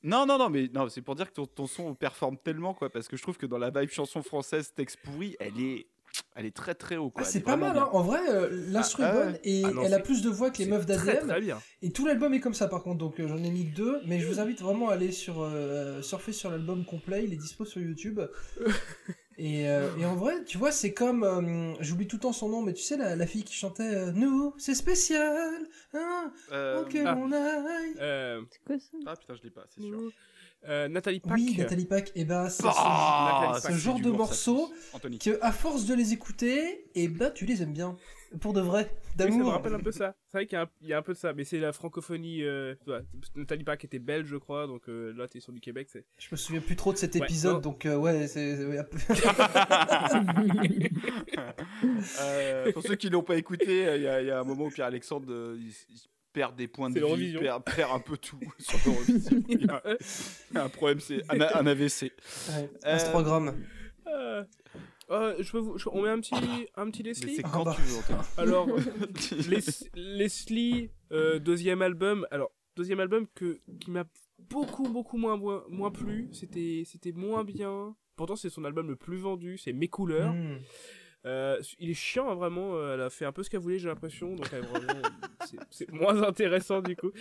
Non, 0.02 0.26
non, 0.26 0.38
non, 0.38 0.50
mais 0.50 0.70
non, 0.74 0.88
c'est 0.90 1.02
pour 1.02 1.16
dire 1.16 1.28
que 1.30 1.34
ton, 1.36 1.46
ton 1.46 1.68
son 1.68 1.94
performe 1.94 2.38
tellement, 2.38 2.74
quoi, 2.74 2.90
parce 2.90 3.08
que 3.08 3.18
je 3.18 3.22
trouve 3.22 3.38
que 3.38 3.46
dans 3.46 3.58
la 3.58 3.70
vibe 3.70 3.90
chanson 3.90 4.24
française, 4.24 4.74
texte 4.74 4.98
pourri, 5.04 5.36
elle 5.40 5.60
est, 5.62 5.88
elle 6.36 6.46
est 6.46 6.56
très 6.56 6.76
très 6.76 6.98
haut, 6.98 7.10
quoi. 7.10 7.24
Ah, 7.26 7.30
c'est 7.30 7.40
est 7.40 7.42
pas 7.42 7.56
mal, 7.58 7.78
hein. 7.78 7.90
en 7.92 8.02
vrai, 8.02 8.20
euh, 8.30 8.48
l'instru 8.70 9.04
Ah, 9.04 9.08
est 9.08 9.10
ah 9.10 9.26
bonne 9.26 9.40
et 9.44 9.62
Ah 9.66 9.72
non, 9.72 9.82
elle 9.84 9.94
a 9.94 10.00
plus 10.00 10.22
de 10.22 10.30
voix 10.30 10.52
que 10.52 10.58
les 10.60 10.66
meufs 10.68 10.86
Très 10.86 10.98
d'ADM. 11.16 11.28
très 11.28 11.42
bien. 11.42 11.60
Et 11.82 11.92
tout 11.92 12.06
l'album 12.06 12.34
est 12.34 12.40
comme 12.40 12.54
ça 12.54 12.68
par 12.68 12.84
contre, 12.84 12.98
donc 13.00 13.20
euh, 13.20 13.28
j'en 13.28 13.38
ai 13.44 13.50
mis 13.52 13.70
que 13.72 13.76
deux, 13.76 14.00
mais 14.06 14.20
je 14.20 14.28
vous 14.28 14.40
invite 14.40 14.62
vraiment 14.62 14.90
à 14.90 14.94
aller 14.94 15.12
sur 15.12 15.42
euh, 15.42 16.02
surfer 16.02 16.32
sur 16.34 16.50
l'album 16.52 16.86
complet, 16.86 17.24
il 17.26 17.34
est 17.34 17.38
dispo 17.38 17.66
sur 17.66 17.82
YouTube. 17.82 18.20
et, 19.38 19.70
euh, 19.70 19.90
et 19.98 20.06
en 20.06 20.16
vrai, 20.16 20.44
tu 20.46 20.58
vois, 20.58 20.72
c'est 20.72 20.94
comme, 20.94 21.24
euh, 21.24 21.74
j'oublie 21.82 22.08
tout 22.08 22.18
le 22.18 22.22
temps 22.22 22.34
son 22.34 22.50
nom, 22.50 22.62
mais 22.62 22.74
tu 22.74 22.84
sais, 22.84 22.98
la, 22.98 23.16
la 23.16 23.26
fille 23.28 23.44
qui 23.44 23.54
chantait 23.56 23.84
euh, 23.84 24.12
Nous, 24.12 24.54
c'est 24.58 24.76
spécial, 24.76 25.54
hein, 25.94 26.32
Euh, 26.52 26.82
ok, 26.82 26.98
ah. 27.06 27.16
on 27.18 27.32
aille. 27.32 27.94
Euh, 28.00 28.42
C'est 28.52 28.64
quoi 28.66 28.80
ça? 28.80 28.98
Ah 29.06 29.16
putain, 29.16 29.36
je 29.36 29.44
l'ai 29.44 29.50
pas, 29.52 29.66
c'est 29.70 29.82
sûr. 29.82 30.12
Euh, 30.68 30.88
Nathalie 30.88 31.20
Pack. 31.20 31.34
Oui, 31.38 31.56
Nathalie 31.58 31.86
Pack, 31.86 32.12
et 32.16 32.26
bah, 32.26 32.50
c'est 32.50 32.64
Ah, 32.68 33.54
ce, 33.56 33.62
ça, 33.62 33.68
ce 33.70 33.74
c'est 33.74 33.80
genre 33.80 33.96
du 33.96 34.04
de 34.04 34.10
morceaux 34.12 34.72
Anthony. 34.94 35.18
que, 35.20 35.38
à 35.42 35.52
force 35.52 35.86
de 35.86 35.94
les 35.96 36.14
écouter, 36.14 36.86
et 36.96 37.08
bah, 37.08 37.30
tu 37.32 37.46
les 37.46 37.62
aimes 37.64 37.74
bien. 37.74 37.96
Pour 38.42 38.54
de 38.54 38.62
vrai, 38.62 38.92
Oui, 38.92 39.00
ça 39.18 39.26
me 39.26 39.32
d'amour. 39.32 39.52
rappelle 39.54 39.74
un 39.74 39.80
peu 39.80 39.92
ça. 39.92 40.14
C'est 40.32 40.38
vrai 40.38 40.46
qu'il 40.46 40.56
y, 40.56 40.60
a 40.60 40.66
un- 40.66 40.70
il 40.82 40.88
y 40.88 40.94
a 40.94 41.00
un 41.00 41.02
peu 41.02 41.14
de 41.14 41.18
ça, 41.18 41.34
mais 41.34 41.44
c'est 41.44 41.58
la 41.58 41.74
francophonie. 41.74 42.44
Euh, 42.44 42.76
Nathalie 43.36 43.64
Pack 43.64 43.86
était 43.86 43.98
belge, 43.98 44.28
je 44.28 44.36
crois, 44.38 44.68
donc 44.68 44.88
euh, 44.88 45.12
là, 45.18 45.28
t'es 45.28 45.40
sur 45.40 45.52
du 45.52 45.60
Québec. 45.60 45.88
Je 46.20 46.28
me 46.32 46.38
souviens 46.38 46.62
plus 46.62 46.76
trop 46.76 46.94
de 46.94 47.00
cet 47.00 47.16
épisode, 47.16 47.62
donc 47.62 47.88
euh, 47.88 47.96
ouais, 47.96 48.28
c'est. 48.28 48.56
Euh, 52.22 52.72
pour 52.72 52.84
ceux 52.84 52.96
qui 52.96 53.10
l'ont 53.10 53.24
pas 53.24 53.36
écouté, 53.38 53.96
il 53.96 54.02
y, 54.04 54.08
a- 54.08 54.22
il 54.22 54.28
y 54.28 54.32
a 54.32 54.40
un 54.40 54.44
moment 54.44 54.66
où 54.66 54.70
Pierre-Alexandre 54.70 55.28
euh, 55.30 55.58
il, 55.60 55.68
il 55.90 56.00
perd 56.34 56.56
des 56.56 56.68
points 56.68 56.90
de 56.90 57.00
vie, 57.16 57.38
perd, 57.38 57.64
perd 57.64 57.92
un 57.92 58.00
peu 58.00 58.18
tout 58.18 58.40
sur 58.60 58.80
l'Eurovision. 58.86 59.44
Il 59.50 59.66
y 60.54 60.58
a 60.58 60.64
un 60.64 60.70
problème, 60.70 61.00
c'est 61.00 61.22
un, 61.30 61.42
un 61.42 61.66
AVC. 61.68 62.02
Ouais, 62.04 62.12
Euh, 62.86 62.96
Astrogramme. 62.96 63.56
Euh, 64.08 64.44
euh, 65.12 65.36
je 65.40 65.52
peux 65.52 65.58
vous- 65.60 65.78
je- 65.78 65.90
on 65.92 66.04
met 66.04 66.10
un 66.10 66.20
petit, 66.20 66.34
un 66.76 66.90
petit 66.90 67.04
Leslie 67.04 67.36
c'est 67.36 67.42
Ah 67.46 67.50
quand 67.54 67.64
bah. 67.64 67.76
tu 67.76 67.82
veux. 67.82 68.16
Alors, 68.38 68.68
Les- 69.50 69.60
Leslie, 69.96 70.92
euh, 71.12 71.40
deuxième 71.40 71.82
album. 71.82 72.28
Alors, 72.32 72.52
deuxième 72.76 73.00
album 73.00 73.26
que, 73.36 73.60
qui 73.80 73.92
m'a 73.92 74.06
beaucoup, 74.38 74.88
beaucoup 74.90 75.18
moins, 75.18 75.36
moins, 75.38 75.64
moins 75.70 75.92
plu. 75.92 76.30
C'était, 76.32 76.84
c'était 76.86 77.12
moins 77.12 77.44
bien. 77.44 77.96
Pourtant, 78.16 78.36
c'est 78.36 78.50
son 78.50 78.66
album 78.66 78.88
le 78.90 78.96
plus 78.96 79.18
vendu. 79.18 79.58
C'est 79.58 79.74
Mes 79.74 79.88
couleurs. 79.88 80.34
Hmm. 80.34 80.58
Euh, 81.26 81.60
il 81.80 81.90
est 81.90 81.94
chiant, 81.94 82.30
hein, 82.30 82.36
vraiment. 82.36 82.76
euh, 82.76 82.94
Elle 82.96 83.02
a 83.02 83.10
fait 83.10 83.26
un 83.26 83.32
peu 83.32 83.44
ce 83.44 83.50
qu'elle 83.50 83.60
voulait, 83.60 83.78
j'ai 83.80 83.90
l'impression. 83.90 84.36
Donc, 84.36 84.48
elle, 84.54 84.64
vraiment, 84.66 85.02
c'est- 85.46 85.58
c'est 85.70 85.92
moins 85.92 86.22
intéressant 86.24 86.82
du 86.82 86.96
coup. 86.96 87.12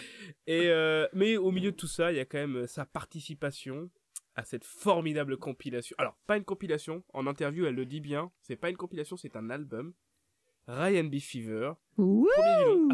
Et, 0.47 0.69
euh, 0.69 1.07
mais 1.13 1.37
au 1.37 1.51
milieu 1.51 1.73
de 1.73 1.77
tout 1.77 1.87
ça, 1.89 2.13
il 2.13 2.17
y 2.17 2.21
a 2.21 2.25
quand 2.25 2.39
même 2.39 2.57
euh, 2.59 2.67
sa 2.67 2.87
participation 2.87 3.91
à 4.37 4.45
cette 4.45 4.65
formidable 4.65 5.37
compilation. 5.37 5.97
Alors, 5.99 6.17
pas 6.29 6.37
une 6.37 6.45
compilation, 6.45 7.03
en 7.13 7.27
interview, 7.27 7.67
elle 7.67 7.75
le 7.75 7.87
dit 7.87 8.01
bien, 8.01 8.31
c'est 8.41 8.55
pas 8.57 8.71
une 8.71 8.77
compilation, 8.77 9.17
c'est 9.17 9.35
un 9.35 9.51
album. 9.51 9.93
Ryan 10.69 11.05
B. 11.05 11.19
Fever. 11.19 11.73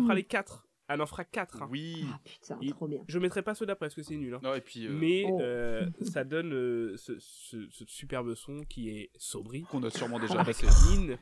Fera 0.01 0.14
les 0.14 0.24
4. 0.24 0.66
Elle 0.89 1.01
en 1.01 1.06
fera 1.06 1.24
4. 1.24 1.66
Oui. 1.70 2.05
Ah 2.12 2.20
putain, 2.24 2.59
Et 2.61 2.69
trop 2.70 2.86
bien. 2.86 3.01
Je 3.09 3.19
mettrai 3.19 3.43
pas 3.43 3.55
ceux 3.55 3.65
d'après 3.66 3.86
parce 3.86 3.94
que 3.94 4.02
c'est 4.02 4.16
nul. 4.16 4.35
hein. 4.35 4.40
Non, 4.43 4.55
et 4.55 4.61
puis. 4.61 4.86
euh, 4.86 4.93
Mais 4.93 5.24
Oh. 5.28 5.40
euh, 5.40 5.86
ça 6.02 6.24
donne 6.24 6.52
euh, 6.52 6.97
ce, 6.97 7.19
ce- 7.19 7.69
ce 7.70 7.85
superbe 7.86 8.35
son 8.35 8.65
qui 8.65 8.90
est 8.90 9.11
sobri. 9.16 9.62
Qu'on 9.62 9.82
a 9.82 9.90
sûrement 9.90 10.19
déjà 10.19 10.40
avec 10.40 10.56
passé. 10.61 10.97
Mine. 10.98 11.16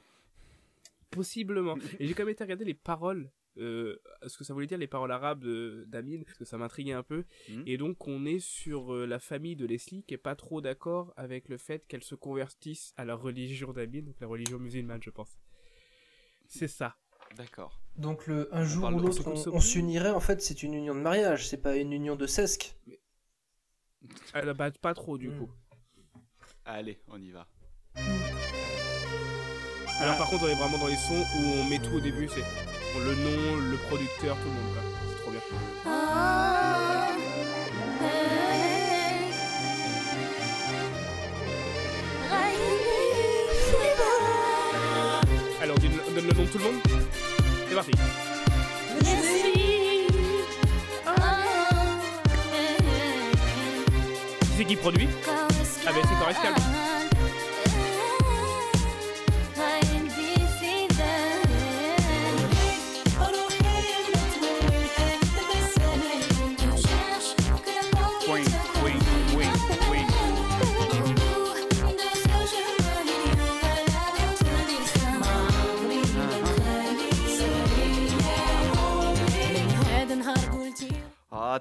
Possiblement. 1.11 1.77
Et 2.01 2.07
j'ai 2.07 2.15
quand 2.15 2.23
même 2.25 2.33
été 2.33 2.43
regarder 2.45 2.65
les 2.65 2.75
paroles. 2.75 3.31
Euh, 3.59 3.99
ce 4.27 4.39
que 4.39 4.45
ça 4.45 4.55
voulait 4.55 4.67
dire 4.67 4.79
les 4.79 4.87
paroles 4.87 5.13
arabes 5.13 5.41
de- 5.45 5.85
d'Amin, 5.87 6.23
parce 6.25 6.39
que 6.39 6.47
ça 6.47 6.57
m'intriguait 6.57 6.95
un 6.95 7.03
peu. 7.03 7.25
Mhm. 7.51 7.65
Et 7.67 7.77
donc 7.77 8.09
on 8.09 8.25
est 8.25 8.39
sur 8.39 8.95
euh, 8.95 9.05
la 9.07 9.19
famille 9.19 9.57
de 9.57 9.67
Leslie 9.67 10.05
qui 10.05 10.15
est 10.15 10.19
pas 10.19 10.35
trop 10.35 10.63
d'accord 10.63 11.13
avec 11.19 11.51
le 11.51 11.59
fait 11.59 11.87
qu'elle 11.87 12.03
se 12.03 12.15
convertisse 12.15 12.95
à 12.97 13.05
la 13.05 13.15
religion 13.15 13.73
d'Amin, 13.75 14.01
donc 14.05 14.17
la 14.23 14.27
religion 14.27 14.59
musulmane 14.59 15.03
je 15.03 15.11
pense. 15.11 15.39
C'est 16.47 16.67
ça. 16.69 16.97
D'accord. 17.37 17.82
Donc 17.97 18.27
le 18.27 18.49
un 18.55 18.65
jour 18.65 18.85
ou 18.87 18.99
l'autre, 18.99 19.23
on, 19.53 19.61
s'unirait. 19.61 20.11
En 20.11 20.21
fait, 20.21 20.43
c'est 20.43 20.63
une 20.63 20.75
union 20.75 20.95
de 20.95 21.01
mariage. 21.01 21.49
C'est 21.49 21.59
pas 21.59 21.77
une 21.77 21.93
union 21.93 22.17
de 22.17 22.27
sesque. 22.27 22.77
Elle 24.35 24.49
a 24.49 24.55
pas, 24.55 24.71
pas 24.71 24.95
trop 24.95 25.19
du 25.19 25.31
coup. 25.31 25.51
Allez, 26.65 26.99
on 27.09 27.21
y 27.21 27.31
va. 27.31 27.47
Alors 30.01 30.17
par 30.17 30.29
contre 30.29 30.45
on 30.45 30.49
est 30.49 30.55
vraiment 30.55 30.79
dans 30.79 30.89
les 30.89 30.97
sons 30.97 31.23
où 31.37 31.45
on 31.61 31.65
met 31.65 31.79
tout 31.79 31.95
au 31.95 32.01
début, 32.01 32.29
c'est 32.29 32.41
le 32.99 33.15
nom, 33.15 33.57
le 33.71 33.77
producteur, 33.89 34.37
tout 34.37 34.49
le 34.49 34.51
monde. 34.51 34.73
quoi. 34.73 34.83
C'est 35.09 35.23
trop 35.23 35.31
bien. 35.31 35.41
Alors 45.61 45.77
on 45.77 45.81
donne, 45.81 46.01
on 46.09 46.15
donne 46.15 46.27
le 46.27 46.33
nom 46.33 46.43
de 46.43 46.49
tout 46.49 46.59
le 46.59 46.65
monde 46.65 46.92
C'est 47.73 47.77
parti. 47.77 47.93
C'est 54.59 54.65
qui 54.67 54.77
produit? 54.77 55.09
Ah 55.27 55.93
ben 55.93 56.03
c'est 56.03 56.19
Scalp. 56.35 56.57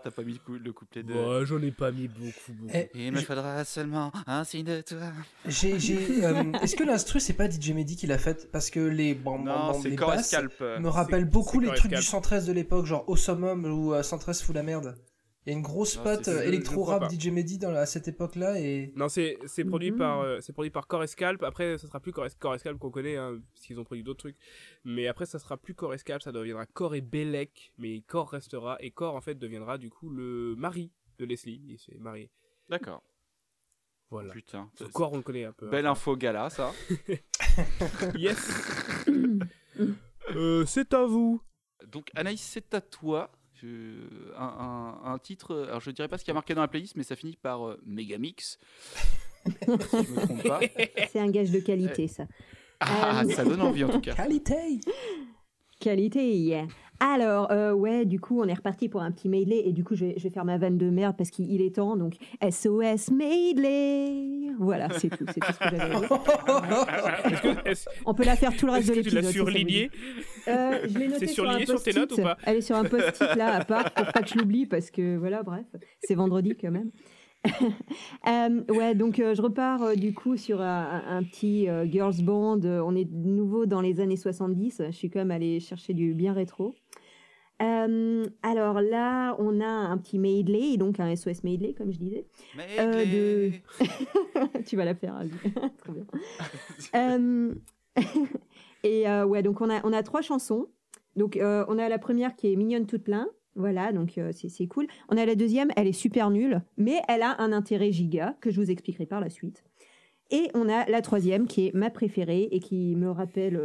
T'as 0.03 0.11
pas 0.11 0.23
mis 0.23 0.33
le 0.33 0.39
cou- 0.39 0.57
le 0.63 0.73
couplet 0.73 1.03
de. 1.03 1.13
Ouais, 1.13 1.45
j'en 1.45 1.61
ai 1.61 1.71
pas 1.71 1.91
mis 1.91 2.07
beaucoup, 2.07 2.53
beaucoup. 2.53 2.71
Eh, 2.73 2.89
Il 2.95 3.11
me 3.11 3.21
faudra 3.21 3.63
seulement 3.65 4.11
un 4.27 4.43
signe 4.43 4.65
de 4.65 4.81
toi. 4.81 5.11
J'ai, 5.47 5.79
j'ai, 5.79 5.97
euh, 6.25 6.51
Est-ce 6.61 6.75
que 6.75 6.83
l'instru 6.83 7.19
c'est 7.19 7.33
pas 7.33 7.49
DJ 7.49 7.71
Mehdi 7.71 7.95
qui 7.95 8.07
l'a 8.07 8.17
faite? 8.17 8.51
Parce 8.51 8.69
que 8.69 8.79
les 8.79 9.13
bam, 9.13 9.43
Non, 9.43 9.73
c'est 9.81 9.89
les 9.89 9.95
basses 9.95 10.27
Scalp, 10.27 10.59
me 10.79 10.89
rappellent 10.89 11.25
beaucoup 11.29 11.59
les 11.59 11.67
trucs 11.69 11.91
du 11.91 12.01
Scalp. 12.01 12.23
113 12.25 12.45
de 12.47 12.53
l'époque, 12.53 12.85
genre 12.85 13.05
Awesome 13.07 13.65
où 13.65 13.93
euh, 13.93 14.03
113 14.03 14.41
fout 14.41 14.55
la 14.55 14.63
merde. 14.63 14.95
Il 15.45 15.49
y 15.51 15.55
a 15.55 15.57
une 15.57 15.63
grosse 15.63 15.97
Non, 15.97 16.03
patte 16.03 16.27
euh, 16.27 16.37
je- 16.37 16.43
je 16.43 16.47
électro 16.49 16.81
crois 16.83 16.99
rap 16.99 17.03
pas. 17.03 17.09
DJ 17.09 17.29
Mehdi 17.31 17.57
dans 17.57 17.71
la- 17.71 17.81
à 17.81 17.85
cette 17.87 18.07
époque-là 18.07 18.59
et 18.59 18.93
Non, 18.95 19.09
c'est 19.09 19.39
c'est 19.47 19.65
produit 19.65 19.89
Mhm. 19.91 19.97
par 19.97 20.21
euh, 20.21 20.39
c'est 20.39 20.53
produit 20.53 20.69
par 20.69 20.85
Core 20.87 21.07
Scalp. 21.09 21.41
Après, 21.41 21.77
ça 21.79 21.87
sera 21.87 21.99
plus 21.99 22.11
Core, 22.11 22.27
Core 22.39 22.59
Scalp 22.59 22.77
qu'on 22.77 22.91
connaît, 22.91 23.17
hein, 23.17 23.39
parce 23.53 23.65
qu'ils 23.65 23.79
ont 23.79 23.83
produit 23.83 24.03
d'autres 24.03 24.19
trucs. 24.19 24.37
Mais 24.85 25.07
après, 25.07 25.25
ça 25.25 25.39
sera 25.39 25.57
plus 25.57 25.73
Core 25.73 25.97
Scalp, 25.97 26.21
ça 26.21 26.31
deviendra 26.31 26.67
Core 26.67 26.93
et 26.93 27.01
Bellec. 27.01 27.71
Mais 27.79 28.01
Core 28.01 28.29
restera 28.29 28.77
et 28.81 28.91
Core 28.91 29.15
en 29.15 29.21
fait 29.21 29.33
deviendra 29.35 29.79
du 29.79 29.89
coup 29.89 30.09
le 30.11 30.55
mari 30.57 30.91
de 31.17 31.25
Leslie. 31.25 31.61
Il 31.67 31.79
s'est 31.79 31.97
marié. 31.99 32.29
D'accord. 32.69 33.01
Voilà. 34.11 34.33
Putain. 34.33 34.69
Core, 34.93 35.13
on 35.13 35.17
le 35.17 35.23
connaît 35.23 35.45
un 35.45 35.53
peu. 35.53 35.69
Belle 35.69 35.87
hein. 35.87 35.91
info 35.91 36.15
gala, 36.17 36.49
ça. 36.51 36.71
Yes. 38.15 38.51
Euh, 40.35 40.65
c'est 40.65 40.93
à 40.93 41.05
vous. 41.05 41.41
Donc 41.87 42.09
Anaïs, 42.15 42.41
c'est 42.41 42.73
à 42.73 42.81
toi. 42.81 43.31
Je- 43.61 44.33
Un, 44.37 44.43
un- 45.05 45.13
un 45.13 45.17
titre, 45.19 45.65
alors 45.67 45.79
je 45.81 45.91
dirais 45.91 46.07
pas 46.07 46.17
ce 46.17 46.23
qui 46.25 46.31
a 46.31 46.33
marqué 46.33 46.53
dans 46.55 46.61
la 46.61 46.67
playlist, 46.67 46.95
mais 46.95 47.03
ça 47.03 47.15
finit 47.15 47.35
par 47.35 47.67
euh, 47.67 47.79
Megamix. 47.85 48.57
si 49.45 49.51
je 49.65 50.11
me 50.11 50.25
trompe 50.25 50.43
pas. 50.47 50.59
C'est 51.11 51.19
un 51.19 51.29
gage 51.29 51.51
de 51.51 51.59
qualité, 51.59 52.07
ça. 52.07 52.25
Ah, 52.79 53.21
Euh, 53.23 53.29
ça 53.31 53.43
donne 53.45 53.61
envie 53.61 53.83
en 53.83 53.89
tout 53.89 54.01
cas. 54.01 54.13
qualité. 54.15 54.79
Qualité, 55.79 56.35
yeah. 56.37 56.67
Alors, 57.03 57.51
euh, 57.51 57.73
ouais, 57.73 58.05
du 58.05 58.19
coup, 58.19 58.39
on 58.39 58.47
est 58.47 58.53
reparti 58.53 58.87
pour 58.87 59.01
un 59.01 59.11
petit 59.11 59.27
medley. 59.27 59.63
Et 59.65 59.73
du 59.73 59.83
coup, 59.83 59.95
je 59.95 60.05
vais, 60.05 60.13
je 60.17 60.23
vais 60.23 60.29
faire 60.29 60.45
ma 60.45 60.59
vanne 60.59 60.77
de 60.77 60.87
merde 60.91 61.15
parce 61.17 61.31
qu'il 61.31 61.51
il 61.51 61.59
est 61.63 61.75
temps. 61.75 61.97
Donc, 61.97 62.13
SOS 62.47 63.09
medley. 63.09 64.51
Voilà, 64.59 64.87
c'est 64.99 65.09
tout. 65.09 65.25
C'est 65.33 65.39
tout 65.39 65.51
ce 65.51 65.57
que 65.57 65.63
j'avais 65.71 65.81
à 65.81 65.99
dire. 65.99 67.75
On 68.05 68.13
peut 68.13 68.23
la 68.23 68.35
faire 68.35 68.55
tout 68.55 68.67
le 68.67 68.73
reste 68.73 68.89
est-ce 68.89 68.99
de 68.99 69.03
que 69.03 69.09
tu 69.09 69.15
l'as 69.15 69.21
l'épisode. 69.21 69.47
surligné. 69.47 69.89
Euh, 70.47 70.79
je 70.87 70.99
l'ai 70.99 71.07
noté 71.09 71.25
C'est 71.25 71.33
sur 71.33 71.49
un 71.49 71.65
sur 71.65 71.81
tes 71.81 71.93
notes 71.93 72.11
ou 72.11 72.21
pas 72.21 72.37
Elle 72.45 72.57
est 72.57 72.61
sur 72.61 72.75
un 72.75 72.83
post-it 72.83 73.35
là, 73.35 73.55
à 73.55 73.65
part, 73.65 73.91
pour 73.91 74.05
pas 74.05 74.21
que 74.21 74.29
je 74.29 74.37
l'oublie, 74.37 74.67
parce 74.67 74.91
que 74.91 75.17
voilà, 75.17 75.41
bref, 75.41 75.65
c'est 76.01 76.13
vendredi 76.13 76.55
quand 76.55 76.71
même. 76.71 76.91
Euh, 78.27 78.61
ouais, 78.69 78.93
donc 78.93 79.19
euh, 79.19 79.33
je 79.33 79.41
repars 79.41 79.81
euh, 79.81 79.95
du 79.95 80.13
coup 80.13 80.37
sur 80.37 80.61
un, 80.61 81.01
un 81.07 81.23
petit 81.23 81.67
girls 81.89 82.21
band. 82.21 82.59
On 82.63 82.95
est 82.95 83.05
de 83.05 83.29
nouveau 83.29 83.65
dans 83.65 83.81
les 83.81 83.99
années 83.99 84.15
70. 84.15 84.83
Je 84.87 84.91
suis 84.91 85.09
quand 85.09 85.19
même 85.19 85.31
allée 85.31 85.59
chercher 85.59 85.93
du 85.93 86.13
bien 86.13 86.33
rétro. 86.33 86.75
Euh, 87.61 88.25
alors 88.41 88.81
là, 88.81 89.35
on 89.39 89.61
a 89.61 89.67
un 89.67 89.97
petit 89.97 90.17
medley, 90.17 90.77
donc 90.77 90.99
un 90.99 91.15
SOS 91.15 91.43
medley, 91.43 91.73
comme 91.73 91.91
je 91.91 91.99
disais. 91.99 92.25
Euh, 92.79 93.05
de... 93.05 93.51
tu 94.65 94.75
vas 94.75 94.85
la 94.85 94.95
faire. 94.95 95.21
Trop 95.77 95.93
bien. 95.93 96.05
Euh, 96.95 97.53
et 98.83 99.07
euh, 99.07 99.25
ouais, 99.25 99.43
donc 99.43 99.61
on 99.61 99.69
a, 99.69 99.85
on 99.85 99.93
a 99.93 100.01
trois 100.01 100.21
chansons. 100.21 100.67
Donc 101.15 101.35
euh, 101.35 101.65
on 101.67 101.77
a 101.77 101.89
la 101.89 101.99
première 101.99 102.35
qui 102.35 102.51
est 102.51 102.55
mignonne 102.55 102.85
toute 102.87 103.03
plein. 103.03 103.27
Voilà, 103.55 103.91
donc 103.91 104.17
c'est 104.31 104.49
c'est 104.49 104.67
cool. 104.67 104.87
On 105.09 105.17
a 105.17 105.25
la 105.25 105.35
deuxième, 105.35 105.71
elle 105.75 105.87
est 105.87 105.93
super 105.93 106.29
nulle, 106.29 106.61
mais 106.77 107.01
elle 107.09 107.21
a 107.21 107.39
un 107.41 107.51
intérêt 107.51 107.91
giga 107.91 108.37
que 108.39 108.49
je 108.49 108.61
vous 108.61 108.71
expliquerai 108.71 109.05
par 109.05 109.19
la 109.19 109.29
suite. 109.29 109.63
Et 110.31 110.49
on 110.53 110.69
a 110.69 110.89
la 110.89 111.01
troisième 111.01 111.47
qui 111.47 111.67
est 111.67 111.75
ma 111.75 111.89
préférée 111.89 112.47
et 112.51 112.61
qui 112.61 112.95
me 112.95 113.11
rappelle 113.11 113.59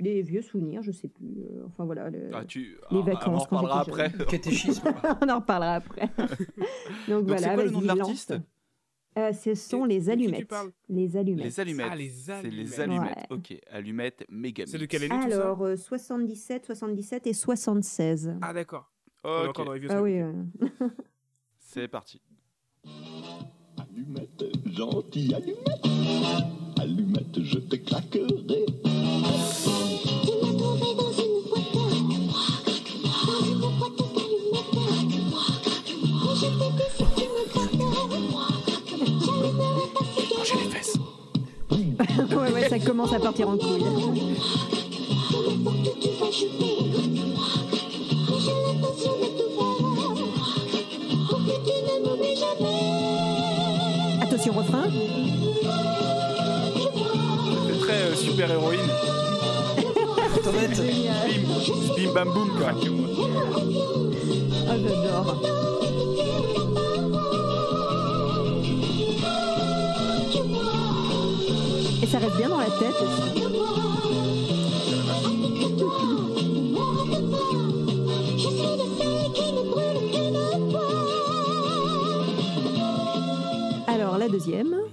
les 0.00 0.22
vieux 0.22 0.42
souvenirs, 0.42 0.82
je 0.82 0.92
sais 0.92 1.08
plus. 1.08 1.26
euh, 1.26 1.64
enfin 1.66 1.84
voilà, 1.84 2.10
le- 2.10 2.30
Ah, 2.32 2.44
tu... 2.44 2.76
les 2.90 2.98
ah, 3.00 3.02
vacances. 3.02 3.46
on 3.50 3.56
en 3.56 3.60
quand 3.62 3.66
après. 3.68 4.12
on 5.22 5.28
en 5.28 5.36
reparlera 5.40 5.74
après. 5.74 6.08
donc, 6.18 6.28
Donc 7.08 7.26
voilà, 7.26 7.38
c'est 7.48 7.54
quoi 7.54 7.64
le 7.64 7.70
nom 7.70 7.80
de 7.80 7.86
l'artiste? 7.86 8.34
Euh, 9.16 9.32
Ce 9.32 9.54
sont 9.54 9.84
les 9.84 10.10
allumettes. 10.10 10.52
Les 10.88 11.16
allumettes. 11.16 11.44
Les 11.44 11.60
allumettes. 11.60 11.88
Ah, 11.90 11.96
les 11.96 12.08
C'est 12.08 12.42
les 12.44 12.80
allumettes. 12.80 13.08
allumettes. 13.08 13.26
Ok, 13.30 13.58
allumettes, 13.70 14.24
Megamix. 14.30 14.70
C'est 14.70 14.78
de 14.78 14.86
quelle 14.86 15.04
année 15.10 15.24
tout 15.24 15.30
ça? 15.32 15.36
Alors, 15.42 15.62
euh, 15.62 15.76
77, 15.76 16.66
77 16.66 17.26
et 17.26 17.32
76. 17.32 18.36
Ah 18.40 18.52
d'accord. 18.52 18.92
Ah 19.24 19.42
oui. 20.00 20.20
euh. 20.20 20.32
c'est 21.58 21.88
parti. 21.88 22.20
Allumette, 23.76 24.44
gentille 24.66 25.34
allumette, 25.34 26.78
allumette, 26.80 27.42
je 27.42 27.58
te 27.58 27.76
claquerai. 27.76 28.66
Ça 42.68 42.78
commence 42.78 43.12
à 43.12 43.18
partir 43.18 43.48
en 43.48 43.56
couille. 43.56 43.84
Attention, 54.20 54.52
refrain. 54.52 54.84
C'est 57.66 57.80
très 57.80 57.92
euh, 57.92 58.14
super 58.14 58.50
héroïne. 58.50 58.80
Tomate. 60.44 60.76
Bim, 61.96 61.96
bim 61.96 62.12
bam 62.12 62.32
boum 62.32 62.48
quoi. 62.58 62.72
Ah, 64.68 64.74
j'adore. 64.76 65.42
Ça 72.10 72.18
reste 72.18 72.36
bien 72.36 72.48
dans 72.48 72.58
la 72.58 72.70
tête. 72.70 72.94
Alors, 83.86 84.16
la 84.16 84.28
Voilà, 84.28 84.87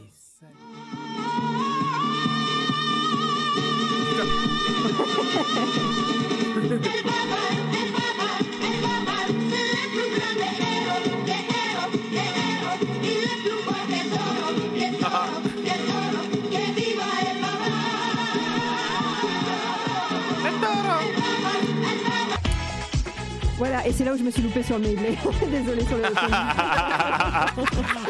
et 23.85 23.91
c'est 23.91 24.03
là 24.03 24.13
où 24.13 24.17
je 24.17 24.23
me 24.23 24.31
suis 24.31 24.41
loupée 24.41 24.63
sur 24.63 24.79
le 24.79 24.87
medley. 24.87 25.15
Désolée 25.51 25.85
sur 25.85 25.97
le. 25.97 26.03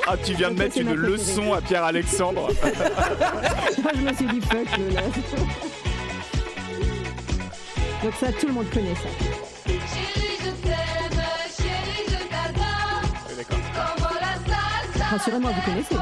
Ah, 0.08 0.16
tu 0.24 0.34
viens 0.34 0.52
de 0.52 0.58
mettre 0.60 0.78
une 0.78 0.94
leçon 0.94 1.54
à 1.54 1.62
Pierre-Alexandre. 1.62 2.48
Moi, 3.84 3.92
je 3.96 4.02
me 4.02 4.14
suis 4.14 4.26
dit 4.28 4.42
fuck 4.42 4.78
le 4.78 4.90
là. 4.94 5.02
Donc 8.04 8.14
ça, 8.20 8.32
tout 8.32 8.48
le 8.48 8.54
monde 8.54 8.70
connaît 8.72 8.96
ça. 8.96 9.10
Chérie, 9.66 10.38
je 10.40 10.50
t'aime, 10.68 11.22
chérie, 11.58 12.06
je 12.08 12.28
t'adore. 12.30 13.02
Como 13.50 14.10
la 14.22 14.36
salsa. 14.46 15.06
Rassurez-moi, 15.10 15.52
vous 15.52 15.72
connaissez. 15.72 15.96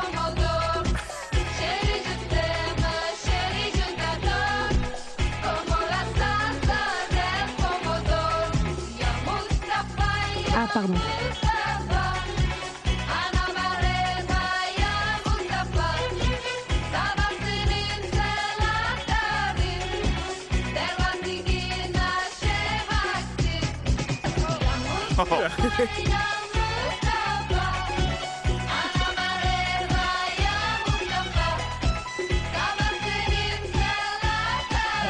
Selatari. 10.73 11.23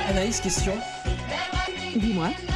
Anaïs, 0.10 0.42
question. 0.42 0.74
Dis-moi. 1.96 2.53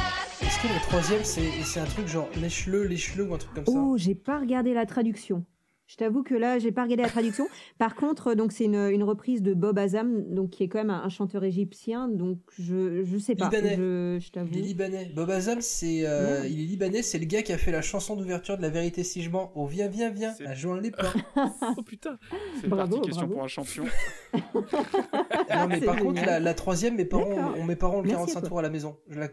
Est-ce 0.58 0.66
que 0.66 0.74
le 0.74 0.80
troisième, 0.80 1.22
c'est 1.24 1.50
c'est 1.64 1.78
un 1.78 1.84
truc 1.84 2.08
genre 2.08 2.28
lèche-le, 2.40 2.82
lèche-le 2.84 3.24
ou 3.28 3.32
un 3.34 3.38
truc 3.38 3.54
comme 3.54 3.64
ça 3.66 3.72
Oh, 3.76 3.94
j'ai 3.96 4.16
pas 4.16 4.40
regardé 4.40 4.74
la 4.74 4.86
traduction. 4.86 5.44
Je 5.86 5.94
t'avoue 5.96 6.22
que 6.24 6.34
là, 6.34 6.58
j'ai 6.58 6.72
pas 6.72 6.82
regardé 6.82 7.04
la 7.04 7.08
traduction. 7.08 7.46
Par 7.78 7.94
contre, 7.94 8.34
donc 8.34 8.50
c'est 8.52 8.64
une, 8.64 8.74
une 8.74 9.04
reprise 9.04 9.40
de 9.40 9.54
Bob 9.54 9.78
Azam, 9.78 10.24
donc 10.34 10.50
qui 10.50 10.64
est 10.64 10.68
quand 10.68 10.78
même 10.78 10.90
un, 10.90 11.02
un 11.04 11.08
chanteur 11.10 11.44
égyptien. 11.44 12.08
Donc 12.08 12.40
je 12.58 13.04
je 13.04 13.18
sais 13.18 13.36
pas. 13.36 13.48
Libanais. 13.50 13.76
Je, 13.76 14.18
je 14.20 14.30
t'avoue. 14.32 14.50
Il 14.52 14.58
est 14.58 14.62
libanais. 14.62 15.12
Bob 15.14 15.30
Azam, 15.30 15.60
c'est 15.60 16.00
euh, 16.04 16.44
il 16.48 16.60
est 16.60 16.66
libanais, 16.66 17.02
c'est 17.02 17.18
le 17.20 17.26
gars 17.26 17.42
qui 17.42 17.52
a 17.52 17.58
fait 17.58 17.70
la 17.72 17.80
chanson 17.82 18.16
d'ouverture 18.16 18.56
de 18.56 18.62
La 18.62 18.70
Vérité 18.70 19.04
si 19.04 19.22
je 19.22 19.30
mens. 19.30 19.52
Oh 19.54 19.64
viens 19.66 19.86
viens 19.86 20.10
viens, 20.10 20.34
à 20.44 20.54
Join 20.54 20.80
les 20.80 20.90
pains. 20.90 21.12
oh 21.36 21.82
putain. 21.84 22.18
C'est 22.60 22.66
Bravo, 22.68 22.96
parti, 22.96 23.06
question 23.10 23.26
bravo. 23.28 23.34
pour 23.34 23.44
un 23.44 23.48
champion. 23.48 23.84
non 24.34 25.68
mais 25.68 25.78
C'est 25.78 25.86
par 25.86 25.96
contre 26.00 26.24
la, 26.26 26.40
la 26.40 26.54
troisième, 26.54 26.96
mes 26.96 27.04
parents 27.04 27.54
ont, 27.56 27.64
mes 27.64 27.76
parents 27.76 27.98
ont 27.98 28.02
le 28.02 28.08
Merci 28.08 28.32
45 28.34 28.38
à 28.38 28.40
toi. 28.40 28.48
tours 28.48 28.58
à 28.58 28.62
la 28.62 28.70
maison. 28.70 28.96
Je 29.08 29.20
la... 29.20 29.28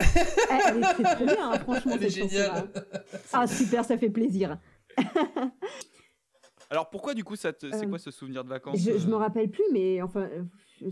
Eh, 0.00 0.04
elle 0.68 0.78
est 0.78 0.80
très, 0.80 1.02
très 1.02 1.24
bien, 1.24 1.50
hein, 1.52 1.58
franchement. 1.58 1.92
Elle 1.96 2.04
est 2.04 2.10
cette 2.10 2.28
géniale. 2.30 2.48
chanson-là. 2.48 3.02
Ah 3.32 3.46
super, 3.46 3.84
ça 3.84 3.98
fait 3.98 4.10
plaisir. 4.10 4.58
Alors 6.70 6.90
pourquoi 6.90 7.14
du 7.14 7.24
coup 7.24 7.34
ça 7.36 7.52
te- 7.52 7.70
c'est 7.70 7.86
Euh, 7.86 7.88
quoi 7.88 7.98
ce 7.98 8.10
souvenir 8.10 8.44
de 8.44 8.48
vacances 8.50 8.78
Je, 8.78 8.98
je 8.98 9.06
me 9.08 9.14
rappelle 9.16 9.50
plus, 9.50 9.64
mais 9.72 10.02
enfin, 10.02 10.28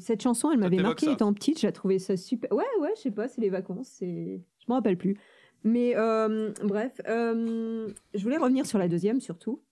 cette 0.01 0.23
chanson, 0.23 0.51
elle 0.51 0.59
m'avait 0.59 0.79
marqué 0.79 1.11
étant 1.11 1.33
petite. 1.35 1.59
J'ai 1.61 1.71
trouvé 1.73 1.99
ça 1.99 2.17
super. 2.17 2.51
Ouais, 2.53 2.65
ouais, 2.81 2.93
je 2.97 3.03
sais 3.03 3.11
pas, 3.11 3.29
c'est 3.29 3.43
les 3.43 3.51
vacances. 3.51 3.89
C'est, 3.99 4.41
je 4.59 4.65
me 4.69 4.75
rappelle 4.75 4.97
plus. 4.97 5.19
Mais 5.65 5.95
euh, 5.97 6.53
bref, 6.65 6.93
euh, 7.09 7.89
je 8.15 8.23
voulais 8.23 8.39
revenir 8.39 8.65
sur 8.65 8.79
la 8.79 8.89
deuxième 8.89 9.21
surtout. 9.21 9.63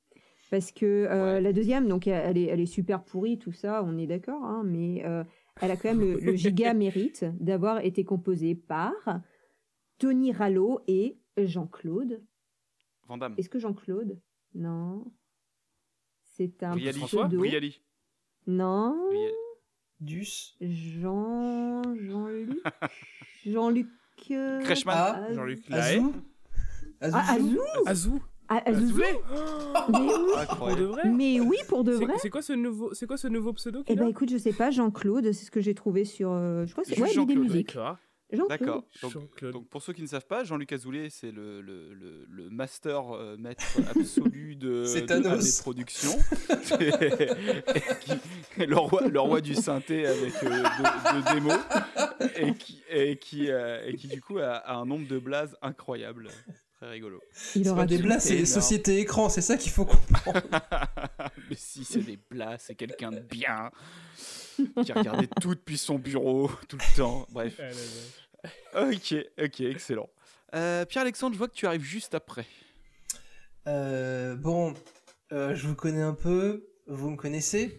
Parce 0.51 0.73
que 0.73 0.85
euh, 0.85 1.41
la 1.41 1.53
deuxième, 1.55 1.89
donc 1.89 2.07
elle 2.07 2.37
est, 2.37 2.45
elle 2.45 2.61
est 2.61 2.67
super 2.67 3.03
pourrie, 3.03 3.39
tout 3.39 3.53
ça, 3.53 3.83
on 3.83 3.97
est 3.97 4.07
d'accord, 4.07 4.45
hein, 4.45 4.63
mais 4.65 5.03
euh, 5.07 5.25
elle 5.61 5.71
a 5.71 5.77
quand 5.77 5.89
même 5.89 6.01
le, 6.01 6.19
le 6.21 6.35
giga 6.37 6.75
mérite 6.75 7.25
d'avoir 7.41 7.79
été 7.85 8.05
composée 8.05 8.55
par 8.55 8.93
Tony 9.99 10.33
Rallo 10.33 10.81
et 10.87 11.19
Jean-Claude. 11.37 12.23
Van 13.09 13.19
Damme. 13.19 13.35
Est-ce 13.39 13.49
que 13.49 13.59
Jean-Claude? 13.59 14.21
Non. 14.55 15.05
C'est 16.23 16.63
un 16.63 16.73
Brialy. 16.73 17.01
pseudo. 17.05 17.39
Brialy. 17.39 17.81
Non. 18.47 19.11
Dus. 20.01 20.57
Jean. 20.61 21.83
Jean-Luc. 21.97 22.63
Jean-Luc. 23.47 23.89
euh, 24.31 24.61
Kretschmann. 24.63 24.97
Az- 25.25 25.35
Jean-Luc 25.35 25.71
Azou 25.71 25.73
Lahaye. 25.73 26.03
Ah, 27.01 27.33
Azou 27.35 27.61
Azou. 27.87 28.23
Ah, 28.65 28.71
Azou 28.71 28.97
Mais 28.97 29.05
oui. 29.99 30.47
Pour 30.59 30.77
de 30.77 30.85
vrai 30.85 31.03
Mais 31.11 31.41
oui, 31.41 31.57
pour 31.69 31.85
de 31.85 31.97
C'est- 31.97 32.05
vrai. 32.05 32.15
C'est 32.19 32.31
quoi 32.31 32.43
ce 32.43 32.53
nouveau, 32.53 32.93
c'est 32.95 33.07
quoi 33.07 33.17
ce 33.17 33.29
nouveau 33.29 33.53
pseudo 33.53 33.81
Eh 33.83 33.85
qu'il 33.85 33.97
ben 33.99 34.07
a 34.07 34.11
écoute, 34.11 34.31
je 34.31 34.39
sais 34.39 34.53
pas, 34.53 34.71
Jean-Claude, 34.71 35.25
c'est 35.33 35.45
ce 35.45 35.51
que 35.51 35.61
j'ai 35.61 35.75
trouvé 35.75 36.05
sur. 36.05 36.31
euh, 36.31 36.65
je 36.67 36.73
crois 36.73 36.85
que 36.85 36.89
c'est. 36.91 36.97
Juste 36.97 37.03
Ouais, 37.17 37.21
l'idée 37.21 37.35
Jean-Claude, 37.35 37.53
musique. 37.53 37.75
D'accord. 37.75 37.97
Jean-Claude. 38.33 38.49
D'accord. 38.59 38.85
Donc, 39.03 39.13
Jean-Claude. 39.13 39.53
donc, 39.53 39.69
pour 39.69 39.83
ceux 39.83 39.93
qui 39.93 40.03
ne 40.03 40.07
savent 40.09 40.27
pas, 40.27 40.43
Jean-Luc 40.45 40.73
Azoulay, 40.73 41.09
c'est 41.11 41.31
le, 41.31 41.61
le, 41.61 41.95
le, 41.95 42.27
le 42.29 42.51
master 42.51 43.15
euh, 43.15 43.37
maître 43.39 43.63
absolu 43.95 44.57
de, 44.57 44.85
C'est 44.87 45.03
de 45.03 45.07
Thanos. 45.07 45.59
AD 45.59 45.63
Productions. 45.63 46.19
Et 46.81 47.81
qui- 48.01 48.67
le, 48.67 48.77
roi, 48.77 49.07
le 49.09 49.21
roi 49.21 49.41
du 49.41 49.55
synthé 49.55 50.07
avec 50.07 50.33
euh, 50.43 50.63
deux, 50.63 51.21
deux 51.21 51.35
démos. 51.35 51.59
Et 52.37 52.55
qui, 52.55 52.83
et, 52.91 53.17
qui, 53.19 53.51
euh, 53.51 53.87
et 53.87 53.95
qui 53.95 54.09
du 54.09 54.21
coup 54.21 54.39
a, 54.39 54.53
a 54.55 54.75
un 54.75 54.87
nombre 54.87 55.07
de 55.07 55.19
blazes 55.19 55.57
incroyable. 55.63 56.29
Très 56.85 56.93
rigolo. 56.93 57.19
Il 57.55 57.65
C'est 57.65 57.71
aura 57.71 57.81
pas 57.83 57.87
des 57.87 57.97
blagues, 57.97 58.21
c'est 58.21 58.45
société 58.45 58.99
écran, 58.99 59.31
c'est 59.31 59.41
ça 59.41 59.57
qu'il 59.57 59.73
faut 59.73 59.87
comprendre. 59.87 60.43
Mais 61.49 61.57
si, 61.57 61.83
c'est 61.83 62.01
des 62.03 62.19
blagues, 62.31 62.59
c'est 62.61 62.75
quelqu'un 62.75 63.11
de 63.11 63.21
bien. 63.21 63.71
Qui 64.85 64.93
a 64.93 64.95
regardé 64.97 65.27
tout 65.41 65.55
depuis 65.55 65.79
son 65.79 65.99
bureau, 65.99 66.51
tout 66.69 66.77
le 66.77 66.97
temps. 66.97 67.27
Bref. 67.31 67.59
Ah. 68.75 68.83
Ok, 68.83 69.15
ok, 69.43 69.61
excellent. 69.63 70.11
Euh, 70.55 70.85
Pierre-Alexandre, 70.85 71.33
je 71.33 71.39
vois 71.39 71.49
que 71.49 71.55
tu 71.55 71.67
arrives 71.67 71.83
juste 71.85 72.15
après. 72.15 72.45
Euh, 73.67 74.37
bon, 74.37 74.75
euh, 75.33 75.55
je 75.55 75.67
vous 75.67 75.75
connais 75.75 76.03
un 76.03 76.13
peu, 76.13 76.67
vous 76.87 77.09
me 77.09 77.17
connaissez. 77.17 77.79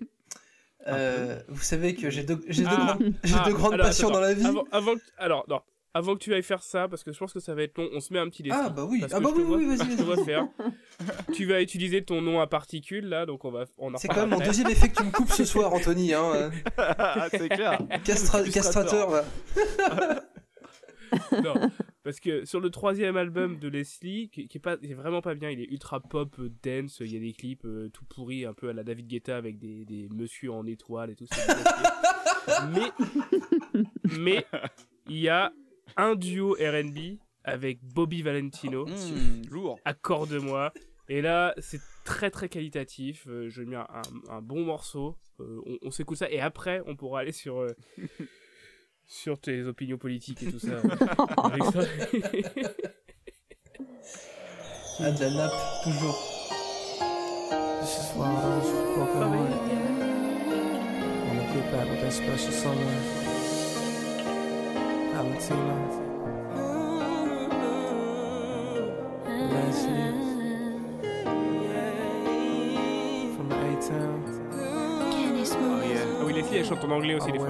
Euh, 0.88 1.40
vous 1.48 1.62
savez 1.62 1.94
que 1.94 2.10
j'ai 2.10 2.24
deux, 2.24 2.40
Ah, 2.66 2.98
grandes, 2.98 3.14
ah, 3.36 3.44
deux 3.46 3.54
grandes 3.54 3.74
alors, 3.76 3.86
passions 3.86 4.08
attends, 4.08 4.16
dans 4.16 4.22
la 4.22 4.34
vie. 4.34 4.46
Avant, 4.48 4.64
avant 4.72 4.96
que- 4.96 5.02
alors, 5.20 5.46
non. 5.48 5.62
Avant 5.98 6.16
que 6.16 6.20
tu 6.20 6.34
ailles 6.34 6.44
faire 6.44 6.62
ça, 6.62 6.90
parce 6.90 7.06
que 7.06 7.14
je 7.14 7.18
pense 7.18 7.32
que 7.32 7.40
ça 7.40 7.56
va 7.56 7.64
être 7.64 7.78
long, 7.78 7.88
on 7.94 8.02
se 8.02 8.12
met 8.12 8.20
un 8.20 8.28
petit 8.28 8.44
défi. 8.44 8.54
Ah, 8.60 8.68
bah 8.68 8.84
oui. 8.84 9.02
Ah 9.14 9.22
bah 9.22 9.30
oui, 9.34 9.44
vois- 9.44 9.56
oui, 9.56 9.66
vas-y, 9.66 9.96
vas-y. 9.96 10.26
faire. 10.26 10.46
tu 11.32 11.46
vas 11.46 11.62
utiliser 11.62 12.04
ton 12.04 12.22
nom 12.22 12.42
à 12.42 12.48
particules, 12.48 13.08
là, 13.08 13.26
donc 13.26 13.46
on 13.46 13.50
va 13.50 13.64
on 13.78 13.94
en 13.94 13.98
C'est 13.98 14.10
quand 14.10 14.28
même 14.28 14.32
mon 14.38 14.40
deuxième 14.46 14.70
effet 14.70 14.90
que 14.90 14.96
tu 14.98 15.04
me 15.06 15.12
coupes 15.12 15.32
ce 15.32 15.46
soir, 15.46 15.74
Anthony. 15.74 16.14
Hein. 16.14 16.52
c'est 17.32 17.48
clair. 17.48 17.80
Castra- 18.04 18.44
castrateur, 18.52 19.10
va. 19.10 19.24
non, 21.44 21.54
parce 22.04 22.20
que 22.20 22.44
sur 22.44 22.60
le 22.60 22.70
troisième 22.72 23.16
album 23.16 23.58
de 23.58 23.70
Leslie, 23.70 24.30
qui, 24.30 24.50
qui 24.50 24.58
est 24.58 24.62
pas, 24.62 24.76
qui 24.76 24.92
est 24.92 24.96
vraiment 24.96 25.22
pas 25.22 25.34
bien, 25.34 25.50
il 25.50 25.62
est 25.62 25.72
ultra 25.72 26.02
pop, 26.02 26.36
euh, 26.40 26.52
dance, 26.62 26.98
il 27.00 27.14
y 27.14 27.16
a 27.16 27.22
des 27.22 27.32
clips 27.32 27.64
euh, 27.64 27.88
tout 27.94 28.04
pourris, 28.04 28.44
un 28.46 28.54
peu 28.54 28.68
à 28.68 28.74
la 28.74 28.84
David 28.84 29.08
Guetta 29.08 29.38
avec 29.38 29.60
des, 29.60 29.86
des 29.86 30.10
monsieur 30.14 30.52
en 30.52 30.66
étoile 30.66 31.12
et 31.12 31.16
tout. 31.16 31.26
fait. 31.32 31.54
mais, 32.74 32.92
mais 34.20 34.46
il 35.08 35.20
y 35.20 35.30
a 35.30 35.54
un 35.98 36.16
duo 36.16 36.54
R&B 36.60 37.18
avec 37.44 37.80
Bobby 37.84 38.22
Valentino, 38.22 38.86
Mmh, 38.86 39.50
lourd. 39.52 39.80
Accorde-moi. 39.86 40.74
Et 41.10 41.22
là, 41.22 41.54
c'est 41.60 41.80
très 42.04 42.32
très 42.32 42.50
qualitatif. 42.50 43.28
Euh, 43.28 43.48
je 43.50 43.62
mets 43.62 43.76
un, 43.76 43.88
un- 43.92 44.30
un 44.38 44.42
bon 44.42 44.64
morceau. 44.66 45.16
Euh, 45.40 45.62
on 45.66 45.78
on 45.84 45.92
s'écoute 45.92 46.18
ça 46.18 46.30
et 46.32 46.40
après, 46.40 46.82
on 46.88 46.96
pourra 46.96 47.20
aller 47.20 47.32
sur 47.32 47.60
euh, 47.62 47.76
sur 49.06 49.40
tes 49.40 49.64
opinions 49.64 49.98
politiques 50.00 50.42
et 50.44 50.52
tout 50.52 50.60
ça. 50.60 50.82
Ah, 54.98 55.12
de 55.12 55.20
la 55.20 55.30
nappe, 55.30 55.52
toujours. 55.84 56.18
This 57.82 57.98
is 57.98 58.16
why 58.16 58.28
I 58.28 58.58
was 58.58 58.70
broken 58.96 59.22
heart. 59.22 59.52
Wanna 61.28 61.54
get 61.54 61.72
back 61.72 61.90
with 61.90 62.02
that 62.02 62.12
special 62.14 62.52
someone. 62.54 63.25
Leslie. 65.16 65.56
From 73.36 73.48
the 73.50 73.56
A-Town. 73.56 74.20
Oh, 74.54 75.82
yeah. 75.88 76.04
Ah 76.20 76.24
oui, 76.26 76.34
Leslie, 76.34 76.58
elle 76.58 76.66
chante 76.66 76.84
en 76.84 76.92
anglais 76.92 77.16
aussi 77.16 77.32
des 77.32 77.40
fois. 77.40 77.48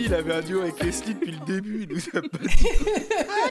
Anthony, 0.00 0.04
il 0.06 0.14
avait 0.14 0.32
un 0.34 0.40
duo 0.40 0.60
avec 0.62 0.82
Leslie 0.82 1.14
depuis 1.14 1.32
le 1.32 1.44
début. 1.46 1.86
Il 1.88 1.94
nous 1.94 2.18
a 2.18 2.22
pas 2.22 2.38
dit. 2.46 2.64
I. 2.64 2.68
Ah. 3.28 3.50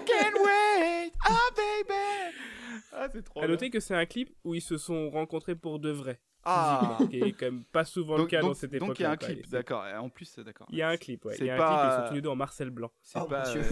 C'est 3.13 3.23
trop 3.23 3.39
À 3.39 3.43
bien. 3.43 3.51
noter 3.51 3.69
que 3.69 3.79
c'est 3.79 3.95
un 3.95 4.05
clip 4.05 4.35
où 4.43 4.55
ils 4.55 4.61
se 4.61 4.77
sont 4.77 5.09
rencontrés 5.09 5.55
pour 5.55 5.79
de 5.79 5.89
vrai. 5.91 6.19
Ah. 6.45 6.97
Qui 7.11 7.17
est 7.19 7.33
quand 7.33 7.47
même 7.47 7.65
pas 7.65 7.83
souvent 7.83 8.13
le 8.15 8.21
Donc- 8.21 8.29
cas 8.29 8.39
dans 8.39 8.47
donc- 8.47 8.55
cette 8.55 8.71
donc 8.71 8.81
époque. 8.83 8.99
il 8.99 9.03
y 9.03 9.05
a 9.05 9.11
un 9.11 9.17
clip, 9.17 9.49
d'accord. 9.49 9.83
En 9.99 10.09
plus, 10.09 10.39
d'accord. 10.39 10.67
Il 10.71 10.77
y 10.77 10.81
a 10.81 10.87
un 10.87 10.95
clip, 10.95 11.25
ouais. 11.25 11.33
C'est 11.35 11.43
Il 11.43 11.47
y 11.47 11.49
a 11.49 11.55
un 11.55 11.57
pas- 11.57 11.81
clip, 11.81 11.91
ils 11.91 12.01
sont 12.03 12.07
tous 12.09 12.15
les 12.15 12.21
deux 12.21 12.29
en 12.29 12.35
Marcel 12.37 12.69
Blanc. 12.69 12.91
C'est 13.01 13.19
Oh, 13.21 13.25
pas 13.25 13.43
euh, 13.55 13.63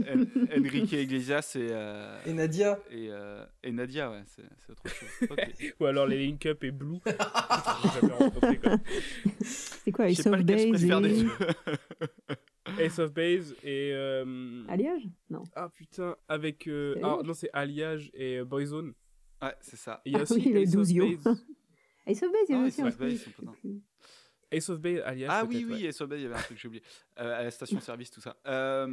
En- 0.00 0.56
Enrique 0.60 0.92
Iglesias 0.92 1.52
et, 1.54 1.68
euh, 1.70 2.18
Et 2.26 2.32
Nadia. 2.32 2.80
et, 2.90 3.06
euh, 3.10 3.44
et 3.62 3.70
Nadia, 3.70 4.10
ouais, 4.10 4.24
c'est 4.26 4.42
c'est 4.66 4.72
autre 4.72 4.88
chose. 4.88 5.08
Ou 5.80 5.86
alors 5.86 6.06
les 6.08 6.18
Link 6.26 6.44
Up 6.46 6.64
et 6.64 6.72
Blue. 6.72 6.98
Ils 7.06 8.08
sont. 8.08 8.32
C'est 9.84 9.92
quoi, 9.92 10.08
Je 10.08 10.12
Ace 10.12 10.22
sais 10.22 10.30
pas 10.30 10.38
of 10.38 10.44
Ace 12.80 12.98
of 12.98 13.12
Base 13.12 13.54
et. 13.62 13.90
euh, 13.92 14.64
Alliage? 14.68 15.08
Non. 15.30 15.42
Ah 15.54 15.68
putain, 15.68 16.16
avec. 16.28 16.66
euh, 16.66 16.96
Ah 17.02 17.18
non, 17.24 17.34
c'est 17.34 17.50
Alliage 17.52 18.10
et 18.14 18.38
euh, 18.38 18.44
Boyzone. 18.44 18.94
Ouais, 19.42 19.54
c'est 19.60 19.76
ça. 19.76 20.00
Et 20.04 20.10
il 20.10 20.12
y 20.12 20.16
a 20.16 20.20
Ah 20.20 20.22
aussi 20.22 20.34
oui, 20.34 20.56
Ace 20.56 20.68
of 20.70 20.74
12 20.74 20.92
yo. 20.92 21.04
Base. 21.16 21.44
Ace 22.06 22.22
of 22.22 22.32
Base, 22.32 22.40
il 22.48 22.52
y 22.52 22.54
a 22.54 22.60
Ah, 22.60 22.66
aussi 22.66 22.80
Ace 22.80 22.84
un 22.84 22.88
of 22.88 22.98
Base, 22.98 23.22
truc. 23.22 23.34
Ace 24.50 24.68
of 24.70 24.80
Base, 24.80 25.02
Alliage. 25.04 25.30
Ah 25.32 25.44
oui, 25.44 25.56
oui, 25.68 25.72
ouais. 25.72 25.78
il 25.80 26.22
y 26.22 26.24
avait 26.26 26.34
un 26.34 26.38
truc 26.38 26.56
que 26.56 26.62
j'ai 26.62 26.68
oublié. 26.68 26.82
Euh, 27.20 27.40
à 27.40 27.42
la 27.42 27.50
station-service, 27.50 28.10
tout 28.10 28.20
ça. 28.20 28.36
Euh, 28.46 28.86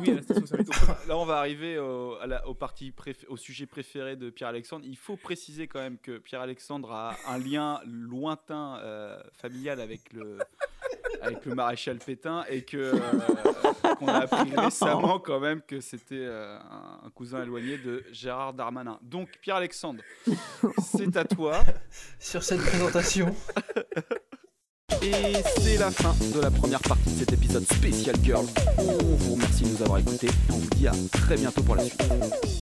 Oui, 0.00 0.10
à 0.10 0.14
la 0.14 0.22
station-service. 0.22 0.66
donc, 0.66 0.76
Là, 1.08 1.18
on 1.18 1.24
va 1.26 1.38
arriver 1.38 1.78
au, 1.78 2.14
à 2.20 2.26
la- 2.26 2.46
au, 2.48 2.54
parti 2.54 2.90
préf- 2.92 3.26
au 3.28 3.36
sujet 3.36 3.66
préféré 3.66 4.16
de 4.16 4.30
Pierre-Alexandre. 4.30 4.84
Il 4.88 4.96
faut 4.96 5.16
préciser 5.16 5.68
quand 5.68 5.80
même 5.80 5.98
que 5.98 6.16
Pierre-Alexandre 6.18 6.90
a 6.92 7.16
un 7.28 7.38
lien 7.38 7.80
lointain 7.84 8.78
euh, 8.78 9.20
familial 9.32 9.80
avec 9.80 10.12
le, 10.12 10.38
avec 11.20 11.44
le 11.44 11.54
maréchal 11.54 11.98
Pétain 11.98 12.44
et 12.48 12.62
que 12.62 12.76
euh, 12.78 13.94
qu'on 13.96 14.08
a 14.08 14.20
appris 14.20 14.54
récemment 14.56 15.18
quand 15.18 15.40
même 15.40 15.60
que 15.62 15.80
c'était 15.80 16.14
euh, 16.24 16.56
un, 16.58 17.00
un 17.04 17.10
cousin 17.10 17.42
éloigné 17.42 17.76
de 17.78 18.04
Gérard 18.12 18.54
Darmanin. 18.54 18.98
Donc, 19.02 19.28
Pierre-Alexandre, 19.42 20.00
c'est 20.82 21.14
à 21.16 21.24
toi. 21.24 21.62
Sur 22.18 22.42
cette 22.42 22.60
présentation. 22.62 23.34
Et 25.04 25.34
c'est 25.60 25.76
la 25.76 25.90
fin 25.90 26.14
de 26.34 26.40
la 26.40 26.50
première 26.50 26.80
partie 26.80 27.10
de 27.10 27.18
cet 27.18 27.32
épisode 27.34 27.64
spécial 27.70 28.16
Girl. 28.22 28.46
On 28.78 29.14
vous 29.16 29.34
remercie 29.34 29.64
de 29.64 29.68
nous 29.68 29.82
avoir 29.82 29.98
écoutés 29.98 30.28
et 30.28 30.52
on 30.52 30.56
vous 30.56 30.70
dit 30.76 30.88
à 30.88 30.92
très 31.12 31.36
bientôt 31.36 31.62
pour 31.62 31.76
la 31.76 31.84
suite. 31.84 32.63